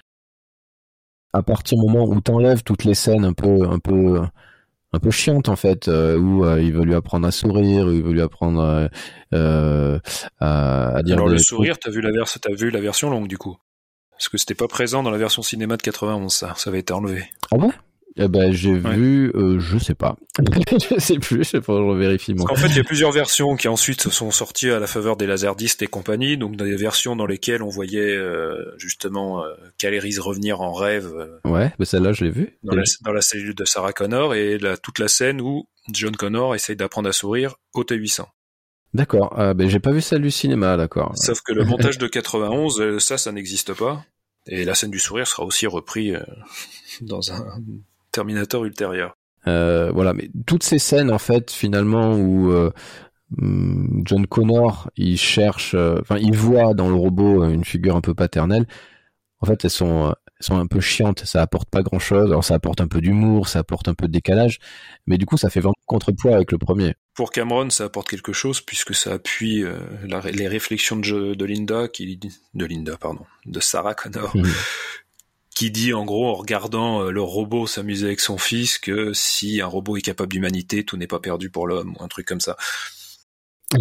À 1.34 1.43
partir 1.43 1.78
du 1.78 1.86
moment 1.86 2.05
où 2.05 2.19
t'enlèves 2.19 2.63
toutes 2.63 2.84
les 2.84 2.93
scènes 2.93 3.25
un 3.25 3.34
peu 3.34 3.69
un 3.69 3.80
peu 3.80 4.21
un 4.93 4.99
peu 4.99 5.11
chiante 5.11 5.49
en 5.49 5.55
fait 5.55 5.88
euh, 5.88 6.17
où 6.17 6.45
euh, 6.45 6.61
il 6.61 6.73
veut 6.73 6.84
lui 6.84 6.95
apprendre 6.95 7.28
à 7.28 7.32
sourire 7.32 7.91
il 7.91 8.04
veut 8.04 8.13
lui 8.13 8.21
apprendre 8.21 8.89
euh, 9.33 9.99
à, 10.39 10.95
à, 10.95 11.04
dire 11.04 11.16
alors 11.16 11.28
le 11.28 11.37
sourire 11.37 11.78
t'as 11.78 11.91
vu 11.91 12.01
la 12.01 12.12
version 12.12 12.39
t'as 12.41 12.54
vu 12.54 12.70
la 12.70 12.79
version 12.79 13.09
longue 13.09 13.28
du 13.28 13.37
coup? 13.37 13.58
Parce 14.12 14.29
que 14.29 14.37
c'était 14.37 14.55
pas 14.55 14.67
présent 14.67 15.04
dans 15.04 15.12
la 15.12 15.17
version 15.20 15.43
cinéma 15.43 15.78
de 15.78 15.83
91 15.83 16.33
ça. 16.33 16.54
Ça 16.58 16.70
avait 16.71 16.79
été 16.79 16.91
enlevé. 16.91 17.25
Ah 17.51 17.58
ouais 17.58 17.70
eh 18.18 18.28
ben, 18.28 18.52
j'ai 18.52 18.74
vu, 18.74 19.32
euh, 19.36 19.60
je 19.60 19.78
sais 19.78 19.96
pas. 19.96 20.16
je 20.89 21.00
sais 21.00 21.20
plus, 21.20 21.44
je 21.44 21.50
sais 21.50 21.62
pas, 21.62 21.74
je 21.74 21.84
revérifie 21.84 22.34
moi. 22.34 22.52
En 22.52 22.56
fait, 22.56 22.68
il 22.68 22.78
y 22.78 22.80
a 22.80 22.84
plusieurs 22.84 23.12
versions 23.12 23.56
qui 23.56 23.68
ensuite 23.68 24.10
sont 24.10 24.32
sorties 24.32 24.70
à 24.70 24.80
la 24.80 24.88
faveur 24.88 25.18
des 25.18 25.28
laserdistes 25.28 25.82
et 25.82 25.88
compagnie, 25.88 26.38
donc 26.38 26.56
des 26.56 26.76
versions 26.76 27.16
dans 27.16 27.26
lesquelles 27.26 27.62
on 27.62 27.70
voyait 27.70 28.16
euh, 28.16 28.74
justement 28.78 29.44
euh, 29.44 29.54
revenir 30.20 30.62
en 30.62 30.74
rêve. 30.74 31.14
Euh, 31.16 31.50
ouais, 31.50 31.74
mais 31.80 31.86
celle-là, 31.86 32.14
je 32.14 32.26
l'ai 32.26 32.32
vue. 32.32 32.58
Dans, 32.64 32.76
la, 32.76 33.22
cellule 33.22 33.56
de 33.56 33.66
Sarah 33.66 33.94
Connor 33.94 34.34
et 34.36 34.58
la, 34.58 34.78
toute 34.78 35.00
la 35.00 35.08
scène 35.08 35.42
où 35.42 35.68
John 35.92 36.16
Connor 36.16 36.56
essaye 36.56 36.76
d'apprendre 36.76 37.10
à 37.10 37.14
sourire 37.14 37.56
au 37.74 37.84
T800. 37.84 38.26
D'accord, 38.94 39.34
ah, 39.38 39.54
ben 39.54 39.70
j'ai 39.70 39.80
pas 39.80 39.92
vu 39.92 40.02
celle 40.02 40.22
du 40.22 40.32
cinéma, 40.32 40.78
d'accord. 40.78 41.12
Sauf 41.16 41.42
que 41.42 41.54
le 41.54 41.66
montage 41.66 41.98
de 41.98 42.08
91, 42.08 42.80
euh, 42.80 43.00
ça, 43.00 43.18
ça 43.18 43.32
n'existe 43.32 43.74
pas. 43.74 44.04
Et 44.48 44.64
la 44.64 44.76
scène 44.76 44.92
du 44.92 45.00
sourire 45.00 45.28
sera 45.28 45.44
aussi 45.44 45.68
repris 45.68 46.14
dans 47.02 47.32
un 47.32 47.46
Terminator 48.18 48.66
ultérieur. 48.66 49.14
Euh, 49.46 49.92
voilà, 49.94 50.14
mais 50.14 50.30
toutes 50.48 50.64
ces 50.64 50.80
scènes 50.80 51.12
en 51.12 51.20
fait 51.20 51.52
finalement 51.52 52.16
où 52.16 52.52
euh, 52.52 52.72
hum, 53.38 54.02
John 54.06 54.26
Connor, 54.28 54.89
il 54.98 55.18
cherche, 55.18 55.74
euh, 55.76 56.00
enfin, 56.02 56.18
il 56.18 56.36
voit 56.36 56.74
dans 56.74 56.89
le 56.89 56.96
robot 56.96 57.46
une 57.46 57.64
figure 57.64 57.96
un 57.96 58.02
peu 58.02 58.14
paternelle. 58.14 58.66
En 59.39 59.46
fait, 59.46 59.64
elles 59.64 59.70
sont, 59.72 60.16
elles 60.39 60.46
sont 60.46 60.58
un 60.58 60.66
peu 60.66 60.80
chiantes. 60.80 61.20
Ça 61.26 61.44
apporte 61.44 61.70
pas 61.70 61.84
grand 61.84 62.00
chose. 62.00 62.32
Alors, 62.32 62.44
ça 62.44 62.56
apporte 62.56 62.82
un 62.82 62.88
peu 62.88 63.02
d'humour, 63.02 63.48
ça 63.48 63.60
apporte 63.60 63.88
un 63.88 63.94
peu 63.94 64.08
de 64.08 64.12
décalage, 64.12 64.58
mais 65.06 65.20
du 65.20 65.28
coup, 65.28 65.38
ça 65.38 65.52
fait 65.52 65.60
vraiment 65.60 65.76
contrepoids 65.86 66.34
avec 66.36 66.52
le 66.52 66.58
premier. 66.58 66.96
Pour 67.14 67.30
Cameron, 67.32 67.70
ça 67.70 67.84
apporte 67.86 68.10
quelque 68.10 68.34
chose 68.34 68.62
puisque 68.62 68.96
ça 68.96 69.14
appuie 69.14 69.64
euh, 69.64 69.78
la- 70.08 70.22
les 70.32 70.48
réflexions 70.48 70.96
de, 70.98 71.46
Linda, 71.46 71.88
qui 71.88 72.20
de 72.56 72.66
Linda, 72.66 72.98
pardon, 73.00 73.26
de 73.46 73.60
Sarah 73.60 73.94
Connor, 73.94 74.36
Mhm. 74.36 74.44
qui 75.58 75.71
dit 75.71 75.92
en 75.92 76.05
gros 76.05 76.28
en 76.28 76.36
regardant 76.36 77.01
euh, 77.01 77.09
le 77.09 77.21
robot 77.24 77.66
s'amuser 77.66 78.05
avec 78.05 78.20
son 78.20 78.38
fils 78.38 78.78
que 78.78 79.12
si 79.13 79.59
un 79.59 79.66
robot 79.66 79.97
est 79.97 80.01
capable 80.01 80.32
d'humanité, 80.32 80.84
tout 80.84 80.97
n'est 80.97 81.08
pas 81.08 81.20
perdu 81.20 81.50
pour 81.50 81.66
l'homme 81.66 81.96
ou 81.97 82.04
un 82.04 82.08
truc 82.08 82.28
comme 82.28 82.39
ça. 82.39 82.58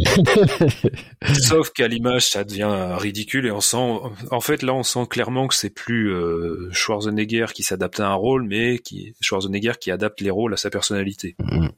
Sauf 1.43 1.69
qu'à 1.73 1.87
l'image, 1.87 2.31
ça 2.31 2.45
devient 2.45 2.97
ridicule 2.99 3.45
et 3.45 3.51
on 3.51 3.61
sent, 3.61 4.01
en 4.31 4.41
fait, 4.41 4.63
là, 4.63 4.73
on 4.73 4.83
sent 4.83 5.07
clairement 5.11 5.49
que 5.49 5.55
c'est 5.55 5.69
plus 5.69 6.15
euh, 6.15 6.71
Schwarzenegger 6.73 7.49
qui 7.55 7.63
s'adapte 7.63 8.01
à 8.01 8.09
un 8.09 8.15
rôle, 8.15 8.45
mais 8.45 8.79
qui 8.79 9.15
Schwarzenegger 9.21 9.75
qui 9.79 9.91
adapte 9.91 10.23
les 10.23 10.31
rôles 10.31 10.55
à 10.55 10.57
sa 10.57 10.71
personnalité. 10.71 11.37
Mhm. 11.41 11.73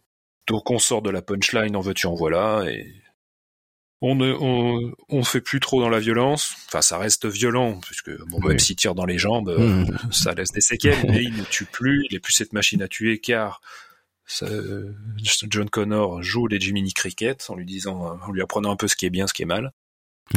Donc 0.46 0.70
on 0.70 0.78
sort 0.78 1.02
de 1.02 1.10
la 1.10 1.22
punchline, 1.22 1.74
en 1.74 1.80
veux-tu, 1.80 2.06
en 2.06 2.14
voilà, 2.14 2.64
et 2.70 2.86
on 4.00 4.14
ne, 4.14 4.32
on, 4.38 4.92
on 5.08 5.24
fait 5.24 5.40
plus 5.40 5.58
trop 5.60 5.80
dans 5.80 5.88
la 5.88 5.98
violence. 5.98 6.54
Enfin, 6.68 6.82
ça 6.82 6.98
reste 6.98 7.26
violent, 7.26 7.80
puisque 7.84 8.10
bon, 8.28 8.38
Oui. 8.42 8.48
même 8.50 8.58
s'il 8.58 8.76
tire 8.76 8.94
dans 8.94 9.06
les 9.06 9.18
jambes, 9.18 9.48
euh, 9.48 9.58
Mhm. 9.58 9.98
ça 10.12 10.34
laisse 10.34 10.52
des 10.52 10.60
séquelles, 10.60 11.04
mais 11.08 11.22
il 11.24 11.32
ne 11.36 11.44
tue 11.44 11.64
plus, 11.64 12.06
il 12.10 12.16
est 12.16 12.20
plus 12.20 12.32
cette 12.32 12.52
machine 12.52 12.80
à 12.82 12.88
tuer, 12.88 13.18
car 13.18 13.60
ça- 14.26 14.46
John 15.48 15.68
Connor 15.70 16.22
joue 16.22 16.46
les 16.46 16.60
Jiminy 16.60 16.92
Cricket 16.92 17.44
en 17.48 17.56
lui 17.56 17.64
disant, 17.66 18.18
en 18.24 18.30
lui 18.30 18.42
apprenant 18.42 18.70
un 18.72 18.76
peu 18.76 18.86
ce 18.88 18.94
qui 18.96 19.06
est 19.06 19.10
bien, 19.10 19.26
ce 19.26 19.32
qui 19.32 19.42
est 19.42 19.46
mal. 19.46 19.72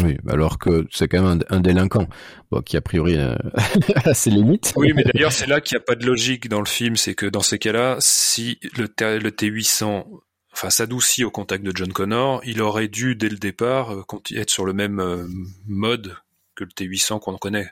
Oui, 0.01 0.15
alors 0.29 0.57
que 0.57 0.88
c'est 0.89 1.09
quand 1.09 1.21
même 1.21 1.41
un, 1.49 1.57
un 1.57 1.59
délinquant, 1.59 2.07
bon, 2.49 2.61
qui 2.61 2.77
a 2.77 2.81
priori 2.81 3.17
euh, 3.17 3.35
a 4.05 4.13
ses 4.13 4.29
limites. 4.29 4.71
Oui, 4.77 4.93
mais 4.95 5.03
d'ailleurs, 5.03 5.33
c'est 5.33 5.47
là 5.47 5.59
qu'il 5.59 5.75
n'y 5.75 5.81
a 5.81 5.83
pas 5.85 5.95
de 5.95 6.05
logique 6.05 6.47
dans 6.47 6.61
le 6.61 6.65
film, 6.65 6.95
c'est 6.95 7.13
que 7.13 7.25
dans 7.25 7.41
ces 7.41 7.59
cas-là, 7.59 7.97
si 7.99 8.57
le, 8.77 8.83
le 8.85 9.29
T800 9.31 10.05
enfin, 10.53 10.69
s'adoucit 10.69 11.23
au 11.23 11.31
contact 11.31 11.63
de 11.63 11.71
John 11.75 11.91
Connor, 11.93 12.41
il 12.45 12.61
aurait 12.61 12.87
dû, 12.87 13.15
dès 13.15 13.29
le 13.29 13.37
départ, 13.37 13.93
euh, 13.93 14.03
être 14.35 14.49
sur 14.49 14.65
le 14.65 14.73
même 14.73 14.99
euh, 14.99 15.27
mode 15.67 16.15
que 16.55 16.63
le 16.63 16.69
T800 16.69 17.19
qu'on 17.19 17.37
connaît. 17.37 17.69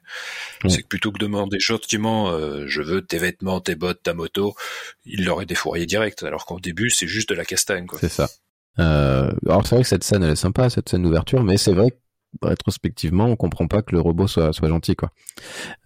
C'est 0.67 0.83
que 0.83 0.87
plutôt 0.87 1.11
que 1.11 1.19
de 1.19 1.25
demander 1.25 1.59
gentiment 1.59 2.31
euh, 2.31 2.63
je 2.67 2.81
veux 2.81 3.01
tes 3.01 3.17
vêtements, 3.17 3.59
tes 3.59 3.75
bottes, 3.75 4.01
ta 4.03 4.13
moto, 4.13 4.55
il 5.05 5.25
l'aurait 5.25 5.45
défouraillé 5.45 5.85
direct, 5.85 6.23
alors 6.23 6.45
qu'au 6.45 6.59
début, 6.59 6.89
c'est 6.89 7.07
juste 7.07 7.29
de 7.29 7.35
la 7.35 7.45
castagne. 7.45 7.85
Quoi. 7.85 7.99
C'est 7.99 8.09
ça. 8.09 8.29
Euh, 8.79 9.31
alors 9.45 9.65
c'est 9.65 9.75
vrai 9.75 9.83
que 9.83 9.89
cette 9.89 10.03
scène 10.03 10.23
elle 10.23 10.31
est 10.31 10.35
sympa, 10.35 10.69
cette 10.69 10.89
scène 10.89 11.03
d'ouverture, 11.03 11.43
mais 11.43 11.57
c'est 11.57 11.73
vrai 11.73 11.91
que 11.91 11.97
rétrospectivement 12.43 13.25
on 13.25 13.35
comprend 13.35 13.67
pas 13.67 13.81
que 13.81 13.93
le 13.93 14.01
robot 14.01 14.27
soit 14.27 14.53
soit 14.53 14.69
gentil 14.69 14.95
quoi. 14.95 15.09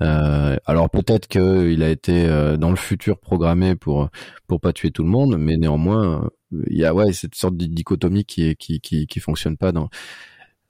Euh, 0.02 0.58
alors 0.66 0.90
peut-être 0.90 1.28
qu'il 1.28 1.82
a 1.82 1.90
été 1.90 2.26
euh, 2.26 2.58
dans 2.58 2.70
le 2.70 2.76
futur 2.76 3.18
programmé 3.20 3.76
pour 3.76 4.10
pour 4.48 4.60
pas 4.60 4.74
tuer 4.74 4.92
tout 4.92 5.04
le 5.04 5.10
monde, 5.10 5.38
mais 5.40 5.58
néanmoins 5.58 6.30
il 6.68 6.78
y 6.78 6.86
a 6.86 6.94
ouais 6.94 7.14
cette 7.14 7.36
sorte 7.36 7.58
de 7.58 7.66
dichotomie 7.66 8.26
qui 8.26 8.56
qui 8.56 8.80
qui 8.80 9.08
qui 9.08 9.20
fonctionne 9.20 9.58
pas 9.58 9.72
dans 9.72 9.90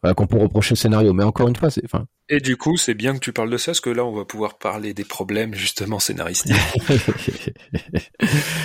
voilà, 0.04 0.16
qu'on 0.16 0.28
peut 0.28 0.38
reprocher 0.38 0.74
au 0.74 0.76
scénario. 0.76 1.14
Mais 1.14 1.24
encore 1.24 1.48
une 1.48 1.56
fois 1.56 1.70
c'est 1.70 1.84
enfin 1.86 2.06
Et 2.28 2.40
du 2.42 2.58
coup, 2.58 2.76
c'est 2.76 2.94
bien 2.94 3.14
que 3.14 3.20
tu 3.20 3.32
parles 3.32 3.50
de 3.50 3.56
ça, 3.58 3.72
parce 3.72 3.80
que 3.80 3.90
là, 3.90 4.04
on 4.04 4.12
va 4.12 4.26
pouvoir 4.26 4.58
parler 4.58 4.94
des 4.94 5.06
problèmes 5.06 5.54
justement 5.54 5.98
scénaristiques. 6.00 6.56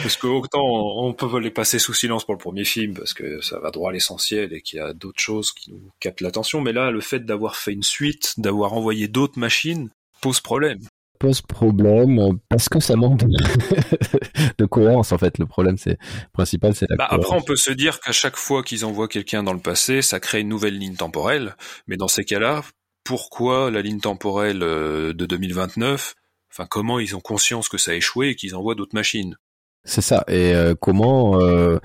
Parce 0.03 0.17
que 0.17 0.27
autant 0.27 0.63
on 0.63 1.13
peut 1.13 1.39
les 1.39 1.51
passer 1.51 1.79
sous 1.79 1.95
silence 1.95 2.25
pour 2.25 2.35
le 2.35 2.39
premier 2.39 2.65
film 2.65 2.95
parce 2.95 3.13
que 3.13 3.41
ça 3.41 3.59
va 3.59 3.71
droit 3.71 3.91
à 3.91 3.93
l'essentiel 3.93 4.53
et 4.55 4.63
qu'il 4.63 4.79
y 4.79 4.83
a 4.83 4.95
d'autres 4.95 5.21
choses 5.21 5.53
qui 5.53 5.73
nous 5.73 5.91
captent 6.01 6.23
l'attention, 6.23 6.61
mais 6.61 6.73
là 6.73 6.91
le 6.91 7.01
fait 7.01 7.21
d'avoir 7.21 7.57
fait 7.57 7.73
une 7.73 7.83
suite, 7.83 8.35
d'avoir 8.39 8.73
envoyé 8.73 9.07
d'autres 9.09 9.39
machines 9.39 9.91
pose 10.21 10.41
problème. 10.41 10.81
Pose 11.19 11.43
problème 11.43 12.19
euh, 12.19 12.33
parce 12.49 12.69
que 12.69 12.81
ça 12.81 12.97
manque 12.97 13.21
de, 14.59 14.65
cohérence 14.67 15.13
en 15.13 15.19
fait. 15.19 15.39
Le 15.39 15.47
problème 15.47 15.77
c'est 15.77 15.99
principal 16.33 16.75
c'est 16.75 16.87
la 16.89 16.97
Bah, 16.97 17.09
après 17.11 17.37
on 17.37 17.43
peut 17.43 17.57
se 17.57 17.73
dire 17.73 18.01
qu'à 18.01 18.13
chaque 18.13 18.37
fois 18.37 18.63
qu'ils 18.63 18.85
envoient 18.85 19.09
quelqu'un 19.09 19.43
dans 19.43 19.53
le 19.53 19.61
passé, 19.61 20.03
ça 20.03 20.21
crée 20.21 20.41
une 20.41 20.49
nouvelle 20.49 20.79
ligne 20.79 20.97
temporelle, 20.97 21.57
mais 21.87 21.97
dans 21.97 22.09
ces 22.09 22.25
cas-là, 22.25 22.63
pourquoi 23.05 23.71
la 23.71 23.83
ligne 23.83 24.01
temporelle 24.01 24.63
euh, 24.63 25.13
de 25.13 25.27
2029 25.27 26.15
Enfin, 26.51 26.67
comment 26.69 26.99
ils 26.99 27.15
ont 27.15 27.21
conscience 27.21 27.69
que 27.69 27.79
ça 27.79 27.93
a 27.93 27.95
échoué 27.95 28.31
et 28.31 28.35
qu'ils 28.35 28.57
envoient 28.57 28.75
d'autres 28.75 28.95
machines? 28.95 29.37
C'est 29.85 30.01
ça. 30.01 30.25
Et 30.29 30.55
euh, 30.55 30.75
comment 30.75 31.41
euh, 31.41 31.79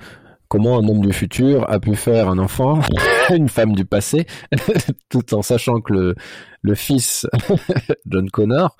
comment 0.48 0.78
un 0.78 0.88
homme 0.88 1.00
du 1.00 1.12
futur 1.12 1.68
a 1.70 1.80
pu 1.80 1.94
faire 1.96 2.28
un 2.28 2.38
enfant, 2.38 2.80
une 3.34 3.48
femme 3.48 3.72
du 3.74 3.84
passé, 3.84 4.26
tout 5.08 5.34
en 5.34 5.42
sachant 5.42 5.80
que 5.80 6.14
le 6.62 6.74
fils 6.74 7.26
John 8.06 8.30
Connor 8.30 8.76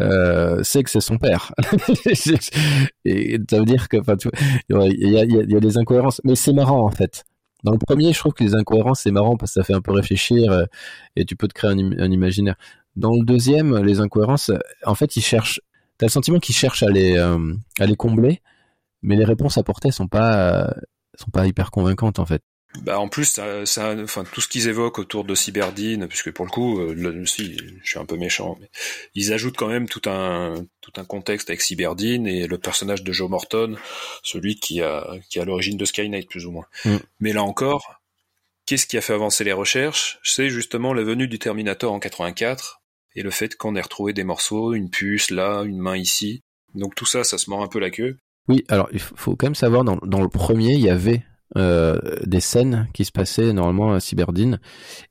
euh, 0.00 0.62
sait 0.62 0.82
que 0.82 0.90
c'est 0.90 1.00
son 1.00 1.18
père. 1.18 1.52
et 3.04 3.38
ça 3.50 3.58
veut 3.58 3.64
dire 3.64 3.88
que 3.88 3.96
enfin 3.98 4.14
il 4.68 5.10
y 5.10 5.56
a, 5.56 5.60
des 5.60 5.78
incohérences, 5.78 6.20
mais 6.24 6.34
c'est 6.34 6.52
marrant 6.52 6.84
en 6.84 6.90
fait. 6.90 7.24
Dans 7.64 7.72
le 7.72 7.78
premier, 7.78 8.12
je 8.12 8.18
trouve 8.18 8.34
que 8.34 8.44
les 8.44 8.54
incohérences 8.54 9.00
c'est 9.02 9.10
marrant 9.10 9.36
parce 9.36 9.52
que 9.52 9.60
ça 9.60 9.64
fait 9.64 9.74
un 9.74 9.80
peu 9.80 9.92
réfléchir 9.92 10.52
euh, 10.52 10.64
et 11.16 11.24
tu 11.24 11.34
peux 11.34 11.48
te 11.48 11.54
créer 11.54 11.70
un, 11.70 11.78
im- 11.78 11.96
un 11.98 12.10
imaginaire. 12.10 12.56
Dans 12.96 13.12
le 13.16 13.24
deuxième, 13.24 13.76
les 13.78 14.00
incohérences, 14.00 14.50
euh, 14.50 14.58
en 14.84 14.94
fait, 14.94 15.16
ils 15.16 15.22
cherchent. 15.22 15.60
T'as 15.98 16.06
le 16.06 16.10
sentiment 16.10 16.38
qu'ils 16.38 16.54
cherchent 16.54 16.82
à 16.82 16.90
les 16.90 17.16
à 17.16 17.86
les 17.86 17.96
combler, 17.96 18.42
mais 19.02 19.16
les 19.16 19.24
réponses 19.24 19.58
apportées 19.58 19.90
sont 19.92 20.08
pas 20.08 20.74
sont 21.18 21.30
pas 21.30 21.46
hyper 21.46 21.70
convaincantes 21.70 22.18
en 22.18 22.26
fait. 22.26 22.42
Bah 22.82 22.98
en 22.98 23.08
plus, 23.08 23.26
ça, 23.26 23.64
ça- 23.66 23.94
enfin 24.02 24.24
tout 24.24 24.40
ce 24.40 24.48
qu'ils 24.48 24.66
évoquent 24.66 24.98
autour 24.98 25.24
de 25.24 25.34
Cyberdine, 25.34 26.08
puisque 26.08 26.32
pour 26.32 26.44
le 26.44 26.50
coup, 26.50 26.80
euh, 26.80 27.24
si, 27.24 27.56
je 27.56 27.88
suis 27.88 27.98
un 28.00 28.04
peu 28.04 28.16
méchant, 28.16 28.56
mais 28.60 28.68
ils 29.14 29.32
ajoutent 29.32 29.56
quand 29.56 29.68
même 29.68 29.88
tout 29.88 30.02
un 30.06 30.66
tout 30.80 30.92
un 30.96 31.04
contexte 31.04 31.50
avec 31.50 31.62
Cyberdine 31.62 32.26
et 32.26 32.46
le 32.48 32.58
personnage 32.58 33.04
de 33.04 33.12
Joe 33.12 33.30
Morton, 33.30 33.76
celui 34.24 34.56
qui 34.56 34.82
a 34.82 35.06
qui 35.30 35.38
a 35.38 35.44
l'origine 35.44 35.76
de 35.76 35.84
Skynet 35.84 36.22
plus 36.28 36.46
ou 36.46 36.50
moins. 36.50 36.66
Mm. 36.84 36.96
Mais 37.20 37.32
là 37.32 37.44
encore, 37.44 38.00
qu'est-ce 38.66 38.86
qui 38.86 38.96
a 38.96 39.00
fait 39.00 39.14
avancer 39.14 39.44
les 39.44 39.52
recherches? 39.52 40.18
C'est 40.24 40.50
justement 40.50 40.92
la 40.92 41.04
venue 41.04 41.28
du 41.28 41.38
Terminator 41.38 41.92
en 41.92 42.00
84 42.00 42.80
et 43.14 43.22
le 43.22 43.30
fait 43.30 43.56
qu'on 43.56 43.76
ait 43.76 43.80
retrouvé 43.80 44.12
des 44.12 44.24
morceaux, 44.24 44.74
une 44.74 44.90
puce 44.90 45.30
là, 45.30 45.62
une 45.62 45.78
main 45.78 45.96
ici. 45.96 46.42
Donc 46.74 46.96
tout 46.96 47.06
ça, 47.06 47.22
ça 47.22 47.38
se 47.38 47.48
mord 47.50 47.62
un 47.62 47.68
peu 47.68 47.78
la 47.78 47.90
queue. 47.90 48.18
Oui, 48.48 48.64
alors 48.68 48.88
il 48.92 48.98
faut 49.00 49.36
quand 49.36 49.46
même 49.46 49.54
savoir 49.54 49.84
dans 49.84 49.98
dans 50.04 50.20
le 50.22 50.28
premier, 50.28 50.74
il 50.74 50.80
y 50.80 50.90
avait 50.90 51.22
euh, 51.56 51.98
des 52.24 52.40
scènes 52.40 52.88
qui 52.92 53.04
se 53.04 53.12
passaient 53.12 53.52
normalement 53.52 53.92
à 53.92 54.00
Cyberdine 54.00 54.58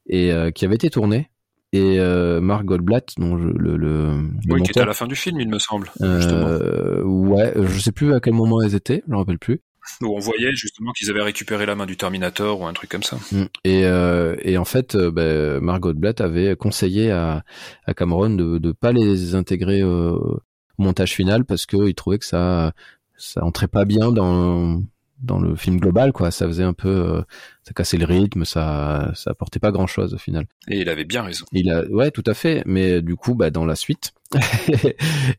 et 0.07 0.31
euh, 0.31 0.51
qui 0.51 0.65
avaient 0.65 0.75
été 0.75 0.89
tournées. 0.89 1.29
Et 1.75 1.99
euh, 1.99 2.39
Mark 2.39 2.65
Goldblatt, 2.65 3.13
dont 3.17 3.35
je, 3.39 3.47
le, 3.47 3.77
le, 3.77 4.11
le 4.47 4.53
Oui, 4.53 4.61
qui 4.61 4.69
était 4.69 4.81
à 4.81 4.85
la 4.85 4.93
fin 4.93 5.07
du 5.07 5.15
film, 5.15 5.39
il 5.39 5.49
me 5.49 5.57
semble. 5.57 5.89
euh, 6.01 7.01
ouais, 7.03 7.51
je 7.55 7.79
sais 7.79 7.91
plus 7.91 8.13
à 8.13 8.19
quel 8.19 8.33
moment 8.33 8.61
elles 8.61 8.75
étaient, 8.75 9.01
je 9.07 9.11
me 9.11 9.17
rappelle 9.17 9.39
plus. 9.39 9.59
Où 10.01 10.15
on 10.15 10.19
voyait 10.19 10.53
justement 10.53 10.91
qu'ils 10.91 11.09
avaient 11.09 11.23
récupéré 11.23 11.65
la 11.65 11.73
main 11.75 11.87
du 11.87 11.97
Terminator 11.97 12.61
ou 12.61 12.67
un 12.67 12.73
truc 12.73 12.91
comme 12.91 13.01
ça. 13.03 13.17
Mm. 13.31 13.43
Et, 13.65 13.85
euh, 13.85 14.35
et 14.43 14.57
en 14.59 14.65
fait, 14.65 14.93
euh, 14.95 15.09
ben, 15.11 15.59
Margot 15.61 15.93
Blatt 15.95 16.21
avait 16.21 16.55
conseillé 16.55 17.09
à, 17.09 17.43
à 17.87 17.93
Cameron 17.95 18.29
de 18.29 18.59
ne 18.59 18.71
pas 18.71 18.91
les 18.91 19.33
intégrer 19.33 19.83
au 19.83 20.39
montage 20.77 21.13
final 21.13 21.43
parce 21.43 21.65
qu'il 21.65 21.95
trouvait 21.95 22.19
que 22.19 22.25
ça 22.25 22.71
ça 23.17 23.43
entrait 23.43 23.67
pas 23.67 23.85
bien 23.85 24.11
dans 24.11 24.81
dans 25.21 25.39
le 25.39 25.55
film 25.55 25.79
global 25.79 26.11
quoi 26.11 26.31
ça 26.31 26.45
faisait 26.47 26.63
un 26.63 26.73
peu 26.73 26.89
euh, 26.89 27.21
ça 27.61 27.71
cassait 27.73 27.97
le 27.97 28.05
rythme 28.05 28.43
ça 28.43 29.11
ça 29.15 29.31
apportait 29.31 29.59
pas 29.59 29.71
grand 29.71 29.87
chose 29.87 30.13
au 30.13 30.17
final 30.17 30.45
Et 30.67 30.81
il 30.81 30.89
avait 30.89 31.05
bien 31.05 31.21
raison. 31.21 31.45
il 31.53 31.71
a 31.71 31.85
ouais 31.85 32.11
tout 32.11 32.23
à 32.25 32.33
fait 32.33 32.61
mais 32.65 33.01
du 33.01 33.15
coup 33.15 33.33
bah 33.33 33.49
dans 33.49 33.65
la 33.65 33.75
suite 33.75 34.11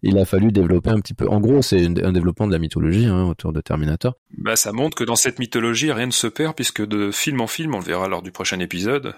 il 0.02 0.18
a 0.18 0.24
fallu 0.24 0.52
développer 0.52 0.90
un 0.90 1.00
petit 1.00 1.14
peu 1.14 1.28
en 1.28 1.40
gros 1.40 1.62
c'est 1.62 1.84
un 1.84 2.12
développement 2.12 2.46
de 2.46 2.52
la 2.52 2.58
mythologie 2.58 3.06
hein, 3.06 3.24
autour 3.24 3.52
de 3.52 3.60
Terminator 3.60 4.14
Bah, 4.38 4.56
ça 4.56 4.72
montre 4.72 4.96
que 4.96 5.04
dans 5.04 5.16
cette 5.16 5.38
mythologie, 5.38 5.92
rien 5.92 6.06
ne 6.06 6.12
se 6.12 6.26
perd 6.28 6.54
puisque 6.54 6.84
de 6.84 7.10
film 7.10 7.40
en 7.40 7.46
film, 7.46 7.74
on 7.74 7.78
le 7.78 7.84
verra 7.84 8.08
lors 8.08 8.22
du 8.22 8.30
prochain 8.32 8.60
épisode, 8.60 9.14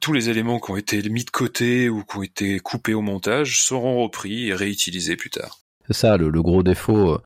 tous 0.00 0.12
les 0.12 0.28
éléments 0.30 0.60
qui 0.60 0.70
ont 0.70 0.76
été 0.76 1.02
mis 1.08 1.24
de 1.24 1.30
côté 1.30 1.88
ou 1.88 2.04
qui 2.04 2.16
ont 2.18 2.22
été 2.22 2.58
coupés 2.60 2.94
au 2.94 3.02
montage 3.02 3.60
seront 3.60 4.02
repris 4.02 4.48
et 4.48 4.54
réutilisés 4.54 5.16
plus 5.16 5.30
tard. 5.30 5.58
C'est 5.86 5.94
ça, 5.96 6.16
le, 6.16 6.28
le 6.30 6.42
gros 6.42 6.62
défaut. 6.62 7.18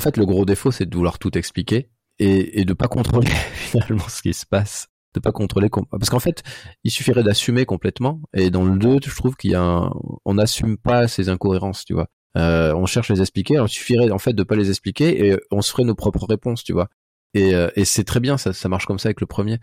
En 0.00 0.02
fait, 0.02 0.16
le 0.16 0.24
gros 0.24 0.46
défaut, 0.46 0.70
c'est 0.70 0.88
de 0.88 0.96
vouloir 0.96 1.18
tout 1.18 1.36
expliquer 1.36 1.90
et, 2.18 2.58
et 2.58 2.64
de 2.64 2.72
pas 2.72 2.88
contrôler 2.88 3.28
finalement 3.52 4.08
ce 4.08 4.22
qui 4.22 4.32
se 4.32 4.46
passe. 4.46 4.88
De 5.12 5.20
pas 5.20 5.30
contrôler. 5.30 5.68
Parce 5.90 6.08
qu'en 6.08 6.20
fait, 6.20 6.42
il 6.84 6.90
suffirait 6.90 7.22
d'assumer 7.22 7.66
complètement. 7.66 8.22
Et 8.32 8.48
dans 8.48 8.64
le 8.64 8.78
2, 8.78 9.00
je 9.04 9.14
trouve 9.14 9.36
qu'il 9.36 9.50
y 9.50 9.54
a 9.54 9.60
un... 9.60 9.92
On 10.24 10.32
n'assume 10.32 10.78
pas 10.78 11.06
ces 11.06 11.28
incohérences, 11.28 11.84
tu 11.84 11.92
vois. 11.92 12.06
Euh, 12.38 12.72
on 12.74 12.86
cherche 12.86 13.10
à 13.10 13.14
les 13.14 13.20
expliquer. 13.20 13.56
Alors, 13.56 13.66
il 13.66 13.72
suffirait 13.72 14.10
en 14.10 14.16
fait 14.16 14.32
de 14.32 14.42
pas 14.42 14.56
les 14.56 14.70
expliquer 14.70 15.26
et 15.26 15.36
on 15.50 15.60
se 15.60 15.70
ferait 15.70 15.84
nos 15.84 15.94
propres 15.94 16.24
réponses, 16.26 16.64
tu 16.64 16.72
vois. 16.72 16.88
Et, 17.34 17.54
euh, 17.54 17.68
et 17.76 17.84
c'est 17.84 18.04
très 18.04 18.20
bien, 18.20 18.38
ça, 18.38 18.54
ça 18.54 18.70
marche 18.70 18.86
comme 18.86 18.98
ça 18.98 19.08
avec 19.08 19.20
le 19.20 19.26
premier. 19.26 19.58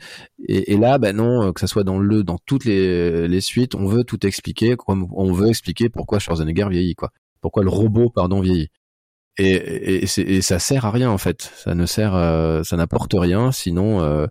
Et, 0.47 0.72
et 0.72 0.77
là, 0.77 0.99
ben 0.99 1.15
non, 1.15 1.47
euh, 1.47 1.51
que 1.51 1.59
ça 1.59 1.65
soit 1.65 1.84
dans 1.84 1.97
le, 1.97 2.23
dans 2.23 2.38
toutes 2.45 2.65
les, 2.65 3.27
les 3.27 3.41
suites, 3.41 3.73
on 3.73 3.88
veut 3.88 4.03
tout 4.03 4.23
expliquer, 4.23 4.76
comme 4.76 5.07
on 5.14 5.31
veut 5.34 5.47
expliquer 5.47 5.89
pourquoi 5.89 6.19
Schwarzenegger 6.19 6.68
vieillit, 6.69 6.93
quoi 6.93 7.09
pourquoi 7.41 7.64
le 7.64 7.69
robot 7.69 8.09
pardon 8.09 8.41
vieillit 8.41 8.69
et, 9.38 10.03
et, 10.03 10.03
et, 10.03 10.41
ça 10.41 10.59
sert 10.59 10.85
à 10.85 10.91
rien 10.91 11.09
en 11.09 11.18
fait 11.18 11.51
ça 11.55 11.76
ne 11.76 11.85
sert 11.85 12.15
euh, 12.15 12.64
ça 12.64 12.76
n'apporte 12.77 13.14
rien 13.15 13.51
sinon 13.51 14.01
euh, 14.01 14.26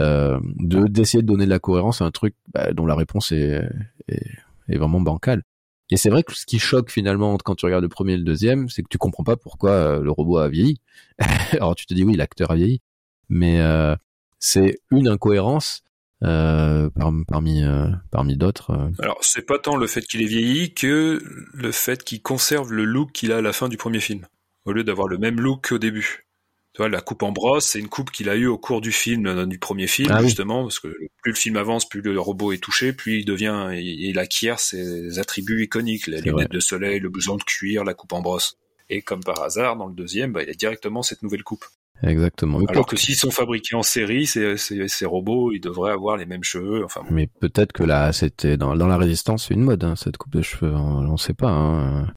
euh, 0.00 0.38
de 0.56 0.86
d'essayer 0.86 1.22
de 1.22 1.26
donner 1.26 1.44
de 1.44 1.50
la 1.50 1.58
cohérence 1.58 2.00
à 2.00 2.04
un 2.04 2.10
truc 2.10 2.34
bah, 2.54 2.72
dont 2.72 2.86
la 2.86 2.94
réponse 2.94 3.32
est, 3.32 3.62
est, 4.08 4.26
est 4.68 4.78
vraiment 4.78 5.00
bancale. 5.00 5.42
Et 5.90 5.96
c'est 5.96 6.08
vrai 6.08 6.22
que 6.22 6.34
ce 6.34 6.46
qui 6.46 6.58
choque 6.58 6.90
finalement 6.90 7.36
quand 7.36 7.54
tu 7.54 7.66
regardes 7.66 7.82
le 7.82 7.88
premier 7.88 8.14
et 8.14 8.16
le 8.16 8.24
deuxième, 8.24 8.68
c'est 8.70 8.82
que 8.82 8.88
tu 8.88 8.96
comprends 8.98 9.24
pas 9.24 9.36
pourquoi 9.36 9.70
euh, 9.72 10.00
le 10.00 10.10
robot 10.10 10.38
a 10.38 10.48
vieilli. 10.48 10.80
Alors 11.52 11.74
tu 11.74 11.84
te 11.86 11.92
dis 11.92 12.04
oui, 12.04 12.16
l'acteur 12.16 12.50
a 12.50 12.54
vieilli, 12.54 12.80
mais 13.28 13.60
euh, 13.60 13.94
c'est 14.38 14.78
une 14.90 15.08
incohérence 15.08 15.82
euh, 16.24 16.88
parmi 17.28 17.64
euh, 17.64 17.88
parmi 18.10 18.36
d'autres. 18.36 18.70
euh. 18.70 18.90
Alors, 19.00 19.18
c'est 19.22 19.44
pas 19.44 19.58
tant 19.58 19.76
le 19.76 19.86
fait 19.86 20.02
qu'il 20.02 20.22
ait 20.22 20.26
vieilli 20.26 20.72
que 20.72 21.20
le 21.52 21.72
fait 21.72 22.04
qu'il 22.04 22.22
conserve 22.22 22.72
le 22.72 22.84
look 22.84 23.12
qu'il 23.12 23.32
a 23.32 23.38
à 23.38 23.40
la 23.42 23.52
fin 23.52 23.68
du 23.68 23.76
premier 23.76 24.00
film, 24.00 24.26
au 24.64 24.72
lieu 24.72 24.84
d'avoir 24.84 25.08
le 25.08 25.18
même 25.18 25.40
look 25.40 25.68
qu'au 25.68 25.78
début. 25.78 26.26
Tu 26.74 26.80
vois, 26.80 26.88
la 26.88 27.02
coupe 27.02 27.22
en 27.22 27.32
brosse, 27.32 27.66
c'est 27.66 27.80
une 27.80 27.88
coupe 27.88 28.10
qu'il 28.10 28.30
a 28.30 28.34
eue 28.36 28.46
au 28.46 28.56
cours 28.56 28.80
du 28.80 28.92
film, 28.92 29.26
euh, 29.26 29.44
du 29.44 29.58
premier 29.58 29.86
film, 29.86 30.08
Ah 30.10 30.20
oui. 30.20 30.24
justement, 30.24 30.62
parce 30.62 30.80
que 30.80 30.88
plus 31.22 31.32
le 31.32 31.36
film 31.36 31.56
avance, 31.58 31.86
plus 31.86 32.00
le 32.00 32.18
robot 32.18 32.52
est 32.52 32.62
touché, 32.62 32.94
plus 32.94 33.18
il 33.18 33.24
devient, 33.26 33.68
il, 33.72 34.08
il 34.08 34.18
acquiert 34.18 34.58
ses 34.58 35.18
attributs 35.18 35.64
iconiques, 35.64 36.06
les 36.06 36.22
lunettes 36.22 36.50
de 36.50 36.60
soleil, 36.60 36.98
le 37.00 37.10
blouson 37.10 37.36
de 37.36 37.42
cuir, 37.42 37.84
la 37.84 37.92
coupe 37.92 38.14
en 38.14 38.22
brosse. 38.22 38.56
Et 38.88 39.02
comme 39.02 39.22
par 39.22 39.42
hasard, 39.42 39.76
dans 39.76 39.86
le 39.86 39.94
deuxième, 39.94 40.32
bah, 40.32 40.42
il 40.42 40.48
a 40.48 40.54
directement 40.54 41.02
cette 41.02 41.22
nouvelle 41.22 41.42
coupe. 41.42 41.64
Exactement. 42.02 42.58
Alors 42.68 42.86
que 42.86 42.96
s'ils 42.96 43.14
sont 43.16 43.30
fabriqués 43.30 43.76
en 43.76 43.82
série, 43.82 44.26
ces, 44.26 44.56
ces, 44.56 44.88
ces 44.88 45.06
robots, 45.06 45.52
ils 45.52 45.60
devraient 45.60 45.92
avoir 45.92 46.16
les 46.16 46.26
mêmes 46.26 46.42
cheveux. 46.42 46.84
Enfin, 46.84 47.02
bon. 47.02 47.14
mais 47.14 47.26
peut-être 47.26 47.72
que 47.72 47.84
là, 47.84 48.12
c'était 48.12 48.56
dans, 48.56 48.74
dans 48.74 48.88
la 48.88 48.96
résistance, 48.96 49.46
c'est 49.48 49.54
une 49.54 49.62
mode, 49.62 49.84
hein, 49.84 49.94
cette 49.94 50.16
coupe 50.16 50.32
de 50.32 50.42
cheveux. 50.42 50.74
On, 50.74 51.06
on 51.08 51.16
sait 51.16 51.34
pas. 51.34 51.50
Hein. 51.50 52.08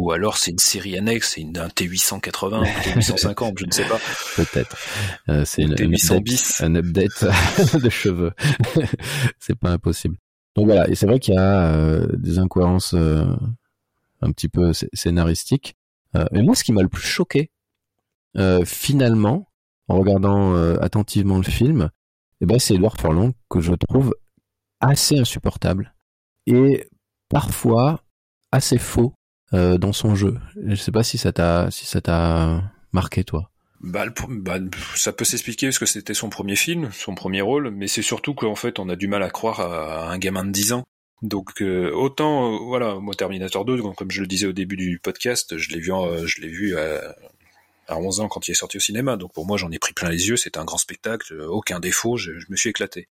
Ou 0.00 0.12
alors 0.12 0.38
c'est 0.38 0.50
une 0.50 0.58
série 0.58 0.96
annexe, 0.96 1.34
c'est 1.34 1.42
un 1.42 1.68
T880, 1.68 2.54
un 2.54 2.62
T850, 2.62 3.58
je 3.58 3.66
ne 3.66 3.70
sais 3.70 3.84
pas. 3.84 3.98
Peut-être. 4.36 4.76
Euh, 5.28 5.44
c'est 5.44 5.62
une, 5.62 5.74
T800 5.74 6.16
update, 6.16 6.60
un 6.60 6.74
update 6.74 7.24
de 7.82 7.90
cheveux. 7.90 8.32
c'est 9.38 9.58
pas 9.58 9.70
impossible. 9.70 10.16
Donc 10.56 10.66
voilà, 10.66 10.88
et 10.88 10.94
c'est 10.94 11.06
vrai 11.06 11.18
qu'il 11.20 11.34
y 11.34 11.36
a 11.36 11.66
euh, 11.74 12.06
des 12.16 12.38
incohérences 12.38 12.94
euh, 12.94 13.26
un 14.22 14.32
petit 14.32 14.48
peu 14.48 14.70
sc- 14.70 14.88
scénaristiques. 14.94 15.76
Mais 16.32 16.42
moi, 16.42 16.56
ce 16.56 16.64
qui 16.64 16.72
m'a 16.72 16.82
le 16.82 16.88
plus 16.88 17.06
choqué, 17.06 17.52
finalement, 18.64 19.48
en 19.86 19.96
regardant 19.96 20.56
attentivement 20.80 21.36
le 21.36 21.44
film, 21.44 21.88
eh 22.40 22.46
ben, 22.46 22.58
c'est 22.58 22.74
Edward 22.74 23.00
Furlong 23.00 23.32
que 23.48 23.60
je 23.60 23.72
trouve 23.74 24.12
assez 24.80 25.18
insupportable 25.18 25.94
et 26.46 26.88
parfois 27.28 28.02
assez 28.50 28.78
faux 28.78 29.14
euh, 29.52 29.78
dans 29.78 29.92
son 29.92 30.14
jeu. 30.14 30.38
Je 30.66 30.74
sais 30.74 30.92
pas 30.92 31.02
si 31.02 31.18
ça 31.18 31.32
t'a 31.32 31.70
si 31.70 31.86
ça 31.86 32.00
t'a 32.00 32.62
marqué 32.92 33.24
toi. 33.24 33.50
Bah, 33.80 34.04
bah, 34.28 34.58
ça 34.94 35.12
peut 35.12 35.24
s'expliquer 35.24 35.68
parce 35.68 35.78
que 35.78 35.86
c'était 35.86 36.14
son 36.14 36.28
premier 36.28 36.56
film, 36.56 36.90
son 36.92 37.14
premier 37.14 37.40
rôle, 37.40 37.70
mais 37.70 37.88
c'est 37.88 38.02
surtout 38.02 38.34
qu'en 38.34 38.54
fait 38.54 38.78
on 38.78 38.88
a 38.88 38.96
du 38.96 39.08
mal 39.08 39.22
à 39.22 39.30
croire 39.30 39.60
à 39.60 40.10
un 40.10 40.18
gamin 40.18 40.44
de 40.44 40.50
10 40.50 40.74
ans. 40.74 40.84
Donc 41.22 41.62
euh, 41.62 41.90
autant 41.92 42.54
euh, 42.54 42.58
voilà, 42.58 42.96
moi 42.96 43.14
Terminator 43.14 43.64
2, 43.64 43.78
donc, 43.78 43.96
comme 43.96 44.10
je 44.10 44.20
le 44.20 44.26
disais 44.26 44.46
au 44.46 44.52
début 44.52 44.76
du 44.76 44.98
podcast, 44.98 45.56
je 45.56 45.70
l'ai 45.70 45.80
vu, 45.80 45.92
je 46.26 46.40
l'ai 46.42 46.48
vu 46.48 46.76
à, 46.76 47.14
à 47.88 47.98
11 47.98 48.20
ans 48.20 48.28
quand 48.28 48.48
il 48.48 48.52
est 48.52 48.54
sorti 48.54 48.76
au 48.76 48.80
cinéma. 48.80 49.16
Donc 49.16 49.32
pour 49.32 49.46
moi 49.46 49.56
j'en 49.56 49.70
ai 49.70 49.78
pris 49.78 49.94
plein 49.94 50.10
les 50.10 50.28
yeux, 50.28 50.36
c'était 50.36 50.58
un 50.58 50.64
grand 50.64 50.78
spectacle, 50.78 51.40
aucun 51.40 51.80
défaut, 51.80 52.16
je, 52.16 52.32
me 52.48 52.56
suis 52.56 52.70
éclaté. 52.70 53.08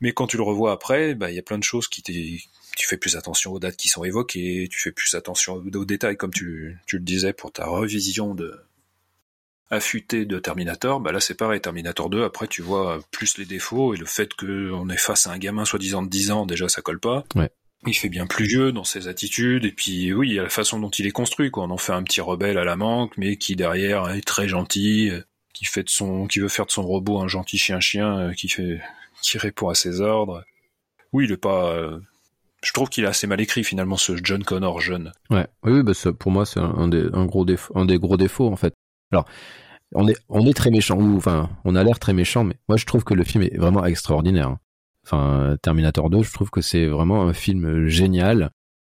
Mais 0.00 0.12
quand 0.12 0.26
tu 0.26 0.36
le 0.36 0.42
revois 0.42 0.72
après, 0.72 1.14
bah 1.14 1.30
il 1.30 1.36
y 1.36 1.38
a 1.38 1.42
plein 1.42 1.58
de 1.58 1.64
choses 1.64 1.88
qui 1.88 2.02
tu 2.76 2.86
fais 2.86 2.96
plus 2.96 3.16
attention 3.16 3.52
aux 3.52 3.58
dates 3.58 3.76
qui 3.76 3.88
sont 3.88 4.04
évoquées, 4.04 4.68
tu 4.70 4.78
fais 4.78 4.92
plus 4.92 5.14
attention 5.14 5.54
aux 5.54 5.84
détails 5.84 6.16
comme 6.16 6.32
tu, 6.32 6.78
tu 6.86 6.98
le 6.98 7.02
disais 7.02 7.32
pour 7.32 7.50
ta 7.50 7.66
revision 7.66 8.34
de 8.34 8.60
affûtée 9.68 10.26
de 10.26 10.38
Terminator, 10.38 11.00
bah 11.00 11.10
là 11.10 11.18
c'est 11.18 11.34
pareil, 11.34 11.60
Terminator 11.60 12.08
2, 12.08 12.22
après 12.22 12.46
tu 12.46 12.62
vois 12.62 13.00
plus 13.10 13.36
les 13.38 13.46
défauts 13.46 13.94
et 13.94 13.96
le 13.96 14.06
fait 14.06 14.32
qu'on 14.34 14.88
est 14.88 14.96
face 14.96 15.26
à 15.26 15.32
un 15.32 15.38
gamin 15.38 15.64
soi-disant 15.64 16.02
de 16.02 16.08
10 16.08 16.30
ans, 16.30 16.46
déjà 16.46 16.68
ça 16.68 16.82
colle 16.82 17.00
pas. 17.00 17.24
Ouais. 17.34 17.50
Il 17.86 17.94
fait 17.94 18.08
bien 18.08 18.26
plus 18.26 18.46
vieux 18.46 18.72
dans 18.72 18.84
ses 18.84 19.06
attitudes, 19.06 19.64
et 19.64 19.72
puis 19.72 20.12
oui, 20.12 20.28
il 20.30 20.34
y 20.34 20.38
a 20.38 20.42
la 20.42 20.48
façon 20.48 20.78
dont 20.80 20.90
il 20.90 21.06
est 21.06 21.12
construit, 21.12 21.50
quoi. 21.50 21.64
On 21.64 21.70
en 21.70 21.76
fait 21.76 21.92
un 21.92 22.02
petit 22.02 22.20
rebelle 22.20 22.58
à 22.58 22.64
la 22.64 22.74
manque, 22.74 23.12
mais 23.16 23.36
qui 23.36 23.54
derrière 23.54 24.08
est 24.08 24.26
très 24.26 24.48
gentil, 24.48 25.10
euh, 25.10 25.20
qui 25.52 25.66
fait 25.66 25.84
de 25.84 25.90
son, 25.90 26.26
qui 26.26 26.40
veut 26.40 26.48
faire 26.48 26.66
de 26.66 26.70
son 26.70 26.82
robot 26.82 27.20
un 27.20 27.28
gentil 27.28 27.58
chien-chien, 27.58 28.18
euh, 28.18 28.32
qui 28.32 28.48
fait, 28.48 28.80
qui 29.22 29.38
répond 29.38 29.68
à 29.68 29.74
ses 29.74 30.00
ordres. 30.00 30.44
Oui, 31.12 31.26
il 31.26 31.32
est 31.32 31.36
pas, 31.36 31.72
euh, 31.74 32.00
je 32.62 32.72
trouve 32.72 32.88
qu'il 32.88 33.04
est 33.04 33.08
assez 33.08 33.26
mal 33.26 33.40
écrit 33.40 33.64
finalement 33.64 33.96
ce 33.96 34.12
John 34.22 34.42
Connor 34.42 34.80
jeune. 34.80 35.12
Ouais, 35.30 35.46
oui, 35.62 35.72
oui, 35.72 35.82
bah 35.82 35.92
pour 36.18 36.32
moi 36.32 36.46
c'est 36.46 36.60
un, 36.60 36.88
des 36.88 37.08
un 37.12 37.26
gros 37.26 37.44
défaut, 37.44 37.72
un 37.76 37.84
des 37.84 37.98
gros 37.98 38.16
défauts 38.16 38.48
en 38.50 38.56
fait. 38.56 38.74
Alors, 39.12 39.24
on 39.94 40.08
est 40.08 40.16
on 40.28 40.44
est 40.46 40.54
très 40.54 40.70
méchant 40.70 40.96
ou 40.98 41.16
enfin 41.16 41.48
on 41.64 41.76
a 41.76 41.84
l'air 41.84 41.98
très 41.98 42.12
méchant, 42.12 42.44
mais 42.44 42.56
moi 42.68 42.76
je 42.76 42.86
trouve 42.86 43.04
que 43.04 43.14
le 43.14 43.24
film 43.24 43.44
est 43.44 43.56
vraiment 43.56 43.84
extraordinaire. 43.84 44.48
hein. 44.48 44.58
Enfin, 45.04 45.56
Terminator 45.62 46.10
2, 46.10 46.24
je 46.24 46.32
trouve 46.32 46.50
que 46.50 46.60
c'est 46.60 46.86
vraiment 46.86 47.22
un 47.22 47.32
film 47.32 47.86
génial 47.86 48.50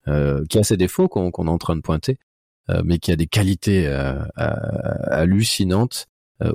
euh, 0.09 0.45
qui 0.51 0.59
a 0.59 0.63
ses 0.63 0.77
défauts 0.77 1.09
qu'on 1.09 1.31
qu'on 1.31 1.47
est 1.47 1.51
en 1.51 1.57
train 1.57 1.75
de 1.77 1.81
pointer, 1.81 2.19
euh, 2.69 2.83
mais 2.85 2.99
qui 2.99 3.13
a 3.13 3.17
des 3.17 3.27
qualités 3.27 3.87
euh, 3.87 4.23
hallucinantes 4.37 6.07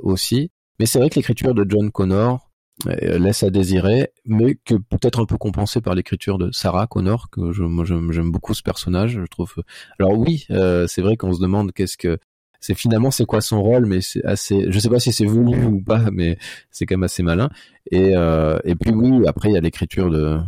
aussi. 0.02 0.50
Mais 0.78 0.86
c'est 0.86 0.98
vrai 0.98 1.10
que 1.10 1.16
l'écriture 1.16 1.54
de 1.54 1.66
John 1.68 1.90
Connor 1.90 2.47
laisse 2.86 3.42
à 3.42 3.50
désirer, 3.50 4.12
mais 4.24 4.54
que 4.54 4.74
peut-être 4.74 5.20
un 5.20 5.24
peu 5.24 5.36
compensé 5.36 5.80
par 5.80 5.94
l'écriture 5.94 6.38
de 6.38 6.50
Sarah 6.52 6.86
Connor, 6.86 7.28
que 7.30 7.52
je, 7.52 7.62
moi 7.62 7.84
j'aime 7.84 8.30
beaucoup 8.30 8.54
ce 8.54 8.62
personnage, 8.62 9.12
je 9.20 9.26
trouve. 9.26 9.52
Alors 9.98 10.16
oui, 10.16 10.46
euh, 10.50 10.86
c'est 10.86 11.02
vrai 11.02 11.16
qu'on 11.16 11.32
se 11.32 11.40
demande 11.40 11.72
qu'est-ce 11.72 11.96
que 11.96 12.18
c'est 12.60 12.74
finalement 12.74 13.10
c'est 13.10 13.24
quoi 13.24 13.40
son 13.40 13.62
rôle, 13.62 13.86
mais 13.86 14.00
c'est 14.00 14.24
assez, 14.24 14.66
je 14.68 14.78
sais 14.78 14.88
pas 14.88 15.00
si 15.00 15.12
c'est 15.12 15.24
voulu 15.24 15.64
ou 15.64 15.80
pas, 15.82 16.10
mais 16.12 16.38
c'est 16.70 16.86
quand 16.86 16.96
même 16.96 17.04
assez 17.04 17.22
malin. 17.22 17.50
Et 17.90 18.16
euh, 18.16 18.58
et 18.64 18.74
puis 18.74 18.92
oui, 18.92 19.26
après 19.26 19.50
il 19.50 19.54
y 19.54 19.58
a 19.58 19.60
l'écriture 19.60 20.10
de 20.10 20.38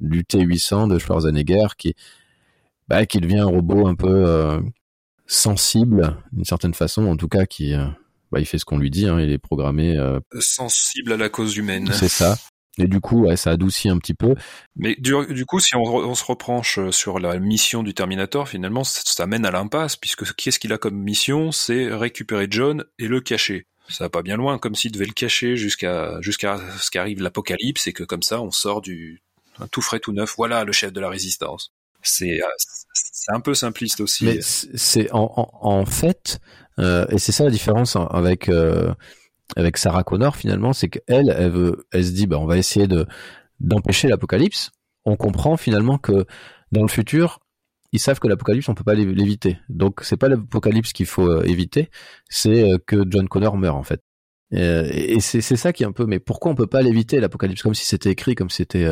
du 0.00 0.22
T800 0.22 0.88
de 0.88 0.98
Schwarzenegger 0.98 1.68
qui 1.78 1.94
bah, 2.88 3.06
qui 3.06 3.20
devient 3.20 3.38
un 3.38 3.46
robot 3.46 3.86
un 3.86 3.94
peu 3.94 4.24
euh, 4.26 4.60
sensible 5.26 6.16
d'une 6.32 6.44
certaine 6.44 6.74
façon, 6.74 7.06
en 7.06 7.16
tout 7.16 7.28
cas 7.28 7.46
qui 7.46 7.74
euh, 7.74 7.86
bah, 8.32 8.40
il 8.40 8.46
fait 8.46 8.58
ce 8.58 8.64
qu'on 8.64 8.78
lui 8.78 8.90
dit, 8.90 9.06
hein, 9.06 9.20
il 9.20 9.30
est 9.30 9.38
programmé, 9.38 9.96
euh, 9.96 10.18
Sensible 10.40 11.12
à 11.12 11.16
la 11.16 11.28
cause 11.28 11.56
humaine. 11.56 11.90
c'est 11.92 12.08
ça. 12.08 12.36
Et 12.78 12.88
du 12.88 13.00
coup, 13.00 13.22
ouais, 13.24 13.36
ça 13.38 13.52
adoucit 13.52 13.88
un 13.88 13.96
petit 13.98 14.12
peu. 14.12 14.34
Mais 14.74 14.96
du, 14.98 15.14
du 15.30 15.46
coup, 15.46 15.60
si 15.60 15.74
on, 15.76 15.80
re- 15.82 16.04
on 16.04 16.14
se 16.14 16.24
repenche 16.24 16.78
sur 16.90 17.18
la 17.18 17.38
mission 17.38 17.82
du 17.82 17.94
Terminator, 17.94 18.48
finalement, 18.48 18.84
ça, 18.84 19.00
ça 19.06 19.26
mène 19.26 19.46
à 19.46 19.50
l'impasse, 19.50 19.96
puisque 19.96 20.30
qu'est-ce 20.34 20.58
qu'il 20.58 20.74
a 20.74 20.78
comme 20.78 20.96
mission 20.96 21.52
C'est 21.52 21.88
récupérer 21.90 22.48
John 22.50 22.84
et 22.98 23.08
le 23.08 23.22
cacher. 23.22 23.66
Ça 23.88 24.04
va 24.04 24.10
pas 24.10 24.22
bien 24.22 24.36
loin, 24.36 24.58
comme 24.58 24.74
s'il 24.74 24.92
devait 24.92 25.06
le 25.06 25.12
cacher 25.14 25.56
jusqu'à 25.56 26.18
jusqu'à 26.20 26.60
ce 26.78 26.90
qu'arrive 26.90 27.22
l'apocalypse 27.22 27.86
et 27.86 27.92
que 27.94 28.02
comme 28.04 28.22
ça, 28.22 28.42
on 28.42 28.50
sort 28.50 28.82
du 28.82 29.22
tout 29.70 29.80
frais, 29.80 30.00
tout 30.00 30.12
neuf. 30.12 30.34
Voilà 30.36 30.64
le 30.64 30.72
chef 30.72 30.92
de 30.92 31.00
la 31.00 31.08
résistance. 31.08 31.72
C'est 32.06 32.42
euh, 32.42 32.46
c'est 32.92 33.34
un 33.34 33.40
peu 33.40 33.54
simpliste 33.54 34.00
aussi. 34.00 34.24
Mais 34.24 34.38
c'est 34.40 35.10
en, 35.12 35.50
en, 35.60 35.84
fait, 35.86 36.38
euh, 36.78 37.06
et 37.08 37.18
c'est 37.18 37.32
ça 37.32 37.44
la 37.44 37.50
différence 37.50 37.96
avec 38.10 38.48
euh, 38.48 38.92
avec 39.56 39.76
Sarah 39.76 40.04
Connor 40.04 40.36
finalement, 40.36 40.72
c'est 40.72 40.88
qu'elle, 40.88 41.34
elle 41.36 41.50
veut, 41.50 41.86
elle 41.92 42.04
se 42.04 42.10
dit, 42.12 42.26
bah 42.26 42.38
on 42.38 42.46
va 42.46 42.56
essayer 42.56 42.86
de 42.86 43.06
d'empêcher 43.60 44.08
l'apocalypse. 44.08 44.70
On 45.04 45.16
comprend 45.16 45.56
finalement 45.56 45.98
que 45.98 46.24
dans 46.72 46.82
le 46.82 46.88
futur, 46.88 47.40
ils 47.92 48.00
savent 48.00 48.18
que 48.18 48.28
l'apocalypse 48.28 48.68
on 48.68 48.74
peut 48.74 48.84
pas 48.84 48.94
l'év- 48.94 49.14
l'éviter. 49.14 49.58
Donc 49.68 50.00
c'est 50.02 50.16
pas 50.16 50.28
l'apocalypse 50.28 50.92
qu'il 50.92 51.06
faut 51.06 51.42
éviter, 51.42 51.90
c'est 52.28 52.72
que 52.86 53.04
John 53.08 53.28
Connor 53.28 53.56
meurt 53.56 53.76
en 53.76 53.82
fait. 53.84 54.00
Et 54.52 55.18
c'est 55.20 55.40
c'est 55.40 55.56
ça 55.56 55.72
qui 55.72 55.82
est 55.82 55.86
un 55.86 55.92
peu, 55.92 56.06
mais 56.06 56.20
pourquoi 56.20 56.52
on 56.52 56.54
peut 56.54 56.66
pas 56.68 56.82
l'éviter 56.82 57.18
l'apocalypse 57.20 57.62
comme 57.62 57.74
si 57.74 57.84
c'était 57.84 58.10
écrit, 58.10 58.34
comme 58.36 58.50
si 58.50 58.58
c'était 58.58 58.86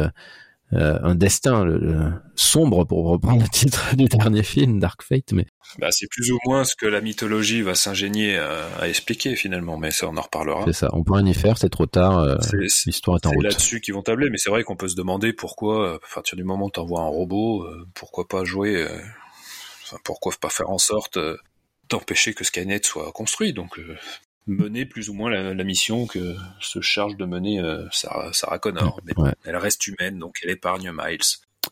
euh, 0.72 0.76
euh, 0.78 0.98
un 1.02 1.14
destin 1.14 1.64
le- 1.64 1.78
le- 1.78 2.12
sombre 2.34 2.84
pour 2.84 3.06
reprendre 3.06 3.42
le 3.42 3.48
titre 3.48 3.94
du 3.96 4.06
dernier 4.06 4.42
film 4.42 4.80
Dark 4.80 5.02
Fate, 5.02 5.32
mais 5.32 5.46
Bah, 5.78 5.88
c'est 5.90 6.08
plus 6.10 6.30
ou 6.32 6.38
moins 6.46 6.64
ce 6.64 6.74
que 6.74 6.86
la 6.86 7.00
mythologie 7.00 7.62
va 7.62 7.74
s'ingénier 7.74 8.38
à, 8.38 8.66
à 8.80 8.88
expliquer 8.88 9.36
finalement, 9.36 9.76
mais 9.76 9.90
ça 9.92 10.08
on 10.08 10.16
en 10.16 10.20
reparlera. 10.22 10.64
c'est 10.66 10.72
ça. 10.72 10.88
On 10.92 11.04
peut 11.04 11.12
rien 11.14 11.26
y 11.26 11.34
faire, 11.34 11.58
c'est 11.58 11.68
trop 11.68 11.86
tard. 11.86 12.18
euh, 12.18 12.36
L'histoire 12.86 13.18
est 13.18 13.26
en 13.26 13.30
C'est 13.30 13.36
route. 13.36 13.44
là-dessus 13.44 13.80
qu'ils 13.80 13.94
vont 13.94 14.02
tabler, 14.02 14.30
mais 14.30 14.38
c'est 14.38 14.50
vrai 14.50 14.64
qu'on 14.64 14.76
peut 14.76 14.88
se 14.88 14.96
demander 14.96 15.32
pourquoi, 15.32 15.88
euh, 15.92 15.96
à 15.96 16.14
partir 16.14 16.36
du 16.36 16.44
moment 16.44 16.66
où 16.66 16.70
tu 16.70 16.80
envoies 16.80 17.00
un 17.02 17.08
robot, 17.08 17.62
euh, 17.64 17.86
pourquoi 17.94 18.26
pas 18.26 18.44
jouer, 18.44 18.76
euh, 18.82 18.98
enfin, 19.84 19.98
pourquoi 20.04 20.32
pas 20.40 20.48
faire 20.50 20.70
en 20.70 20.78
sorte 20.78 21.18
euh, 21.18 21.36
d'empêcher 21.90 22.34
que 22.34 22.42
Skynet 22.44 22.80
soit 22.82 23.12
construit, 23.12 23.52
donc 23.52 23.78
euh, 23.78 23.96
mener 24.46 24.84
plus 24.86 25.08
ou 25.08 25.14
moins 25.14 25.30
la, 25.30 25.54
la 25.54 25.64
mission 25.64 26.06
que 26.06 26.34
se 26.60 26.80
charge 26.80 27.16
de 27.16 27.24
mener 27.24 27.60
euh, 27.60 27.86
Sarah, 27.90 28.32
Sarah 28.32 28.58
Connor. 28.58 29.00
Mais 29.04 29.12
Ouais. 29.16 29.32
elle 29.44 29.56
reste 29.56 29.86
humaine, 29.86 30.18
donc 30.18 30.36
elle 30.42 30.50
épargne 30.50 30.90
Miles. 30.92 31.18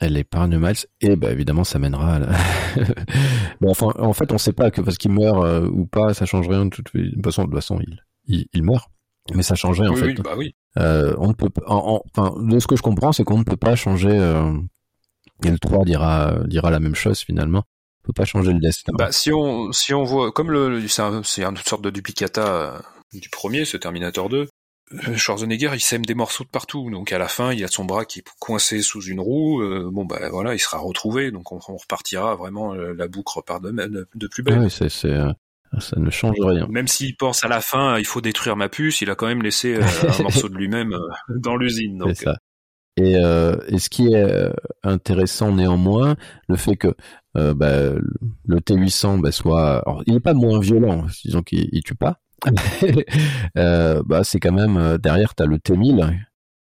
Elle 0.00 0.16
épargne 0.16 0.56
Miles 0.58 0.86
et 1.02 1.16
bah 1.16 1.30
évidemment 1.30 1.64
ça 1.64 1.78
mènera. 1.78 2.14
À 2.14 2.18
la... 2.20 2.28
bon 3.60 3.70
enfin 3.70 3.92
en 3.98 4.12
fait 4.14 4.32
on 4.32 4.38
sait 4.38 4.52
pas 4.54 4.70
que 4.70 4.80
parce 4.80 4.96
qu'il 4.96 5.12
meurt 5.12 5.44
euh, 5.44 5.68
ou 5.68 5.84
pas 5.86 6.14
ça 6.14 6.24
change 6.24 6.48
rien 6.48 6.64
de 6.64 6.70
toute, 6.70 6.94
de 6.96 7.10
toute 7.10 7.24
façon 7.24 7.42
de 7.42 7.46
toute 7.48 7.56
façon 7.56 7.78
il 7.80 8.02
il, 8.26 8.46
il 8.54 8.62
meurt 8.62 8.88
mais 9.34 9.42
ça 9.42 9.54
change 9.54 9.80
rien 9.80 9.90
en 9.90 9.94
oui, 9.94 10.00
fait. 10.00 10.06
oui, 10.06 10.14
bah 10.24 10.34
oui. 10.36 10.54
Euh, 10.78 11.14
on 11.18 11.28
ne 11.28 11.34
peut 11.34 11.50
en- 11.66 12.02
Enfin 12.16 12.34
de 12.42 12.58
ce 12.58 12.66
que 12.66 12.74
je 12.76 12.82
comprends 12.82 13.12
c'est 13.12 13.22
qu'on 13.24 13.38
ne 13.38 13.44
peut 13.44 13.56
pas 13.56 13.76
changer. 13.76 14.10
Euh... 14.10 14.52
Et 15.44 15.50
le 15.50 15.58
3 15.58 15.84
dira 15.84 16.38
dira 16.46 16.70
la 16.70 16.80
même 16.80 16.94
chose 16.94 17.20
finalement. 17.20 17.64
Peut 18.04 18.12
pas 18.12 18.24
changer 18.24 18.52
le 18.52 18.58
destin. 18.60 18.92
Bah, 18.98 19.12
si 19.12 19.32
on, 19.32 19.70
si 19.72 19.94
on 19.94 20.02
voit, 20.02 20.32
comme 20.32 20.50
le, 20.50 20.86
c'est 20.88 21.02
un- 21.02 21.22
une 21.22 21.56
sorte 21.56 21.82
de 21.82 21.90
duplicata 21.90 22.46
euh, 22.74 22.78
du 23.12 23.28
premier, 23.28 23.64
ce 23.64 23.76
Terminator 23.76 24.28
2, 24.28 24.48
euh, 25.08 25.16
Schwarzenegger, 25.16 25.70
il 25.74 25.80
sème 25.80 26.04
des 26.04 26.14
morceaux 26.14 26.42
de 26.44 26.48
partout. 26.48 26.90
Donc 26.90 27.12
à 27.12 27.18
la 27.18 27.28
fin, 27.28 27.52
il 27.52 27.60
y 27.60 27.64
a 27.64 27.68
son 27.68 27.84
bras 27.84 28.04
qui 28.04 28.18
est 28.18 28.24
coincé 28.40 28.82
sous 28.82 29.02
une 29.02 29.20
roue. 29.20 29.62
Euh, 29.62 29.88
bon 29.92 30.04
bah 30.04 30.28
voilà, 30.30 30.54
il 30.54 30.58
sera 30.58 30.78
retrouvé. 30.78 31.30
Donc 31.30 31.52
on, 31.52 31.60
on 31.68 31.76
repartira 31.76 32.34
vraiment 32.34 32.74
la 32.74 33.06
boucle 33.08 33.32
repart 33.36 33.62
de, 33.62 33.70
de, 33.70 34.08
de 34.14 34.26
plus 34.26 34.42
belle. 34.42 34.58
Oui, 34.58 34.70
c'est, 34.70 34.88
c'est, 34.88 35.08
euh, 35.12 35.30
ça 35.78 35.98
ne 35.98 36.10
change 36.10 36.34
rien. 36.40 36.66
Même 36.68 36.88
s'il 36.88 37.16
pense 37.16 37.44
à 37.44 37.48
la 37.48 37.60
fin, 37.60 37.98
il 37.98 38.04
faut 38.04 38.20
détruire 38.20 38.56
ma 38.56 38.68
puce, 38.68 39.00
il 39.00 39.10
a 39.10 39.14
quand 39.14 39.26
même 39.28 39.42
laissé 39.42 39.76
un 39.76 40.22
morceau 40.22 40.48
de 40.48 40.56
lui-même 40.56 40.98
dans 41.28 41.56
l'usine. 41.56 41.98
Donc 41.98 42.16
C'est 42.16 42.24
ça. 42.24 42.36
Et, 42.98 43.16
euh, 43.16 43.56
et 43.68 43.78
ce 43.78 43.88
qui 43.88 44.12
est 44.12 44.50
intéressant 44.82 45.52
néanmoins, 45.52 46.16
le 46.48 46.56
fait 46.56 46.76
que 46.76 46.94
euh, 47.36 47.54
bah, 47.54 47.92
le 48.44 48.58
T800 48.58 49.20
bah, 49.20 49.32
soit, 49.32 49.78
alors, 49.86 50.02
il 50.06 50.14
n'est 50.14 50.20
pas 50.20 50.34
moins 50.34 50.60
violent, 50.60 51.06
disons 51.24 51.42
qu'il 51.42 51.68
il 51.72 51.82
tue 51.82 51.94
pas. 51.94 52.20
euh, 53.56 54.02
bah, 54.04 54.24
c'est 54.24 54.40
quand 54.40 54.52
même 54.52 54.76
euh, 54.76 54.98
derrière, 54.98 55.34
t'as 55.34 55.46
le 55.46 55.58
T1000 55.58 56.18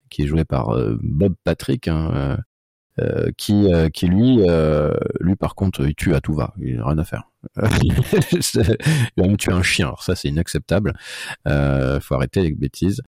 qui 0.08 0.22
est 0.22 0.26
joué 0.26 0.44
par 0.44 0.70
euh, 0.70 0.98
Bob 1.02 1.34
Patrick, 1.44 1.86
hein, 1.86 2.38
qui, 3.38 3.66
qui 3.94 4.06
lui, 4.08 4.40
lui 5.20 5.36
par 5.36 5.54
contre, 5.54 5.86
il 5.86 5.94
tue 5.94 6.14
à 6.14 6.20
tout 6.20 6.34
va, 6.34 6.52
il 6.60 6.78
a 6.80 6.86
rien 6.86 6.98
à 6.98 7.04
faire. 7.04 7.30
Il 7.62 7.94
va 9.16 9.26
même 9.26 9.38
tuer 9.38 9.52
un 9.52 9.62
chien, 9.62 9.86
alors 9.86 10.02
ça 10.02 10.14
c'est 10.14 10.28
inacceptable. 10.28 10.92
Faut 11.46 12.14
arrêter 12.14 12.42
les 12.42 12.52
bêtises. 12.52 13.00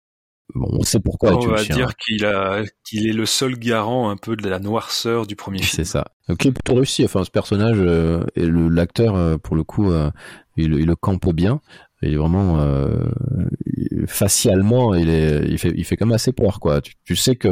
Bon, 0.55 0.67
on 0.71 0.83
sait 0.83 0.99
pourquoi 0.99 1.33
on 1.35 1.47
va 1.47 1.63
dire 1.63 1.95
qu'il 1.95 2.25
a 2.25 2.61
qu'il 2.87 3.07
est 3.09 3.13
le 3.13 3.25
seul 3.25 3.57
garant 3.57 4.09
un 4.09 4.17
peu 4.17 4.35
de 4.35 4.47
la 4.47 4.59
noirceur 4.59 5.25
du 5.25 5.35
premier 5.35 5.59
C'est 5.63 5.67
film. 5.77 5.85
ça. 5.85 6.05
Donc 6.29 6.43
il 6.45 6.49
est 6.49 6.51
plutôt 6.51 6.75
réussi. 6.75 7.03
Enfin, 7.03 7.23
ce 7.23 7.31
personnage 7.31 7.77
euh, 7.79 8.23
et 8.35 8.45
le 8.45 8.69
l'acteur 8.69 9.15
euh, 9.15 9.37
pour 9.37 9.55
le 9.55 9.63
coup, 9.63 9.91
euh, 9.91 10.11
il, 10.57 10.73
il 10.73 10.85
le 10.85 10.95
campe 10.95 11.33
bien. 11.33 11.59
Il 12.03 12.13
est 12.13 12.17
vraiment 12.17 12.59
facialement, 14.07 14.93
il 14.93 15.09
est, 15.09 15.45
il 15.47 15.57
fait, 15.57 15.71
il 15.75 15.85
fait 15.85 15.95
quand 15.95 16.05
même 16.05 16.15
assez 16.15 16.33
peur 16.33 16.59
quoi. 16.59 16.81
Tu, 16.81 16.93
tu 17.05 17.15
sais 17.15 17.35
que 17.35 17.47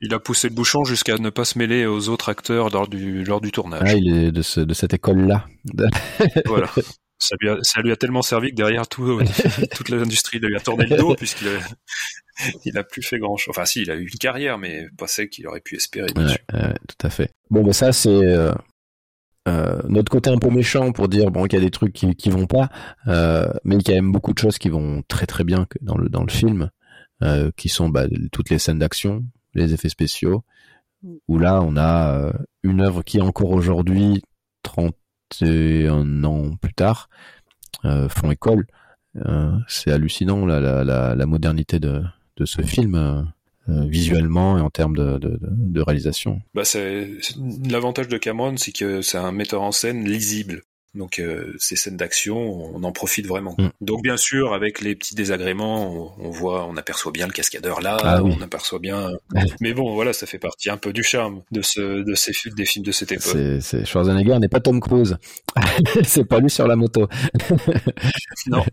Il 0.00 0.12
a 0.12 0.18
poussé 0.18 0.48
le 0.48 0.54
bouchon 0.54 0.84
jusqu'à 0.84 1.16
ne 1.18 1.30
pas 1.30 1.44
se 1.44 1.56
mêler 1.58 1.86
aux 1.86 2.08
autres 2.08 2.28
acteurs 2.28 2.70
lors 2.70 2.88
du 2.88 3.22
lors 3.24 3.40
du 3.40 3.52
tournage. 3.52 3.82
ah, 3.86 3.94
il 3.94 4.12
est 4.16 4.32
de, 4.32 4.42
ce, 4.42 4.60
de 4.60 4.74
cette 4.74 4.92
école 4.94 5.26
là. 5.26 5.46
Voilà. 6.46 6.68
Ça 7.18 7.36
lui, 7.40 7.50
a, 7.50 7.56
ça 7.62 7.80
lui 7.82 7.92
a 7.92 7.96
tellement 7.96 8.22
servi 8.22 8.50
que 8.50 8.56
derrière 8.56 8.88
tout, 8.88 9.20
toute 9.76 9.88
l'industrie 9.90 10.40
lui 10.40 10.56
a 10.56 10.60
tourné 10.60 10.86
le 10.86 10.96
dos 10.96 11.14
puisqu'il 11.14 11.46
a, 11.46 11.60
il 12.64 12.76
a 12.78 12.84
plus 12.84 13.02
fait 13.02 13.18
grand 13.18 13.36
chose. 13.36 13.50
Enfin, 13.56 13.64
si, 13.64 13.82
il 13.82 13.90
a 13.90 13.96
eu 13.96 14.04
une 14.04 14.18
carrière, 14.18 14.58
mais 14.58 14.86
pas 14.96 15.06
celle 15.06 15.28
qu'il 15.28 15.46
aurait 15.46 15.60
pu 15.60 15.76
espérer. 15.76 16.08
Ouais, 16.16 16.74
tout 16.88 17.06
à 17.06 17.10
fait. 17.10 17.30
Bon, 17.50 17.62
ben 17.62 17.72
ça 17.72 17.92
c'est 17.92 18.08
euh, 18.08 18.52
euh, 19.48 19.80
notre 19.88 20.10
côté 20.10 20.30
un 20.30 20.38
peu 20.38 20.50
méchant 20.50 20.92
pour 20.92 21.08
dire 21.08 21.30
bon 21.30 21.44
qu'il 21.44 21.58
y 21.58 21.62
a 21.62 21.64
des 21.64 21.70
trucs 21.70 21.92
qui 21.92 22.14
qui 22.14 22.30
vont 22.30 22.46
pas, 22.46 22.70
euh, 23.08 23.52
mais 23.64 23.76
il 23.76 23.78
y 23.78 23.90
a 23.90 23.94
quand 23.94 24.02
même 24.02 24.12
beaucoup 24.12 24.32
de 24.32 24.38
choses 24.38 24.58
qui 24.58 24.68
vont 24.68 25.02
très 25.08 25.26
très 25.26 25.44
bien 25.44 25.66
dans 25.80 25.96
le 25.96 26.08
dans 26.08 26.22
le 26.22 26.30
film, 26.30 26.70
qui 27.56 27.68
sont 27.68 27.88
bah, 27.88 28.06
toutes 28.32 28.50
les 28.50 28.58
scènes 28.58 28.80
d'action, 28.80 29.24
les 29.54 29.72
effets 29.74 29.88
spéciaux, 29.88 30.44
où 31.28 31.38
là 31.38 31.60
on 31.62 31.76
a 31.76 32.32
une 32.64 32.80
œuvre 32.80 33.02
qui 33.02 33.20
encore 33.20 33.50
aujourd'hui 33.50 34.22
31 34.64 36.24
ans 36.24 36.56
plus 36.56 36.74
tard 36.74 37.08
font 37.84 38.30
école. 38.30 38.66
C'est 39.68 39.92
hallucinant 39.92 40.46
la, 40.46 40.58
la, 40.58 40.82
la, 40.82 41.14
la 41.14 41.26
modernité 41.26 41.78
de, 41.78 42.02
de 42.36 42.44
ce 42.44 42.62
film 42.62 42.94
euh, 42.94 43.22
euh, 43.68 43.84
visuellement 43.86 44.58
et 44.58 44.60
en 44.60 44.70
termes 44.70 44.96
de, 44.96 45.80
réalisation. 45.80 46.40
Bah, 46.54 46.62
l'avantage 47.68 48.08
de 48.08 48.18
Cameron, 48.18 48.56
c'est 48.56 48.72
que 48.72 49.02
c'est 49.02 49.18
un 49.18 49.32
metteur 49.32 49.62
en 49.62 49.72
scène 49.72 50.04
lisible. 50.04 50.62
Donc, 50.94 51.18
euh, 51.18 51.54
ces 51.58 51.74
scènes 51.76 51.96
d'action, 51.96 52.36
on 52.38 52.82
en 52.84 52.92
profite 52.92 53.26
vraiment. 53.26 53.54
Mm. 53.58 53.68
Donc, 53.80 54.02
bien 54.02 54.16
sûr, 54.18 54.52
avec 54.52 54.80
les 54.82 54.94
petits 54.94 55.14
désagréments, 55.14 56.12
on, 56.18 56.26
on 56.26 56.30
voit, 56.30 56.66
on 56.66 56.76
aperçoit 56.76 57.12
bien 57.12 57.26
le 57.26 57.32
cascadeur 57.32 57.80
là, 57.80 57.96
Ah 58.02 58.22
oui. 58.22 58.34
on 58.38 58.42
aperçoit 58.42 58.78
bien. 58.78 59.08
Mais 59.60 59.72
bon, 59.72 59.94
voilà, 59.94 60.12
ça 60.12 60.26
fait 60.26 60.38
partie 60.38 60.68
un 60.68 60.76
peu 60.76 60.92
du 60.92 61.02
charme 61.02 61.42
de 61.50 61.62
ce, 61.62 62.02
de 62.02 62.14
ces 62.14 62.32
des 62.56 62.64
films 62.66 62.84
de 62.84 62.92
cette 62.92 63.12
époque. 63.12 63.36
C'est, 63.60 63.84
Schwarzenegger 63.86 64.38
n'est 64.38 64.48
pas 64.48 64.60
Tom 64.60 64.80
Cruise. 64.80 65.16
c'est 66.04 66.24
pas 66.24 66.40
lui 66.40 66.50
sur 66.50 66.66
la 66.66 66.76
moto. 66.76 67.08
Non. 68.46 68.64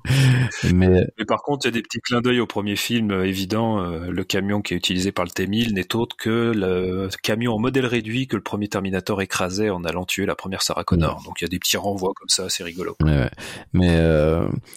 Mais 0.74 1.06
Mais 1.18 1.26
par 1.26 1.42
contre, 1.44 1.66
il 1.66 1.70
y 1.70 1.72
a 1.72 1.74
des 1.74 1.82
petits 1.82 2.00
clins 2.00 2.22
d'œil 2.22 2.40
au 2.40 2.48
premier 2.48 2.76
film 2.76 3.12
euh, 3.12 3.26
évident. 3.28 3.80
euh, 3.84 4.10
le 4.10 4.24
camion 4.24 4.62
qui 4.62 4.74
est 4.74 4.78
utilisé 4.78 5.12
par 5.12 5.26
le 5.26 5.32
T-1000 5.32 5.74
n'est 5.74 5.96
autre 5.96 6.16
que 6.18 6.52
le 6.56 7.10
camion 7.22 7.54
en 7.54 7.60
modèle 7.60 7.86
réduit 7.86 8.28
que 8.28 8.36
le 8.36 8.42
premier 8.42 8.68
Terminator 8.68 9.22
écrasait 9.22 9.70
en 9.70 9.84
allant 9.84 10.06
tuer 10.06 10.26
la 10.26 10.36
première 10.36 10.62
Sarah 10.64 10.84
Connor. 10.84 11.22
Donc 11.26 11.42
il 11.42 11.44
y 11.44 11.46
a 11.46 11.50
des 11.50 11.60
petits 11.60 11.78
renvois 11.78 12.09
comme 12.14 12.30
ça, 12.30 12.50
c'est 12.50 12.64
rigolo. 12.64 12.96
Euh, 13.04 13.28
mais 13.74 14.00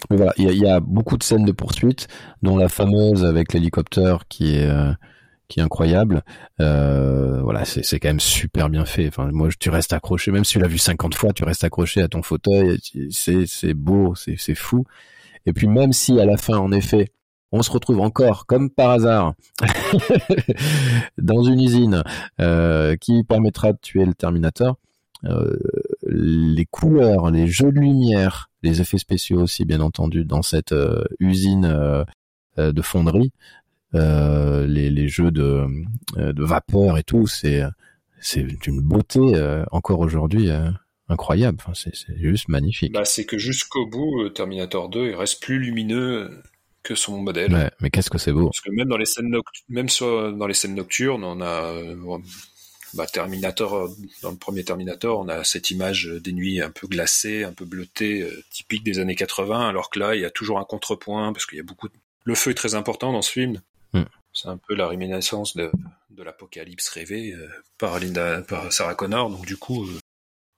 voilà, 0.09 0.33
il 0.37 0.51
y 0.53 0.67
a, 0.67 0.79
beaucoup 0.79 1.17
de 1.17 1.23
scènes 1.23 1.45
de 1.45 1.51
poursuite, 1.51 2.07
dont 2.41 2.57
la 2.57 2.69
fameuse 2.69 3.25
avec 3.25 3.53
l'hélicoptère 3.53 4.27
qui 4.27 4.55
est 4.55 4.69
euh, 4.69 4.91
qui 5.47 5.61
incroyable. 5.61 6.23
Euh, 6.61 7.41
voilà, 7.41 7.65
c'est 7.65 7.99
quand 7.99 8.09
même 8.09 8.19
super 8.19 8.69
bien 8.69 8.85
fait. 8.85 9.07
Enfin, 9.07 9.29
moi, 9.31 9.49
tu 9.59 9.69
restes 9.69 9.93
accroché, 9.93 10.31
même 10.31 10.45
si 10.45 10.53
tu 10.53 10.59
l'as 10.59 10.67
vu 10.67 10.77
50 10.77 11.15
fois, 11.15 11.33
tu 11.33 11.43
restes 11.43 11.63
accroché 11.63 12.01
à 12.01 12.07
ton 12.07 12.21
fauteuil. 12.21 12.79
C'est 13.11 13.73
beau, 13.73 14.15
c'est 14.15 14.55
fou. 14.55 14.85
Et 15.45 15.53
puis 15.53 15.67
même 15.67 15.91
si 15.91 16.19
à 16.19 16.25
la 16.25 16.37
fin, 16.37 16.57
en 16.57 16.71
effet, 16.71 17.09
on 17.51 17.61
se 17.61 17.69
retrouve 17.69 17.99
encore, 17.99 18.45
comme 18.47 18.69
par 18.71 18.91
hasard, 18.91 19.33
dans 21.17 21.43
une 21.43 21.61
usine 21.61 22.03
qui 22.99 23.23
permettra 23.23 23.73
de 23.73 23.77
tuer 23.81 24.05
le 24.05 24.13
Terminator. 24.13 24.77
Euh, 25.25 25.55
les 26.05 26.65
couleurs, 26.65 27.31
les 27.31 27.47
jeux 27.47 27.71
de 27.71 27.79
lumière, 27.79 28.49
les 28.61 28.81
effets 28.81 28.97
spéciaux 28.97 29.41
aussi, 29.41 29.65
bien 29.65 29.79
entendu, 29.81 30.25
dans 30.25 30.41
cette 30.41 30.71
euh, 30.73 31.03
usine 31.19 31.65
euh, 31.65 32.03
de 32.57 32.81
fonderie, 32.81 33.31
les, 33.93 34.89
les 34.89 35.07
jeux 35.07 35.31
de, 35.31 35.65
de 36.17 36.43
vapeur 36.43 36.97
et 36.97 37.03
tout, 37.03 37.27
c'est 37.27 37.63
c'est 38.19 38.43
d'une 38.43 38.79
beauté 38.81 39.19
euh, 39.19 39.65
encore 39.71 39.99
aujourd'hui 39.99 40.49
euh, 40.49 40.69
incroyable. 41.09 41.57
Enfin, 41.61 41.73
c'est 41.75 42.17
juste 42.17 42.47
magnifique. 42.47 42.93
Bah, 42.93 43.05
c'est 43.05 43.25
que 43.25 43.37
jusqu'au 43.37 43.85
bout, 43.85 44.29
Terminator 44.29 44.89
2, 44.89 45.09
il 45.09 45.15
reste 45.15 45.41
plus 45.43 45.59
lumineux 45.59 46.41
que 46.83 46.95
son 46.95 47.21
modèle. 47.21 47.53
Ouais, 47.53 47.69
mais 47.81 47.89
qu'est-ce 47.89 48.09
que 48.09 48.17
c'est 48.17 48.31
beau. 48.31 48.45
Parce 48.45 48.61
que 48.61 48.71
même 48.71 48.87
dans 48.87 48.97
les 48.97 49.05
scènes 49.05 49.29
noct- 49.29 49.63
même 49.69 49.89
sur, 49.89 50.33
dans 50.35 50.47
les 50.47 50.53
scènes 50.53 50.75
nocturnes, 50.75 51.23
on 51.23 51.41
a 51.41 51.63
euh, 51.73 51.95
bah, 52.93 53.05
Terminator 53.07 53.75
euh, 53.75 53.89
dans 54.21 54.31
le 54.31 54.37
premier 54.37 54.63
Terminator, 54.63 55.19
on 55.19 55.27
a 55.29 55.43
cette 55.43 55.71
image 55.71 56.05
des 56.05 56.31
nuits 56.31 56.61
un 56.61 56.69
peu 56.69 56.87
glacées, 56.87 57.43
un 57.43 57.53
peu 57.53 57.65
bleutées, 57.65 58.21
euh, 58.21 58.43
typique 58.49 58.83
des 58.83 58.99
années 58.99 59.15
80, 59.15 59.67
alors 59.67 59.89
que 59.89 59.99
là, 59.99 60.15
il 60.15 60.21
y 60.21 60.25
a 60.25 60.31
toujours 60.31 60.59
un 60.59 60.65
contrepoint 60.65 61.33
parce 61.33 61.45
qu'il 61.45 61.57
y 61.57 61.61
a 61.61 61.65
beaucoup 61.65 61.87
de... 61.87 61.93
le 62.23 62.35
feu 62.35 62.51
est 62.51 62.55
très 62.55 62.75
important 62.75 63.11
dans 63.11 63.21
ce 63.21 63.31
film. 63.31 63.61
Hmm. 63.93 64.03
C'est 64.33 64.47
un 64.47 64.57
peu 64.57 64.73
la 64.75 64.87
réminiscence 64.87 65.55
de, 65.55 65.71
de 66.09 66.23
l'apocalypse 66.23 66.89
rêvé 66.89 67.33
euh, 67.33 67.47
par 67.77 67.99
Linda, 67.99 68.41
par 68.41 68.71
Sarah 68.71 68.95
Connor. 68.95 69.29
Donc 69.29 69.45
du 69.45 69.57
coup, 69.57 69.85
euh, 69.85 69.99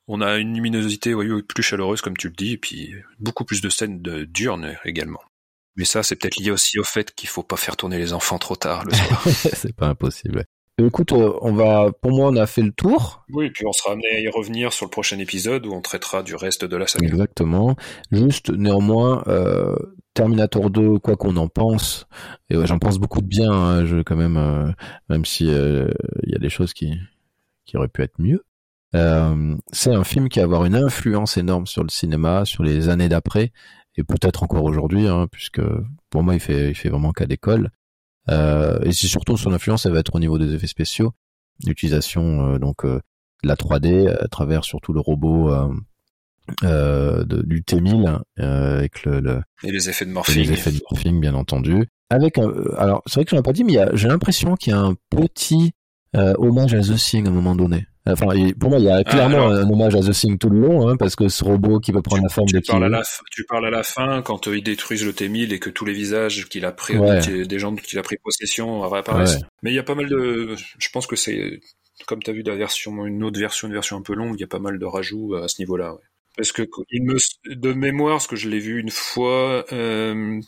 on 0.08 0.22
a 0.22 0.38
une 0.38 0.54
luminosité 0.54 1.14
oui, 1.14 1.42
plus 1.44 1.64
chaleureuse 1.64 2.02
comme 2.02 2.18
tu 2.18 2.28
le 2.28 2.36
dis, 2.36 2.54
et 2.54 2.58
puis 2.58 2.94
beaucoup 3.20 3.46
plus 3.46 3.62
de 3.62 3.70
scènes 3.70 4.02
de 4.02 4.26
diurnes 4.26 4.78
également. 4.86 5.22
Mais 5.76 5.86
ça, 5.86 6.04
c'est 6.04 6.16
peut-être 6.16 6.38
lié 6.38 6.52
aussi 6.52 6.80
au 6.80 6.84
fait 6.84 7.14
qu'il 7.14 7.28
faut 7.28 7.44
pas 7.44 7.58
faire 7.58 7.76
tourner 7.76 7.98
les 7.98 8.14
enfants 8.14 8.40
trop 8.40 8.56
tard 8.56 8.86
le 8.86 8.94
soir. 8.94 9.24
c'est 9.54 9.76
pas 9.76 9.88
impossible. 9.88 10.46
Écoute, 10.78 11.14
euh, 11.14 11.32
on 11.42 11.54
va, 11.54 11.92
pour 12.02 12.12
moi, 12.12 12.30
on 12.30 12.36
a 12.36 12.46
fait 12.46 12.62
le 12.62 12.72
tour. 12.72 13.24
oui, 13.30 13.50
puis 13.50 13.66
on 13.66 13.72
sera 13.72 13.94
amené 13.94 14.08
à 14.10 14.20
y 14.20 14.28
revenir 14.28 14.74
sur 14.74 14.86
le 14.86 14.90
prochain 14.90 15.18
épisode 15.20 15.66
où 15.66 15.74
on 15.74 15.82
traitera 15.82 16.22
du 16.22 16.36
reste 16.36 16.66
de 16.66 16.76
la 16.76 16.86
saga. 16.86 17.08
Exactement. 17.08 17.76
Juste, 18.12 18.50
néanmoins, 18.50 19.24
euh, 19.28 19.76
Terminator 20.16 20.70
2, 20.70 20.98
quoi 21.00 21.18
qu'on 21.18 21.36
en 21.38 21.50
pense, 21.50 22.08
et 22.50 22.58
ouais, 22.58 22.66
j'en 22.66 22.80
pense 22.80 22.98
beaucoup 23.00 23.22
de 23.22 23.28
bien, 23.28 23.52
hein, 23.52 23.86
je, 23.86 24.02
quand 24.02 24.16
même, 24.16 24.38
euh, 24.38 24.72
même 25.10 25.26
si 25.26 25.50
euh, 25.50 25.90
il 26.24 26.32
y 26.32 26.36
a 26.36 26.40
des 26.40 26.50
choses 26.50 26.74
qui, 26.74 26.94
qui 27.66 27.78
auraient 27.78 27.90
pu 27.90 28.02
être 28.02 28.20
mieux. 28.20 28.44
Euh, 28.96 29.56
c'est 29.74 29.94
un 29.94 30.06
film 30.06 30.30
qui 30.30 30.40
va 30.40 30.46
avoir 30.46 30.64
une 30.64 30.76
influence 30.76 31.36
énorme 31.38 31.68
sur 31.68 31.84
le 31.84 31.90
cinéma, 31.90 32.46
sur 32.46 32.64
les 32.64 32.88
années 32.88 33.10
d'après, 33.10 33.52
et 33.98 34.04
peut-être 34.04 34.44
encore 34.44 34.64
aujourd'hui, 34.64 35.06
hein, 35.08 35.28
puisque 35.30 35.62
pour 36.10 36.24
moi, 36.24 36.34
il 36.34 36.40
fait, 36.40 36.70
il 36.70 36.76
fait 36.76 36.90
vraiment 36.90 37.12
cas 37.12 37.26
d'école. 37.26 37.70
Euh, 38.30 38.80
et 38.84 38.92
c'est 38.92 39.08
surtout 39.08 39.38
son 39.38 39.54
influence, 39.54 39.86
elle 39.86 39.94
va 39.94 40.00
être 40.00 40.16
au 40.16 40.20
niveau 40.20 40.38
des 40.38 40.54
effets 40.54 40.68
spéciaux, 40.68 41.14
l'utilisation 41.66 42.54
euh, 42.54 42.60
donc 42.60 42.84
euh, 42.86 43.00
de 43.44 43.48
la 43.48 43.56
3D 43.56 44.10
à 44.10 44.28
travers 44.28 44.64
surtout 44.64 44.94
le 44.94 45.00
robot 45.00 45.52
euh, 46.64 47.24
de, 47.24 47.42
du 47.44 47.62
T1000 47.62 48.20
euh, 48.40 48.78
avec 48.78 49.04
le, 49.04 49.20
le 49.20 49.42
Et 49.64 49.72
les 49.72 49.90
effets 49.90 50.06
de 50.06 50.12
morphing. 50.12 50.44
les 50.44 50.52
effets 50.52 50.72
de 50.72 50.80
morphing 50.90 51.20
bien 51.20 51.34
entendu. 51.34 51.88
Avec 52.10 52.38
un, 52.38 52.52
alors 52.78 53.02
c'est 53.08 53.16
vrai 53.16 53.26
que 53.26 53.32
je 53.32 53.36
l'ai 53.36 53.42
pas 53.42 53.54
dit, 53.54 53.64
mais 53.64 53.78
j'ai 53.94 54.08
l'impression 54.08 54.56
qu'il 54.56 54.72
y 54.72 54.76
a 54.76 54.80
un 54.80 54.96
petit 55.10 55.72
euh, 56.16 56.34
hommage 56.38 56.74
à 56.74 56.82
The 56.82 56.96
Thing 56.96 57.26
à 57.26 57.30
un 57.30 57.34
moment 57.34 57.56
donné. 57.56 57.88
Enfin, 58.08 58.28
pour 58.60 58.70
moi, 58.70 58.80
il 58.80 58.86
y 58.86 58.90
a 58.90 59.04
clairement 59.04 59.48
alors- 59.48 59.52
un 59.66 59.70
hommage 59.70 59.96
à 59.96 60.00
The 60.02 60.12
Thing 60.12 60.38
tout 60.38 60.50
le 60.50 60.60
long, 60.60 60.88
hein, 60.88 60.96
parce 60.98 61.16
que 61.16 61.28
ce 61.28 61.44
robot 61.44 61.80
qui 61.80 61.92
peut 61.92 62.02
prendre 62.04 62.22
la 62.24 62.30
forme 62.30 62.48
Tu 62.48 62.56
de 62.56 62.60
parles, 62.60 62.84
à 62.84 62.88
Kiwi. 62.88 62.98
la, 62.98 63.02
f- 63.02 63.22
tu 63.32 63.44
parles 63.46 63.66
à 63.66 63.70
la 63.72 63.84
fin 63.84 64.22
quand 64.22 64.48
euh, 64.48 64.58
ils 64.58 64.64
détruisent 64.64 65.06
le 65.06 65.14
T-1000 65.14 65.52
et 65.54 65.60
que 65.60 65.70
tous 65.72 65.86
les 65.86 65.94
visages 65.94 66.48
qu'il 66.48 66.66
a 66.66 66.72
pris, 66.72 66.98
Ouais. 66.98 67.46
des 67.46 67.60
gens 67.60 67.74
qu'il 67.76 67.98
a 67.98 68.04
pris 68.04 68.18
possession 68.24 68.82
réapparaissent. 68.88 69.36
Ouais. 69.38 69.42
Mais 69.64 69.72
il 69.72 69.76
y 69.76 69.80
a 69.80 69.84
pas 69.84 69.96
mal 69.96 70.08
de, 70.08 70.56
je 70.78 70.90
pense 70.94 71.08
que 71.08 71.16
c'est, 71.16 71.60
comme 72.06 72.22
tu 72.22 72.30
as 72.30 72.34
vu 72.34 72.44
la 72.44 72.56
version, 72.56 73.06
une 73.08 73.24
autre 73.24 73.40
version, 73.40 73.68
une 73.68 73.74
version 73.74 73.98
un 73.98 74.02
peu 74.04 74.14
longue, 74.14 74.36
il 74.38 74.42
y 74.42 74.44
a 74.44 74.48
pas 74.48 74.60
mal 74.60 74.78
de 74.78 74.86
rajouts 74.86 75.34
à 75.36 75.48
ce 75.48 75.60
niveau-là. 75.62 75.94
ouais. 75.94 76.00
Parce 76.38 76.52
que 76.52 76.64
il 76.92 77.04
me, 77.04 77.16
de 77.56 77.74
mémoire, 77.74 78.22
ce 78.22 78.28
que 78.28 78.36
je 78.36 78.50
l'ai 78.50 78.60
vu 78.60 78.80
une 78.82 78.92
fois, 78.92 79.66
euh, 79.72 80.40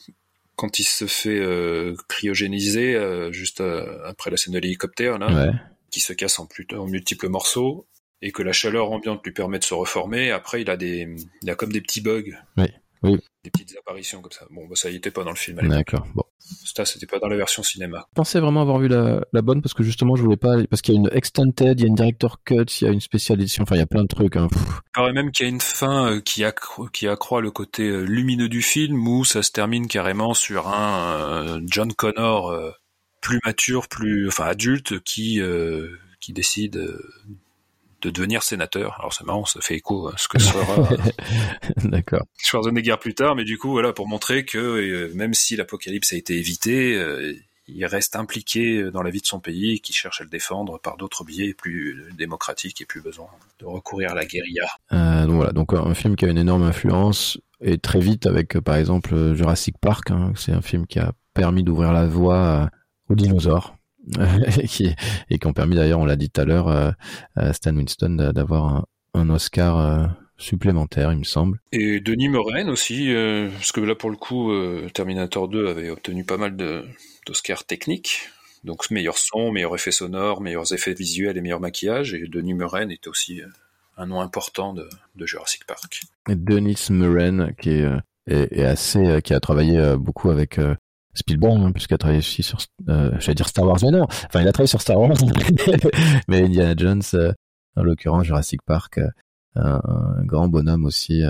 quand 0.57 0.79
il 0.79 0.83
se 0.83 1.05
fait 1.05 1.39
euh, 1.39 1.95
cryogéniser 2.09 2.93
euh, 2.95 3.31
juste 3.31 3.63
après 4.05 4.29
la 4.29 4.37
scène 4.37 4.53
de 4.53 4.59
l'hélicoptère, 4.59 5.17
là, 5.17 5.27
Ouais. 5.27 5.51
Qui 5.91 5.99
se 5.99 6.13
casse 6.13 6.39
en, 6.39 6.45
plus- 6.45 6.67
en 6.77 6.87
multiples 6.87 7.29
morceaux, 7.29 7.87
et 8.21 8.31
que 8.31 8.41
la 8.41 8.53
chaleur 8.53 8.91
ambiante 8.91 9.21
lui 9.23 9.31
permet 9.31 9.59
de 9.59 9.63
se 9.63 9.73
reformer. 9.73 10.31
Après, 10.31 10.61
il 10.61 10.69
a 10.69 10.77
des, 10.77 11.07
il 11.41 11.49
a 11.49 11.55
comme 11.55 11.71
des 11.71 11.81
petits 11.81 12.01
bugs. 12.01 12.33
Oui, 12.57 12.65
oui. 13.03 13.19
Des 13.43 13.51
petites 13.51 13.77
apparitions 13.77 14.21
comme 14.21 14.31
ça. 14.31 14.45
Bon, 14.49 14.65
bah, 14.67 14.75
ça 14.75 14.89
y 14.89 14.95
était 14.95 15.11
pas 15.11 15.23
dans 15.23 15.29
le 15.29 15.35
film. 15.35 15.59
D'accord. 15.67 16.07
Bon. 16.15 16.23
Ça, 16.39 16.85
c'était 16.85 17.05
pas 17.05 17.19
dans 17.19 17.27
la 17.27 17.35
version 17.35 17.61
cinéma. 17.61 18.05
Je 18.09 18.15
pensais 18.15 18.39
vraiment 18.39 18.61
avoir 18.61 18.79
vu 18.79 18.87
la, 18.87 19.21
la 19.33 19.41
bonne 19.41 19.61
parce 19.61 19.73
que 19.73 19.83
justement 19.83 20.15
je 20.15 20.23
voulais 20.23 20.37
pas 20.37 20.55
parce 20.69 20.81
qu'il 20.81 20.95
y 20.95 20.97
a 20.97 21.01
une 21.01 21.09
extended, 21.11 21.79
il 21.79 21.83
y 21.83 21.85
a 21.85 21.87
une 21.87 21.95
director 21.95 22.41
cut, 22.43 22.63
il 22.81 22.83
y 22.85 22.87
a 22.87 22.91
une 22.91 23.01
spéciale 23.01 23.41
édition, 23.41 23.63
enfin 23.63 23.75
il 23.75 23.79
y 23.79 23.81
a 23.81 23.87
plein 23.87 24.03
de 24.03 24.07
trucs. 24.07 24.35
Hein. 24.35 24.47
Il 24.53 24.91
paraît 24.93 25.13
même 25.13 25.31
qu'il 25.31 25.45
y 25.45 25.49
a 25.49 25.51
une 25.51 25.59
fin 25.59 26.13
euh, 26.13 26.21
qui, 26.21 26.43
accro- 26.43 26.89
qui 26.89 27.07
accroît 27.07 27.41
le 27.41 27.51
côté 27.51 27.83
euh, 27.83 28.03
lumineux 28.03 28.47
du 28.47 28.61
film 28.61 29.07
où 29.07 29.25
ça 29.25 29.43
se 29.43 29.51
termine 29.51 29.87
carrément 29.87 30.33
sur 30.33 30.69
un 30.69 31.19
euh, 31.19 31.59
John 31.65 31.93
Connor 31.93 32.49
euh, 32.51 32.71
plus 33.27 33.41
mature, 33.43 33.89
plus 33.89 34.29
enfin 34.29 34.45
adulte 34.45 35.03
qui 35.03 35.41
euh, 35.41 35.89
qui 36.21 36.31
décide 36.31 36.77
euh, 36.77 37.13
de 38.01 38.09
devenir 38.09 38.41
sénateur. 38.41 38.95
Alors 38.99 39.13
c'est 39.13 39.25
marrant, 39.25 39.43
ça 39.43 39.59
fait 39.59 39.75
écho 39.75 40.07
à 40.07 40.13
ce 40.15 40.29
que 40.29 40.39
sera 40.39 40.91
euh, 40.93 40.97
D'accord. 41.83 42.23
Schwarzenegger 42.37 42.95
plus 43.01 43.15
tard, 43.15 43.35
mais 43.35 43.43
du 43.43 43.57
coup 43.57 43.71
voilà 43.71 43.91
pour 43.91 44.07
montrer 44.07 44.45
que 44.45 45.11
même 45.13 45.33
si 45.33 45.57
l'apocalypse 45.57 46.13
a 46.13 46.15
été 46.15 46.37
évité, 46.37 46.97
il 47.67 47.85
reste 47.85 48.15
impliqué 48.15 48.91
dans 48.91 49.01
la 49.03 49.09
vie 49.09 49.19
de 49.19 49.25
son 49.25 49.41
pays 49.41 49.73
et 49.73 49.79
qu'il 49.79 49.93
cherche 49.93 50.21
à 50.21 50.23
le 50.23 50.29
défendre 50.29 50.79
par 50.79 50.95
d'autres 50.95 51.25
biais 51.25 51.53
plus 51.53 52.05
démocratiques 52.17 52.79
et 52.79 52.85
plus 52.85 53.01
besoin 53.01 53.27
de 53.59 53.65
recourir 53.65 54.11
à 54.11 54.15
la 54.15 54.25
guérilla. 54.25 54.67
Euh, 54.93 55.25
donc 55.25 55.35
voilà, 55.35 55.51
donc 55.51 55.73
un 55.73 55.93
film 55.95 56.15
qui 56.15 56.23
a 56.23 56.29
une 56.29 56.37
énorme 56.37 56.63
influence 56.63 57.37
et 57.59 57.77
très 57.77 57.99
vite 57.99 58.25
avec 58.25 58.57
par 58.61 58.77
exemple 58.77 59.35
Jurassic 59.35 59.75
Park, 59.81 60.11
hein, 60.11 60.31
c'est 60.37 60.53
un 60.53 60.61
film 60.61 60.87
qui 60.87 60.99
a 60.99 61.11
permis 61.33 61.63
d'ouvrir 61.63 61.91
la 61.91 62.07
voie 62.07 62.69
aux 63.09 63.15
dinosaures. 63.15 63.75
et 64.61 64.67
qui, 64.67 64.93
et 65.29 65.37
qui 65.37 65.47
ont 65.47 65.53
permis 65.53 65.75
d'ailleurs, 65.75 65.99
on 65.99 66.05
l'a 66.05 66.15
dit 66.15 66.29
tout 66.29 66.41
à 66.41 66.45
l'heure, 66.45 66.67
euh, 66.69 66.91
à 67.35 67.53
Stan 67.53 67.75
Winston 67.75 68.11
d'a- 68.11 68.31
d'avoir 68.33 68.65
un, 68.65 68.85
un 69.13 69.29
Oscar 69.29 69.77
euh, 69.77 70.07
supplémentaire, 70.37 71.11
il 71.11 71.19
me 71.19 71.23
semble. 71.23 71.59
Et 71.71 71.99
Denis 71.99 72.29
Moren 72.29 72.69
aussi, 72.69 73.13
euh, 73.13 73.49
parce 73.51 73.71
que 73.71 73.81
là 73.81 73.95
pour 73.95 74.09
le 74.09 74.15
coup, 74.17 74.51
euh, 74.51 74.87
Terminator 74.93 75.47
2 75.47 75.67
avait 75.67 75.89
obtenu 75.89 76.23
pas 76.23 76.37
mal 76.37 76.55
d'Oscars 77.25 77.65
techniques. 77.65 78.29
Donc 78.63 78.89
meilleur 78.91 79.17
son, 79.17 79.51
meilleur 79.51 79.75
effet 79.75 79.91
sonore, 79.91 80.41
meilleurs 80.41 80.73
effets 80.73 80.93
visuels 80.93 81.37
et 81.37 81.41
meilleur 81.41 81.59
maquillage. 81.59 82.13
Et 82.13 82.27
Denis 82.27 82.53
Moren 82.53 82.91
était 82.91 83.07
aussi 83.07 83.41
un 83.97 84.05
nom 84.07 84.21
important 84.21 84.73
de, 84.73 84.87
de 85.15 85.25
Jurassic 85.25 85.65
Park. 85.65 86.01
Et 86.29 86.35
Denis 86.35 86.87
Muren 86.89 87.53
qui 87.59 87.71
est, 87.71 87.83
euh, 87.83 87.97
est, 88.27 88.51
est 88.59 88.65
assez, 88.65 89.05
euh, 89.05 89.19
qui 89.21 89.33
a 89.33 89.39
travaillé 89.39 89.77
euh, 89.77 89.97
beaucoup 89.97 90.29
avec 90.29 90.59
euh, 90.59 90.75
Spielberg, 91.17 91.59
hein, 91.61 91.71
puisqu'il 91.71 91.95
a 91.95 91.97
travaillé 91.97 92.19
aussi 92.19 92.43
sur, 92.43 92.59
euh, 92.89 93.11
dire 93.17 93.47
Star 93.47 93.65
Wars, 93.65 93.77
mais 93.81 93.91
non, 93.91 94.03
enfin 94.03 94.41
il 94.41 94.47
a 94.47 94.51
travaillé 94.51 94.67
sur 94.67 94.81
Star 94.81 94.99
Wars, 94.99 95.17
mais 96.27 96.43
Indiana 96.43 96.73
Jones, 96.77 97.01
euh, 97.13 97.33
en 97.75 97.83
l'occurrence 97.83 98.25
Jurassic 98.25 98.61
Park, 98.65 98.99
euh, 98.99 99.09
un, 99.83 100.23
grand 100.23 100.47
bonhomme 100.47 100.85
aussi, 100.85 101.23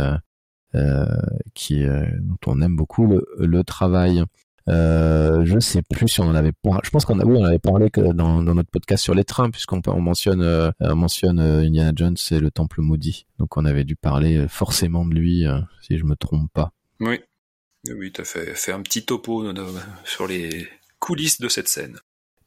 euh, 0.76 1.05
qui, 1.53 1.85
dont 1.85 2.38
on 2.47 2.61
aime 2.61 2.76
beaucoup 2.76 3.07
le, 3.38 3.64
travail. 3.64 4.23
Euh, 4.69 5.45
je 5.45 5.59
sais 5.59 5.81
plus 5.81 6.09
si 6.09 6.19
on 6.19 6.26
en 6.26 6.35
avait 6.35 6.51
parlé. 6.51 6.81
Je 6.84 6.89
pense 6.89 7.05
qu'on 7.05 7.19
a, 7.19 7.26
oui, 7.26 7.38
on 7.39 7.45
avait 7.45 7.59
parlé 7.59 7.89
que 7.89 8.01
dans, 8.01 8.41
notre 8.41 8.69
podcast 8.69 9.03
sur 9.03 9.15
les 9.15 9.23
trains, 9.23 9.49
puisqu'on 9.49 9.81
on 9.88 10.01
mentionne, 10.01 10.73
on 10.80 10.95
mentionne 10.95 11.39
Indiana 11.39 11.91
Jones 11.95 12.18
et 12.31 12.39
le 12.39 12.51
Temple 12.51 12.81
maudit. 12.81 13.27
Donc 13.39 13.55
on 13.55 13.65
avait 13.65 13.85
dû 13.85 13.95
parler 13.95 14.47
forcément 14.47 15.05
de 15.05 15.14
lui, 15.14 15.45
si 15.81 15.97
je 15.97 16.03
me 16.03 16.15
trompe 16.15 16.51
pas. 16.53 16.72
Oui, 16.99 17.19
oui, 17.93 18.11
as 18.18 18.23
fait, 18.23 18.55
fait 18.55 18.72
un 18.72 18.81
petit 18.81 19.05
topo 19.05 19.43
euh, 19.43 19.53
sur 20.03 20.27
les 20.27 20.68
coulisses 20.99 21.39
de 21.39 21.47
cette 21.47 21.68
scène. 21.68 21.97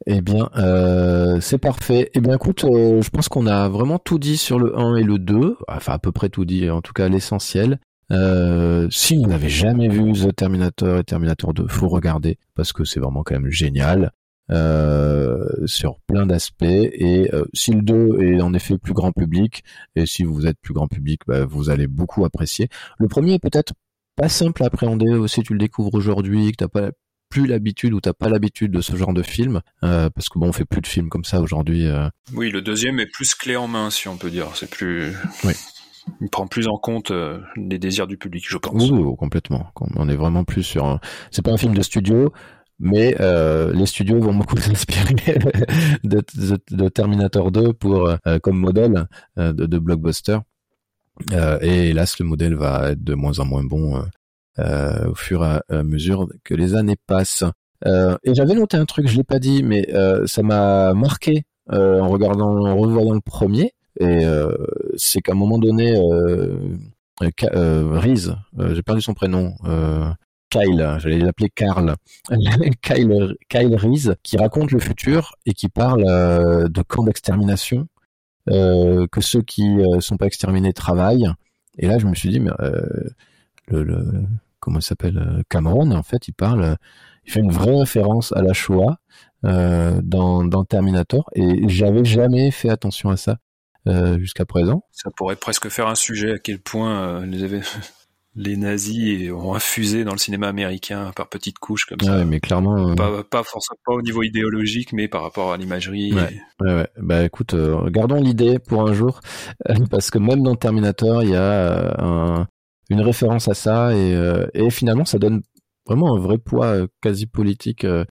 Eh 0.07 0.23
bien, 0.23 0.49
euh, 0.57 1.41
c'est 1.41 1.59
parfait. 1.59 2.11
Eh 2.15 2.21
bien, 2.21 2.35
écoute, 2.35 2.65
euh, 2.65 3.03
je 3.03 3.11
pense 3.11 3.29
qu'on 3.29 3.47
a 3.47 3.69
vraiment 3.69 3.99
tout 3.99 4.19
dit 4.19 4.39
sur 4.39 4.59
le 4.59 4.77
1 4.79 4.97
et 4.97 5.03
le 5.03 5.19
2. 5.19 5.59
Enfin, 5.69 5.93
à 5.93 5.99
peu 5.99 6.11
près 6.11 6.31
tout 6.31 6.45
dit, 6.45 6.71
en 6.71 6.81
tout 6.81 6.93
cas 6.93 7.09
l'essentiel. 7.09 7.79
Euh, 8.13 8.89
si 8.91 9.17
vous 9.17 9.27
n'avez 9.27 9.49
jamais 9.49 9.89
vu 9.89 10.13
The 10.13 10.35
Terminator 10.35 10.99
et 10.99 11.05
Terminator 11.05 11.55
2, 11.55 11.69
faut 11.69 11.89
regarder 11.89 12.39
parce 12.57 12.73
que 12.73 12.85
c'est 12.85 12.99
vraiment 12.99 13.23
quand 13.23 13.35
même 13.35 13.51
génial 13.51 14.11
euh, 14.51 15.47
sur 15.67 16.01
plein 16.01 16.27
d'aspects. 16.27 16.65
Et 16.65 17.33
euh, 17.33 17.45
si 17.55 17.73
le 17.73 17.83
2 17.83 18.23
est 18.23 18.41
en 18.41 18.53
effet 18.55 18.79
plus 18.79 18.95
grand 18.95 19.13
public, 19.13 19.63
et 19.95 20.07
si 20.07 20.25
vous 20.25 20.47
êtes 20.47 20.59
plus 20.61 20.75
grand 20.75 20.89
public, 20.89 21.21
bah, 21.27 21.45
vous 21.45 21.71
allez 21.71 21.87
beaucoup 21.87 22.25
apprécier. 22.25 22.69
Le 22.99 23.07
premier 23.07 23.35
est 23.35 23.39
peut-être 23.39 23.75
pas 24.21 24.29
simple 24.29 24.63
à 24.63 24.67
appréhender 24.67 25.07
euh, 25.11 25.27
si 25.27 25.43
tu 25.43 25.55
le 25.55 25.59
découvres 25.59 25.95
aujourd'hui, 25.95 26.51
que 26.53 26.57
t'as 26.57 26.69
pas 26.69 26.91
plus 27.31 27.47
l'habitude 27.47 27.95
ou 27.95 28.01
t'as 28.01 28.13
pas 28.13 28.29
l'habitude 28.29 28.73
de 28.73 28.81
ce 28.81 28.97
genre 28.97 29.15
de 29.15 29.23
film, 29.23 29.61
euh, 29.85 30.11
parce 30.11 30.29
que 30.29 30.39
bon, 30.39 30.49
on 30.49 30.53
fait 30.53 30.65
plus 30.65 30.81
de 30.81 30.87
films 30.87 31.09
comme 31.09 31.25
ça 31.25 31.41
aujourd'hui. 31.41 31.87
euh. 31.87 32.09
Oui, 32.35 32.51
le 32.51 32.61
deuxième 32.61 32.99
est 33.01 33.07
plus 33.07 33.35
clé 33.35 33.57
en 33.57 33.69
main, 33.69 33.89
si 33.91 34.09
on 34.09 34.17
peut 34.17 34.31
dire. 34.31 34.49
C'est 34.55 34.69
plus. 34.69 35.13
Oui. 35.45 35.53
Il 36.21 36.29
prend 36.29 36.47
plus 36.47 36.67
en 36.67 36.77
compte 36.77 37.13
euh, 37.13 37.39
les 37.57 37.79
désirs 37.79 38.07
du 38.07 38.17
public, 38.17 38.45
je 38.47 38.57
pense. 38.59 38.83
Oui, 38.83 38.91
oui, 38.91 39.03
oui, 39.03 39.17
complètement. 39.17 39.71
On 39.97 40.09
est 40.09 40.17
vraiment 40.17 40.45
plus 40.45 40.63
sur. 40.65 40.85
Un... 40.85 41.01
C'est 41.31 41.43
pas 41.43 41.53
un 41.53 41.57
film 41.57 41.75
de 41.75 41.83
studio, 41.83 42.33
mais 42.81 43.15
euh, 43.21 43.73
les 43.73 43.87
studios 43.87 44.19
vont 44.21 44.35
beaucoup 44.35 44.57
s'inspirer 44.61 45.15
de, 46.03 46.23
de, 46.35 46.59
de 46.71 46.89
Terminator 46.89 47.53
2 47.53 47.75
pour 47.75 48.09
euh, 48.09 48.39
comme 48.43 48.59
modèle 48.59 49.07
euh, 49.39 49.53
de, 49.53 49.67
de 49.67 49.79
blockbuster. 49.79 50.39
Euh, 51.33 51.59
et 51.61 51.91
hélas, 51.91 52.19
le 52.19 52.27
modèle 52.27 52.55
va 52.55 52.91
être 52.91 53.03
de 53.03 53.15
moins 53.15 53.39
en 53.39 53.45
moins 53.45 53.65
bon 53.65 53.97
euh, 53.97 54.03
euh, 54.59 55.11
au 55.11 55.15
fur 55.15 55.45
et 55.45 55.61
à 55.69 55.83
mesure 55.83 56.29
que 56.45 56.55
les 56.55 56.75
années 56.75 56.97
passent. 57.07 57.45
Et 57.87 58.35
j'avais 58.35 58.55
noté 58.55 58.77
un 58.77 58.85
truc, 58.85 59.09
je 59.09 59.17
l'ai 59.17 59.25
pas 59.25 59.39
dit, 59.39 59.63
mais 59.63 59.89
ça 60.27 60.43
m'a 60.43 60.93
marqué 60.95 61.45
en 61.71 62.09
regardant, 62.09 62.67
en 62.67 62.77
revoyant 62.77 63.15
le 63.15 63.21
premier. 63.21 63.73
Et 63.99 64.25
c'est 64.97 65.21
qu'à 65.21 65.33
un 65.33 65.37
moment 65.37 65.59
donné, 65.59 65.97
euh, 65.97 67.99
Reese, 67.99 68.35
j'ai 68.73 68.83
perdu 68.83 69.01
son 69.01 69.15
prénom, 69.15 69.55
Kyle, 70.51 70.97
j'allais 70.99 71.19
l'appeler 71.19 71.49
Carl, 71.55 71.95
Kyle, 72.83 73.35
Kyle 73.49 73.77
Reese, 73.77 74.15
qui 74.23 74.37
raconte 74.37 74.73
le 74.73 74.81
futur 74.81 75.37
et 75.47 75.55
qui 75.55 75.69
parle 75.69 76.05
de 76.71 76.83
camps 76.83 77.05
d'extermination, 77.05 77.89
que 78.51 79.21
ceux 79.21 79.43
qui 79.43 79.67
euh, 79.69 80.01
sont 80.01 80.17
pas 80.17 80.27
exterminés 80.27 80.73
travaillent. 80.73 81.31
Et 81.79 81.87
là, 81.87 81.99
je 81.99 82.07
me 82.07 82.15
suis 82.15 82.29
dit, 82.29 82.41
mais 82.41 82.51
euh, 82.61 82.81
le, 83.69 84.27
comment 84.61 84.79
il 84.79 84.83
s'appelle 84.83 85.19
euh, 85.19 85.43
Cameron, 85.49 85.91
en 85.91 86.03
fait, 86.03 86.29
il 86.29 86.33
parle, 86.33 86.63
euh, 86.63 86.75
il 87.27 87.33
fait 87.33 87.41
une 87.41 87.51
vraie 87.51 87.77
référence 87.77 88.33
à 88.33 88.43
la 88.43 88.53
Shoah 88.53 88.99
euh, 89.45 90.01
dans, 90.03 90.65
Terminator, 90.65 91.29
et 91.35 91.69
j'avais 91.69 92.05
jamais 92.05 92.51
fait 92.51 92.69
attention 92.69 93.11
à 93.11 93.17
ça 93.17 93.39
euh, 93.89 94.19
jusqu'à 94.19 94.45
présent. 94.45 94.85
Ça 94.93 95.11
pourrait 95.17 95.37
presque 95.37 95.69
faire 95.71 95.89
un 95.89 95.95
sujet 95.95 96.33
à 96.33 96.39
quel 96.39 96.61
point 96.61 97.23
euh, 97.23 97.27
les, 97.27 97.61
les 98.37 98.57
nazis 98.57 99.31
ont 99.33 99.55
infusé 99.55 100.05
dans 100.05 100.13
le 100.13 100.19
cinéma 100.19 100.49
américain 100.49 101.11
par 101.17 101.29
petites 101.29 101.59
couches 101.59 101.85
comme 101.87 102.01
ça. 102.01 102.17
Ouais, 102.19 102.25
mais 102.25 102.41
clairement, 102.41 102.91
euh, 102.91 102.95
Pas, 102.95 103.25
pas 103.25 103.43
forcément 103.43 103.79
pas 103.85 103.93
au 103.95 104.03
niveau 104.03 104.23
idéologique, 104.23 104.93
mais 104.93 105.09
par 105.09 105.23
rapport 105.23 105.53
à 105.53 105.57
l'imagerie. 105.57 106.13
Ouais. 106.13 106.41
Ouais, 106.61 106.75
ouais. 106.75 106.89
Bah 106.99 107.25
écoute, 107.25 107.55
euh, 107.55 107.91
gardons 107.91 108.21
l'idée 108.21 108.59
pour 108.59 108.89
un 108.89 108.93
jour, 108.93 109.21
parce 109.91 110.11
que 110.11 110.19
même 110.19 110.43
dans 110.43 110.55
Terminator, 110.55 111.23
il 111.25 111.31
y 111.31 111.35
a 111.37 111.43
euh, 111.43 111.93
un- 111.99 112.47
une 112.89 113.01
référence 113.01 113.49
à 113.49 113.55
ça, 113.55 113.95
et, 113.95 114.15
euh, 114.15 114.47
et 114.55 114.69
finalement, 114.71 115.05
ça 115.05 115.19
donne 115.19 115.43
vraiment 115.87 116.15
un 116.17 116.19
vrai 116.21 116.39
poids 116.39 116.87
quasi 117.01 117.27
politique 117.27 117.85
euh, 117.85 118.05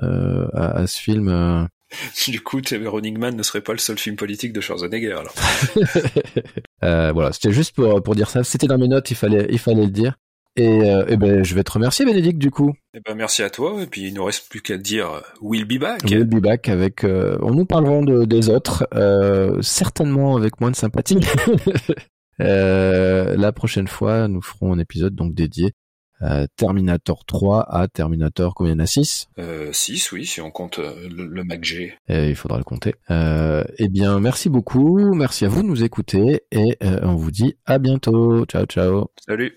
à, 0.00 0.78
à 0.80 0.86
ce 0.86 0.98
film. 1.00 1.68
Du 2.28 2.40
coup, 2.40 2.60
Running 2.70 3.18
Man 3.18 3.36
ne 3.36 3.42
serait 3.42 3.60
pas 3.60 3.72
le 3.72 3.78
seul 3.78 3.98
film 3.98 4.16
politique 4.16 4.52
de 4.52 4.60
Schwarzenegger. 4.60 5.12
Alors. 5.12 5.34
Euh, 6.84 7.12
voilà, 7.12 7.32
c'était 7.32 7.52
juste 7.52 7.76
pour, 7.76 8.02
pour 8.02 8.16
dire 8.16 8.28
ça. 8.28 8.42
C'était 8.42 8.66
dans 8.66 8.76
mes 8.76 8.88
notes, 8.88 9.08
il 9.12 9.14
fallait, 9.14 9.46
il 9.50 9.60
fallait 9.60 9.84
le 9.84 9.92
dire. 9.92 10.16
Et, 10.56 10.82
euh, 10.82 11.16
ben, 11.16 11.44
je 11.44 11.54
vais 11.54 11.62
te 11.62 11.72
remercier, 11.72 12.04
Bénédicte, 12.04 12.38
du 12.38 12.50
coup. 12.50 12.74
Eh 12.94 13.00
ben, 13.06 13.14
merci 13.14 13.42
à 13.42 13.50
toi. 13.50 13.80
Et 13.80 13.86
puis, 13.86 14.08
il 14.08 14.14
nous 14.14 14.24
reste 14.24 14.48
plus 14.50 14.60
qu'à 14.60 14.76
dire 14.76 15.10
euh, 15.10 15.20
We'll 15.40 15.64
be 15.64 15.78
back. 15.78 16.02
We'll 16.04 16.24
be 16.24 16.40
back 16.40 16.68
avec. 16.68 17.04
euh, 17.04 17.38
on 17.40 17.52
nous 17.52 17.64
parlerons 17.64 18.02
de, 18.02 18.24
des 18.24 18.48
autres, 18.48 18.86
certainement 19.62 20.36
avec 20.36 20.60
moins 20.60 20.70
de 20.70 20.76
sympathie. 20.76 21.20
La 22.38 23.52
prochaine 23.52 23.88
fois, 23.88 24.26
nous 24.28 24.42
ferons 24.42 24.72
un 24.72 24.78
épisode 24.78 25.14
donc 25.14 25.34
dédié 25.34 25.72
Terminator 26.56 27.24
3 27.24 27.66
à 27.68 27.88
Terminator 27.88 28.54
combien 28.54 28.72
il 28.72 28.76
y 28.76 28.80
en 28.80 28.84
a 28.84 28.86
6 28.86 29.28
Euh, 29.38 29.72
6, 29.72 30.12
oui, 30.12 30.24
si 30.24 30.40
on 30.40 30.50
compte 30.50 30.78
euh, 30.78 31.08
le, 31.10 31.26
le 31.26 31.44
MacG. 31.44 31.96
Il 32.08 32.36
faudra 32.36 32.58
le 32.58 32.64
compter. 32.64 32.94
Euh, 33.10 33.64
eh 33.78 33.88
bien, 33.88 34.20
merci 34.20 34.48
beaucoup, 34.48 35.14
merci 35.14 35.44
à 35.44 35.48
vous 35.48 35.62
de 35.62 35.66
nous 35.68 35.82
écouter 35.82 36.42
et 36.52 36.76
euh, 36.84 37.00
on 37.02 37.14
vous 37.16 37.30
dit 37.32 37.54
à 37.66 37.78
bientôt. 37.78 38.44
Ciao, 38.46 38.64
ciao. 38.66 39.06
Salut 39.26 39.50